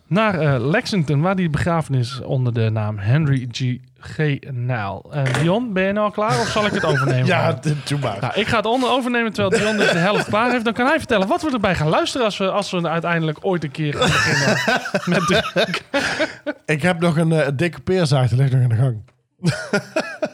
naar 0.07 0.41
eh, 0.41 0.67
Lexington, 0.67 1.21
waar 1.21 1.35
hij 1.35 1.51
begraven 1.51 1.95
is 1.95 2.21
onder 2.21 2.55
de 2.55 2.71
naam 2.71 2.99
Henry 2.99 3.49
G. 3.51 3.77
G. 4.05 4.19
Nile. 4.51 5.03
En 5.11 5.25
Dion, 5.41 5.73
ben 5.73 5.83
je 5.83 5.93
nou 5.93 6.07
al 6.07 6.13
klaar 6.13 6.41
of 6.41 6.49
zal 6.49 6.67
ik 6.67 6.73
het 6.73 6.85
overnemen? 6.85 7.27
Ja, 7.35 7.59
doe 7.85 7.99
maar. 7.99 8.17
Nou, 8.21 8.33
ik 8.35 8.47
ga 8.47 8.57
het 8.57 8.67
onder 8.67 8.91
overnemen 8.91 9.33
terwijl 9.33 9.63
Dion 9.63 9.77
dus 9.77 9.93
de 9.93 9.99
helft 9.99 10.27
klaar 10.27 10.51
heeft. 10.51 10.65
Dan 10.65 10.73
kan 10.73 10.87
hij 10.87 10.99
vertellen 10.99 11.29
wat 11.29 11.43
we 11.43 11.51
erbij 11.51 11.75
gaan 11.75 11.89
luisteren 11.89 12.27
als 12.27 12.37
we, 12.37 12.51
als 12.51 12.71
we 12.71 12.89
uiteindelijk 12.89 13.39
ooit 13.41 13.65
een 13.65 13.71
keer 13.71 13.95
gaan 13.95 14.07
beginnen 14.07 14.57
met 15.15 15.27
de... 15.29 15.67
Ik 16.67 16.83
heb 16.83 17.01
nog 17.01 17.17
een 17.17 17.33
eh, 17.33 17.49
dikke 17.55 17.81
peerzaag, 17.81 18.29
die 18.29 18.39
ligt 18.39 18.53
nog 18.53 18.61
in 18.63 18.69
de 18.69 18.75
gang. 18.75 19.03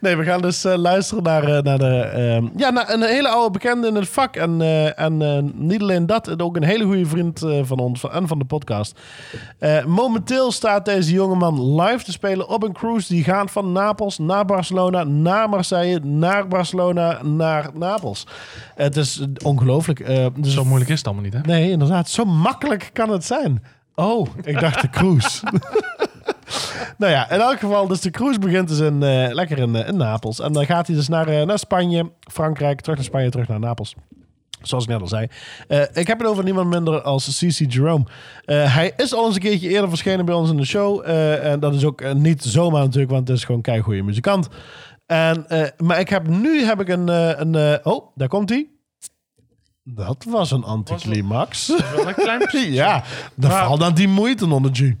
Nee, 0.00 0.16
we 0.16 0.24
gaan 0.24 0.40
dus 0.42 0.64
eh, 0.64 0.76
luisteren 0.76 1.22
naar, 1.22 1.42
eh, 1.44 1.62
naar, 1.62 1.78
de, 1.78 2.00
ehm, 2.00 2.46
ja, 2.56 2.70
naar 2.70 2.92
een 2.92 3.02
hele 3.02 3.28
oude 3.28 3.50
bekende 3.50 3.86
in 3.88 3.94
het 3.94 4.08
vak. 4.08 4.36
En, 4.36 4.60
eh, 4.60 5.00
en 5.00 5.52
niet 5.54 5.80
alleen 5.80 6.06
dat, 6.06 6.42
ook 6.42 6.56
een 6.56 6.64
hele 6.64 6.84
goede 6.84 7.06
vriend 7.06 7.38
van 7.62 7.78
ons 7.78 8.00
van- 8.00 8.10
en 8.12 8.28
van 8.28 8.38
de 8.38 8.44
podcast. 8.44 9.00
Momenteel 9.86 10.52
staat 10.52 10.84
deze 10.84 11.12
jongeman 11.12 11.80
live 11.80 12.04
te 12.04 12.12
spelen 12.12 12.48
op 12.48 12.62
een 12.62 12.72
cruise. 12.72 13.08
Die 13.14 13.24
gaat 13.24 13.50
van 13.50 13.72
Napels 13.72 14.18
naar 14.18 14.44
Barcelona, 14.44 15.04
naar 15.04 15.48
Marseille, 15.48 16.00
naar 16.00 16.48
Barcelona, 16.48 17.22
naar 17.22 17.70
Napels. 17.74 18.26
Het 18.74 18.96
is 18.96 19.24
ongelooflijk. 19.44 20.06
dus 20.36 20.54
Zo 20.54 20.64
moeilijk 20.64 20.90
is 20.90 20.98
het 20.98 21.06
allemaal 21.06 21.24
niet, 21.24 21.32
hè? 21.34 21.40
Nee, 21.40 21.70
inderdaad. 21.70 22.08
Zo 22.08 22.24
makkelijk 22.24 22.90
kan 22.92 23.10
het 23.10 23.24
zijn. 23.24 23.62
Oh, 23.94 24.26
ik 24.42 24.60
dacht 24.60 24.80
de 24.80 24.90
cruise. 24.90 25.40
nou 26.98 27.12
ja, 27.12 27.30
in 27.30 27.40
elk 27.40 27.58
geval, 27.58 27.86
dus 27.86 28.00
de 28.00 28.10
cruise 28.10 28.38
begint 28.38 28.68
dus 28.68 28.78
in, 28.78 29.02
eh, 29.02 29.34
lekker 29.34 29.58
in, 29.58 29.74
in 29.74 29.96
Napels. 29.96 30.40
En 30.40 30.52
dan 30.52 30.66
gaat 30.66 30.86
hij 30.86 30.96
dus 30.96 31.08
naar, 31.08 31.28
eh, 31.28 31.46
naar 31.46 31.58
Spanje, 31.58 32.12
Frankrijk, 32.32 32.80
terug 32.80 32.96
naar 32.96 33.06
Spanje, 33.06 33.30
terug 33.30 33.48
naar 33.48 33.60
Napels. 33.60 33.94
Zoals 34.62 34.84
ik 34.84 34.90
net 34.90 35.00
al 35.00 35.06
zei. 35.06 35.28
Ik 35.92 36.06
heb 36.06 36.18
het 36.18 36.28
over 36.28 36.44
niemand 36.44 36.68
minder 36.68 37.02
als 37.02 37.38
CC 37.38 37.72
Jerome. 37.72 38.06
Hij 38.44 38.92
is 38.96 39.14
al 39.14 39.26
eens 39.26 39.34
een 39.34 39.40
keertje 39.40 39.68
eerder 39.68 39.88
verschenen 39.88 40.24
bij 40.24 40.34
ons 40.34 40.50
in 40.50 40.56
de 40.56 40.64
show. 40.64 41.08
En 41.42 41.60
dat 41.60 41.74
is 41.74 41.84
ook 41.84 42.14
niet 42.14 42.42
zomaar 42.42 42.82
natuurlijk, 42.82 43.12
want 43.12 43.28
het 43.28 43.36
is 43.36 43.44
gewoon 43.44 43.60
een 43.62 43.82
goede 43.82 44.02
muzikant. 44.02 44.48
En, 45.06 45.46
maar 45.76 46.00
ik 46.00 46.08
heb 46.08 46.28
nu 46.28 46.62
heb 46.62 46.80
ik 46.80 46.88
een... 46.88 47.08
een 47.08 47.84
oh, 47.84 48.06
daar 48.14 48.28
komt 48.28 48.48
hij. 48.48 48.68
Dat 49.82 50.24
was 50.28 50.50
een 50.50 50.64
anticlimax. 50.64 51.66
Wel 51.66 52.08
een 52.08 52.14
klein 52.14 52.72
ja, 52.72 53.04
daar 53.34 53.66
valt 53.66 53.80
dan 53.80 53.94
die 53.94 54.08
moeite 54.08 54.52
onder 54.52 54.70
G. 54.74 54.92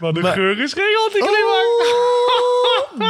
Maar 0.00 0.12
de 0.12 0.20
Maar- 0.20 0.32
geur 0.32 0.60
is 0.60 0.72
geen 0.72 0.96
anticlimax. 1.04 1.66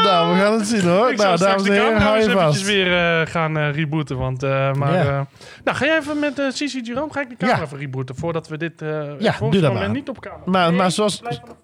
nou, 0.04 0.34
we 0.34 0.40
gaan 0.40 0.52
het 0.58 0.66
zien 0.66 0.88
hoor. 0.88 1.10
Ik 1.12 1.16
nou, 1.16 1.38
dames 1.38 1.62
de 1.62 1.68
en 1.70 1.74
heren, 1.82 2.00
hou 2.00 2.18
je 2.18 2.30
vast. 2.30 2.62
weer 2.64 2.96
eh, 3.20 3.26
gaan 3.26 3.56
eh, 3.56 3.72
rebooten. 3.74 4.18
Want, 4.18 4.42
eh, 4.42 4.72
maar, 4.72 4.92
Ja. 5.04 5.26
nou, 5.64 5.76
ga 5.76 5.84
jij 5.84 5.96
even 5.98 6.18
met 6.18 6.42
Cici 6.48 6.80
Jerome, 6.82 7.12
ga 7.12 7.20
ik 7.20 7.28
de 7.28 7.36
camera 7.36 7.58
Ja. 7.58 7.64
even 7.64 7.78
rebooten. 7.78 8.14
Voordat 8.16 8.48
we 8.48 8.56
dit 8.56 8.82
eh 8.82 8.88
Ja, 9.18 9.36
doe 9.40 9.60
dat 9.60 9.72
maar. 9.72 9.90
niet 9.90 10.08
op 10.08 10.20
camera. 10.20 10.42
Maar- 10.44 10.68
Nee, 10.68 10.78
maar 10.78 10.90
zoals- 10.90 11.18
Blijf 11.20 11.38
van, 11.40 11.48
de, 11.48 11.54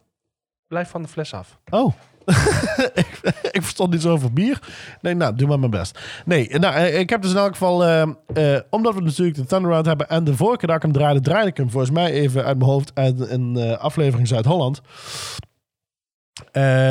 blijf 0.68 0.91
van 0.91 1.03
de 1.03 1.09
fles 1.09 1.35
af. 1.35 1.59
Oh. 1.70 1.93
ik, 3.51 3.62
verstond 3.62 3.95
iets 3.95 4.07
over 4.07 4.33
bier. 4.33 4.59
Nee, 5.01 5.14
nou, 5.14 5.35
doe 5.35 5.49
maar 5.49 5.59
mijn 5.59 5.70
best. 5.70 5.99
Nee, 6.24 6.59
nou, 6.59 6.74
eh, 6.74 6.99
ik 6.99 7.11
heb 7.11 7.22
dus 7.22 7.31
in 7.31 7.37
elk 7.37 7.53
geval... 7.53 7.85
eh, 7.85 8.03
eh, 8.35 8.61
omdat 8.70 8.95
we 8.95 9.01
natuurlijk 9.01 9.37
de 9.37 9.45
Thunder 9.45 9.70
Round 9.70 9.87
hebben... 9.87 10.09
en 10.09 10.24
de 10.24 10.37
vorige 10.37 10.57
keer 10.57 10.68
dat 10.68 10.77
ik 10.77 10.83
hem 10.83 10.93
draaide, 10.93 11.20
draaide 11.20 11.51
ik 11.51 11.57
hem 11.57 11.70
volgens 11.70 11.93
mij 11.93 12.12
even 12.12 12.45
uit 12.45 12.59
mijn 12.59 12.70
hoofd... 12.70 12.91
uit 12.95 13.31
een 13.31 13.77
aflevering 13.79 14.29
Zuid-Holland. 14.29 14.81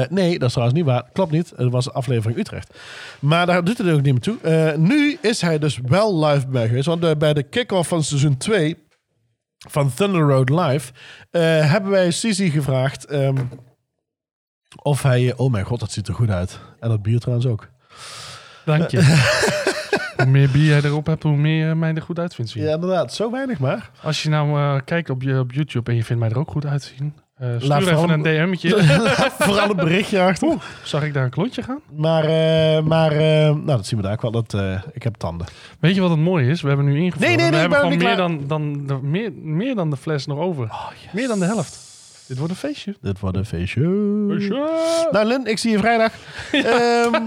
Nee, 0.10 0.40
dat 0.40 0.48
is 0.48 0.54
trouwens 0.54 0.80
niet 0.80 0.86
waar. 0.86 1.10
Klopt 1.14 1.32
niet. 1.32 1.54
Het 1.56 1.72
was 1.72 1.92
aflevering 1.94 2.40
Utrecht. 2.40 2.80
Maar 3.20 3.46
daar 3.46 3.64
doet 3.64 3.78
het 3.78 3.90
ook 3.90 4.02
niet 4.02 4.14
meer 4.14 4.38
toe. 4.40 4.74
Nu 4.78 5.18
is 5.22 5.42
hij 5.42 5.60
dus 5.60 5.80
wel 5.86 6.26
live 6.26 6.48
bij 6.48 6.68
geweest. 6.68 6.86
Want 6.86 7.18
bij 7.18 7.34
de 7.34 7.44
kick-off 7.44 7.88
van 7.88 8.04
seizoen 8.04 8.38
2 8.38 8.78
van 9.70 9.94
Thunder 9.94 10.22
Road 10.22 10.50
Live... 10.50 10.92
hebben 11.62 11.92
wij 11.92 12.12
Sisi 12.12 12.50
gevraagd... 12.50 13.06
ehm, 13.06 13.36
of 14.82 15.02
hij... 15.04 15.34
Oh 15.36 15.52
mijn 15.52 15.66
god, 15.66 15.80
dat 15.80 15.92
ziet 15.92 16.08
er 16.08 16.14
goed 16.14 16.30
uit. 16.30 16.60
En 16.80 16.90
dat 16.90 17.02
bier 17.02 17.20
trouwens 17.20 17.48
ook. 17.48 17.68
Dank 18.66 18.90
je. 18.90 19.02
hoe 20.18 20.26
meer 20.26 20.50
bier 20.50 20.66
jij 20.66 20.82
erop 20.82 21.06
hebt, 21.06 21.24
hoe 21.24 21.36
meer 21.36 21.78
mij 21.78 21.94
er 21.94 22.02
goed 22.02 22.20
uit 22.20 22.36
vindt 22.36 22.52
zien. 22.52 22.64
Ja, 22.64 22.74
inderdaad. 22.74 23.14
Zo 23.14 23.32
weinig 23.32 23.60
maar. 23.60 23.90
Als 24.04 24.24
je 24.24 24.30
nou 24.30 24.60
eh, 24.60 24.82
kijkt 24.86 25.10
op, 25.10 25.22
je, 25.22 25.40
op 25.40 25.52
YouTube 25.52 25.92
en 25.92 25.98
je 25.98 26.04
vindt 26.04 26.22
mij 26.22 26.32
er 26.32 26.40
ook 26.40 26.52
goed 26.52 26.66
uitzien... 26.66 27.14
stuur 27.36 27.68
Laat 27.68 27.82
even 27.82 28.10
een 28.10 28.22
DM'tje. 28.22 28.84
Vooral 29.40 29.70
een 29.70 29.76
berichtje 29.76 30.22
achter. 30.22 30.58
Zag 30.84 31.04
ik 31.04 31.14
daar 31.14 31.24
een 31.24 31.30
klontje 31.30 31.64
gaan? 31.64 31.80
Maar, 31.96 32.24
eh, 32.24 32.84
maar 32.84 33.16
nou, 33.16 33.66
dat 33.66 33.86
zien 33.86 33.98
we 33.98 34.04
daar 34.04 34.14
ook 34.14 34.22
wel. 34.22 34.32
Dat, 34.32 34.56
ik 34.94 35.04
heb 35.04 35.16
tanden. 35.16 35.48
Weet 35.80 35.96
je 35.96 36.02
wat 36.02 36.10
het 36.10 36.20
mooie 36.20 36.48
is? 36.50 36.62
We 36.62 36.68
hebben 36.68 36.86
nu 36.86 37.00
ingevuld. 37.00 37.28
Nee, 37.28 37.36
nee, 37.36 37.46
we 37.46 37.56
nee, 37.56 37.66
ik 37.66 37.72
hebben 37.72 37.90
ben 37.90 38.00
gewoon 38.00 38.08
meer 38.08 38.48
dan, 38.48 38.48
dan, 38.48 38.88
de, 38.88 39.08
meer, 39.08 39.32
meer 39.34 39.76
dan 39.76 39.90
de 39.90 39.98
fles 39.98 40.26
nog 40.26 40.38
over. 40.38 40.64
Oh, 40.64 40.88
Meer 41.12 41.28
dan 41.28 41.40
de 41.40 41.46
helft. 41.46 41.85
Dit 42.28 42.38
wordt 42.38 42.52
een 42.52 42.58
feestje. 42.60 42.96
Dit 43.02 43.20
wordt 43.20 43.38
een 43.38 43.46
feestje. 43.46 43.82
Feestje. 44.30 44.70
Nou, 45.12 45.26
Lin, 45.28 45.46
ik 45.46 45.58
zie 45.58 45.72
je 45.72 45.78
vrijdag. 45.80 46.12
Ehm, 46.52 47.22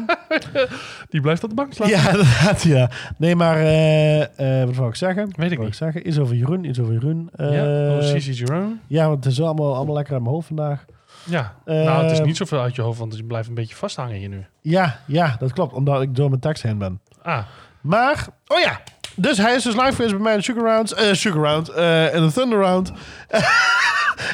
Die 1.08 1.20
blijft 1.20 1.42
op 1.42 1.48
de 1.48 1.54
bank 1.54 1.72
slaan. 1.72 1.88
ja, 1.88 2.10
inderdaad, 2.10 2.62
ja. 2.62 2.90
Nee, 3.16 3.36
maar 3.36 3.56
eh, 3.56 4.60
eh, 4.60 4.66
wat 4.66 4.76
wou 4.76 4.88
ik 4.88 4.94
zeggen? 4.94 5.28
Weet 5.36 5.50
ik 5.52 5.58
niet. 5.58 5.76
zeggen? 5.76 6.08
Iets 6.08 6.18
over 6.18 6.34
Jeroen, 6.36 6.64
iets 6.64 6.80
over 6.80 6.92
Jeroen. 6.92 7.30
Eh, 7.36 7.52
ja, 7.54 7.96
oh, 7.96 8.02
Cici 8.02 8.32
Jerome. 8.32 8.76
ja, 8.86 9.08
want 9.08 9.24
het 9.24 9.32
is 9.32 9.40
allemaal, 9.42 9.74
allemaal 9.74 9.94
lekker 9.94 10.14
aan 10.14 10.22
mijn 10.22 10.34
hoofd 10.34 10.46
vandaag. 10.46 10.84
Ja, 11.24 11.54
Eh, 11.64 11.74
nou 11.74 12.02
het 12.02 12.12
is 12.12 12.20
niet 12.20 12.36
zoveel 12.36 12.60
uit 12.60 12.74
je 12.74 12.82
hoofd, 12.82 12.98
want 12.98 13.16
je 13.16 13.24
blijft 13.24 13.48
een 13.48 13.54
beetje 13.54 13.74
vasthangen 13.76 14.16
hier 14.16 14.28
nu. 14.28 14.46
Ja, 14.60 14.98
ja, 15.06 15.36
dat 15.38 15.52
klopt. 15.52 15.72
Omdat 15.72 16.02
ik 16.02 16.14
door 16.16 16.28
mijn 16.28 16.40
tekst 16.40 16.62
heen 16.62 16.78
ben. 16.78 17.00
Ah, 17.22 17.42
Maar, 17.80 18.26
oh 18.46 18.58
ja. 18.60 18.80
Dus 19.16 19.38
hij 19.38 19.54
is 19.54 19.62
dus 19.62 19.74
live 19.74 19.92
geweest 19.92 20.10
bij 20.14 20.22
mij 20.22 20.34
in 20.34 20.42
Sugar 20.42 20.64
Round. 20.64 20.92
eh 20.92 21.12
Sugar 21.12 21.42
Round. 21.42 21.68
eh 21.68 22.14
in 22.14 22.26
de 22.26 22.32
Thunder 22.32 22.58
Round. 22.58 22.92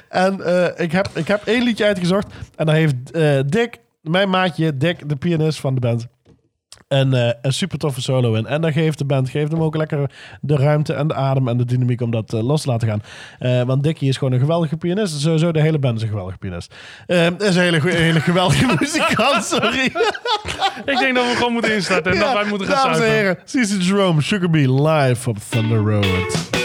en 0.09 0.41
eh, 0.41 0.85
ik, 0.85 0.93
heb, 0.93 1.09
ik 1.14 1.28
heb 1.28 1.43
één 1.45 1.62
liedje 1.62 1.85
uitgezocht. 1.85 2.26
En 2.57 2.66
dan 2.66 2.74
heeft 2.74 3.11
eh, 3.11 3.39
Dick, 3.47 3.78
mijn 4.01 4.30
maatje 4.30 4.76
Dick, 4.76 5.09
de 5.09 5.16
pianist 5.16 5.61
van 5.61 5.74
de 5.74 5.80
band... 5.80 6.07
Een, 6.89 7.14
eh, 7.14 7.30
een 7.43 7.53
super 7.53 7.78
toffe 7.78 8.03
solo 8.03 8.35
in. 8.35 8.47
En 8.47 8.61
dan 8.61 8.72
geeft 8.72 8.99
de 8.99 9.05
band 9.05 9.28
geeft 9.28 9.53
hem 9.53 9.62
ook 9.62 9.76
lekker 9.76 10.11
de 10.41 10.57
ruimte 10.57 10.93
en 10.93 11.09
de 11.09 11.14
adem 11.14 11.49
en 11.49 11.57
de 11.57 11.64
dynamiek 11.64 12.01
om 12.01 12.11
dat 12.11 12.32
los 12.32 12.62
te 12.62 12.68
laten 12.68 12.89
gaan. 12.89 13.66
Want 13.66 13.82
Dickie 13.82 14.09
is 14.09 14.16
gewoon 14.16 14.32
een 14.32 14.41
geweldige 14.41 14.76
pianist. 14.76 15.20
Sowieso 15.20 15.53
de 15.53 15.61
hele 15.61 15.78
band 15.78 15.97
is 15.97 16.03
een 16.03 16.09
geweldige 16.09 16.39
pianist. 16.39 16.74
Is 17.07 17.57
een 17.57 17.62
hele, 17.62 17.80
hele 17.91 18.20
geweldige 18.20 18.74
muzikant, 18.80 19.45
sorry. 19.45 19.85
ik 20.93 20.99
denk 20.99 21.14
dat 21.14 21.26
we 21.26 21.32
gewoon 21.37 21.53
moeten 21.53 21.74
instarten 21.74 22.12
en 22.12 22.18
dat 22.18 22.32
wij 22.32 22.45
moeten 22.45 22.68
gaan 22.68 22.82
Dames 22.82 22.99
en 22.99 23.11
heren, 23.11 23.39
CC 23.45 23.82
Jerome, 23.82 24.22
Sugar 24.22 24.51
Bee, 24.51 24.82
live 24.82 25.30
op 25.30 25.39
Thunder 25.51 25.78
Road. 25.78 26.64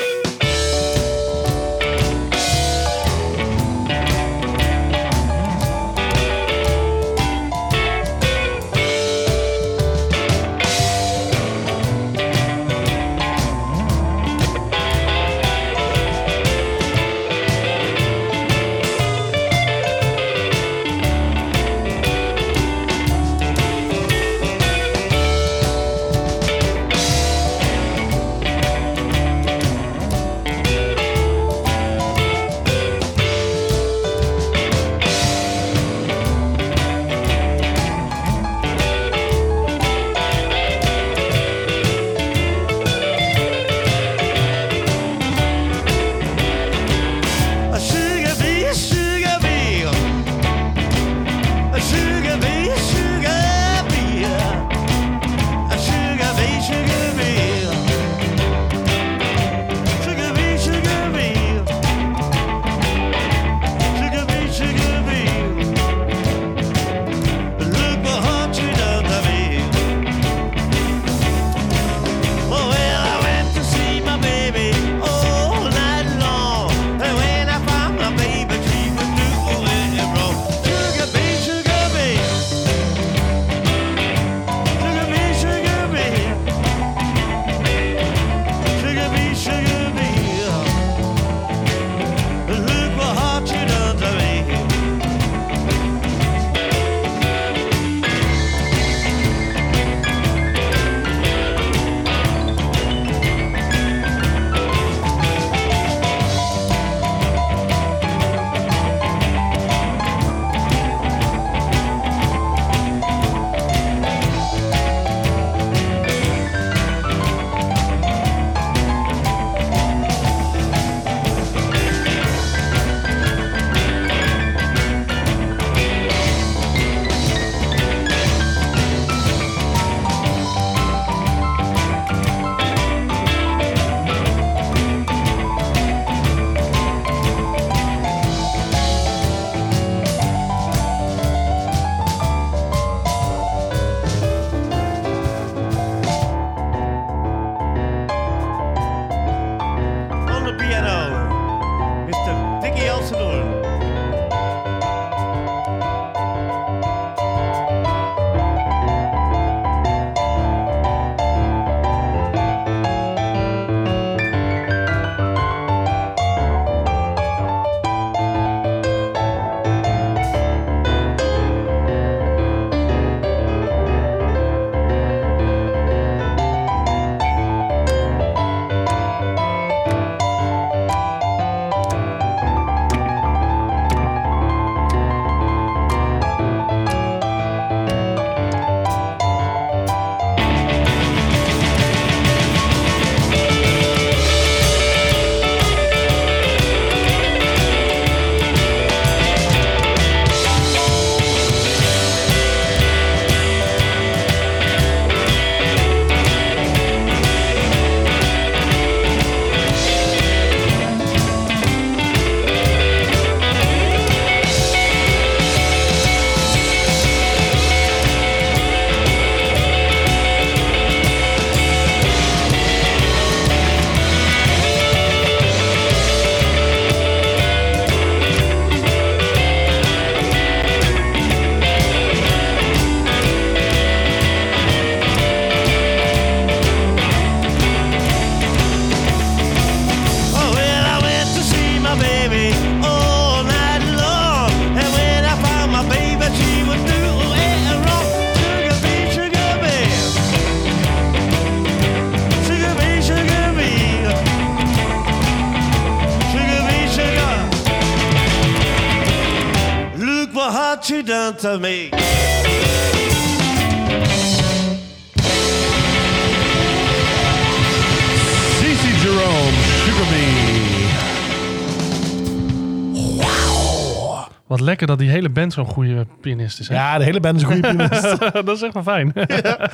Wat 274.50 274.60
lekker 274.60 274.88
dat 274.88 275.00
die 275.00 275.10
hele 275.10 275.30
band 275.30 275.54
zo'n 275.54 275.66
goede 275.66 276.06
pianist 276.22 276.60
is. 276.60 276.68
hè? 276.68 276.76
Ja, 276.76 276.98
de 276.98 277.04
hele 277.04 277.20
band 277.20 277.36
is 277.36 277.42
een 277.42 277.48
goede 277.52 277.68
pianist. 277.76 278.20
dat 278.46 278.50
is 278.50 278.62
echt 278.62 278.74
wel 278.74 278.84
fijn. 278.84 279.14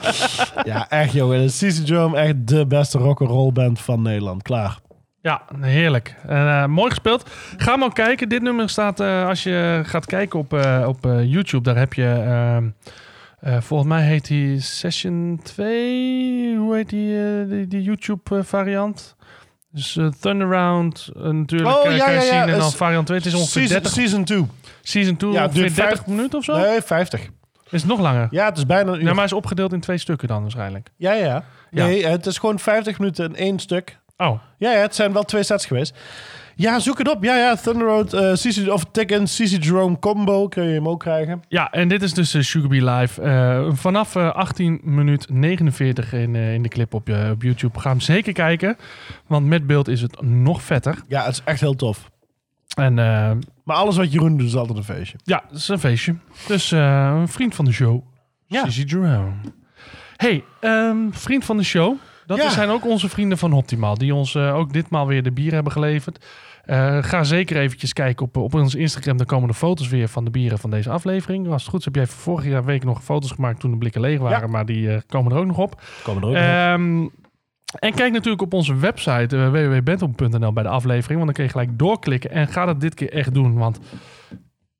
ja, 0.71 0.89
echt 0.89 1.11
jongen. 1.13 1.47
CC 1.47 1.71
Jerome, 1.87 2.17
echt 2.17 2.47
de 2.47 2.65
beste 2.67 2.97
rock'n'roll 2.97 3.51
band 3.51 3.79
van 3.81 4.01
Nederland. 4.01 4.41
Klaar. 4.41 4.77
Ja, 5.21 5.41
heerlijk. 5.61 6.15
Eh, 6.27 6.65
mooi 6.65 6.89
gespeeld. 6.89 7.29
Ga 7.57 7.75
maar 7.75 7.93
kijken. 7.93 8.29
Dit 8.29 8.41
nummer 8.41 8.69
staat, 8.69 8.99
eh, 8.99 9.27
als 9.27 9.43
je 9.43 9.81
gaat 9.85 10.05
kijken 10.05 10.39
op, 10.39 10.53
eh, 10.53 10.83
op 10.87 11.03
YouTube, 11.23 11.63
daar 11.63 11.77
heb 11.77 11.93
je, 11.93 12.23
ehm, 12.25 12.69
eh, 13.39 13.61
volgens 13.61 13.89
mij 13.89 14.03
heet 14.03 14.27
die 14.27 14.59
Session 14.59 15.39
2, 15.43 16.55
hoe 16.57 16.75
heet 16.75 16.89
die, 16.89 17.47
die, 17.47 17.67
die 17.67 17.81
YouTube 17.83 18.35
eh, 18.37 18.43
variant? 18.43 19.15
Dus 19.71 19.99
Thunderround 20.19 21.09
eh, 21.15 21.21
natuurlijk 21.23 21.75
Oh, 21.75 21.91
ja, 21.91 22.05
kan 22.05 22.13
je 22.13 22.19
ja, 22.19 22.23
ja. 22.25 22.43
zien. 22.43 22.53
En 22.53 22.59
dan 22.59 22.71
variant 22.71 23.05
2, 23.05 23.17
het 23.17 23.27
is 23.27 23.33
ongeveer 23.33 23.51
Season, 23.67 23.81
30, 23.81 23.91
season 23.91 24.23
2. 24.23 24.45
Season 24.87 25.15
2, 25.15 25.31
Ja, 25.31 25.37
het 25.41 25.45
ongeveer 25.47 25.63
duurt 25.63 25.75
30 25.75 25.95
vijf- 25.97 26.07
minuten 26.15 26.37
of 26.39 26.43
zo? 26.45 26.57
Nee, 26.57 26.81
50. 26.81 27.21
Is 27.69 27.81
het 27.81 27.89
nog 27.89 27.99
langer? 27.99 28.27
Ja, 28.31 28.45
het 28.45 28.57
is 28.57 28.65
bijna 28.65 28.91
een 28.91 28.99
uur. 28.99 29.05
Ja, 29.07 29.13
maar 29.13 29.25
is 29.25 29.33
opgedeeld 29.33 29.73
in 29.73 29.79
twee 29.79 29.97
stukken 29.97 30.27
dan 30.27 30.41
waarschijnlijk. 30.41 30.89
Ja, 30.97 31.13
ja. 31.13 31.43
Nee, 31.71 32.05
het 32.07 32.25
is 32.25 32.37
gewoon 32.37 32.59
50 32.59 32.99
minuten 32.99 33.25
in 33.25 33.35
één 33.35 33.59
stuk. 33.59 33.99
Oh, 34.17 34.39
Ja, 34.57 34.71
ja, 34.71 34.77
het 34.79 34.95
zijn 34.95 35.13
wel 35.13 35.23
twee 35.23 35.43
sets 35.43 35.65
geweest. 35.65 35.95
Ja, 36.55 36.79
zoek 36.79 36.97
het 36.97 37.09
op. 37.09 37.23
Ja, 37.23 37.35
ja, 37.37 37.55
Thunder 37.55 37.87
Road, 37.87 38.13
eh 38.13 38.31
CC, 38.33 38.71
of 38.71 38.85
Tekken, 38.91 39.23
CC 39.23 39.63
Jerome 39.63 39.99
combo 39.99 40.47
kun 40.47 40.63
je 40.63 40.73
hem 40.73 40.87
ook 40.87 40.99
krijgen. 40.99 41.41
Ja, 41.47 41.71
en 41.71 41.87
dit 41.87 42.01
is 42.03 42.13
dus 42.13 42.33
eh, 42.33 42.41
Sugar 42.41 42.69
Bee 42.69 42.83
Live. 42.83 43.21
Eh, 43.21 43.67
vanaf 43.73 44.15
eh, 44.15 44.31
18 44.33 44.79
minuut 44.83 45.29
49 45.29 46.13
in, 46.13 46.35
in 46.35 46.61
de 46.61 46.69
clip 46.69 46.93
op, 46.93 47.07
je 47.07 47.29
op 47.33 47.41
YouTube. 47.41 47.79
Ga 47.79 47.89
hem 47.89 47.99
zeker 47.99 48.33
kijken, 48.33 48.77
want 49.27 49.45
met 49.45 49.67
beeld 49.67 49.87
is 49.87 50.01
het 50.01 50.21
nog 50.21 50.61
vetter. 50.61 50.97
Ja, 51.07 51.23
het 51.23 51.33
is 51.33 51.41
echt 51.45 51.59
heel 51.59 51.75
tof. 51.75 52.09
En 52.75 52.99
eh, 52.99 53.31
Maar 53.63 53.75
alles 53.75 53.97
wat 53.97 54.11
Jeroen 54.11 54.37
doet 54.37 54.47
is 54.47 54.55
altijd 54.55 54.77
een 54.77 54.83
feestje. 54.83 55.17
ja, 55.23 55.43
het 55.47 55.57
is 55.57 55.67
een 55.67 55.79
feestje. 55.79 56.15
Dus 56.47 56.71
eh, 56.71 57.13
een 57.15 57.27
vriend 57.27 57.55
van 57.55 57.65
de 57.65 57.71
show, 57.71 58.01
Ja. 58.45 58.65
Jerome. 58.67 59.31
Hey, 60.15 60.43
ehm, 60.59 60.97
vriend 61.11 61.45
van 61.45 61.57
de 61.57 61.63
show. 61.63 61.95
Dat 62.25 62.37
Ja. 62.37 62.49
zijn 62.49 62.69
ook 62.69 62.85
onze 62.85 63.09
vrienden 63.09 63.37
van 63.37 63.53
Optimaal, 63.53 63.97
die 63.97 64.13
ons 64.15 64.35
eh, 64.35 64.55
ook 64.55 64.73
ditmaal 64.73 65.07
weer 65.07 65.23
de 65.23 65.31
bier 65.31 65.53
hebben 65.53 65.71
geleverd. 65.71 66.25
Eh, 66.63 66.97
ga 67.03 67.23
zeker 67.23 67.57
eventjes 67.57 67.93
kijken 67.93 68.25
op, 68.25 68.37
op 68.37 68.53
ons 68.53 68.75
Instagram. 68.75 69.17
Daar 69.17 69.25
komen 69.25 69.47
de 69.47 69.53
foto's 69.53 69.87
weer 69.87 70.07
van 70.07 70.23
de 70.25 70.31
bieren 70.31 70.59
van 70.59 70.69
deze 70.69 70.89
aflevering. 70.89 71.47
Als 71.47 71.61
het 71.61 71.69
goed 71.71 71.79
is, 71.79 71.85
heb 71.85 71.95
jij 71.95 72.07
vorige 72.07 72.49
jaar 72.49 72.65
week 72.65 72.83
nog 72.83 73.03
foto's 73.03 73.31
gemaakt 73.31 73.59
toen 73.59 73.71
de 73.71 73.77
blikken 73.77 74.01
leeg 74.01 74.19
waren. 74.19 74.39
Ja. 74.39 74.47
Maar 74.47 74.65
die 74.65 74.91
eh, 74.93 75.01
komen 75.07 75.31
er 75.31 75.37
ook 75.37 75.45
nog 75.45 75.57
op. 75.57 75.81
Komen 76.03 76.21
er 76.21 76.27
ook 76.27 76.33
nog. 76.33 76.43
Ehm, 76.43 77.07
en 77.79 77.93
kijk 77.93 78.11
natuurlijk 78.13 78.41
op 78.41 78.53
onze 78.53 78.75
website 78.75 79.35
uh, 79.35 79.49
www.bentom.nl 79.49 80.53
bij 80.53 80.63
de 80.63 80.69
aflevering. 80.69 81.13
Want 81.15 81.25
dan 81.25 81.33
kun 81.33 81.43
je 81.43 81.49
gelijk 81.49 81.79
doorklikken. 81.79 82.31
En 82.31 82.47
ga 82.47 82.65
dat 82.65 82.81
dit 82.81 82.93
keer 82.93 83.11
echt 83.11 83.33
doen. 83.33 83.53
Want 83.57 83.79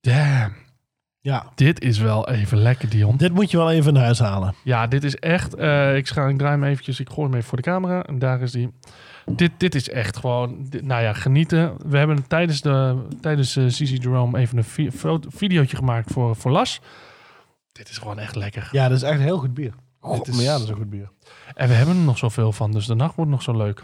damn, 0.02 0.54
Ja, 1.20 1.46
dit 1.56 1.82
is 1.82 1.98
wel 1.98 2.30
even 2.30 2.58
lekker, 2.58 2.90
Dion. 2.90 3.18
dit 3.18 3.34
moet 3.34 3.52
je 3.52 3.58
wel 3.58 3.72
even 3.72 3.96
in 3.96 4.02
huis 4.02 4.20
halen. 4.20 4.54
Ja, 4.64 4.88
dit 4.88 5.04
is 5.04 5.16
echt... 5.16 5.56
eh, 5.56 5.96
ik, 5.96 6.08
scha, 6.08 6.28
ik 6.28 6.38
draai 6.38 6.52
hem 6.54 6.64
eventjes. 6.64 7.00
Ik 7.00 7.10
gooi 7.10 7.28
hem 7.28 7.36
even 7.38 7.48
voor 7.50 7.58
de 7.58 7.64
camera. 7.64 8.04
En 8.04 8.20
daar 8.20 8.42
is 8.42 8.52
die. 8.52 8.72
Dit, 9.26 9.52
dit 9.58 9.76
is 9.76 9.90
echt 9.90 10.18
gewoon... 10.18 10.66
dit- 10.70 10.84
nou 10.84 11.02
ja, 11.04 11.14
genieten. 11.14 11.74
We 11.90 11.98
hebben 11.98 12.28
tijdens, 12.28 12.62
de, 12.62 13.06
tijdens 13.22 13.56
uh, 13.58 13.66
CC 13.68 14.04
Jerome 14.04 14.38
even 14.38 14.58
een 14.58 14.64
vi 14.64 14.92
foto, 14.92 15.30
videootje 15.36 15.78
gemaakt 15.78 16.12
voor, 16.12 16.36
voor 16.36 16.52
Las. 16.52 16.82
Dit 17.72 17.90
is 17.90 17.98
gewoon 17.98 18.20
echt 18.20 18.36
lekker. 18.36 18.70
Ja, 18.72 18.88
dat 18.88 18.98
is 18.98 19.04
echt 19.04 19.20
heel 19.20 19.38
goed 19.38 19.54
bier. 19.54 19.74
God, 20.06 20.28
is- 20.28 20.36
maar 20.36 20.44
ja, 20.44 20.52
dat 20.54 20.62
is 20.62 20.70
een 20.70 20.76
goed 20.76 20.90
bier. 20.90 21.10
En 21.56 21.68
we 21.68 21.74
hebben 21.74 21.96
er 21.96 22.02
nog 22.02 22.18
zoveel 22.18 22.52
van, 22.52 22.72
dus 22.72 22.86
de 22.86 22.96
nacht 22.96 23.16
wordt 23.16 23.32
nog 23.32 23.42
zo 23.42 23.58
leuk. 23.58 23.84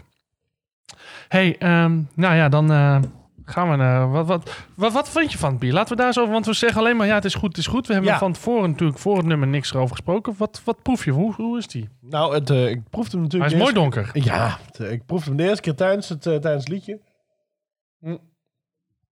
hey, 1.28 1.58
ehm, 1.58 2.00
nou 2.14 2.34
ja, 2.34 2.48
dan 2.48 2.72
eh, 2.72 3.00
gaan 3.44 3.70
we 3.70 3.76
naar... 3.76 4.10
Wat, 4.10 4.26
wat, 4.26 4.66
wat, 4.74 4.92
wat 4.92 5.08
vind 5.08 5.32
je 5.32 5.38
van 5.38 5.50
het 5.50 5.58
bier? 5.58 5.72
Laten 5.72 5.90
we 5.90 5.96
daar 5.96 6.06
eens 6.06 6.18
over... 6.18 6.32
Want 6.32 6.46
we 6.46 6.52
zeggen 6.52 6.80
alleen 6.80 6.96
maar, 6.96 7.06
ja, 7.06 7.14
het 7.14 7.24
is 7.24 7.34
goed, 7.34 7.48
het 7.48 7.56
is 7.58 7.66
goed. 7.66 7.86
We 7.86 7.92
hebben 7.92 8.12
Ja. 8.12 8.18
van 8.18 8.32
tevoren 8.32 8.70
natuurlijk 8.70 8.98
voor 8.98 9.16
het 9.16 9.26
nummer 9.26 9.48
niks 9.48 9.70
erover 9.72 9.96
gesproken. 9.96 10.34
Wat, 10.38 10.60
wat 10.64 10.82
proef 10.82 11.04
je? 11.04 11.10
Hoe, 11.10 11.34
hoe 11.34 11.58
is 11.58 11.66
die? 11.66 11.88
Nou, 12.00 12.34
het, 12.34 12.50
eh, 12.50 12.68
ik 12.70 12.88
proefde 12.90 13.10
hem 13.18 13.26
Hij 13.28 13.38
natuurlijk... 13.38 13.52
is 13.52 13.58
mooi 13.58 13.72
donker. 13.74 14.10
Ja, 14.12 14.58
het, 14.66 14.80
eh, 14.80 14.90
ik 14.92 15.06
proefde 15.06 15.28
hem 15.28 15.36
de 15.36 15.44
eerste 15.44 15.62
keer 15.62 15.74
tijdens 15.74 16.08
het, 16.08 16.22
tijdens 16.22 16.54
het 16.64 16.68
liedje. 16.68 17.00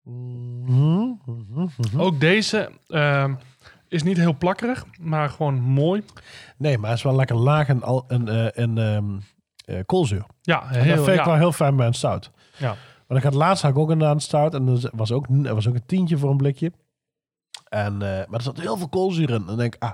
Mhm, 0.04 1.12
mhm. 1.24 2.00
Ook 2.00 2.20
deze 2.20 2.70
ehm, 2.88 3.34
is 3.90 4.02
niet 4.02 4.16
heel 4.16 4.36
plakkerig, 4.36 4.84
maar 5.00 5.30
gewoon 5.30 5.60
mooi. 5.60 6.02
Nee, 6.56 6.78
maar 6.78 6.88
het 6.90 6.98
is 6.98 7.04
wel 7.04 7.14
lekker 7.16 7.36
laag 7.36 7.68
en, 7.68 7.82
al, 7.82 8.04
en, 8.08 8.28
eh, 8.28 8.62
en 8.64 8.78
ehm, 8.78 9.04
eh, 9.64 9.84
koolzuur. 9.86 10.24
Ja, 10.42 10.62
En 10.62 10.72
dat 10.74 10.82
heel, 10.82 10.94
vind 11.04 11.08
ik 11.08 11.14
ja, 11.14 11.24
wel 11.24 11.34
heel 11.36 11.52
fijn 11.52 11.76
bij 11.76 11.86
een 11.86 11.94
stout. 11.94 12.30
ja. 12.56 12.76
Maar 13.06 13.18
ik 13.18 13.24
had 13.24 13.34
laatst 13.34 13.62
had 13.62 13.70
ik 13.72 13.78
ook 13.78 13.90
inderdaad 13.90 14.14
een 14.16 14.20
stout. 14.22 14.54
En 14.54 14.68
er 14.68 14.90
was 14.92 15.12
ook, 15.12 15.26
er 15.44 15.54
was 15.54 15.68
ook 15.68 15.74
een 15.74 15.86
tientje 15.86 16.18
voor 16.18 16.30
een 16.30 16.36
blikje. 16.36 16.72
En, 17.68 17.92
eh, 17.92 17.98
maar 18.00 18.38
er 18.38 18.42
zat 18.42 18.60
heel 18.60 18.76
veel 18.76 18.88
koolzuur 18.88 19.28
in. 19.30 19.34
En 19.36 19.44
dan 19.46 19.56
denk 19.56 19.74
ik, 19.74 19.82
ah, 19.82 19.90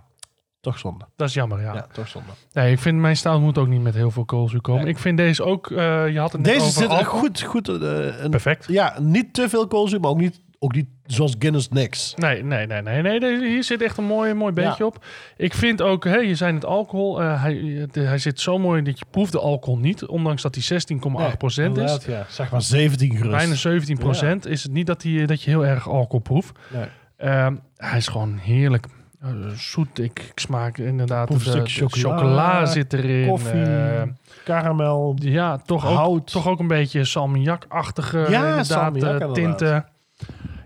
toch 0.60 0.78
zonde. 0.78 1.04
Dat 1.16 1.28
is 1.28 1.34
jammer, 1.34 1.60
ja. 1.60 1.74
Ja, 1.74 1.86
toch 1.92 2.08
zonde. 2.08 2.28
Nee, 2.52 2.72
ik 2.72 2.78
vind 2.78 2.98
mijn 2.98 3.16
stout 3.16 3.40
moet 3.40 3.58
ook 3.58 3.68
niet 3.68 3.82
met 3.82 3.94
heel 3.94 4.10
veel 4.10 4.24
koolzuur 4.24 4.60
komen. 4.60 4.82
Nee. 4.82 4.92
Ik 4.92 4.98
vind 4.98 5.16
deze 5.16 5.44
ook, 5.44 5.66
je 5.68 6.14
had 6.18 6.32
het 6.32 6.40
net 6.40 6.52
Deze 6.52 6.60
over 6.66 6.72
zit 6.82 6.90
er 6.92 7.04
goed, 7.06 7.42
goed 7.42 7.68
een- 7.68 8.30
Perfect. 8.30 8.66
Ja, 8.68 8.98
niet 9.00 9.34
te 9.34 9.48
veel 9.48 9.66
koolzuur, 9.66 10.00
maar 10.00 10.10
ook 10.10 10.20
niet, 10.20 10.42
ook 10.58 10.74
niet 10.74 10.88
zoals 11.06 11.34
Guinness 11.38 11.68
niks. 11.68 12.14
Nee, 12.16 12.42
nee, 12.42 12.66
nee, 12.66 12.82
nee, 12.82 13.02
nee. 13.02 13.38
Hier 13.48 13.64
zit 13.64 13.82
echt 13.82 13.98
een 13.98 14.04
mooi, 14.04 14.34
mooi 14.34 14.52
beetje 14.52 14.86
op. 14.86 15.04
Ik 15.36 15.54
vind 15.54 15.82
ook, 15.82 16.04
hè, 16.04 16.16
je 16.16 16.34
zei 16.34 16.54
het 16.54 16.64
alcohol, 16.64 17.22
eh, 17.22 17.42
hij, 17.42 17.86
de- 17.92 18.00
hij 18.00 18.18
zit 18.18 18.40
zo 18.40 18.58
mooi 18.58 18.82
dat 18.82 18.98
je 18.98 19.04
proeft 19.10 19.32
de 19.32 19.40
alcohol 19.40 19.78
niet. 19.78 20.06
Ondanks 20.06 20.42
dat 20.42 20.54
hij 20.54 20.64
16,8 20.64 21.38
procent 21.38 21.76
is. 21.76 21.82
Inderdaad, 21.82 22.04
Ja. 22.04 22.24
Zeg 22.28 22.50
maar 22.50 22.62
17 22.62 23.16
gerust. 23.16 23.36
Bijna 23.36 23.54
17 23.54 23.98
procent. 23.98 24.46
Is 24.46 24.62
het 24.62 24.72
niet 24.72 24.86
dat, 24.86 25.02
hij, 25.02 25.26
dat 25.26 25.42
je 25.42 25.50
heel 25.50 25.66
erg 25.66 25.88
alcohol 25.88 26.20
proeft. 26.20 26.58
Nee. 26.68 26.84
Ehm, 27.16 27.54
hij 27.76 27.98
is 27.98 28.08
gewoon 28.08 28.36
heerlijk. 28.36 28.86
Eh, 29.20 29.28
zoet, 29.56 29.98
ik, 29.98 30.18
ik 30.20 30.38
smaak 30.38 30.78
inderdaad. 30.78 31.26
Proef 31.26 31.46
een 31.46 31.68
chocola, 31.68 32.16
chocola 32.16 32.66
zit 32.66 32.92
erin. 32.92 33.28
koffie. 33.28 33.62
eh, 33.62 34.02
Karamel. 34.44 35.16
ja, 35.18 35.56
toch 35.58 35.86
ook, 35.86 35.96
Hout. 35.96 36.32
toch 36.32 36.48
ook 36.48 36.58
een 36.58 36.66
beetje 36.68 37.04
salmiak-achtige 37.04 38.24
eh, 38.24 39.32
tinten. 39.32 39.84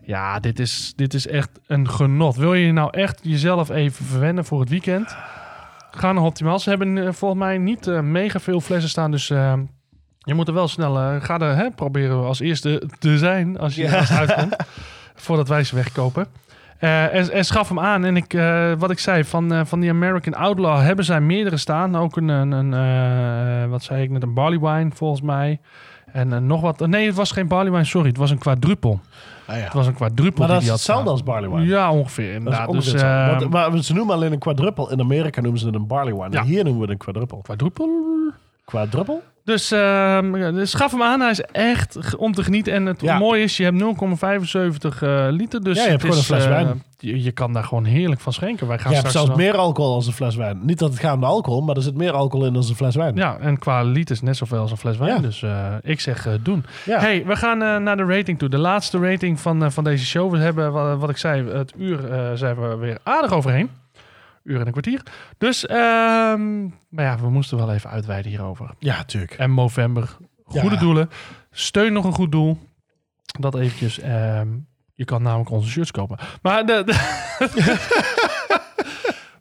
Ja, 0.04 0.40
dit 0.40 0.58
is, 0.58 0.92
dit 0.96 1.14
is 1.14 1.26
echt 1.26 1.50
een 1.66 1.88
genot. 1.88 2.36
Wil 2.36 2.54
je 2.54 2.72
nou 2.72 2.88
echt 2.90 3.20
jezelf 3.22 3.68
even 3.70 4.04
verwennen 4.04 4.44
voor 4.44 4.60
het 4.60 4.68
weekend? 4.68 5.16
Ga 5.90 6.12
naar 6.12 6.24
Optimaal. 6.24 6.58
Ze 6.58 6.68
hebben 6.68 6.98
eh, 6.98 7.12
volgens 7.12 7.40
mij 7.40 7.58
niet 7.58 7.86
eh, 7.86 8.00
mega 8.00 8.40
veel 8.40 8.60
flessen 8.60 8.90
staan, 8.90 9.10
dus 9.10 9.30
eh, 9.30 9.52
je 10.18 10.34
moet 10.34 10.48
er 10.48 10.54
wel 10.54 10.68
snel... 10.68 11.20
ga 11.20 11.38
er 11.38 11.56
hè, 11.56 11.70
proberen 11.70 12.24
als 12.24 12.40
eerste 12.40 12.88
te 12.98 13.18
zijn 13.18 13.58
als 13.58 13.74
je 13.74 13.82
Ja. 13.82 14.08
uitkomt. 14.08 14.56
voordat 15.14 15.48
wij 15.48 15.64
ze 15.64 15.74
wegkopen. 15.74 16.26
En, 16.78 17.30
en 17.32 17.44
schaf 17.44 17.68
hem 17.68 17.80
aan. 17.80 18.04
En 18.04 18.16
ik, 18.16 18.32
wat 18.78 18.90
ik 18.90 18.98
zei, 18.98 19.24
van, 19.24 19.66
van 19.66 19.80
die 19.80 19.90
American 19.90 20.34
Outlaw 20.34 20.80
hebben 20.80 21.04
zij 21.04 21.20
meerdere 21.20 21.56
staan. 21.56 21.96
Ook 21.96 22.16
een, 22.16 22.28
een, 22.28 22.72
een 22.72 23.70
wat 23.70 23.82
zei 23.82 24.02
ik 24.02 24.10
net, 24.10 24.22
een 24.22 24.34
barley 24.34 24.58
wine 24.58 24.90
volgens 24.94 25.20
mij. 25.20 25.60
En 26.12 26.46
nog 26.46 26.60
wat. 26.60 26.86
Nee, 26.86 27.06
het 27.06 27.14
was 27.14 27.32
geen 27.32 27.48
barley 27.48 27.70
wine, 27.72 27.84
sorry. 27.84 28.08
Het 28.08 28.16
was 28.16 28.30
een 28.30 28.38
quadrupel. 28.38 29.00
Ah, 29.50 29.56
ja. 29.56 29.64
Het 29.64 29.72
was 29.72 29.86
een 29.86 29.94
quadrupel. 29.94 30.38
Maar 30.38 30.46
die 30.46 30.46
dat 30.46 30.56
is 30.56 30.62
die 30.64 30.72
hetzelfde 30.72 31.10
als 31.10 31.22
barley 31.22 31.50
wine. 31.50 31.64
Ja, 31.66 31.92
ongeveer. 31.92 32.24
Dat 32.24 32.32
is 32.32 32.36
Inderdaad. 32.38 32.68
ongeveer 32.68 32.92
Dus, 32.92 33.02
eh, 33.02 33.38
Want- 33.38 33.50
maar 33.50 33.78
ze 33.82 33.92
noemen 33.94 34.14
alleen 34.14 34.32
een 34.32 34.38
quadruppel. 34.38 34.90
In 34.90 35.00
Amerika 35.00 35.40
noemen 35.40 35.60
ze 35.60 35.66
het 35.66 35.74
een 35.74 35.86
barley 35.86 36.12
wine. 36.14 36.28
Ja. 36.30 36.40
En 36.40 36.44
hier 36.46 36.64
noemen 36.64 36.74
we 36.74 36.80
het 36.80 36.90
een 36.90 36.96
quadruppel. 36.98 37.38
quadrupel. 37.42 37.88
Quadruppel? 38.64 39.22
Dus, 39.44 39.70
ehm, 39.70 40.36
ja, 40.36 40.50
dus 40.52 40.70
schaf 40.70 40.90
hem 40.90 41.02
aan. 41.02 41.20
Hij 41.20 41.30
is 41.30 41.40
echt 41.40 42.16
om 42.16 42.32
te 42.34 42.42
genieten. 42.42 42.72
En 42.72 42.86
het 42.86 43.00
Ja. 43.00 43.18
mooie 43.18 43.42
is, 43.42 43.56
je 43.56 43.64
hebt 43.64 43.76
0,75 43.76 45.02
eh, 45.02 45.26
liter. 45.30 45.62
Dus 45.62 45.76
Ja, 45.76 45.82
je 45.84 45.88
hebt 45.90 46.00
gewoon 46.02 46.16
is, 46.16 46.28
een 46.28 46.34
fles 46.34 46.44
eh, 46.44 46.50
wijn. 46.50 46.82
Je, 46.98 47.22
je 47.22 47.32
kan 47.32 47.52
daar 47.52 47.64
gewoon 47.64 47.84
heerlijk 47.84 48.20
van 48.20 48.32
schenken. 48.32 48.66
Wij 48.66 48.78
gaan 48.78 48.90
Je 48.92 48.98
hebt 48.98 49.10
zelfs 49.12 49.34
meer 49.34 49.56
alcohol 49.56 49.94
als 49.94 50.06
een 50.06 50.12
fles 50.12 50.36
wijn. 50.36 50.58
Niet 50.62 50.78
dat 50.78 50.90
het 50.90 50.98
gaat 51.00 51.14
om 51.14 51.20
de 51.20 51.26
alcohol, 51.26 51.60
maar 51.60 51.76
er 51.76 51.82
zit 51.82 51.94
meer 51.94 52.12
alcohol 52.12 52.46
in 52.46 52.52
dan 52.52 52.64
een 52.68 52.74
fles 52.74 52.94
wijn. 52.96 53.16
Ja, 53.16 53.36
en 53.40 53.58
qua 53.58 53.82
liters 53.82 54.20
net 54.20 54.36
zoveel 54.36 54.58
als 54.60 54.70
een 54.70 54.76
fles 54.76 54.96
wijn. 54.96 55.14
Ja. 55.14 55.20
Dus 55.20 55.42
eh, 55.42 55.66
ik 55.82 56.00
zeg 56.00 56.26
doen. 56.42 56.64
Ja. 56.84 56.98
Hey, 57.00 57.22
we 57.26 57.36
gaan 57.36 57.82
naar 57.82 57.96
de 57.96 58.04
rating 58.04 58.38
toe. 58.38 58.48
De 58.48 58.58
laatste 58.58 58.98
rating 58.98 59.40
van, 59.40 59.72
van 59.72 59.84
deze 59.84 60.06
show. 60.06 60.30
We 60.30 60.38
hebben, 60.38 60.72
wa- 60.72 60.96
wat, 60.96 61.10
ik 61.10 61.16
zei, 61.16 61.48
het 61.50 61.72
uur 61.78 62.00
zijn 62.34 62.56
we 62.60 62.76
weer 62.76 62.98
aardig 63.02 63.32
overheen. 63.32 63.70
Uur 64.42 64.60
en 64.60 64.66
een 64.66 64.70
kwartier. 64.72 65.02
Dus, 65.38 65.66
ehm, 65.66 66.62
maar 66.88 67.04
ja, 67.04 67.18
we 67.18 67.30
moesten 67.30 67.58
wel 67.58 67.72
even 67.72 67.90
uitweiden 67.90 68.30
hierover. 68.30 68.70
Ja, 68.78 69.04
tuurlijk. 69.04 69.32
En 69.32 69.54
november, 69.54 70.16
goede 70.44 70.74
Ja. 70.74 70.80
doelen. 70.80 71.10
Steun 71.50 71.92
nog 71.92 72.04
een 72.04 72.12
goed 72.12 72.32
doel. 72.32 72.58
Dat 73.40 73.54
eventjes. 73.54 73.98
ehm, 74.00 74.48
je 74.94 75.04
kan 75.04 75.22
namelijk 75.22 75.50
onze 75.50 75.70
shirts 75.70 75.90
kopen. 75.90 76.18
Maar 76.42 76.66
de, 76.66 76.82
de- 76.86 77.38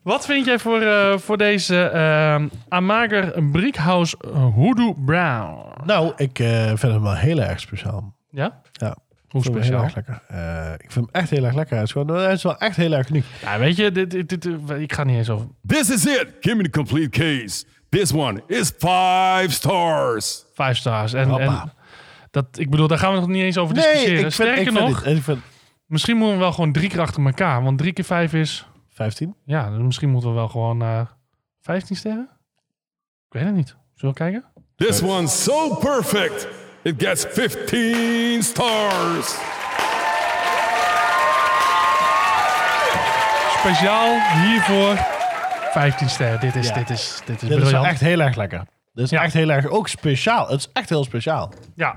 wat 0.04 0.26
vind 0.26 0.46
jij 0.46 0.60
voor, 0.60 0.82
eh, 0.82 1.18
voor 1.18 1.38
deze 1.38 1.82
ehm 1.82 2.48
Amager 2.70 3.44
Brickhouse 3.52 4.16
Hoodoo 4.56 4.94
Brown? 4.94 5.58
Nou, 5.86 6.14
ik 6.16 6.40
eh, 6.40 6.66
vind 6.66 6.82
hem 6.82 7.02
wel 7.02 7.16
heel 7.16 7.40
erg 7.40 7.60
speciaal. 7.60 8.14
Ja? 8.32 8.62
Hoe 9.30 9.42
Ik 9.42 9.46
vind 9.46 9.54
hem 9.56 9.64
speciaal? 9.64 9.84
Erg 9.84 9.96
lekker. 9.96 10.22
Eh, 10.28 10.74
ik 10.74 10.92
vind 10.92 11.06
hem 11.06 11.10
echt 11.22 11.30
heel 11.30 11.44
erg 11.46 11.56
lekker. 11.56 11.76
Hij 11.76 11.84
is, 11.84 11.92
gewoon, 11.92 12.08
hij 12.08 12.32
is 12.34 12.44
wel 12.44 12.58
echt 12.58 12.76
heel 12.76 12.92
erg 12.94 13.10
uniek. 13.10 13.26
Ja, 13.42 13.60
weet 13.60 13.76
je, 13.76 13.92
dit, 13.92 14.12
dit, 14.12 14.30
dit- 14.30 14.46
ik 14.80 14.94
ga 14.94 15.04
niet 15.04 15.16
eens 15.18 15.30
over. 15.30 15.48
This 15.66 15.90
is 15.90 16.06
it. 16.06 16.28
Give 16.40 16.56
me 16.56 16.64
the 16.64 16.70
complete 16.70 17.10
case. 17.10 17.66
This 17.90 18.14
one 18.14 18.44
is 18.48 18.72
five 18.78 19.48
stars. 19.50 20.46
Vijf 20.54 20.78
stars. 20.78 21.14
En, 21.14 21.70
dat, 22.32 22.46
ik 22.60 22.70
bedoel, 22.70 22.88
daar 22.88 22.98
gaan 22.98 23.14
we 23.14 23.20
nog 23.20 23.28
niet 23.30 23.44
eens 23.44 23.58
over 23.58 23.74
discussiëren. 23.76 24.14
ik 24.14 24.20
vind, 24.20 24.34
Sterker 24.34 24.58
ik 24.58 24.64
vind 24.72 24.80
nog, 24.80 25.04
dit- 25.04 25.18
ik 25.18 25.24
vind 25.24 25.40
misschien 25.86 26.18
moeten 26.18 26.36
we 26.38 26.42
wel 26.44 26.52
gewoon 26.54 26.72
drie 26.72 26.90
keer 26.90 27.00
achter 27.00 27.26
elkaar. 27.26 27.64
Want 27.64 27.78
drie 27.78 27.94
keer 27.94 28.06
vijf 28.06 28.34
is... 28.34 28.68
15. 28.90 29.36
Ja, 29.46 29.70
dus 29.70 29.82
misschien 29.82 30.10
moeten 30.10 30.30
we 30.30 30.36
wel 30.36 30.48
gewoon 30.48 30.78
naar 30.78 31.18
15 31.62 31.96
sterren. 31.96 32.30
Ik 33.28 33.34
weet 33.34 33.44
het 33.44 33.56
niet. 33.56 33.76
Zullen 33.96 34.16
we 34.16 34.20
kijken? 34.22 34.46
This 34.76 35.02
one's 35.02 35.44
so 35.44 35.76
perfect. 35.76 36.48
It 36.84 36.96
gets 36.98 37.26
15 37.30 38.44
stars. 38.44 39.38
Speciaal 43.60 44.18
hiervoor 44.44 44.96
15 45.72 46.10
sterren. 46.10 46.40
Dit 46.40 46.56
is, 46.56 46.68
Ja. 46.68 46.74
dit 46.74 46.90
is, 46.90 47.22
dit 47.26 47.42
is 47.42 47.50
Dit 47.50 47.58
is 47.58 47.58
briljant. 47.60 47.86
echt 47.86 48.00
heel 48.02 48.20
erg 48.20 48.36
lekker. 48.36 48.62
Dit 48.94 49.04
is 49.06 49.10
Ja. 49.10 49.22
echt 49.24 49.34
heel 49.34 49.50
erg, 49.50 49.68
ook 49.68 49.88
speciaal. 49.88 50.48
Het 50.48 50.60
is 50.60 50.70
echt 50.74 50.90
heel 50.90 51.04
speciaal. 51.04 51.54
Ja. 51.76 51.96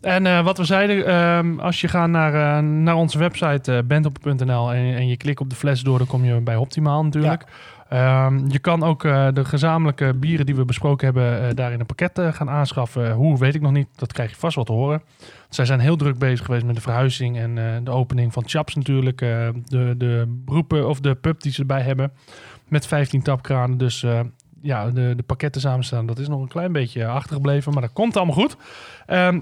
En 0.00 0.26
eh, 0.26 0.44
wat 0.44 0.58
we 0.58 0.64
zeiden, 0.64 1.06
ehm, 1.06 1.58
als 1.60 1.80
je 1.80 1.88
gaat 1.88 2.08
naar, 2.08 2.34
eh, 2.34 2.62
naar 2.62 2.94
onze 2.94 3.18
website 3.18 3.72
uh, 3.72 3.78
bandhopper.nl 3.84 4.72
en, 4.72 4.94
en 4.96 5.08
je 5.08 5.16
klikt 5.16 5.40
op 5.40 5.50
de 5.50 5.56
fles 5.56 5.80
door, 5.80 5.98
dan 5.98 6.06
kom 6.06 6.24
je 6.24 6.40
bij 6.40 6.56
Optimaal 6.56 7.04
natuurlijk. 7.04 7.44
Ehm, 7.92 8.48
je 8.48 8.58
kan 8.58 8.82
ook 8.82 9.04
eh, 9.04 9.28
de 9.32 9.44
gezamenlijke 9.44 10.14
bieren 10.14 10.46
die 10.46 10.54
we 10.54 10.64
besproken 10.64 11.04
hebben, 11.04 11.48
eh, 11.48 11.54
daar 11.54 11.72
in 11.72 11.80
een 11.80 11.86
pakket 11.86 12.18
eh, 12.18 12.32
gaan 12.32 12.50
aanschaffen. 12.50 13.12
Hoe, 13.12 13.38
weet 13.38 13.54
ik 13.54 13.60
nog 13.60 13.72
niet. 13.72 13.88
Dat 13.96 14.12
krijg 14.12 14.30
je 14.30 14.36
vast 14.36 14.54
wel 14.54 14.64
te 14.64 14.72
horen. 14.72 15.02
Zij 15.48 15.64
zijn 15.64 15.80
heel 15.80 15.96
druk 15.96 16.18
bezig 16.18 16.44
geweest 16.44 16.64
met 16.64 16.74
de 16.74 16.80
verhuizing 16.80 17.38
en 17.38 17.84
de 17.84 17.90
opening 17.90 18.32
van 18.32 18.42
Chaps 18.46 18.74
natuurlijk. 18.74 19.18
de, 19.18 19.94
de 19.96 20.24
beroepen 20.44 20.88
of 20.88 21.00
de 21.00 21.14
pub 21.14 21.40
die 21.40 21.52
ze 21.52 21.60
erbij 21.60 21.80
hebben. 21.80 22.12
Met 22.68 22.86
15 22.86 23.22
tapkranen. 23.22 23.78
Dus 23.78 24.06
ja, 24.62 24.90
de, 24.90 25.12
de 25.16 25.22
pakketten 25.22 25.60
samenstaan, 25.60 26.06
dat 26.06 26.18
is 26.18 26.28
nog 26.28 26.40
een 26.40 26.48
klein 26.48 26.72
beetje 26.72 27.06
achtergebleven. 27.06 27.72
Maar 27.72 27.82
dat 27.82 27.92
komt 27.92 28.16
allemaal 28.16 28.34
goed. 28.34 28.56
Ehm, 29.06 29.40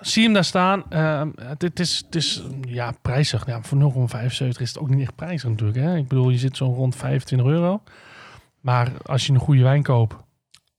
zie 0.00 0.24
hem 0.24 0.32
daar 0.32 0.44
staan. 0.44 0.82
Ehm, 0.88 1.28
het, 1.42 1.80
is, 1.80 2.02
het 2.06 2.14
is 2.14 2.42
ja, 2.68 2.92
prijzig. 3.02 3.46
Ja, 3.46 3.62
voor 3.62 3.92
0,75 4.10 4.46
is 4.60 4.68
het 4.68 4.78
ook 4.78 4.88
niet 4.90 5.00
echt 5.00 5.14
prijzig 5.16 5.48
natuurlijk. 5.48 5.78
Hè? 5.78 5.96
Ik 5.96 6.08
bedoel, 6.08 6.30
je 6.30 6.38
zit 6.38 6.56
zo 6.56 6.64
rond 6.64 6.96
25 6.96 7.48
euro. 7.48 7.82
Maar 8.60 8.92
als 9.02 9.26
je 9.26 9.32
een 9.32 9.38
goede 9.38 9.62
wijn 9.62 9.82
koopt. 9.82 10.14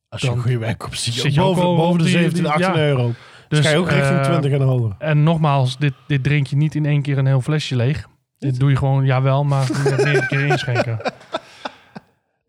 Als 0.09 0.21
je 0.21 0.29
een 0.29 0.39
goede 0.41 0.57
wijn 0.57 0.77
koopt, 0.77 0.99
zit 0.99 1.13
je, 1.15 1.21
zit 1.21 1.33
je 1.33 1.41
ook 1.41 1.55
boven, 1.55 1.97
de 1.97 2.03
die- 2.03 2.13
17, 2.13 2.43
die- 2.43 2.51
18 2.51 2.73
ja. 2.73 2.79
euro. 2.79 3.07
Dus, 3.07 3.15
Dus, 3.47 3.59
ga 3.59 3.69
je 3.71 3.77
ook 3.77 3.89
richting 3.89 4.19
eh, 4.19 4.23
20 4.23 4.51
en 4.51 4.61
hoger. 4.61 4.95
En 4.99 5.23
nogmaals, 5.23 5.77
dit, 5.77 5.93
dit 6.07 6.23
drink 6.23 6.47
je 6.47 6.55
niet 6.55 6.75
in 6.75 6.85
één 6.85 7.01
keer 7.01 7.17
een 7.17 7.25
heel 7.25 7.41
flesje 7.41 7.75
leeg. 7.75 8.07
Dit 8.37 8.59
doe 8.59 8.69
je 8.69 8.75
gewoon, 8.75 9.05
jawel, 9.05 9.43
maar 9.43 9.67
meerdere 9.83 10.27
keer 10.27 10.45
inschenken. 10.51 10.99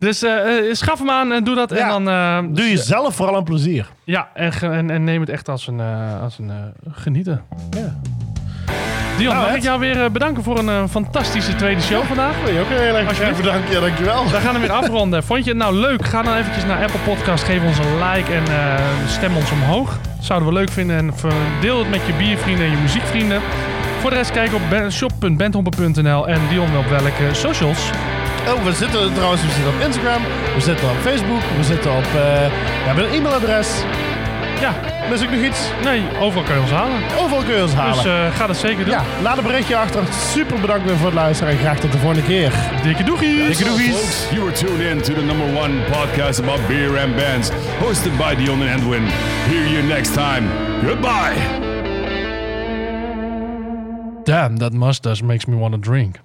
Dus 0.02 0.22
eh, 0.22 0.58
eh, 0.68 0.74
schaf 0.74 0.98
hem 0.98 1.10
aan 1.10 1.32
en 1.32 1.44
doe 1.44 1.54
dat. 1.54 1.72
En 1.72 1.88
dan 1.88 2.08
eh, 2.08 2.38
Doe 2.48 2.68
jezelf 2.68 3.14
vooral 3.14 3.36
een 3.36 3.44
plezier. 3.44 3.86
Ja, 4.04 4.28
en, 4.34 4.52
en, 4.60 4.90
en 4.90 5.04
neem 5.04 5.20
het 5.20 5.30
echt 5.30 5.48
als 5.48 5.66
een, 5.66 5.80
eh, 5.80 6.22
als 6.22 6.38
een 6.38 6.50
eh, 6.50 6.92
genieten. 6.92 7.42
Ja. 7.70 8.00
Dion, 9.18 9.34
Nou, 9.34 9.46
mag 9.46 9.56
ik 9.56 9.62
jou 9.62 9.80
weer 9.80 10.04
eh, 10.04 10.10
bedanken 10.10 10.42
voor 10.42 10.58
een 10.58 10.68
eh, 10.68 10.82
fantastische 10.90 11.54
tweede 11.56 11.80
show 11.80 12.02
vandaag. 12.04 12.34
Wil 12.44 12.54
je 12.54 12.60
ook 12.60 12.68
heel 12.68 12.96
erg 12.96 13.16
graag 13.16 13.36
bedanken. 13.36 13.70
Ja, 13.72 13.80
dankjewel. 13.80 14.24
We 14.24 14.36
gaan 14.36 14.52
hem 14.52 14.60
weer 14.60 14.72
afronden. 14.72 15.22
Vond 15.22 15.44
je 15.44 15.50
het 15.50 15.58
nou 15.58 15.74
leuk? 15.74 16.04
Ga 16.04 16.22
dan 16.22 16.34
eventjes 16.34 16.64
naar 16.64 16.82
Apple 16.82 17.00
Podcast, 17.14 17.44
geef 17.44 17.62
ons 17.62 17.78
een 17.78 18.08
like 18.08 18.32
en 18.32 18.44
eh, 18.46 18.84
stem 19.06 19.36
ons 19.36 19.50
omhoog. 19.50 19.98
Zouden 20.20 20.48
we 20.48 20.54
leuk 20.54 20.70
vinden 20.70 20.96
en 20.96 21.12
deel 21.60 21.78
het 21.78 21.90
met 21.90 22.00
je 22.06 22.12
biervrienden 22.12 22.64
en 22.66 22.70
je 22.70 22.76
muziekvrienden. 22.78 23.40
Voor 24.00 24.10
de 24.10 24.16
rest 24.16 24.30
kijk 24.30 24.54
op 24.54 24.60
ben- 24.70 24.92
shop.bandhomper.nl 24.92 26.28
en 26.28 26.40
Dion 26.48 26.76
op 26.76 26.86
welke 26.88 27.28
socials. 27.32 27.90
Oh, 28.48 28.64
we 28.64 28.73
zitten 28.73 29.14
trouwens 29.14 29.43
we 29.43 29.48
zitten 29.51 29.73
op 29.74 29.81
Instagram. 29.86 30.23
We 30.55 30.60
zitten 30.60 30.90
op 30.90 30.97
Facebook. 31.02 31.40
We 31.56 31.64
zitten 31.64 31.90
op... 31.97 32.05
eh, 32.05 32.12
we 32.12 32.86
hebben 32.89 33.05
een 33.05 33.10
e-mailadres. 33.12 33.69
Ja, 34.60 34.74
Mis 35.10 35.20
ik 35.20 35.31
nog 35.31 35.40
iets? 35.43 35.60
nee, 35.85 36.02
overal 36.20 36.44
kan 36.44 36.55
je 36.55 36.60
ons 36.60 36.70
halen. 36.70 36.97
Overal 37.19 37.43
kun 37.43 37.55
je 37.56 37.62
ons 37.62 37.74
halen. 37.74 37.94
Dus 38.02 38.05
eh, 38.05 38.36
ga 38.36 38.47
dat 38.47 38.56
zeker 38.56 38.85
doen. 38.85 38.94
ja, 38.94 39.02
laat 39.23 39.36
een 39.39 39.43
berichtje 39.44 39.77
achter. 39.77 40.02
Super 40.32 40.60
bedankt 40.60 40.85
weer 40.85 40.97
voor 40.97 41.06
het 41.06 41.14
luisteren. 41.14 41.52
En 41.52 41.59
graag 41.59 41.78
tot 41.78 41.93
de 41.93 41.98
volgende 41.98 42.24
keer. 42.27 42.52
Dikke 42.82 43.05
doegies! 43.05 43.47
Dikke 43.47 43.64
doegies. 43.64 43.94
Folks, 43.97 44.27
you 44.31 44.40
were 44.44 44.52
tuned 44.56 44.81
in 44.81 45.02
to 45.02 45.12
the 45.14 45.24
number 45.24 45.60
one 45.62 45.74
podcast 45.90 46.39
about 46.39 46.66
beer 46.66 46.98
and 46.98 47.16
bands, 47.16 47.51
hosted 47.81 48.16
by 48.16 48.44
Dion 48.44 48.60
and 48.60 48.70
Edwin. 48.81 49.02
Hear 49.48 49.66
you 49.69 49.82
next 49.86 50.14
time. 50.14 50.48
Goodbye. 50.86 51.36
Damn, 54.24 54.56
that 54.56 54.73
mustache 54.73 55.23
makes 55.23 55.47
me 55.47 55.56
want 55.56 55.74
to 55.74 55.81
drink. 55.90 56.19